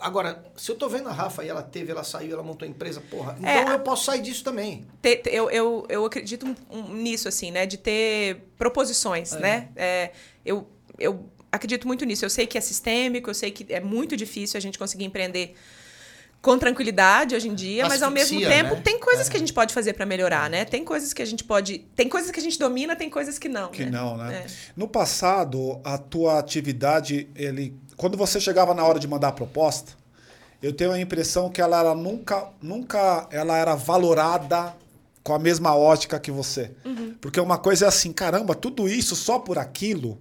Agora, 0.00 0.44
se 0.56 0.70
eu 0.70 0.76
tô 0.76 0.88
vendo 0.88 1.08
a 1.08 1.12
Rafa 1.12 1.44
e 1.44 1.48
ela 1.48 1.62
teve, 1.62 1.90
ela 1.90 2.04
saiu, 2.04 2.32
ela 2.32 2.42
montou 2.42 2.66
a 2.66 2.70
empresa, 2.70 3.00
porra. 3.10 3.36
Então 3.38 3.50
É, 3.50 3.74
eu 3.74 3.80
posso 3.80 4.04
sair 4.04 4.20
disso 4.22 4.42
também. 4.44 4.86
ter- 5.02 5.16
ter- 5.16 5.34
eu, 5.34 5.50
eu, 5.50 5.86
eu 5.88 6.04
acredito 6.04 6.46
nisso, 6.92 7.28
assim, 7.28 7.50
né? 7.50 7.66
De 7.66 7.76
ter 7.76 8.44
proposições, 8.58 9.32
né? 9.32 9.68
É, 9.76 10.10
eu, 10.44 10.66
eu 10.98 11.26
acredito 11.50 11.86
muito 11.86 12.04
nisso. 12.04 12.24
Eu 12.24 12.30
sei 12.30 12.46
que 12.46 12.58
é 12.58 12.60
sistêmico, 12.60 13.30
eu 13.30 13.34
sei 13.34 13.50
que 13.50 13.66
é 13.72 13.80
muito 13.80 14.16
difícil 14.16 14.56
a 14.58 14.60
gente 14.60 14.78
conseguir 14.78 15.04
empreender 15.04 15.54
com 16.42 16.56
tranquilidade 16.58 17.34
hoje 17.34 17.48
em 17.48 17.54
dia, 17.54 17.88
mas 17.88 18.02
ao 18.02 18.10
mesmo 18.10 18.38
Asfixia, 18.38 18.48
tempo 18.62 18.76
né? 18.76 18.80
tem 18.84 19.00
coisas 19.00 19.28
que 19.28 19.36
a 19.36 19.40
gente 19.40 19.52
pode 19.52 19.74
fazer 19.74 19.94
para 19.94 20.06
melhorar, 20.06 20.48
né? 20.48 20.64
Tem 20.64 20.84
coisas 20.84 21.12
que 21.12 21.20
a 21.20 21.24
gente 21.24 21.42
pode, 21.42 21.78
tem 21.96 22.08
coisas 22.08 22.30
que 22.30 22.38
a 22.38 22.42
gente 22.42 22.56
domina, 22.56 22.94
tem 22.94 23.10
coisas 23.10 23.36
que 23.36 23.48
não. 23.48 23.70
Que 23.70 23.84
né? 23.84 23.90
não, 23.90 24.16
né? 24.16 24.44
É. 24.46 24.50
No 24.76 24.86
passado, 24.86 25.80
a 25.82 25.98
tua 25.98 26.38
atividade, 26.38 27.28
ele, 27.34 27.74
quando 27.96 28.16
você 28.16 28.40
chegava 28.40 28.74
na 28.74 28.84
hora 28.84 28.98
de 28.98 29.08
mandar 29.08 29.28
a 29.28 29.32
proposta, 29.32 29.92
eu 30.62 30.72
tenho 30.72 30.92
a 30.92 31.00
impressão 31.00 31.50
que 31.50 31.60
ela 31.60 31.78
era 31.78 31.94
nunca, 31.94 32.48
nunca 32.62 33.26
ela 33.30 33.56
era 33.56 33.74
valorada 33.74 34.74
com 35.22 35.34
a 35.34 35.38
mesma 35.38 35.74
ótica 35.74 36.18
que 36.20 36.30
você. 36.30 36.70
Uhum. 36.84 37.14
Porque 37.20 37.40
uma 37.40 37.58
coisa 37.58 37.86
é 37.86 37.88
assim, 37.88 38.12
caramba, 38.12 38.54
tudo 38.54 38.88
isso 38.88 39.16
só 39.16 39.38
por 39.38 39.58
aquilo. 39.58 40.18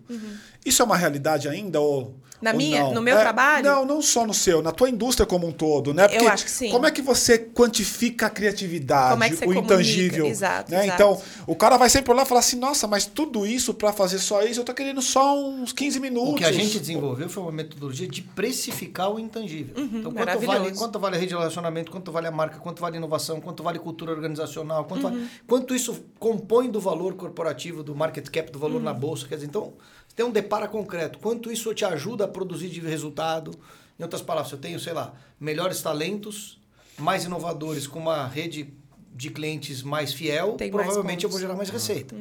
Isso 0.66 0.82
é 0.82 0.86
uma 0.86 0.98
realidade 0.98 1.48
ainda 1.48 1.80
ou 1.80 2.02
Uhum. 2.02 2.14
Na 2.42 2.52
ou 2.52 2.58
minha- 2.58 2.84
não? 2.84 2.94
no 2.96 3.02
meu 3.02 3.16
É, 3.18 3.20
trabalho? 3.22 3.64
Não, 3.66 3.86
não 3.86 4.02
só 4.02 4.26
no 4.26 4.34
seu, 4.34 4.62
na 4.62 4.72
tua 4.72 4.90
indústria 4.90 5.26
como 5.26 5.48
um 5.48 5.52
todo, 5.52 5.94
né? 5.94 6.08
Eu 6.12 6.28
acho 6.28 6.46
que 6.46 6.52
sim. 6.52 6.70
Como 6.70 6.86
é 6.86 6.92
que 6.92 7.02
você 7.02 7.38
quantifica 7.40 8.28
a 8.28 8.30
criatividade, 8.30 9.12
Como 9.12 9.24
é 9.24 9.30
que 9.30 9.36
você 9.38 9.46
o 9.46 9.48
comunica? 9.48 9.74
intangível, 9.74 10.26
Exato, 10.28 10.72
né? 10.72 10.84
exato. 10.86 10.94
Então, 11.02 11.22
o 11.48 11.56
cara 11.56 11.78
vai 11.78 11.90
sempre 11.90 12.12
olhar 12.12 12.24
e 12.26 12.28
falar 12.28 12.42
assim, 12.42 12.58
nossa, 12.58 12.88
mas 12.88 13.06
tudo 13.06 13.46
isso 13.48 13.74
para 13.74 13.92
fazer 13.94 14.20
só 14.20 14.44
isso, 14.44 14.60
eu 14.60 14.64
tô 14.66 14.74
querendo 14.74 15.02
só 15.02 15.40
uns 15.40 15.72
15 15.74 16.00
minutos. 16.00 16.34
O 16.34 16.36
que 16.36 16.44
a 16.44 16.52
gente 16.52 16.80
desenvolveu 16.80 17.30
foi 17.30 17.44
uma 17.44 17.52
metodologia 17.52 18.08
de 18.08 18.22
precificar 18.22 19.10
o 19.12 19.20
intangível. 19.20 19.74
então, 19.78 20.12
quanto 20.12 20.40
vale, 20.40 20.70
Uhum, 20.70 20.76
quanto 20.76 21.00
vale 21.00 21.16
a 21.16 21.20
rede 21.20 21.30
de 21.30 21.36
relacionamento, 21.38 21.92
quanto 21.92 22.12
vale 22.12 22.28
a 22.28 22.32
marca, 22.32 22.58
quanto 22.60 22.82
vale 22.82 22.96
a 22.96 22.98
inovação, 22.98 23.40
quanto 23.42 23.64
vale 23.64 23.80
cultura 23.80 24.12
organizacional, 24.12 24.86
quanto, 24.86 25.04
vale- 25.04 25.28
quanto 25.48 25.74
isso 25.76 26.04
compõe 26.20 26.70
do 26.70 26.80
valor 26.80 27.14
corporativo, 27.16 27.82
do 27.84 27.96
market 27.96 28.28
cap, 28.30 28.52
do 28.52 28.60
valor 28.60 28.82
na 28.82 28.94
bolsa. 28.94 29.28
Quer 29.28 29.36
dizer, 29.36 29.48
então, 29.48 29.74
tem 30.16 30.26
um 30.26 30.32
depara 30.32 30.68
concreto. 30.68 31.20
Quanto 31.20 31.52
isso 31.52 31.74
te 31.74 31.84
ajuda 31.84 32.26
a 32.26 32.28
produzir 32.28 32.70
de 32.70 32.80
resultado. 32.80 33.52
Em 34.00 34.04
outras 34.04 34.22
palavras, 34.22 34.52
eu 34.52 34.58
tenho, 34.58 34.80
sei 34.80 34.94
lá, 34.94 35.14
melhores 35.40 35.82
talentos, 35.82 36.60
mais 36.98 37.26
inovadores, 37.26 37.88
com 37.88 38.00
uma 38.00 38.28
rede 38.28 38.74
de 39.14 39.30
clientes 39.30 39.82
mais 39.82 40.14
fiel, 40.14 40.54
Tem 40.54 40.72
mais 40.72 40.86
provavelmente 40.86 41.24
eu 41.24 41.30
vou 41.30 41.40
gerar 41.40 41.56
mais 41.56 41.70
receita. 41.70 42.16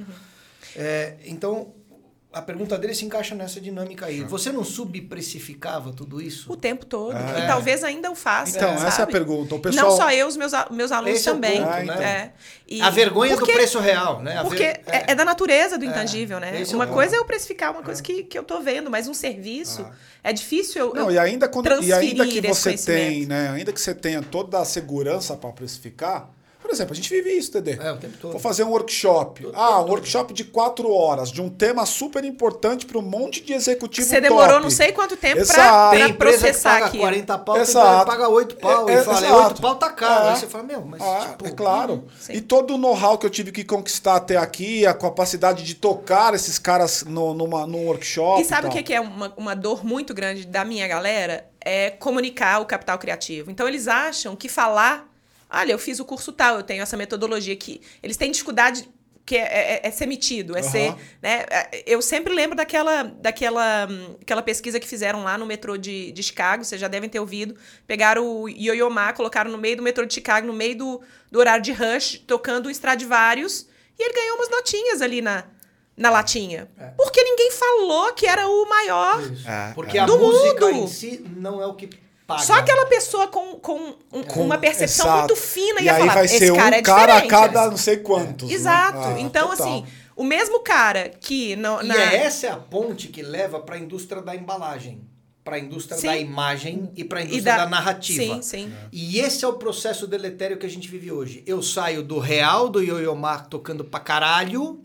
É, 0.76 1.16
então, 1.24 1.72
a 2.34 2.42
pergunta 2.42 2.76
dele 2.76 2.94
se 2.94 3.04
encaixa 3.04 3.34
nessa 3.34 3.60
dinâmica 3.60 4.06
aí. 4.06 4.22
Você 4.24 4.50
não 4.52 4.64
subprecificava 4.64 5.92
tudo 5.92 6.20
isso? 6.20 6.52
O 6.52 6.56
tempo 6.56 6.84
todo. 6.84 7.16
É. 7.16 7.44
E 7.44 7.46
talvez 7.46 7.84
ainda 7.84 8.10
o 8.10 8.14
faça. 8.14 8.56
Então, 8.56 8.70
essa 8.70 8.84
é 8.84 8.88
a 8.88 8.90
sabe? 8.90 9.12
pergunta. 9.12 9.54
O 9.54 9.58
pessoal- 9.60 9.90
Não 9.90 9.96
só 9.96 10.10
eu, 10.10 10.26
os 10.26 10.36
meus, 10.36 10.52
meus 10.70 10.92
alunos 10.92 11.16
Esse 11.18 11.28
é 11.28 11.32
também. 11.32 11.58
ponto, 11.62 11.70
Ah, 11.72 11.82
né? 11.82 12.04
É. 12.04 12.32
E- 12.66 12.80
a 12.82 12.90
vergonha 12.90 13.36
porque- 13.36 13.52
do 13.52 13.56
preço 13.56 13.78
real, 13.78 14.22
né? 14.22 14.36
A 14.36 14.42
ver- 14.42 14.48
Porque 14.48 14.62
é, 14.62 14.82
é 15.08 15.14
da 15.14 15.24
natureza 15.24 15.78
do 15.78 15.84
intangível, 15.84 16.40
né? 16.40 16.60
esse 16.60 16.72
é 16.72 16.76
Uma 16.76 16.86
ponto. 16.86 16.94
coisa 16.94 17.16
é 17.16 17.18
eu 17.18 17.24
precificar 17.24 17.70
uma 17.72 17.82
coisa 17.82 18.02
que, 18.02 18.24
que 18.24 18.38
eu 18.38 18.42
tô 18.42 18.60
vendo, 18.60 18.90
mas 18.90 19.06
um 19.06 19.14
serviço 19.14 19.86
é 20.22 20.32
difícil 20.32 20.80
eu, 20.80 20.94
Não, 20.94 21.04
eu 21.04 21.12
e 21.12 21.18
ainda, 21.18 21.48
quando, 21.48 21.66
e 21.82 21.92
ainda 21.92 22.26
que 22.26 22.40
você 22.40 22.74
tem, 22.76 23.26
né? 23.26 23.50
Ainda 23.50 23.72
que 23.72 23.80
você 23.80 23.94
tenha 23.94 24.22
toda 24.22 24.58
a 24.58 24.64
segurança 24.64 25.36
para 25.36 25.50
precificar. 25.52 26.30
Por 26.64 26.70
exemplo, 26.72 26.94
a 26.94 26.96
gente 26.96 27.10
vive 27.10 27.30
isso, 27.30 27.52
Dedê. 27.52 27.72
É, 27.72 27.92
o 27.92 27.98
tempo 27.98 28.16
todo. 28.18 28.30
Vou 28.32 28.40
fazer 28.40 28.64
um 28.64 28.70
workshop. 28.70 29.46
ah, 29.52 29.80
um 29.82 29.88
workshop 29.90 30.32
de 30.32 30.44
quatro 30.44 30.90
horas, 30.90 31.30
de 31.30 31.42
um 31.42 31.50
tema 31.50 31.84
super 31.84 32.24
importante 32.24 32.86
para 32.86 32.98
um 32.98 33.02
monte 33.02 33.44
de 33.44 33.52
executivo 33.52 34.08
Você 34.08 34.18
demorou 34.18 34.48
top. 34.54 34.62
não 34.62 34.70
sei 34.70 34.90
quanto 34.92 35.14
tempo 35.14 35.42
que 35.42 36.12
processar 36.14 36.72
paga 36.72 36.86
aquilo. 36.86 37.02
40 37.02 37.38
pau, 37.38 37.56
Exato. 37.58 38.06
paga 38.06 38.28
8 38.30 38.56
pau. 38.56 38.88
É, 38.88 38.92
e 38.92 38.96
é, 38.96 39.02
fala, 39.02 39.18
exato. 39.18 39.44
8 39.50 39.60
pau 39.60 39.74
tá 39.74 39.90
caro. 39.90 40.24
É. 40.24 40.30
Aí 40.30 40.36
você 40.38 40.46
fala, 40.46 40.64
meu, 40.64 40.82
mas 40.86 41.02
Ah, 41.02 41.26
tipo... 41.32 41.46
é 41.46 41.50
claro. 41.50 42.04
sim. 42.18 42.32
E 42.32 42.40
todo 42.40 42.74
o 42.74 42.78
know-how 42.78 43.18
que 43.18 43.26
eu 43.26 43.30
tive 43.30 43.52
que 43.52 43.62
conquistar 43.62 44.16
até 44.16 44.38
aqui, 44.38 44.86
a 44.86 44.94
capacidade 44.94 45.62
de 45.64 45.74
tocar 45.74 46.32
esses 46.32 46.58
caras 46.58 47.04
no, 47.04 47.34
numa, 47.34 47.66
num 47.66 47.84
workshop. 47.86 48.40
E 48.40 48.44
sabe 48.46 48.68
o 48.68 48.70
que 48.70 48.94
é 48.94 49.00
uma, 49.00 49.34
uma 49.36 49.54
dor 49.54 49.84
muito 49.84 50.14
grande 50.14 50.46
da 50.46 50.64
minha 50.64 50.88
galera? 50.88 51.46
É 51.60 51.90
comunicar 51.90 52.60
o 52.62 52.64
capital 52.64 52.96
criativo. 52.98 53.50
Então, 53.50 53.68
eles 53.68 53.86
acham 53.86 54.34
que 54.34 54.48
falar... 54.48 55.12
Olha, 55.60 55.72
eu 55.72 55.78
fiz 55.78 56.00
o 56.00 56.04
curso 56.04 56.32
tal, 56.32 56.56
eu 56.56 56.62
tenho 56.62 56.82
essa 56.82 56.96
metodologia 56.96 57.54
aqui. 57.54 57.80
Eles 58.02 58.16
têm 58.16 58.30
dificuldade 58.30 58.88
que 59.26 59.36
é, 59.36 59.40
é- 59.40 59.80
é 59.84 59.90
ser 59.90 60.04
metido, 60.06 60.54
é 60.54 60.60
Aham. 60.60 60.70
ser... 60.70 60.94
Né? 61.22 61.46
É, 61.50 61.82
Eu 61.86 62.02
sempre 62.02 62.34
lembro 62.34 62.54
daquela, 62.54 63.04
daquela 63.04 63.88
aquela 64.20 64.42
pesquisa 64.42 64.78
que 64.78 64.86
fizeram 64.86 65.22
lá 65.24 65.38
no 65.38 65.46
metrô 65.46 65.78
de, 65.78 66.12
de 66.12 66.22
Chicago, 66.22 66.62
vocês 66.62 66.78
já 66.78 66.88
devem 66.88 67.08
ter 67.08 67.20
ouvido. 67.20 67.56
Pegaram 67.86 68.26
o 68.26 68.48
Yo-Yo 68.50 68.90
Ma, 68.90 69.14
colocaram 69.14 69.50
no 69.50 69.56
meio 69.56 69.78
do 69.78 69.82
metrô 69.82 70.04
de 70.04 70.12
Chicago, 70.12 70.46
no 70.46 70.52
meio 70.52 70.76
do, 70.76 71.00
do 71.30 71.38
horário 71.38 71.62
de 71.64 71.72
rush, 71.72 72.22
tocando 72.26 72.66
o 72.66 72.70
Stradivarius, 72.70 73.66
e 73.98 74.02
ele 74.02 74.12
ganhou 74.12 74.36
umas 74.36 74.50
notinhas 74.50 75.00
ali 75.00 75.22
na, 75.22 75.44
na 75.96 76.10
latinha. 76.10 76.68
Porque 76.96 77.22
ninguém 77.22 77.50
falou 77.52 78.12
que 78.12 78.26
era 78.26 78.46
o 78.46 78.68
maior. 78.68 79.22
É, 79.46 79.72
Porque 79.72 79.96
é. 79.96 80.02
a 80.02 80.06
Do 80.06 80.18
música 80.18 80.66
mundo. 80.66 80.84
em 80.84 80.86
si 80.88 81.24
não 81.36 81.62
é 81.62 81.66
o 81.66 81.74
que 81.74 81.88
paga. 82.26 82.42
Só 82.42 82.54
aquela 82.54 82.86
pessoa 82.86 83.28
com, 83.28 83.54
com, 83.58 83.94
um- 84.12 84.22
Com- 84.22 84.44
uma 84.44 84.58
percepção 84.58 85.06
exato. 85.06 85.18
muito 85.20 85.36
fina 85.36 85.80
e 85.80 85.84
ia 85.84 85.92
aí 85.94 86.00
falar, 86.00 86.14
vai 86.14 86.24
esse 86.24 86.38
ser 86.38 86.54
cara 86.54 86.76
um 86.76 86.78
é 86.78 86.82
cara 86.82 87.02
a 87.02 87.20
diferente. 87.20 87.30
cada 87.30 87.70
não 87.70 87.76
sei 87.76 87.96
quantos. 87.98 88.48
né? 88.48 88.54
Exato. 88.54 88.98
Ah, 88.98 89.20
então, 89.20 89.48
total. 89.50 89.66
assim, 89.66 89.86
o 90.16 90.24
mesmo 90.24 90.60
cara 90.60 91.08
que... 91.20 91.56
No, 91.56 91.82
E 91.82 91.90
é 91.90 92.16
essa 92.24 92.46
é 92.46 92.50
a 92.50 92.56
ponte 92.56 93.08
que 93.08 93.22
leva 93.22 93.60
para 93.60 93.76
a 93.76 93.78
indústria 93.78 94.22
da 94.22 94.34
embalagem, 94.34 95.02
para 95.44 95.56
a 95.56 95.58
indústria 95.58 95.98
Sim. 95.98 96.06
da 96.06 96.16
imagem 96.16 96.90
e 96.96 97.04
para 97.04 97.18
a 97.20 97.22
indústria 97.22 97.56
da, 97.56 97.66
narrativa. 97.66 98.34
Sim, 98.36 98.42
sim. 98.42 98.72
E 98.90 99.20
esse 99.20 99.44
é 99.44 99.48
o 99.48 99.54
processo 99.54 100.06
deletério 100.06 100.56
que 100.56 100.64
a 100.64 100.70
gente 100.70 100.88
vive 100.88 101.12
hoje. 101.12 101.42
Eu 101.46 101.60
saio 101.62 102.02
do 102.02 102.18
real 102.18 102.68
do 102.70 102.80
Yo-Yo 102.80 103.14
Ma 103.14 103.38
tocando 103.38 103.84
pra 103.84 104.00
caralho 104.00 104.80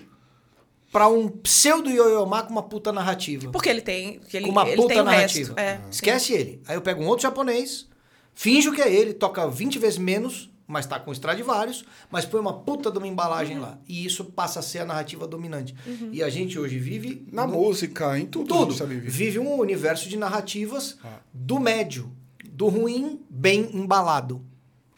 pra 0.91 1.07
um 1.07 1.27
pseudo 1.27 1.89
Yo-Yo 1.89 2.25
Ma 2.25 2.43
com 2.43 2.51
uma 2.51 2.63
puta 2.63 2.91
narrativa. 2.91 3.51
Porque 3.51 3.69
ele 3.69 3.81
tem, 3.81 4.19
que 4.19 4.37
ele, 4.37 4.45
com 4.47 4.51
uma 4.51 4.67
ele 4.67 4.75
puta 4.75 5.03
narrativa. 5.03 5.53
resto. 5.55 5.59
É, 5.59 5.81
Esquece 5.91 6.33
ele. 6.33 6.61
Aí 6.67 6.75
eu 6.75 6.81
pego 6.81 7.01
um 7.03 7.07
outro 7.07 7.23
japonês, 7.23 7.87
finjo 8.33 8.71
que 8.71 8.81
é 8.81 8.91
ele, 8.93 9.13
toca 9.13 9.47
20 9.47 9.77
vezes 9.79 9.97
menos, 9.97 10.49
mas 10.67 10.85
tá 10.85 10.99
com 10.99 11.11
Stradivarius, 11.11 11.83
mas 12.11 12.25
põe 12.25 12.39
uma 12.39 12.53
puta 12.53 12.91
de 12.91 12.97
uma 12.99 13.07
embalagem 13.07 13.55
Uhum. 13.57 13.63
lá. 13.63 13.79
E 13.87 14.05
isso 14.05 14.23
passa 14.25 14.59
a 14.59 14.61
ser 14.63 14.79
a 14.79 14.85
narrativa 14.85 15.25
dominante. 15.27 15.73
E 16.11 16.21
a 16.21 16.29
gente 16.29 16.59
hoje 16.59 16.77
vive 16.77 17.27
Na 17.31 17.47
no- 17.47 17.53
música, 17.53 18.17
em 18.19 18.25
tudo. 18.27 18.47
tudo. 18.47 18.85
vivendo. 18.85 19.09
Vive 19.09 19.39
um 19.39 19.55
universo 19.59 20.07
de 20.07 20.15
narrativas 20.15 20.97
Ah. 21.03 21.19
do 21.33 21.59
médio, 21.59 22.11
do 22.51 22.67
ruim, 22.67 23.19
bem 23.29 23.69
embalado. 23.73 24.45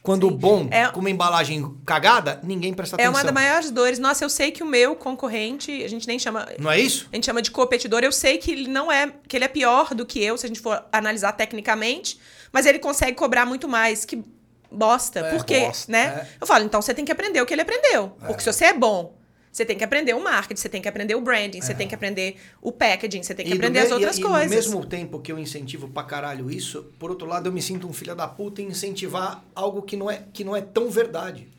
Quando 0.03 0.27
o 0.27 0.31
bom, 0.31 0.67
É- 0.71 0.87
com 0.87 0.99
uma 0.99 1.09
embalagem 1.11 1.75
cagada, 1.85 2.39
ninguém 2.43 2.73
presta 2.73 2.95
É 2.95 3.05
atenção. 3.05 3.13
uma 3.13 3.23
das 3.23 3.31
maiores 3.33 3.69
dores. 3.69 3.99
Nossa, 3.99 4.25
eu 4.25 4.29
sei 4.29 4.49
que 4.51 4.63
o 4.63 4.65
meu 4.65 4.95
concorrente, 4.95 5.83
a 5.83 5.87
gente 5.87 6.07
nem 6.07 6.17
chama... 6.17 6.47
Não 6.57 6.71
é 6.71 6.79
isso? 6.79 7.07
A 7.11 7.15
gente 7.15 7.25
chama 7.25 7.41
de 7.41 7.51
competidor. 7.51 8.03
Eu 8.03 8.11
sei 8.11 8.39
que 8.39 8.51
ele 8.51 8.67
não 8.67 8.91
é, 8.91 9.11
que 9.27 9.37
ele 9.37 9.45
é 9.45 9.47
pior 9.47 9.93
do 9.93 10.03
que 10.05 10.19
eu, 10.23 10.37
se 10.37 10.45
a 10.45 10.49
gente 10.49 10.59
for 10.59 10.83
analisar 10.91 11.33
tecnicamente, 11.33 12.19
mas 12.51 12.65
ele 12.65 12.79
consegue 12.79 13.15
cobrar 13.15 13.45
muito 13.45 13.67
mais. 13.67 14.03
Que 14.03 14.23
bosta. 14.71 15.19
É, 15.19 15.35
Por 15.35 15.45
quê? 15.45 15.59
bosta, 15.59 15.91
né? 15.91 16.25
é. 16.25 16.27
Eu 16.41 16.47
falo, 16.47 16.63
então 16.65 16.81
você 16.81 16.93
tem 16.95 17.05
que 17.05 17.11
aprender 17.11 17.39
o 17.39 17.45
que 17.45 17.53
ele 17.53 17.61
aprendeu. 17.61 18.09
Porque 18.25 18.41
se 18.41 18.51
você 18.51 18.65
é 18.65 18.73
bom, 18.73 19.13
você 19.51 19.65
tem 19.65 19.77
que 19.77 19.83
aprender 19.83 20.13
o 20.13 20.23
marketing, 20.23 20.59
você 20.61 20.69
tem 20.69 20.81
que 20.81 20.87
aprender 20.87 21.13
o 21.15 21.21
branding, 21.21 21.59
você 21.61 21.73
tem 21.75 21.87
que 21.87 21.93
aprender 21.93 22.37
o 22.61 22.71
packaging, 22.71 23.21
você 23.21 23.35
tem 23.35 23.45
que 23.45 23.51
É. 23.51 23.55
E 23.55 23.57
aprender 23.57 23.79
as 23.79 23.91
outras 23.91 24.17
e, 24.17 24.21
coisas. 24.21 24.43
E 24.45 24.49
no 24.49 24.55
mesmo 24.55 24.85
tempo 24.85 25.19
que 25.19 25.31
eu 25.31 25.37
incentivo 25.37 25.89
pra 25.89 26.03
caralho 26.03 26.49
isso, 26.49 26.83
por 26.97 27.09
outro 27.11 27.27
lado 27.27 27.47
eu 27.49 27.51
me 27.51 27.61
sinto 27.61 27.85
um 27.87 27.91
filho 27.93 28.15
da 28.15 28.27
puta 28.27 28.61
em 28.61 28.67
incentivar 28.67 29.43
algo 29.53 29.81
que 29.81 29.97
não 29.97 30.09
é, 30.09 30.23
que 30.31 30.43
não 30.43 30.55
é 30.55 30.61
tão 30.61 30.89
verdade. 30.89 31.49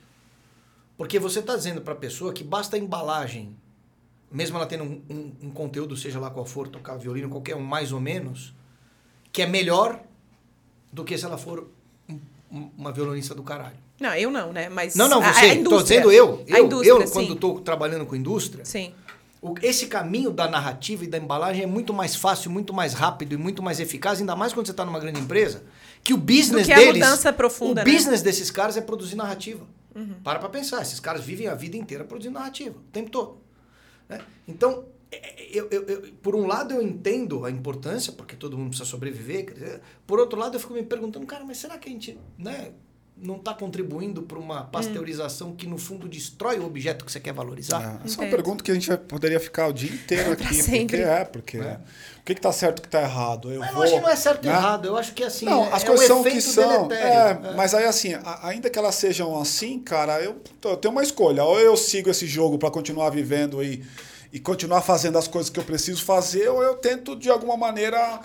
Porque 0.96 1.18
você 1.18 1.42
tá 1.42 1.54
dizendo 1.56 1.80
pra 1.82 1.94
pessoa 1.94 2.32
que 2.32 2.42
basta 2.44 2.76
a 2.76 2.78
embalagem, 2.78 3.56
mesmo 4.30 4.56
ela 4.56 4.66
tendo 4.66 4.84
um, 4.84 5.02
um- 5.10 5.32
um 5.48 5.50
conteúdo, 5.50 5.96
seja 5.96 6.18
lá 6.18 6.30
qual 6.30 6.46
for, 6.46 6.68
tocar 6.68 6.96
violino, 6.96 7.28
qualquer 7.28 7.56
um, 7.56 7.60
mais 7.62 7.92
ou 7.92 8.00
menos, 8.00 8.54
que 9.30 9.42
é 9.42 9.46
melhor 9.46 10.00
do 10.92 11.04
que 11.04 11.16
se 11.18 11.24
ela 11.24 11.36
for 11.36 11.68
um- 12.08 12.70
uma 12.78 12.92
violonista 12.92 13.34
do 13.34 13.42
caralho. 13.42 13.76
Não, 14.02 14.14
eu 14.14 14.30
não, 14.30 14.52
né? 14.52 14.68
Mas 14.68 14.94
Não, 14.94 15.08
não, 15.08 15.22
você. 15.22 15.54
indústria. 15.54 15.82
dizendo 16.00 16.12
eu. 16.12 16.44
Eu, 16.46 16.82
eu 16.82 17.10
quando 17.10 17.34
tô 17.36 17.60
trabalhando 17.60 18.04
com 18.04 18.16
indústria, 18.16 18.64
Sim. 18.64 18.92
o- 19.40 19.54
esse 19.62 19.86
caminho 19.86 20.30
da 20.30 20.48
narrativa 20.48 21.04
e 21.04 21.06
da 21.06 21.16
embalagem 21.18 21.62
é 21.62 21.66
muito 21.66 21.94
mais 21.94 22.16
fácil, 22.16 22.50
muito 22.50 22.74
mais 22.74 22.92
rápido 22.94 23.32
e 23.34 23.36
muito 23.36 23.62
mais 23.62 23.78
eficaz, 23.80 24.20
ainda 24.20 24.34
mais 24.36 24.52
quando 24.52 24.66
você 24.66 24.72
está 24.72 24.84
numa 24.84 24.98
grande 25.00 25.20
empresa, 25.20 25.62
que 26.02 26.12
o 26.12 26.16
business 26.16 26.66
que 26.66 26.74
deles. 26.74 26.94
mudança 26.94 27.32
profunda, 27.32 27.82
o 27.82 27.84
né? 27.84 27.90
Uhum. 27.90 27.96
business 27.96 28.22
desses 28.22 28.50
caras 28.50 28.76
é 28.76 28.80
produzir 28.80 29.14
narrativa. 29.16 29.64
Para 30.24 30.38
pra 30.38 30.48
pensar, 30.48 30.80
esses 30.80 30.98
caras 30.98 31.22
vivem 31.22 31.48
a 31.48 31.54
vida 31.54 31.76
inteira 31.76 32.02
produzindo 32.02 32.38
narrativa, 32.38 32.76
o 32.78 32.90
tempo 32.92 33.10
todo. 33.10 33.36
né? 34.08 34.20
Então, 34.48 34.84
é- 35.10 35.16
é- 35.42 35.48
eu, 35.52 35.68
eu- 35.70 35.82
eu- 35.84 36.02
por 36.22 36.34
um 36.34 36.46
lado 36.46 36.72
eu 36.74 36.80
entendo 36.82 37.44
a 37.44 37.50
importância, 37.50 38.10
porque 38.12 38.34
todo 38.34 38.56
mundo 38.56 38.70
precisa 38.70 38.88
sobreviver, 38.88 39.80
por 40.06 40.18
outro 40.18 40.38
lado 40.38 40.56
eu 40.56 40.60
fico 40.60 40.72
me 40.72 40.82
perguntando, 40.82 41.26
cara, 41.26 41.44
mas 41.44 41.58
será 41.58 41.76
que 41.78 41.88
a 41.88 41.92
gente 41.92 42.18
né, 42.38 42.72
não 43.16 43.36
está 43.36 43.54
contribuindo 43.54 44.22
para 44.22 44.38
uma 44.38 44.64
pasteurização 44.64 45.54
que 45.54 45.66
no 45.66 45.78
fundo 45.78 46.08
destrói 46.08 46.58
o 46.58 46.66
objeto 46.66 47.04
que 47.04 47.12
você 47.12 47.20
quer 47.20 47.32
valorizar? 47.32 48.00
É, 48.02 48.06
essa 48.06 48.20
é 48.20 48.24
uma 48.24 48.30
pergunta 48.30 48.64
que 48.64 48.70
a 48.70 48.74
gente 48.74 48.88
vai- 48.88 48.96
poderia 48.98 49.38
ficar 49.38 49.68
o 49.68 49.72
dia 49.72 49.90
inteiro 49.92 50.32
aqui. 50.34 50.54
sempre. 50.54 50.98
Porque 50.98 51.08
é, 51.08 51.24
porque. 51.24 51.58
O 51.58 52.24
que, 52.24 52.34
que 52.36 52.40
tá 52.40 52.52
certo 52.52 52.78
e 52.78 52.80
o 52.80 52.82
que 52.82 52.88
tá 52.88 53.02
errado? 53.02 53.52
Eu 53.52 53.60
Mas 53.60 53.68
eu 53.70 53.74
vou, 53.74 53.82
acho 53.84 53.94
que 53.94 54.00
não 54.00 54.08
é 54.08 54.16
certo 54.16 54.44
e 54.44 54.48
né? 54.48 54.52
errado. 54.54 54.86
Eu 54.86 54.96
acho 54.96 55.12
que 55.12 55.24
assim. 55.24 55.44
Não, 55.44 55.64
é, 55.64 55.72
as 55.72 55.82
é 55.82 55.86
coisas 55.86 56.04
um 56.04 56.08
são 56.08 56.20
o 56.20 56.24
que 56.24 56.40
são. 56.40 56.88
deletério. 56.88 57.46
É, 57.48 57.54
Mas 57.54 57.74
aí, 57.74 57.84
assim, 57.84 58.14
a- 58.14 58.48
ainda 58.48 58.70
que 58.70 58.78
elas 58.78 58.94
sejam 58.94 59.38
assim, 59.40 59.78
cara, 59.80 60.20
eu, 60.20 60.40
eu 60.64 60.76
tenho 60.76 60.92
uma 60.92 61.02
escolha. 61.02 61.44
Ou 61.44 61.58
eu 61.60 61.76
sigo 61.76 62.10
esse 62.10 62.26
jogo 62.26 62.58
para 62.58 62.70
continuar 62.70 63.10
vivendo 63.10 63.62
e, 63.62 63.84
e 64.32 64.38
continuar 64.40 64.82
fazendo 64.82 65.18
as 65.18 65.26
coisas 65.28 65.50
que 65.50 65.58
eu 65.60 65.64
preciso 65.64 66.04
fazer, 66.04 66.48
ou 66.48 66.62
eu 66.62 66.74
tento, 66.76 67.14
de 67.16 67.28
alguma 67.28 67.56
maneira, 67.56 68.20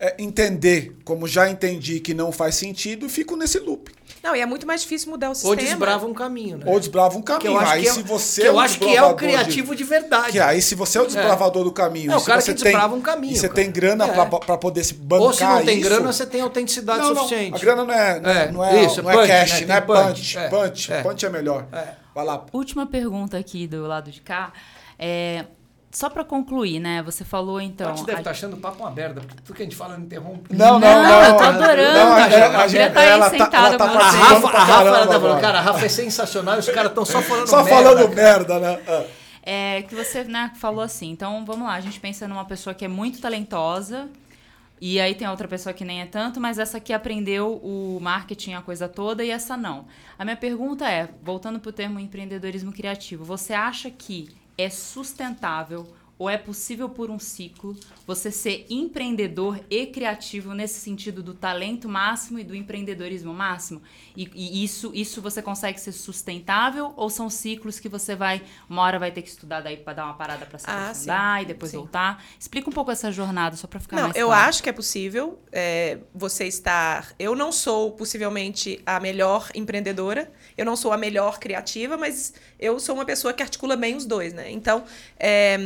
é, 0.00 0.14
entender, 0.18 0.96
como 1.04 1.28
já 1.28 1.48
entendi 1.50 2.00
que 2.00 2.14
não 2.14 2.32
faz 2.32 2.54
sentido, 2.54 3.04
e 3.06 3.08
fico 3.08 3.36
nesse 3.36 3.58
loop. 3.58 3.92
Não, 4.22 4.36
e 4.36 4.40
é 4.40 4.44
muito 4.46 4.66
mais 4.66 4.82
difícil 4.82 5.10
mudar 5.10 5.28
o 5.28 5.30
Ou 5.30 5.34
sistema. 5.34 5.56
desbrava 5.62 6.06
um 6.06 6.12
caminho, 6.12 6.58
né? 6.58 6.64
Ou 6.66 6.78
desbrava 6.78 7.16
um 7.16 7.22
que 7.22 7.26
caminho. 7.32 7.52
eu 7.52 7.58
acho 7.58 7.72
aí 7.72 7.82
que 7.82 7.88
é, 7.88 7.92
se 7.92 8.02
você 8.02 8.40
que 8.42 8.46
eu 8.48 8.54
um 8.54 8.60
acho 8.60 8.78
que 8.78 8.84
é 8.84 8.88
o 8.88 8.90
desbravador 8.92 9.16
de- 9.16 9.24
criativo 9.26 9.74
de, 9.76 9.84
verdade. 9.84 10.32
Que 10.32 10.38
aí, 10.40 10.60
se 10.60 10.74
você 10.74 10.98
é 10.98 11.00
o 11.00 11.06
desbravador 11.06 11.64
do 11.64 11.72
caminho, 11.72 12.12
É, 12.12 12.16
o 12.16 12.20
cara 12.20 12.40
você 12.40 12.52
que 12.52 12.62
tem, 12.62 12.72
desbrava 12.72 12.94
um 12.94 13.00
caminho, 13.00 13.32
e 13.32 13.36
você 13.36 13.48
cara. 13.48 13.54
tem 13.62 13.70
grana 13.70 14.04
É. 14.06 14.12
pra 14.12 14.26
para 14.26 14.58
poder 14.58 14.84
se 14.84 14.92
bancar 14.94 15.26
Ou 15.26 15.32
se 15.32 15.42
não 15.44 15.64
tem 15.64 15.78
isso, 15.80 15.88
grana, 15.88 16.12
você 16.12 16.26
tem 16.26 16.40
autenticidade 16.42 16.98
não, 17.00 17.14
não, 17.14 17.22
suficiente. 17.22 17.56
a 17.56 17.58
grana 17.58 17.84
não 17.84 17.94
é, 17.94 18.20
não 18.20 18.30
é, 18.30 18.42
É, 18.44 18.52
não 18.52 18.64
é, 18.64 18.84
isso, 18.84 19.02
não 19.02 19.10
é 19.10 19.14
punch, 19.14 19.28
cash, 19.28 19.60
né? 19.60 19.66
não 19.66 19.74
é 19.74 19.80
Tem 19.80 19.86
punch, 19.86 20.04
punch. 20.34 20.38
é, 20.38 20.48
Punch, 20.48 20.92
é. 20.92 21.02
punch 21.02 21.26
é 21.26 21.30
melhor. 21.30 21.66
É. 21.72 21.88
Vai 22.14 22.24
lá. 22.26 22.44
Última 22.52 22.86
pergunta 22.86 23.38
aqui 23.38 23.66
do 23.66 23.86
lado 23.86 24.10
de 24.10 24.20
cá. 24.20 24.52
É, 24.98 25.46
só 25.90 26.08
para 26.08 26.22
concluir, 26.24 26.78
né? 26.78 27.02
Você 27.02 27.24
falou 27.24 27.60
então. 27.60 27.88
Tati 27.88 28.04
deve 28.06 28.16
a- 28.16 28.20
estar 28.20 28.30
achando 28.30 28.54
o 28.54 28.56
papo 28.58 28.80
uma 28.82 28.90
merda, 28.90 29.20
porque 29.22 29.42
tudo 29.42 29.56
que 29.56 29.62
a 29.62 29.64
gente 29.64 29.76
fala 29.76 29.96
não 29.96 30.04
interrompe. 30.04 30.54
Não, 30.54 30.78
não, 30.78 31.02
Não, 31.02 31.02
não. 31.02 31.22
eu 31.24 31.36
tô 31.36 31.42
adorando, 31.42 31.98
Não, 31.98 32.18
é, 32.18 32.46
Eu 32.54 32.60
a 32.60 32.68
gente- 32.68 32.92
tá 32.92 33.00
aí 33.00 33.08
ela 33.08 33.24
tá, 33.24 33.30
sentada 33.30 33.66
ela 33.68 33.78
tá 33.78 33.88
com 33.88 33.98
A. 33.98 34.10
Rafa, 34.10 34.48
a 34.48 34.64
Rafa 34.64 34.88
ela 34.88 35.06
tá 35.06 35.20
falando, 35.20 35.40
cara, 35.40 35.58
a 35.58 35.62
Rafa 35.62 35.86
é 35.86 35.88
sensacional 35.88 36.56
e 36.56 36.58
os 36.60 36.68
caras 36.68 36.90
estão 36.90 37.04
só 37.04 37.20
falando 37.22 37.46
Só 37.48 37.64
merda, 37.64 37.70
falando 37.82 38.08
cara. 38.08 38.14
merda, 38.14 38.58
né? 38.60 38.80
Ah. 38.86 39.04
É, 39.42 39.82
que 39.82 39.94
você 39.94 40.22
né, 40.24 40.52
falou 40.56 40.82
assim. 40.84 41.10
Então, 41.10 41.44
vamos 41.44 41.66
lá. 41.66 41.74
A 41.74 41.80
gente 41.80 41.98
pensa 41.98 42.28
numa 42.28 42.44
pessoa 42.44 42.74
que 42.74 42.84
é 42.84 42.88
muito 42.88 43.20
talentosa. 43.20 44.08
E 44.82 44.98
aí 44.98 45.14
tem 45.14 45.28
outra 45.28 45.46
pessoa 45.46 45.74
que 45.74 45.84
nem 45.84 46.00
é 46.00 46.06
tanto, 46.06 46.40
mas 46.40 46.58
essa 46.58 46.78
aqui 46.78 46.90
aprendeu 46.92 47.60
o 47.62 47.98
marketing, 48.00 48.54
a 48.54 48.62
coisa 48.62 48.88
toda, 48.88 49.22
e 49.22 49.28
essa 49.30 49.54
não. 49.54 49.84
A 50.18 50.24
minha 50.24 50.36
pergunta 50.38 50.88
é, 50.90 51.08
voltando 51.22 51.60
para 51.60 51.68
o 51.68 51.72
termo 51.72 52.00
empreendedorismo 52.00 52.72
criativo, 52.72 53.22
você 53.22 53.52
acha 53.52 53.90
que 53.90 54.30
é 54.58 54.68
sustentável 54.70 55.86
ou 56.18 56.28
é 56.28 56.36
possível 56.36 56.86
por 56.86 57.08
um 57.10 57.18
ciclo 57.18 57.74
você 58.06 58.30
ser 58.30 58.66
empreendedor 58.68 59.58
e 59.70 59.86
criativo 59.86 60.52
nesse 60.52 60.78
sentido 60.78 61.22
do 61.22 61.32
talento 61.32 61.88
máximo 61.88 62.38
e 62.38 62.44
do 62.44 62.54
empreendedorismo 62.54 63.32
máximo? 63.32 63.80
E, 64.14 64.30
e 64.34 64.62
isso, 64.62 64.90
isso 64.94 65.22
você 65.22 65.40
consegue 65.40 65.80
ser 65.80 65.92
sustentável 65.92 66.92
ou 66.94 67.08
são 67.08 67.30
ciclos 67.30 67.80
que 67.80 67.88
você 67.88 68.14
vai, 68.14 68.42
uma 68.68 68.82
hora 68.82 68.98
vai 68.98 69.10
ter 69.10 69.22
que 69.22 69.30
estudar 69.30 69.62
daí 69.62 69.78
para 69.78 69.94
dar 69.94 70.04
uma 70.04 70.12
parada 70.12 70.44
para 70.44 70.58
se 70.58 70.66
Ah, 70.68 70.90
aprofundar 70.90 71.38
sim. 71.38 71.42
e 71.42 71.46
depois 71.46 71.70
Sim. 71.70 71.78
voltar? 71.78 72.22
Explica 72.38 72.68
um 72.68 72.72
pouco 72.72 72.90
essa 72.90 73.10
jornada 73.10 73.56
só 73.56 73.66
para 73.66 73.80
ficar 73.80 73.96
Não, 73.96 74.02
mais 74.04 74.16
eu 74.16 74.26
claro. 74.26 74.46
acho 74.50 74.62
que 74.62 74.68
é 74.68 74.72
possível 74.72 75.38
é, 75.50 76.00
você 76.14 76.44
estar. 76.46 77.14
Eu 77.18 77.34
não 77.34 77.50
sou 77.50 77.92
possivelmente 77.92 78.78
a 78.84 79.00
melhor 79.00 79.48
empreendedora, 79.54 80.30
eu 80.60 80.64
não 80.66 80.76
sou 80.76 80.92
a 80.92 80.96
melhor 80.96 81.38
criativa, 81.38 81.96
mas 81.96 82.32
eu 82.58 82.78
sou 82.78 82.94
uma 82.94 83.04
pessoa 83.04 83.32
que 83.32 83.42
articula 83.42 83.76
bem 83.76 83.96
os 83.96 84.04
dois, 84.04 84.32
né? 84.32 84.50
Então, 84.50 84.84
é, 85.18 85.58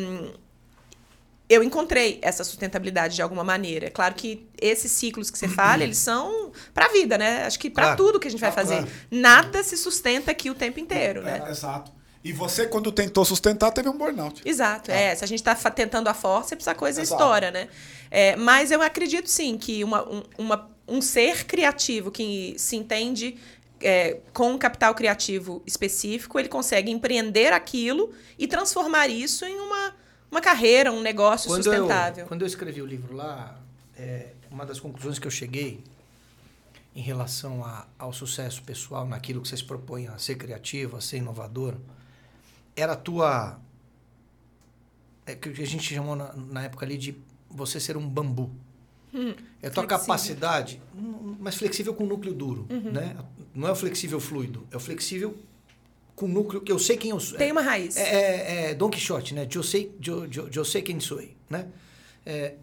eu 1.48 1.62
encontrei 1.62 2.18
essa 2.22 2.42
sustentabilidade 2.42 3.14
de 3.16 3.22
alguma 3.22 3.44
maneira. 3.44 3.86
É 3.86 3.90
claro 3.90 4.14
que 4.14 4.46
esses 4.60 4.90
ciclos 4.92 5.30
que 5.30 5.38
você 5.38 5.46
fala, 5.48 5.82
eles 5.82 5.98
são 5.98 6.52
para 6.72 6.86
a 6.86 6.88
vida, 6.88 7.18
né? 7.18 7.44
Acho 7.44 7.58
que 7.58 7.68
para 7.68 7.84
Claro. 7.84 7.96
tudo 7.96 8.20
que 8.20 8.28
a 8.28 8.30
gente 8.30 8.40
vai 8.40 8.50
Ah, 8.50 8.52
fazer. 8.52 8.76
claro. 8.76 8.90
Nada 9.10 9.62
se 9.62 9.76
sustenta 9.76 10.30
aqui 10.30 10.48
o 10.50 10.54
tempo 10.54 10.80
inteiro, 10.80 11.22
né? 11.22 11.42
É, 11.46 11.50
exato. 11.50 11.92
E 12.22 12.32
você, 12.32 12.66
quando 12.66 12.90
tentou 12.90 13.22
sustentar, 13.24 13.70
teve 13.70 13.86
um 13.90 13.98
burnout. 13.98 14.40
Exato, 14.46 14.90
é. 14.90 15.14
Se 15.14 15.22
a 15.22 15.26
gente 15.26 15.40
está 15.40 15.54
tentando 15.70 16.08
a 16.08 16.14
forceps, 16.14 16.66
a 16.66 16.74
coisa 16.74 17.02
Exato. 17.02 17.20
estoura, 17.22 17.50
né? 17.50 17.68
É, 18.10 18.34
mas 18.36 18.70
eu 18.70 18.80
acredito 18.80 19.28
sim 19.28 19.58
que 19.58 19.84
uma, 19.84 20.08
um, 20.08 20.22
uma- 20.38 20.70
um 20.88 21.02
ser 21.02 21.44
criativo 21.44 22.10
que 22.10 22.54
se 22.56 22.76
entende 22.76 23.36
é, 23.84 24.20
com 24.32 24.52
um 24.52 24.58
capital 24.58 24.94
criativo 24.94 25.62
específico, 25.66 26.38
ele 26.38 26.48
consegue 26.48 26.90
empreender 26.90 27.52
aquilo 27.52 28.12
e 28.38 28.46
transformar 28.46 29.08
isso 29.08 29.44
em 29.44 29.54
uma, 29.60 29.94
uma 30.30 30.40
carreira, 30.40 30.90
um 30.90 31.00
negócio 31.02 31.48
Quando 31.48 31.62
sustentável. 31.64 32.24
Eu, 32.24 32.28
quando 32.28 32.40
eu 32.42 32.46
escrevi 32.46 32.80
o 32.82 32.86
livro 32.86 33.14
lá, 33.14 33.58
é, 33.96 34.28
uma 34.50 34.64
das 34.66 34.80
conclusões 34.80 35.18
que 35.18 35.26
eu 35.26 35.30
cheguei 35.30 35.82
em 36.96 37.02
relação 37.02 37.64
a- 37.64 37.86
ao 37.98 38.12
sucesso 38.12 38.62
pessoal 38.62 39.06
naquilo 39.06 39.42
que 39.42 39.48
você 39.48 39.56
se 39.56 39.64
propõe 39.64 40.06
a 40.08 40.16
ser 40.18 40.36
criativo, 40.36 40.96
a 40.96 41.00
ser 41.00 41.18
inovador, 41.18 41.74
era 42.76 42.92
a 42.92 42.96
tua. 42.96 43.58
É 45.26 45.34
que 45.34 45.48
a 45.48 45.66
gente 45.66 45.82
chamou 45.94 46.14
na, 46.16 46.32
na 46.34 46.64
época 46.64 46.84
ali 46.84 46.96
de 46.98 47.16
você 47.50 47.80
ser 47.80 47.96
um 47.96 48.06
bambu. 48.08 48.50
É 49.62 49.68
a 49.68 49.70
tua 49.70 49.82
flexível. 49.82 49.86
capacidade, 49.86 50.82
hum, 50.96 51.36
mas 51.40 51.54
flexível 51.54 51.94
com 51.94 52.04
núcleo 52.04 52.34
duro. 52.34 52.66
Né? 52.68 53.16
Não 53.54 53.68
é 53.68 53.72
o 53.72 53.76
flexível 53.76 54.20
fluido, 54.20 54.66
é 54.70 54.76
o 54.76 54.80
flexível 54.80 55.36
com 56.14 56.28
núcleo 56.28 56.60
que 56.60 56.70
eu 56.70 56.78
sei 56.78 56.96
quem 56.96 57.10
eu 57.10 57.20
sou. 57.20 57.38
Tem 57.38 57.50
uma 57.50 57.62
raiz. 57.62 57.96
É, 57.96 58.02
é, 58.02 58.70
é 58.70 58.74
Don 58.74 58.88
Quixote, 58.88 59.34
né? 59.34 59.48
Eu 59.52 59.62
sei, 59.62 59.92
eu, 60.04 60.28
eu, 60.32 60.48
eu 60.54 60.64
sei 60.64 60.82
quem 60.82 61.00
sou, 61.00 61.22
né? 61.48 61.66
É, 62.24 62.54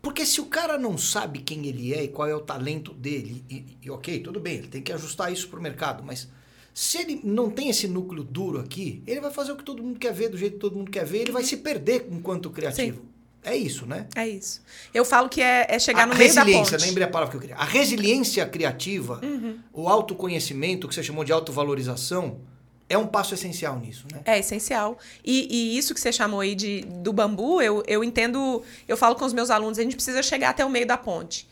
porque 0.00 0.24
se 0.24 0.40
o 0.40 0.46
cara 0.46 0.78
não 0.78 0.96
sabe 0.96 1.40
quem 1.40 1.66
ele 1.66 1.92
é 1.92 2.04
e 2.04 2.08
qual 2.08 2.28
é 2.28 2.34
o 2.34 2.40
talento 2.40 2.94
dele, 2.94 3.44
e, 3.50 3.76
e 3.82 3.90
ok, 3.90 4.20
tudo 4.20 4.40
bem, 4.40 4.58
ele 4.58 4.68
tem 4.68 4.80
que 4.80 4.92
ajustar 4.92 5.32
isso 5.32 5.48
pro 5.48 5.60
mercado, 5.60 6.02
mas 6.02 6.28
se 6.72 6.98
ele 6.98 7.20
não 7.24 7.50
tem 7.50 7.68
esse 7.68 7.88
núcleo 7.88 8.22
duro 8.22 8.60
aqui, 8.60 9.02
ele 9.06 9.20
vai 9.20 9.30
fazer 9.32 9.52
o 9.52 9.56
que 9.56 9.64
todo 9.64 9.82
mundo 9.82 9.98
quer 9.98 10.12
ver, 10.14 10.28
do 10.28 10.38
jeito 10.38 10.54
que 10.54 10.60
todo 10.60 10.76
mundo 10.76 10.90
quer 10.90 11.04
ver, 11.04 11.22
ele 11.22 11.32
vai 11.32 11.42
se 11.42 11.56
perder 11.56 12.06
enquanto 12.10 12.50
criativo. 12.50 13.02
É 13.48 13.56
isso, 13.56 13.86
né? 13.86 14.06
É 14.14 14.28
isso. 14.28 14.60
Eu 14.92 15.04
falo 15.04 15.28
que 15.28 15.40
é, 15.40 15.66
é 15.68 15.78
chegar 15.78 16.02
a 16.02 16.06
no 16.06 16.14
meio 16.14 16.34
da 16.34 16.42
resiliência, 16.42 16.76
ponte. 16.78 16.86
lembrei 16.86 17.06
a 17.06 17.10
palavra 17.10 17.30
que 17.30 17.36
eu 17.36 17.40
queria. 17.40 17.56
A 17.56 17.64
resiliência 17.64 18.44
criativa, 18.46 19.20
Uhum. 19.22 19.58
o 19.72 19.88
autoconhecimento, 19.88 20.86
que 20.86 20.94
você 20.94 21.02
chamou 21.02 21.24
de 21.24 21.32
autovalorização, 21.32 22.40
é 22.88 22.96
um 22.96 23.06
passo 23.06 23.34
essencial 23.34 23.78
nisso, 23.78 24.06
né? 24.12 24.20
É 24.24 24.38
essencial. 24.38 24.98
E, 25.24 25.46
e 25.74 25.78
isso 25.78 25.94
que 25.94 26.00
você 26.00 26.10
chamou 26.12 26.40
aí 26.40 26.54
de, 26.54 26.80
do 26.82 27.12
bambu, 27.12 27.60
eu, 27.60 27.82
eu 27.86 28.02
entendo, 28.02 28.62
eu 28.86 28.96
falo 28.96 29.14
com 29.14 29.24
os 29.24 29.32
meus 29.32 29.50
alunos, 29.50 29.78
a 29.78 29.82
gente 29.82 29.94
precisa 29.94 30.22
chegar 30.22 30.50
até 30.50 30.64
o 30.64 30.70
meio 30.70 30.86
da 30.86 30.96
ponte. 30.96 31.46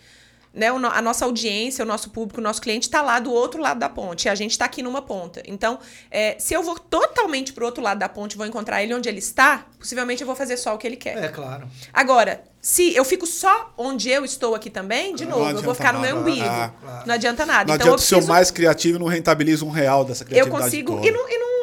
Né? 0.56 0.68
A 0.68 1.02
nossa 1.02 1.26
audiência, 1.26 1.84
o 1.84 1.86
nosso 1.86 2.08
público, 2.08 2.40
o 2.40 2.42
nosso 2.42 2.62
cliente 2.62 2.88
está 2.88 3.02
lá 3.02 3.20
do 3.20 3.30
outro 3.30 3.60
lado 3.60 3.78
da 3.78 3.90
ponte, 3.90 4.24
e 4.24 4.28
a 4.30 4.34
gente 4.34 4.52
está 4.52 4.64
aqui 4.64 4.82
numa 4.82 5.02
ponta. 5.02 5.42
Então, 5.46 5.78
é, 6.10 6.34
se 6.38 6.54
eu 6.54 6.62
vou 6.62 6.78
totalmente 6.78 7.52
para 7.52 7.62
o 7.62 7.66
outro 7.66 7.82
lado 7.82 7.98
da 7.98 8.08
ponte, 8.08 8.38
vou 8.38 8.46
encontrar 8.46 8.82
ele 8.82 8.94
onde 8.94 9.06
ele 9.06 9.18
está, 9.18 9.66
possivelmente 9.78 10.22
eu 10.22 10.26
vou 10.26 10.34
fazer 10.34 10.56
só 10.56 10.74
o 10.74 10.78
que 10.78 10.86
ele 10.86 10.96
quer. 10.96 11.22
É, 11.22 11.28
claro. 11.28 11.68
Agora, 11.92 12.42
se 12.58 12.96
eu 12.96 13.04
fico 13.04 13.26
só 13.26 13.70
onde 13.76 14.08
eu 14.08 14.24
estou 14.24 14.54
aqui 14.54 14.70
também, 14.70 15.14
de 15.14 15.26
Não 15.26 15.38
novo, 15.38 15.50
eu 15.50 15.62
vou 15.62 15.74
ficar 15.74 15.92
no 15.92 16.00
meu 16.00 16.16
nada. 16.16 16.30
umbigo. 16.30 16.46
Ah, 16.48 16.72
claro. 16.80 17.06
Não 17.06 17.14
adianta 17.14 17.44
nada. 17.44 17.68
Não 17.68 17.74
então, 17.74 17.86
eu 17.88 17.92
adianta 17.94 18.02
ser 18.02 18.14
o 18.14 18.18
preciso 18.18 18.32
mais 18.32 18.50
criativo 18.50 18.96
e 18.96 18.98
não 18.98 19.06
rentabiliza 19.08 19.62
um 19.64 19.70
real 19.70 20.06
dessa 20.06 20.24
eu 20.24 20.28
criatividade 20.28 20.64
consigo. 20.64 20.94
toda. 20.94 21.06
E 21.06 21.10
não, 21.12 21.28
e 21.28 21.38
não- 21.38 21.55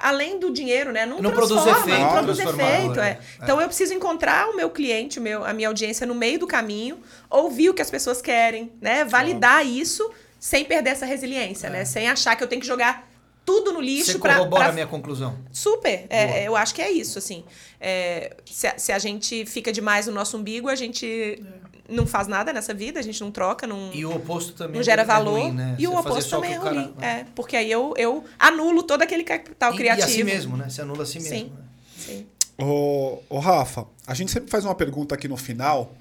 além 0.00 0.38
do 0.38 0.52
dinheiro, 0.52 0.92
né? 0.92 1.04
Não, 1.06 1.20
Não 1.20 1.30
produz 1.30 1.62
transforma, 1.62 1.80
efeito, 1.90 2.00
não 2.00 2.12
produz 2.12 2.38
efeito. 2.38 2.94
né? 3.00 3.10
É. 3.10 3.18
Então 3.42 3.60
eu 3.60 3.66
preciso 3.66 3.94
encontrar 3.94 4.48
o 4.50 4.56
meu 4.56 4.70
cliente, 4.70 5.18
o 5.18 5.22
meu, 5.22 5.44
a 5.44 5.52
minha 5.52 5.68
audiência 5.68 6.06
no 6.06 6.14
meio 6.14 6.38
do 6.38 6.46
caminho, 6.46 6.98
ouvir 7.30 7.68
o 7.70 7.74
que 7.74 7.82
as 7.82 7.90
pessoas 7.90 8.20
querem, 8.22 8.72
né? 8.80 9.04
Validar 9.04 9.66
isso 9.66 10.10
sem 10.40 10.64
perder 10.64 10.90
essa 10.90 11.06
resiliência, 11.06 11.70
né? 11.70 11.84
Sem 11.84 12.08
achar 12.08 12.36
que 12.36 12.42
eu 12.44 12.48
tenho 12.48 12.60
que 12.60 12.66
jogar 12.66 13.08
tudo 13.44 13.72
no 13.72 13.80
lixo 13.80 14.12
Você 14.12 14.18
pra. 14.18 14.36
corrobora 14.36 14.62
pra- 14.64 14.70
a 14.70 14.74
minha 14.74 14.86
conclusão. 14.86 15.38
Super. 15.52 16.06
É, 16.08 16.44
eu 16.48 16.56
acho 16.56 16.74
que 16.74 16.80
é 16.80 16.90
isso, 16.90 17.18
assim. 17.18 17.44
É, 17.80 18.34
se, 18.46 18.66
a, 18.66 18.78
se 18.78 18.90
a 18.92 18.98
gente 18.98 19.44
fica 19.44 19.70
demais 19.70 20.06
no 20.06 20.12
nosso 20.14 20.36
umbigo, 20.38 20.68
a 20.68 20.74
gente 20.74 21.42
não 21.88 22.06
faz 22.06 22.26
nada 22.26 22.52
nessa 22.52 22.72
vida, 22.72 22.98
a 22.98 23.02
gente 23.02 23.20
não 23.20 23.30
troca, 23.30 23.66
não 23.66 23.90
E 23.92 24.04
o 24.06 24.14
oposto 24.16 24.52
também 24.52 24.76
não 24.76 24.82
gera 24.82 25.02
é 25.02 25.04
valor. 25.04 25.38
ruim, 25.38 25.52
né? 25.52 25.76
E 25.78 25.86
o 25.86 25.90
Você 25.90 25.96
fazer 25.96 26.08
oposto 26.10 26.28
o 26.28 26.30
também 26.40 26.54
é 26.54 26.58
o 26.58 26.62
cara- 26.62 26.74
ruim. 26.80 26.94
É, 27.00 27.24
porque 27.34 27.56
aí 27.56 27.70
eu, 27.70 27.94
eu 27.96 28.24
anulo 28.38 28.82
todo 28.82 29.02
aquele 29.02 29.22
capital 29.24 29.72
E, 29.72 29.74
e 29.74 29.78
criativo. 29.78 30.06
a 30.06 30.10
si 30.10 30.24
mesmo, 30.24 30.56
né? 30.56 30.68
Você 30.70 30.80
anula 30.82 31.02
a 31.02 31.06
si 31.06 31.20
Sim. 31.20 31.30
mesmo. 31.30 31.48
né? 31.50 31.62
Sim. 31.98 32.26
Ô, 32.58 33.18
ô, 33.28 33.38
Rafa, 33.38 33.86
a 34.06 34.14
gente 34.14 34.30
sempre 34.30 34.50
faz 34.50 34.64
uma 34.64 34.74
pergunta 34.74 35.14
aqui 35.14 35.26
no 35.28 35.36
final, 35.36 35.92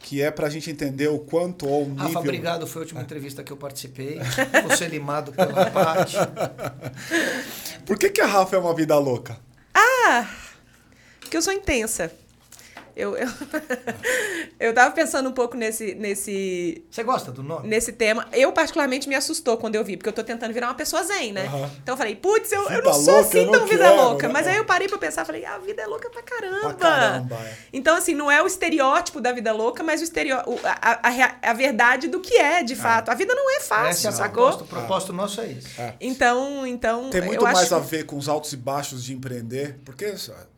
que 0.00 0.20
é 0.20 0.30
pra 0.32 0.48
gente 0.50 0.68
entender 0.68 1.06
o 1.08 1.18
quanto 1.20 1.66
ou 1.68 1.84
o 1.84 1.88
nível... 1.88 2.04
Rafa, 2.06 2.18
obrigado. 2.18 2.66
Foi 2.66 2.82
a 2.82 2.84
última 2.84 3.00
entrevista 3.00 3.42
que 3.44 3.52
eu 3.52 3.56
participei. 3.56 4.18
Vou 4.66 4.76
ser 4.76 4.88
limado 4.88 5.32
pela 5.32 5.70
parte. 5.70 6.16
Por 7.86 7.96
que, 7.98 8.10
que 8.10 8.20
a 8.20 8.26
Rafa 8.26 8.56
é 8.56 8.58
uma 8.58 8.74
vida 8.74 8.98
louca? 8.98 9.38
Porque 11.20 11.36
eu 11.36 11.42
sou 11.42 11.52
intensa. 11.52 12.12
Eu, 12.94 13.16
eu, 13.16 13.28
eu 14.60 14.74
tava 14.74 14.90
pensando 14.94 15.28
um 15.28 15.32
pouco 15.32 15.56
nesse, 15.56 15.94
nesse, 15.94 16.84
Você 16.90 17.02
gosta 17.02 17.30
do 17.32 17.42
nome? 17.42 17.68
nesse 17.68 17.92
tema. 17.92 18.26
Eu, 18.32 18.52
particularmente, 18.52 19.08
me 19.08 19.14
assustou 19.14 19.56
quando 19.56 19.74
eu 19.74 19.84
vi, 19.84 19.96
porque 19.96 20.08
eu 20.08 20.12
tô 20.12 20.22
tentando 20.22 20.52
virar 20.52 20.68
uma 20.68 20.74
pessoa 20.74 21.02
zen, 21.04 21.32
né? 21.32 21.46
Aham. 21.46 21.70
Então 21.82 21.94
eu 21.94 21.96
falei, 21.96 22.16
putz, 22.16 22.52
eu, 22.52 22.62
eu 22.62 22.68
Vida 22.68 22.82
não 22.82 22.92
sou 22.92 23.14
louca, 23.14 23.28
assim 23.28 23.50
tão 23.50 23.66
vida 23.66 23.84
quero, 23.84 23.96
louca. 24.02 24.26
né? 24.28 24.32
Mas 24.32 24.46
aí 24.46 24.56
eu 24.56 24.64
parei 24.64 24.88
pra 24.88 24.98
pensar, 24.98 25.24
falei, 25.24 25.44
ah, 25.44 25.54
a 25.54 25.58
vida 25.58 25.82
é 25.82 25.86
louca 25.86 26.10
pra 26.10 26.22
caramba. 26.22 26.60
Pra 26.60 26.74
caramba, 26.74 27.36
é. 27.36 27.56
Então, 27.72 27.96
assim, 27.96 28.14
não 28.14 28.30
é 28.30 28.42
o 28.42 28.46
estereótipo 28.46 29.20
da 29.20 29.32
vida 29.32 29.52
louca, 29.52 29.82
mas 29.82 30.00
o 30.00 30.04
estereó 30.04 30.42
o- 30.46 30.60
a, 30.64 31.08
a, 31.08 31.50
a 31.50 31.52
verdade 31.52 32.08
do 32.08 32.20
que 32.20 32.36
é, 32.36 32.62
de 32.62 32.76
fato. 32.76 33.08
A 33.10 33.14
vida 33.14 33.34
não 33.34 33.56
é 33.56 33.60
fácil, 33.60 34.08
é 34.08 34.12
sacou? 34.12 34.42
propósito, 34.44 34.64
o 34.64 34.66
propósito 34.66 35.12
nosso 35.12 35.40
é 35.40 35.46
isso. 35.46 35.68
Então, 36.00 36.66
então. 36.66 37.10
Tem 37.10 37.22
muito 37.22 37.40
eu 37.40 37.42
mais 37.42 37.58
acho... 37.72 37.74
a 37.74 37.78
ver 37.78 38.04
com 38.04 38.16
os 38.16 38.28
altos 38.28 38.52
e 38.52 38.56
baixos 38.56 39.04
de 39.04 39.12
empreender, 39.14 39.78
porque 39.84 40.14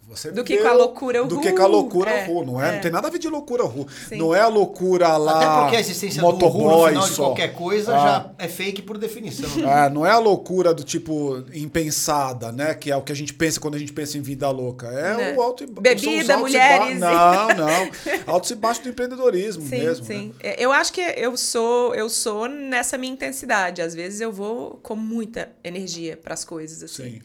você 0.09 0.31
Do 0.31 0.45
que 0.45 0.55
viveu- 0.57 0.69
com 0.69 0.75
a 0.75 0.77
loucura 0.79 1.25
Do 1.25 1.35
ru, 1.37 1.41
que 1.41 1.53
com 1.53 1.63
a 1.63 1.67
loucura 1.67 2.11
é, 2.11 2.27
ru, 2.27 2.45
não 2.45 2.63
é? 2.63 2.69
é. 2.69 2.73
Não 2.75 2.81
tem 2.81 2.91
nada 2.91 3.09
a 3.09 3.11
ver 3.11 3.19
de 3.19 3.29
loucura 3.29 3.65
ru. 3.65 3.87
Sim. 4.09 4.17
Não 4.17 4.35
é 4.35 4.41
a 4.41 4.49
loucura 4.49 5.17
lá 5.17 5.37
Até 5.37 5.61
porque 5.63 5.77
a 5.77 5.81
existência 5.81 6.21
do 6.23 6.27
ru 6.29 6.33
no 6.35 6.39
motoboy 6.41 6.89
final 6.91 7.05
de 7.09 7.15
só. 7.15 7.25
qualquer 7.27 7.55
coisa 7.55 7.95
Ah. 7.95 7.99
já 8.39 8.45
é 8.45 8.49
fake 8.49 8.83
por 8.83 8.99
definição. 8.99 9.49
né? 9.57 9.65
Ah, 9.73 9.89
não 9.91 10.05
é 10.07 10.11
a 10.11 10.19
loucura 10.19 10.73
do 10.75 10.85
tipo 10.85 11.43
impensada, 11.53 12.53
né? 12.53 12.75
Que 12.75 12.91
é 12.91 12.97
o 12.97 13.03
que 13.03 13.13
a 13.13 13.17
gente 13.17 13.35
pensa 13.35 13.59
quando 13.61 13.75
a 13.75 13.79
gente 13.79 13.93
pensa 13.93 14.17
em 14.19 14.23
vida 14.23 14.49
louca. 14.51 14.87
É 14.89 15.17
Né? 15.17 15.35
o 15.37 15.43
alto 15.43 15.65
e 15.65 15.67
Bebida, 15.67 16.35
altos 16.35 16.51
e 16.51 16.55
mulheres. 16.57 17.01
ba- 17.01 17.49
Não, 17.55 17.67
não. 17.67 17.91
Altos 18.35 18.51
e 18.51 18.55
baixos 18.55 18.83
do 18.83 18.89
empreendedorismo 18.91 19.63
Sim, 19.63 19.79
mesmo. 19.79 20.05
sim. 20.07 20.29
Né? 20.29 20.35
É, 20.51 20.65
Eu 20.65 20.73
acho 20.73 20.93
que 20.93 21.01
eu 21.01 21.37
sou, 21.37 21.95
eu 21.95 22.09
sou 22.09 22.49
nessa 22.49 22.97
minha 22.97 23.13
intensidade. 23.13 23.83
Às 23.83 23.95
vezes 23.95 24.21
eu 24.21 24.33
vou 24.33 24.79
com 24.83 24.95
muita 24.97 25.51
energia 25.63 26.17
para 26.17 26.35
as 26.35 26.45
coisas 26.45 26.83
assim. 26.83 27.05
Sim. 27.15 27.23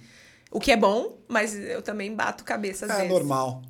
O 0.52 0.60
que 0.60 0.72
é 0.72 0.78
bom, 0.78 1.20
mas 1.28 1.54
eu 1.56 1.80
também 1.82 2.16
bato 2.16 2.44
cabeça 2.44 2.86
às 2.86 2.92
É 2.92 2.96
vezes. 2.96 3.10
normal. 3.10 3.62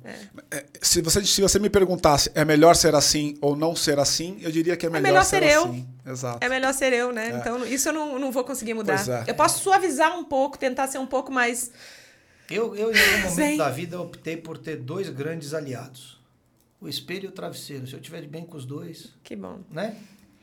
É, 0.50 0.64
Se, 0.80 1.02
você, 1.02 1.22
se 1.26 1.42
você 1.42 1.58
me 1.58 1.68
perguntasse 1.68 2.30
é 2.34 2.42
melhor 2.42 2.74
ser 2.74 2.94
assim 2.94 3.36
ou 3.42 3.54
não 3.54 3.76
ser 3.76 3.98
assim, 3.98 4.38
eu 4.40 4.50
diria 4.50 4.76
que 4.78 4.86
é 4.86 4.88
melhor, 4.88 5.02
melhor 5.02 5.24
ser, 5.24 5.42
ser 5.42 5.52
eu. 5.52 5.64
assim. 5.64 5.88
Exato. 6.06 6.38
É 6.44 6.48
melhor 6.48 6.72
ser 6.72 6.92
eu, 6.94 7.12
né? 7.12 7.36
Então 7.38 7.66
isso 7.66 7.90
eu 7.90 7.92
não, 7.92 8.18
não 8.18 8.32
vou 8.32 8.44
conseguir 8.44 8.72
mudar. 8.72 8.98
É. 9.26 9.30
Eu 9.30 9.34
posso 9.34 9.62
suavizar 9.62 10.18
um 10.18 10.24
pouco, 10.24 10.56
tentar 10.58 10.86
ser 10.88 10.96
um 10.98 11.06
pouco 11.06 11.30
mais. 11.30 11.70
Eu, 12.50 12.74
eu, 12.74 12.90
em 12.92 12.98
algum 12.98 13.28
momento 13.30 13.58
da 13.58 13.68
vida, 13.70 14.00
optei 14.00 14.36
por 14.38 14.56
ter 14.56 14.76
dois 14.76 15.08
grandes 15.10 15.52
aliados. 15.52 16.18
O 16.80 16.88
espelho 16.88 17.26
e 17.26 17.28
o 17.28 17.32
travesseiro. 17.32 17.86
Se 17.86 17.92
eu 17.92 17.98
estiver 18.00 18.22
bem 18.26 18.46
com 18.46 18.56
os 18.56 18.64
dois, 18.64 19.12
Que 19.22 19.36
bom. 19.36 19.58
né? 19.70 19.94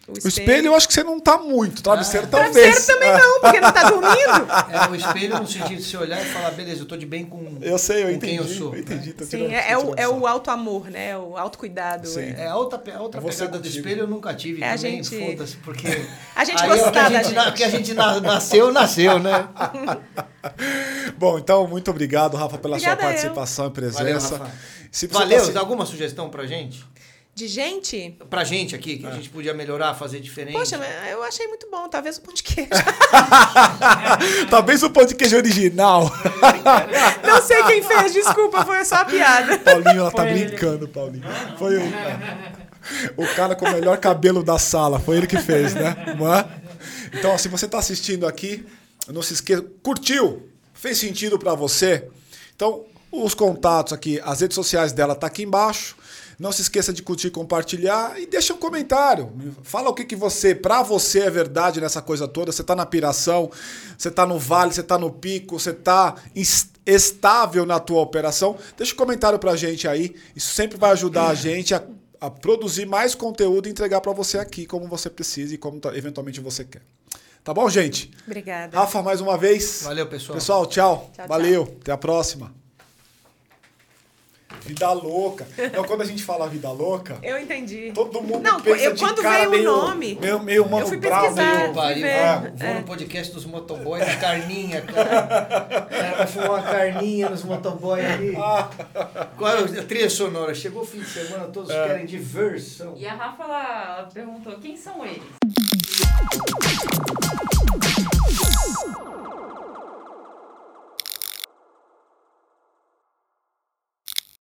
O 0.10 0.26
espelho 0.26 0.68
eu 0.68 0.76
acho 0.76 0.88
que 0.88 0.94
você 0.94 1.04
não 1.04 1.20
tá 1.20 1.38
muito. 1.38 1.84
Travesseiro 1.84 2.28
talvez. 2.28 2.54
Travesseiro 2.56 2.86
também 3.00 3.12
não, 3.12 3.42
porque 3.42 3.60
não 3.60 3.72
tá 3.74 3.84
dormindo. 3.92 4.48
É 4.72 4.90
o 4.90 4.96
espelho 4.96 5.38
no 5.40 5.46
sentido 5.46 5.76
de 5.76 5.84
você 5.84 5.98
olhar 5.98 6.22
e 6.22 6.26
falar, 6.26 6.52
beleza, 6.52 6.82
eu 6.82 6.86
tô 6.86 6.96
de 6.96 7.06
bem 7.06 7.26
com, 7.26 7.58
Eu 7.62 7.78
sei, 7.78 8.04
eu 8.04 8.08
com 8.08 8.12
entendi. 8.14 8.26
quem 8.28 8.36
eu 8.38 8.48
sou. 8.48 8.74
eu 8.74 8.80
entendi. 8.80 9.12
tô 9.12 9.26
Sim, 9.26 9.54
é, 9.54 9.72
é 9.74 9.78
o, 9.78 9.94
é 9.98 10.08
o 10.08 10.26
auto-amor, 10.26 10.90
né? 10.90 11.18
O 11.18 11.36
autocuidado. 11.36 12.08
Sim. 12.08 12.22
é. 12.22 12.44
É, 12.44 12.48
a 12.48 12.56
outra, 12.56 12.82
a 12.96 13.02
outra 13.02 13.20
Eu 13.20 13.32
ser 13.34 13.38
pegada 13.40 13.58
do 13.58 13.64
contigo. 13.64 13.78
espelho 13.78 14.02
eu 14.04 14.08
nunca 14.08 14.34
tive 14.34 14.64
É, 14.64 14.72
a 14.72 14.76
também, 14.78 15.04
gente- 15.04 15.26
foda-se, 15.32 15.58
porque... 15.58 15.88
A 16.38 16.46
gente 16.46 16.64
aí 16.64 16.70
é 16.70 16.74
o 16.74 16.78
que 16.78 16.84
gostar 16.86 17.06
a 17.06 17.10
da 17.10 17.24
gente, 17.24 17.34
na- 17.36 17.52
que 17.52 17.64
a 17.64 17.70
gente 17.70 17.94
na- 17.94 18.20
nasceu, 18.22 18.72
nasceu, 18.72 19.20
né? 19.20 19.48
Bom, 21.18 21.38
então, 21.40 21.68
muito 21.68 21.90
obrigado, 21.92 22.38
Rafa, 22.38 22.58
pela 22.58 22.76
Obrigada 22.78 23.02
sua 23.02 23.10
eu. 23.10 23.14
participação 23.14 23.66
e 23.66 23.70
Valeu, 23.70 23.92
presença. 23.92 24.38
Rafa. 24.38 24.52
Se 24.92 25.08
você 25.08 25.14
Valeu, 25.14 25.40
tá 25.40 25.46
se- 25.46 25.52
dá 25.52 25.60
alguma 25.60 25.86
sugestão 25.86 26.30
pra 26.30 26.46
gente? 26.46 26.86
De 27.38 27.48
gente? 27.48 28.18
Pra 28.32 28.44
gente 28.44 28.76
aqui, 28.76 28.98
que 28.98 29.06
a 29.06 29.12
gente 29.12 29.30
podia 29.30 29.54
melhorar, 29.54 29.94
fazer 29.94 30.20
diferente. 30.20 30.54
Poxa, 30.58 30.76
eu 31.08 31.22
achei 31.22 31.46
muito 31.46 31.70
bom. 31.70 31.88
Talvez 31.88 32.18
o 32.18 32.22
pão 32.22 32.34
de 32.34 32.42
queijo. 32.42 32.68
Talvez 34.50 34.82
o 34.82 34.90
pão 34.90 35.06
de 35.06 35.14
queijo 35.14 35.38
original. 35.38 36.12
Não 37.24 37.40
sei 37.44 37.62
quem 37.66 37.84
fez, 37.84 38.12
desculpa, 38.12 38.66
foi 38.66 38.84
só 38.84 38.96
a 38.96 39.06
piada. 39.06 39.60
Paulinho, 39.60 40.00
ela 40.00 40.10
tá 40.12 40.24
Foi 40.24 40.32
ele. 40.32 40.46
brincando, 40.46 40.88
Paulinho. 40.88 41.24
Foi 41.60 41.78
o, 41.78 41.84
o 43.18 43.36
cara 43.36 43.56
com 43.56 43.66
o 43.68 43.72
melhor 43.72 44.00
cabelo 44.00 44.42
da 44.42 44.58
sala. 44.58 45.00
Foi 45.00 45.18
ele 45.18 45.28
que 45.28 45.38
fez, 45.38 45.76
né? 45.76 45.96
É? 46.08 47.20
Então, 47.20 47.38
se 47.38 47.48
você 47.50 47.68
tá 47.68 47.78
assistindo 47.78 48.26
aqui, 48.26 48.66
não 49.10 49.22
se 49.22 49.34
esqueça. 49.34 49.64
Curtiu? 49.84 50.50
Fez 50.74 50.98
sentido 50.98 51.38
pra 51.38 51.54
você? 51.54 52.08
Então, 52.56 52.84
os 53.12 53.36
contatos 53.36 53.94
aqui, 53.94 54.20
as 54.26 54.42
redes 54.42 54.56
sociais 54.56 54.92
dela 54.92 55.14
tá 55.14 55.28
aqui 55.28 55.44
embaixo. 55.44 55.96
Não 56.40 56.52
se 56.52 56.62
esqueça 56.62 56.94
de 56.94 57.02
curtir, 57.02 57.32
compartilhar 57.32 58.20
e 58.20 58.28
deixa 58.28 58.54
um 58.54 58.58
comentário. 58.58 59.32
Fala 59.64 59.90
o 59.90 59.94
que, 59.94 60.06
que 60.06 60.16
você, 60.16 60.54
pra 60.54 60.84
você 60.84 61.22
é 61.22 61.30
verdade 61.32 61.82
nessa 61.82 62.00
coisa 62.02 62.28
toda. 62.28 62.52
Você 62.52 62.64
tá 62.64 62.76
na 62.76 62.86
piração, 62.86 63.50
você 63.98 64.12
tá 64.12 64.24
no 64.26 64.38
vale, 64.38 64.72
você 64.72 64.84
tá 64.84 65.00
no 65.00 65.10
pico, 65.12 65.60
você 65.60 65.74
tá 65.74 66.14
es- 66.36 66.70
estável 66.86 67.66
na 67.66 67.80
tua 67.80 68.02
operação. 68.02 68.56
Deixa 68.78 68.94
um 68.94 68.98
comentário 68.98 69.40
pra 69.40 69.56
gente 69.56 69.88
aí. 69.88 70.16
Isso 70.36 70.54
sempre 70.54 70.78
vai 70.78 70.92
ajudar 70.92 71.28
a 71.30 71.34
gente 71.34 71.74
a, 71.74 71.84
a 72.22 72.30
produzir 72.30 72.86
mais 72.86 73.16
conteúdo 73.16 73.68
e 73.68 73.72
entregar 73.72 74.00
pra 74.02 74.12
você 74.14 74.38
aqui 74.38 74.68
como 74.68 74.88
você 74.88 75.10
precisa 75.10 75.56
e 75.56 75.58
como 75.58 75.82
eventualmente 75.96 76.40
você 76.40 76.64
quer. 76.64 76.84
Tá 77.44 77.52
bom, 77.54 77.68
gente? 77.70 78.12
Obrigada. 78.28 78.78
Rafa, 78.78 79.02
mais 79.02 79.22
uma 79.22 79.38
vez. 79.38 79.82
Valeu, 79.84 80.06
pessoal. 80.06 80.38
Pessoal, 80.38 80.66
tchau. 80.68 81.12
Tchau, 81.16 81.28
Valeu. 81.28 81.78
Até 81.82 81.92
a 81.94 81.98
próxima. 81.98 82.54
Vida 84.68 84.92
louca. 84.92 85.48
Então, 85.58 85.84
quando 85.86 86.02
a 86.02 86.06
gente 86.06 86.22
fala 86.24 86.48
vida 86.50 86.70
louca, 86.70 87.18
Eu 87.24 87.40
entendi. 87.40 87.92
todo 87.96 88.22
mundo 88.22 88.44
Não, 88.44 88.60
pensa 88.60 88.84
eu- 88.84 88.94
de 88.94 89.00
quando 89.02 89.22
cara 89.22 89.38
veio 89.38 89.48
o 89.48 89.52
meio, 89.52 89.64
nome, 89.64 90.18
meio, 90.22 90.40
meio 90.44 90.64
mano 90.70 90.84
eu 90.84 90.88
fui 90.88 90.98
bravo, 90.98 91.22
pesquisar. 91.34 91.58
meio- 91.60 91.74
Pariu, 91.74 92.06
é, 92.06 92.52
vou 92.54 92.68
É. 92.68 92.74
no 92.74 92.84
podcast 92.84 93.34
dos 93.34 93.46
motoboys 93.46 94.06
da 94.06 94.16
carninha, 94.18 94.82
cara. 94.82 95.86
O 95.86 95.90
cara 95.90 96.18
vai 96.18 96.28
fumar 96.28 96.50
uma 96.50 96.62
carninha 96.62 97.30
nos 97.30 97.44
motoboys 97.44 98.06
ali. 98.06 98.34
Qual 99.38 99.50
é 99.52 99.80
a 99.80 99.84
trilha 99.84 100.10
sonora? 100.10 100.54
Chegou 100.54 100.82
o 100.84 100.86
fim 100.86 101.00
de 101.00 101.10
semana, 101.10 101.46
todos 101.46 101.72
querem 101.72 102.06
diversão. 102.06 102.94
E 102.98 103.08
a 103.08 103.14
Rafa 103.14 103.44
ela 103.44 104.10
perguntou 104.14 104.58
quem 104.60 104.76
são 104.76 105.06
eles. 105.06 105.24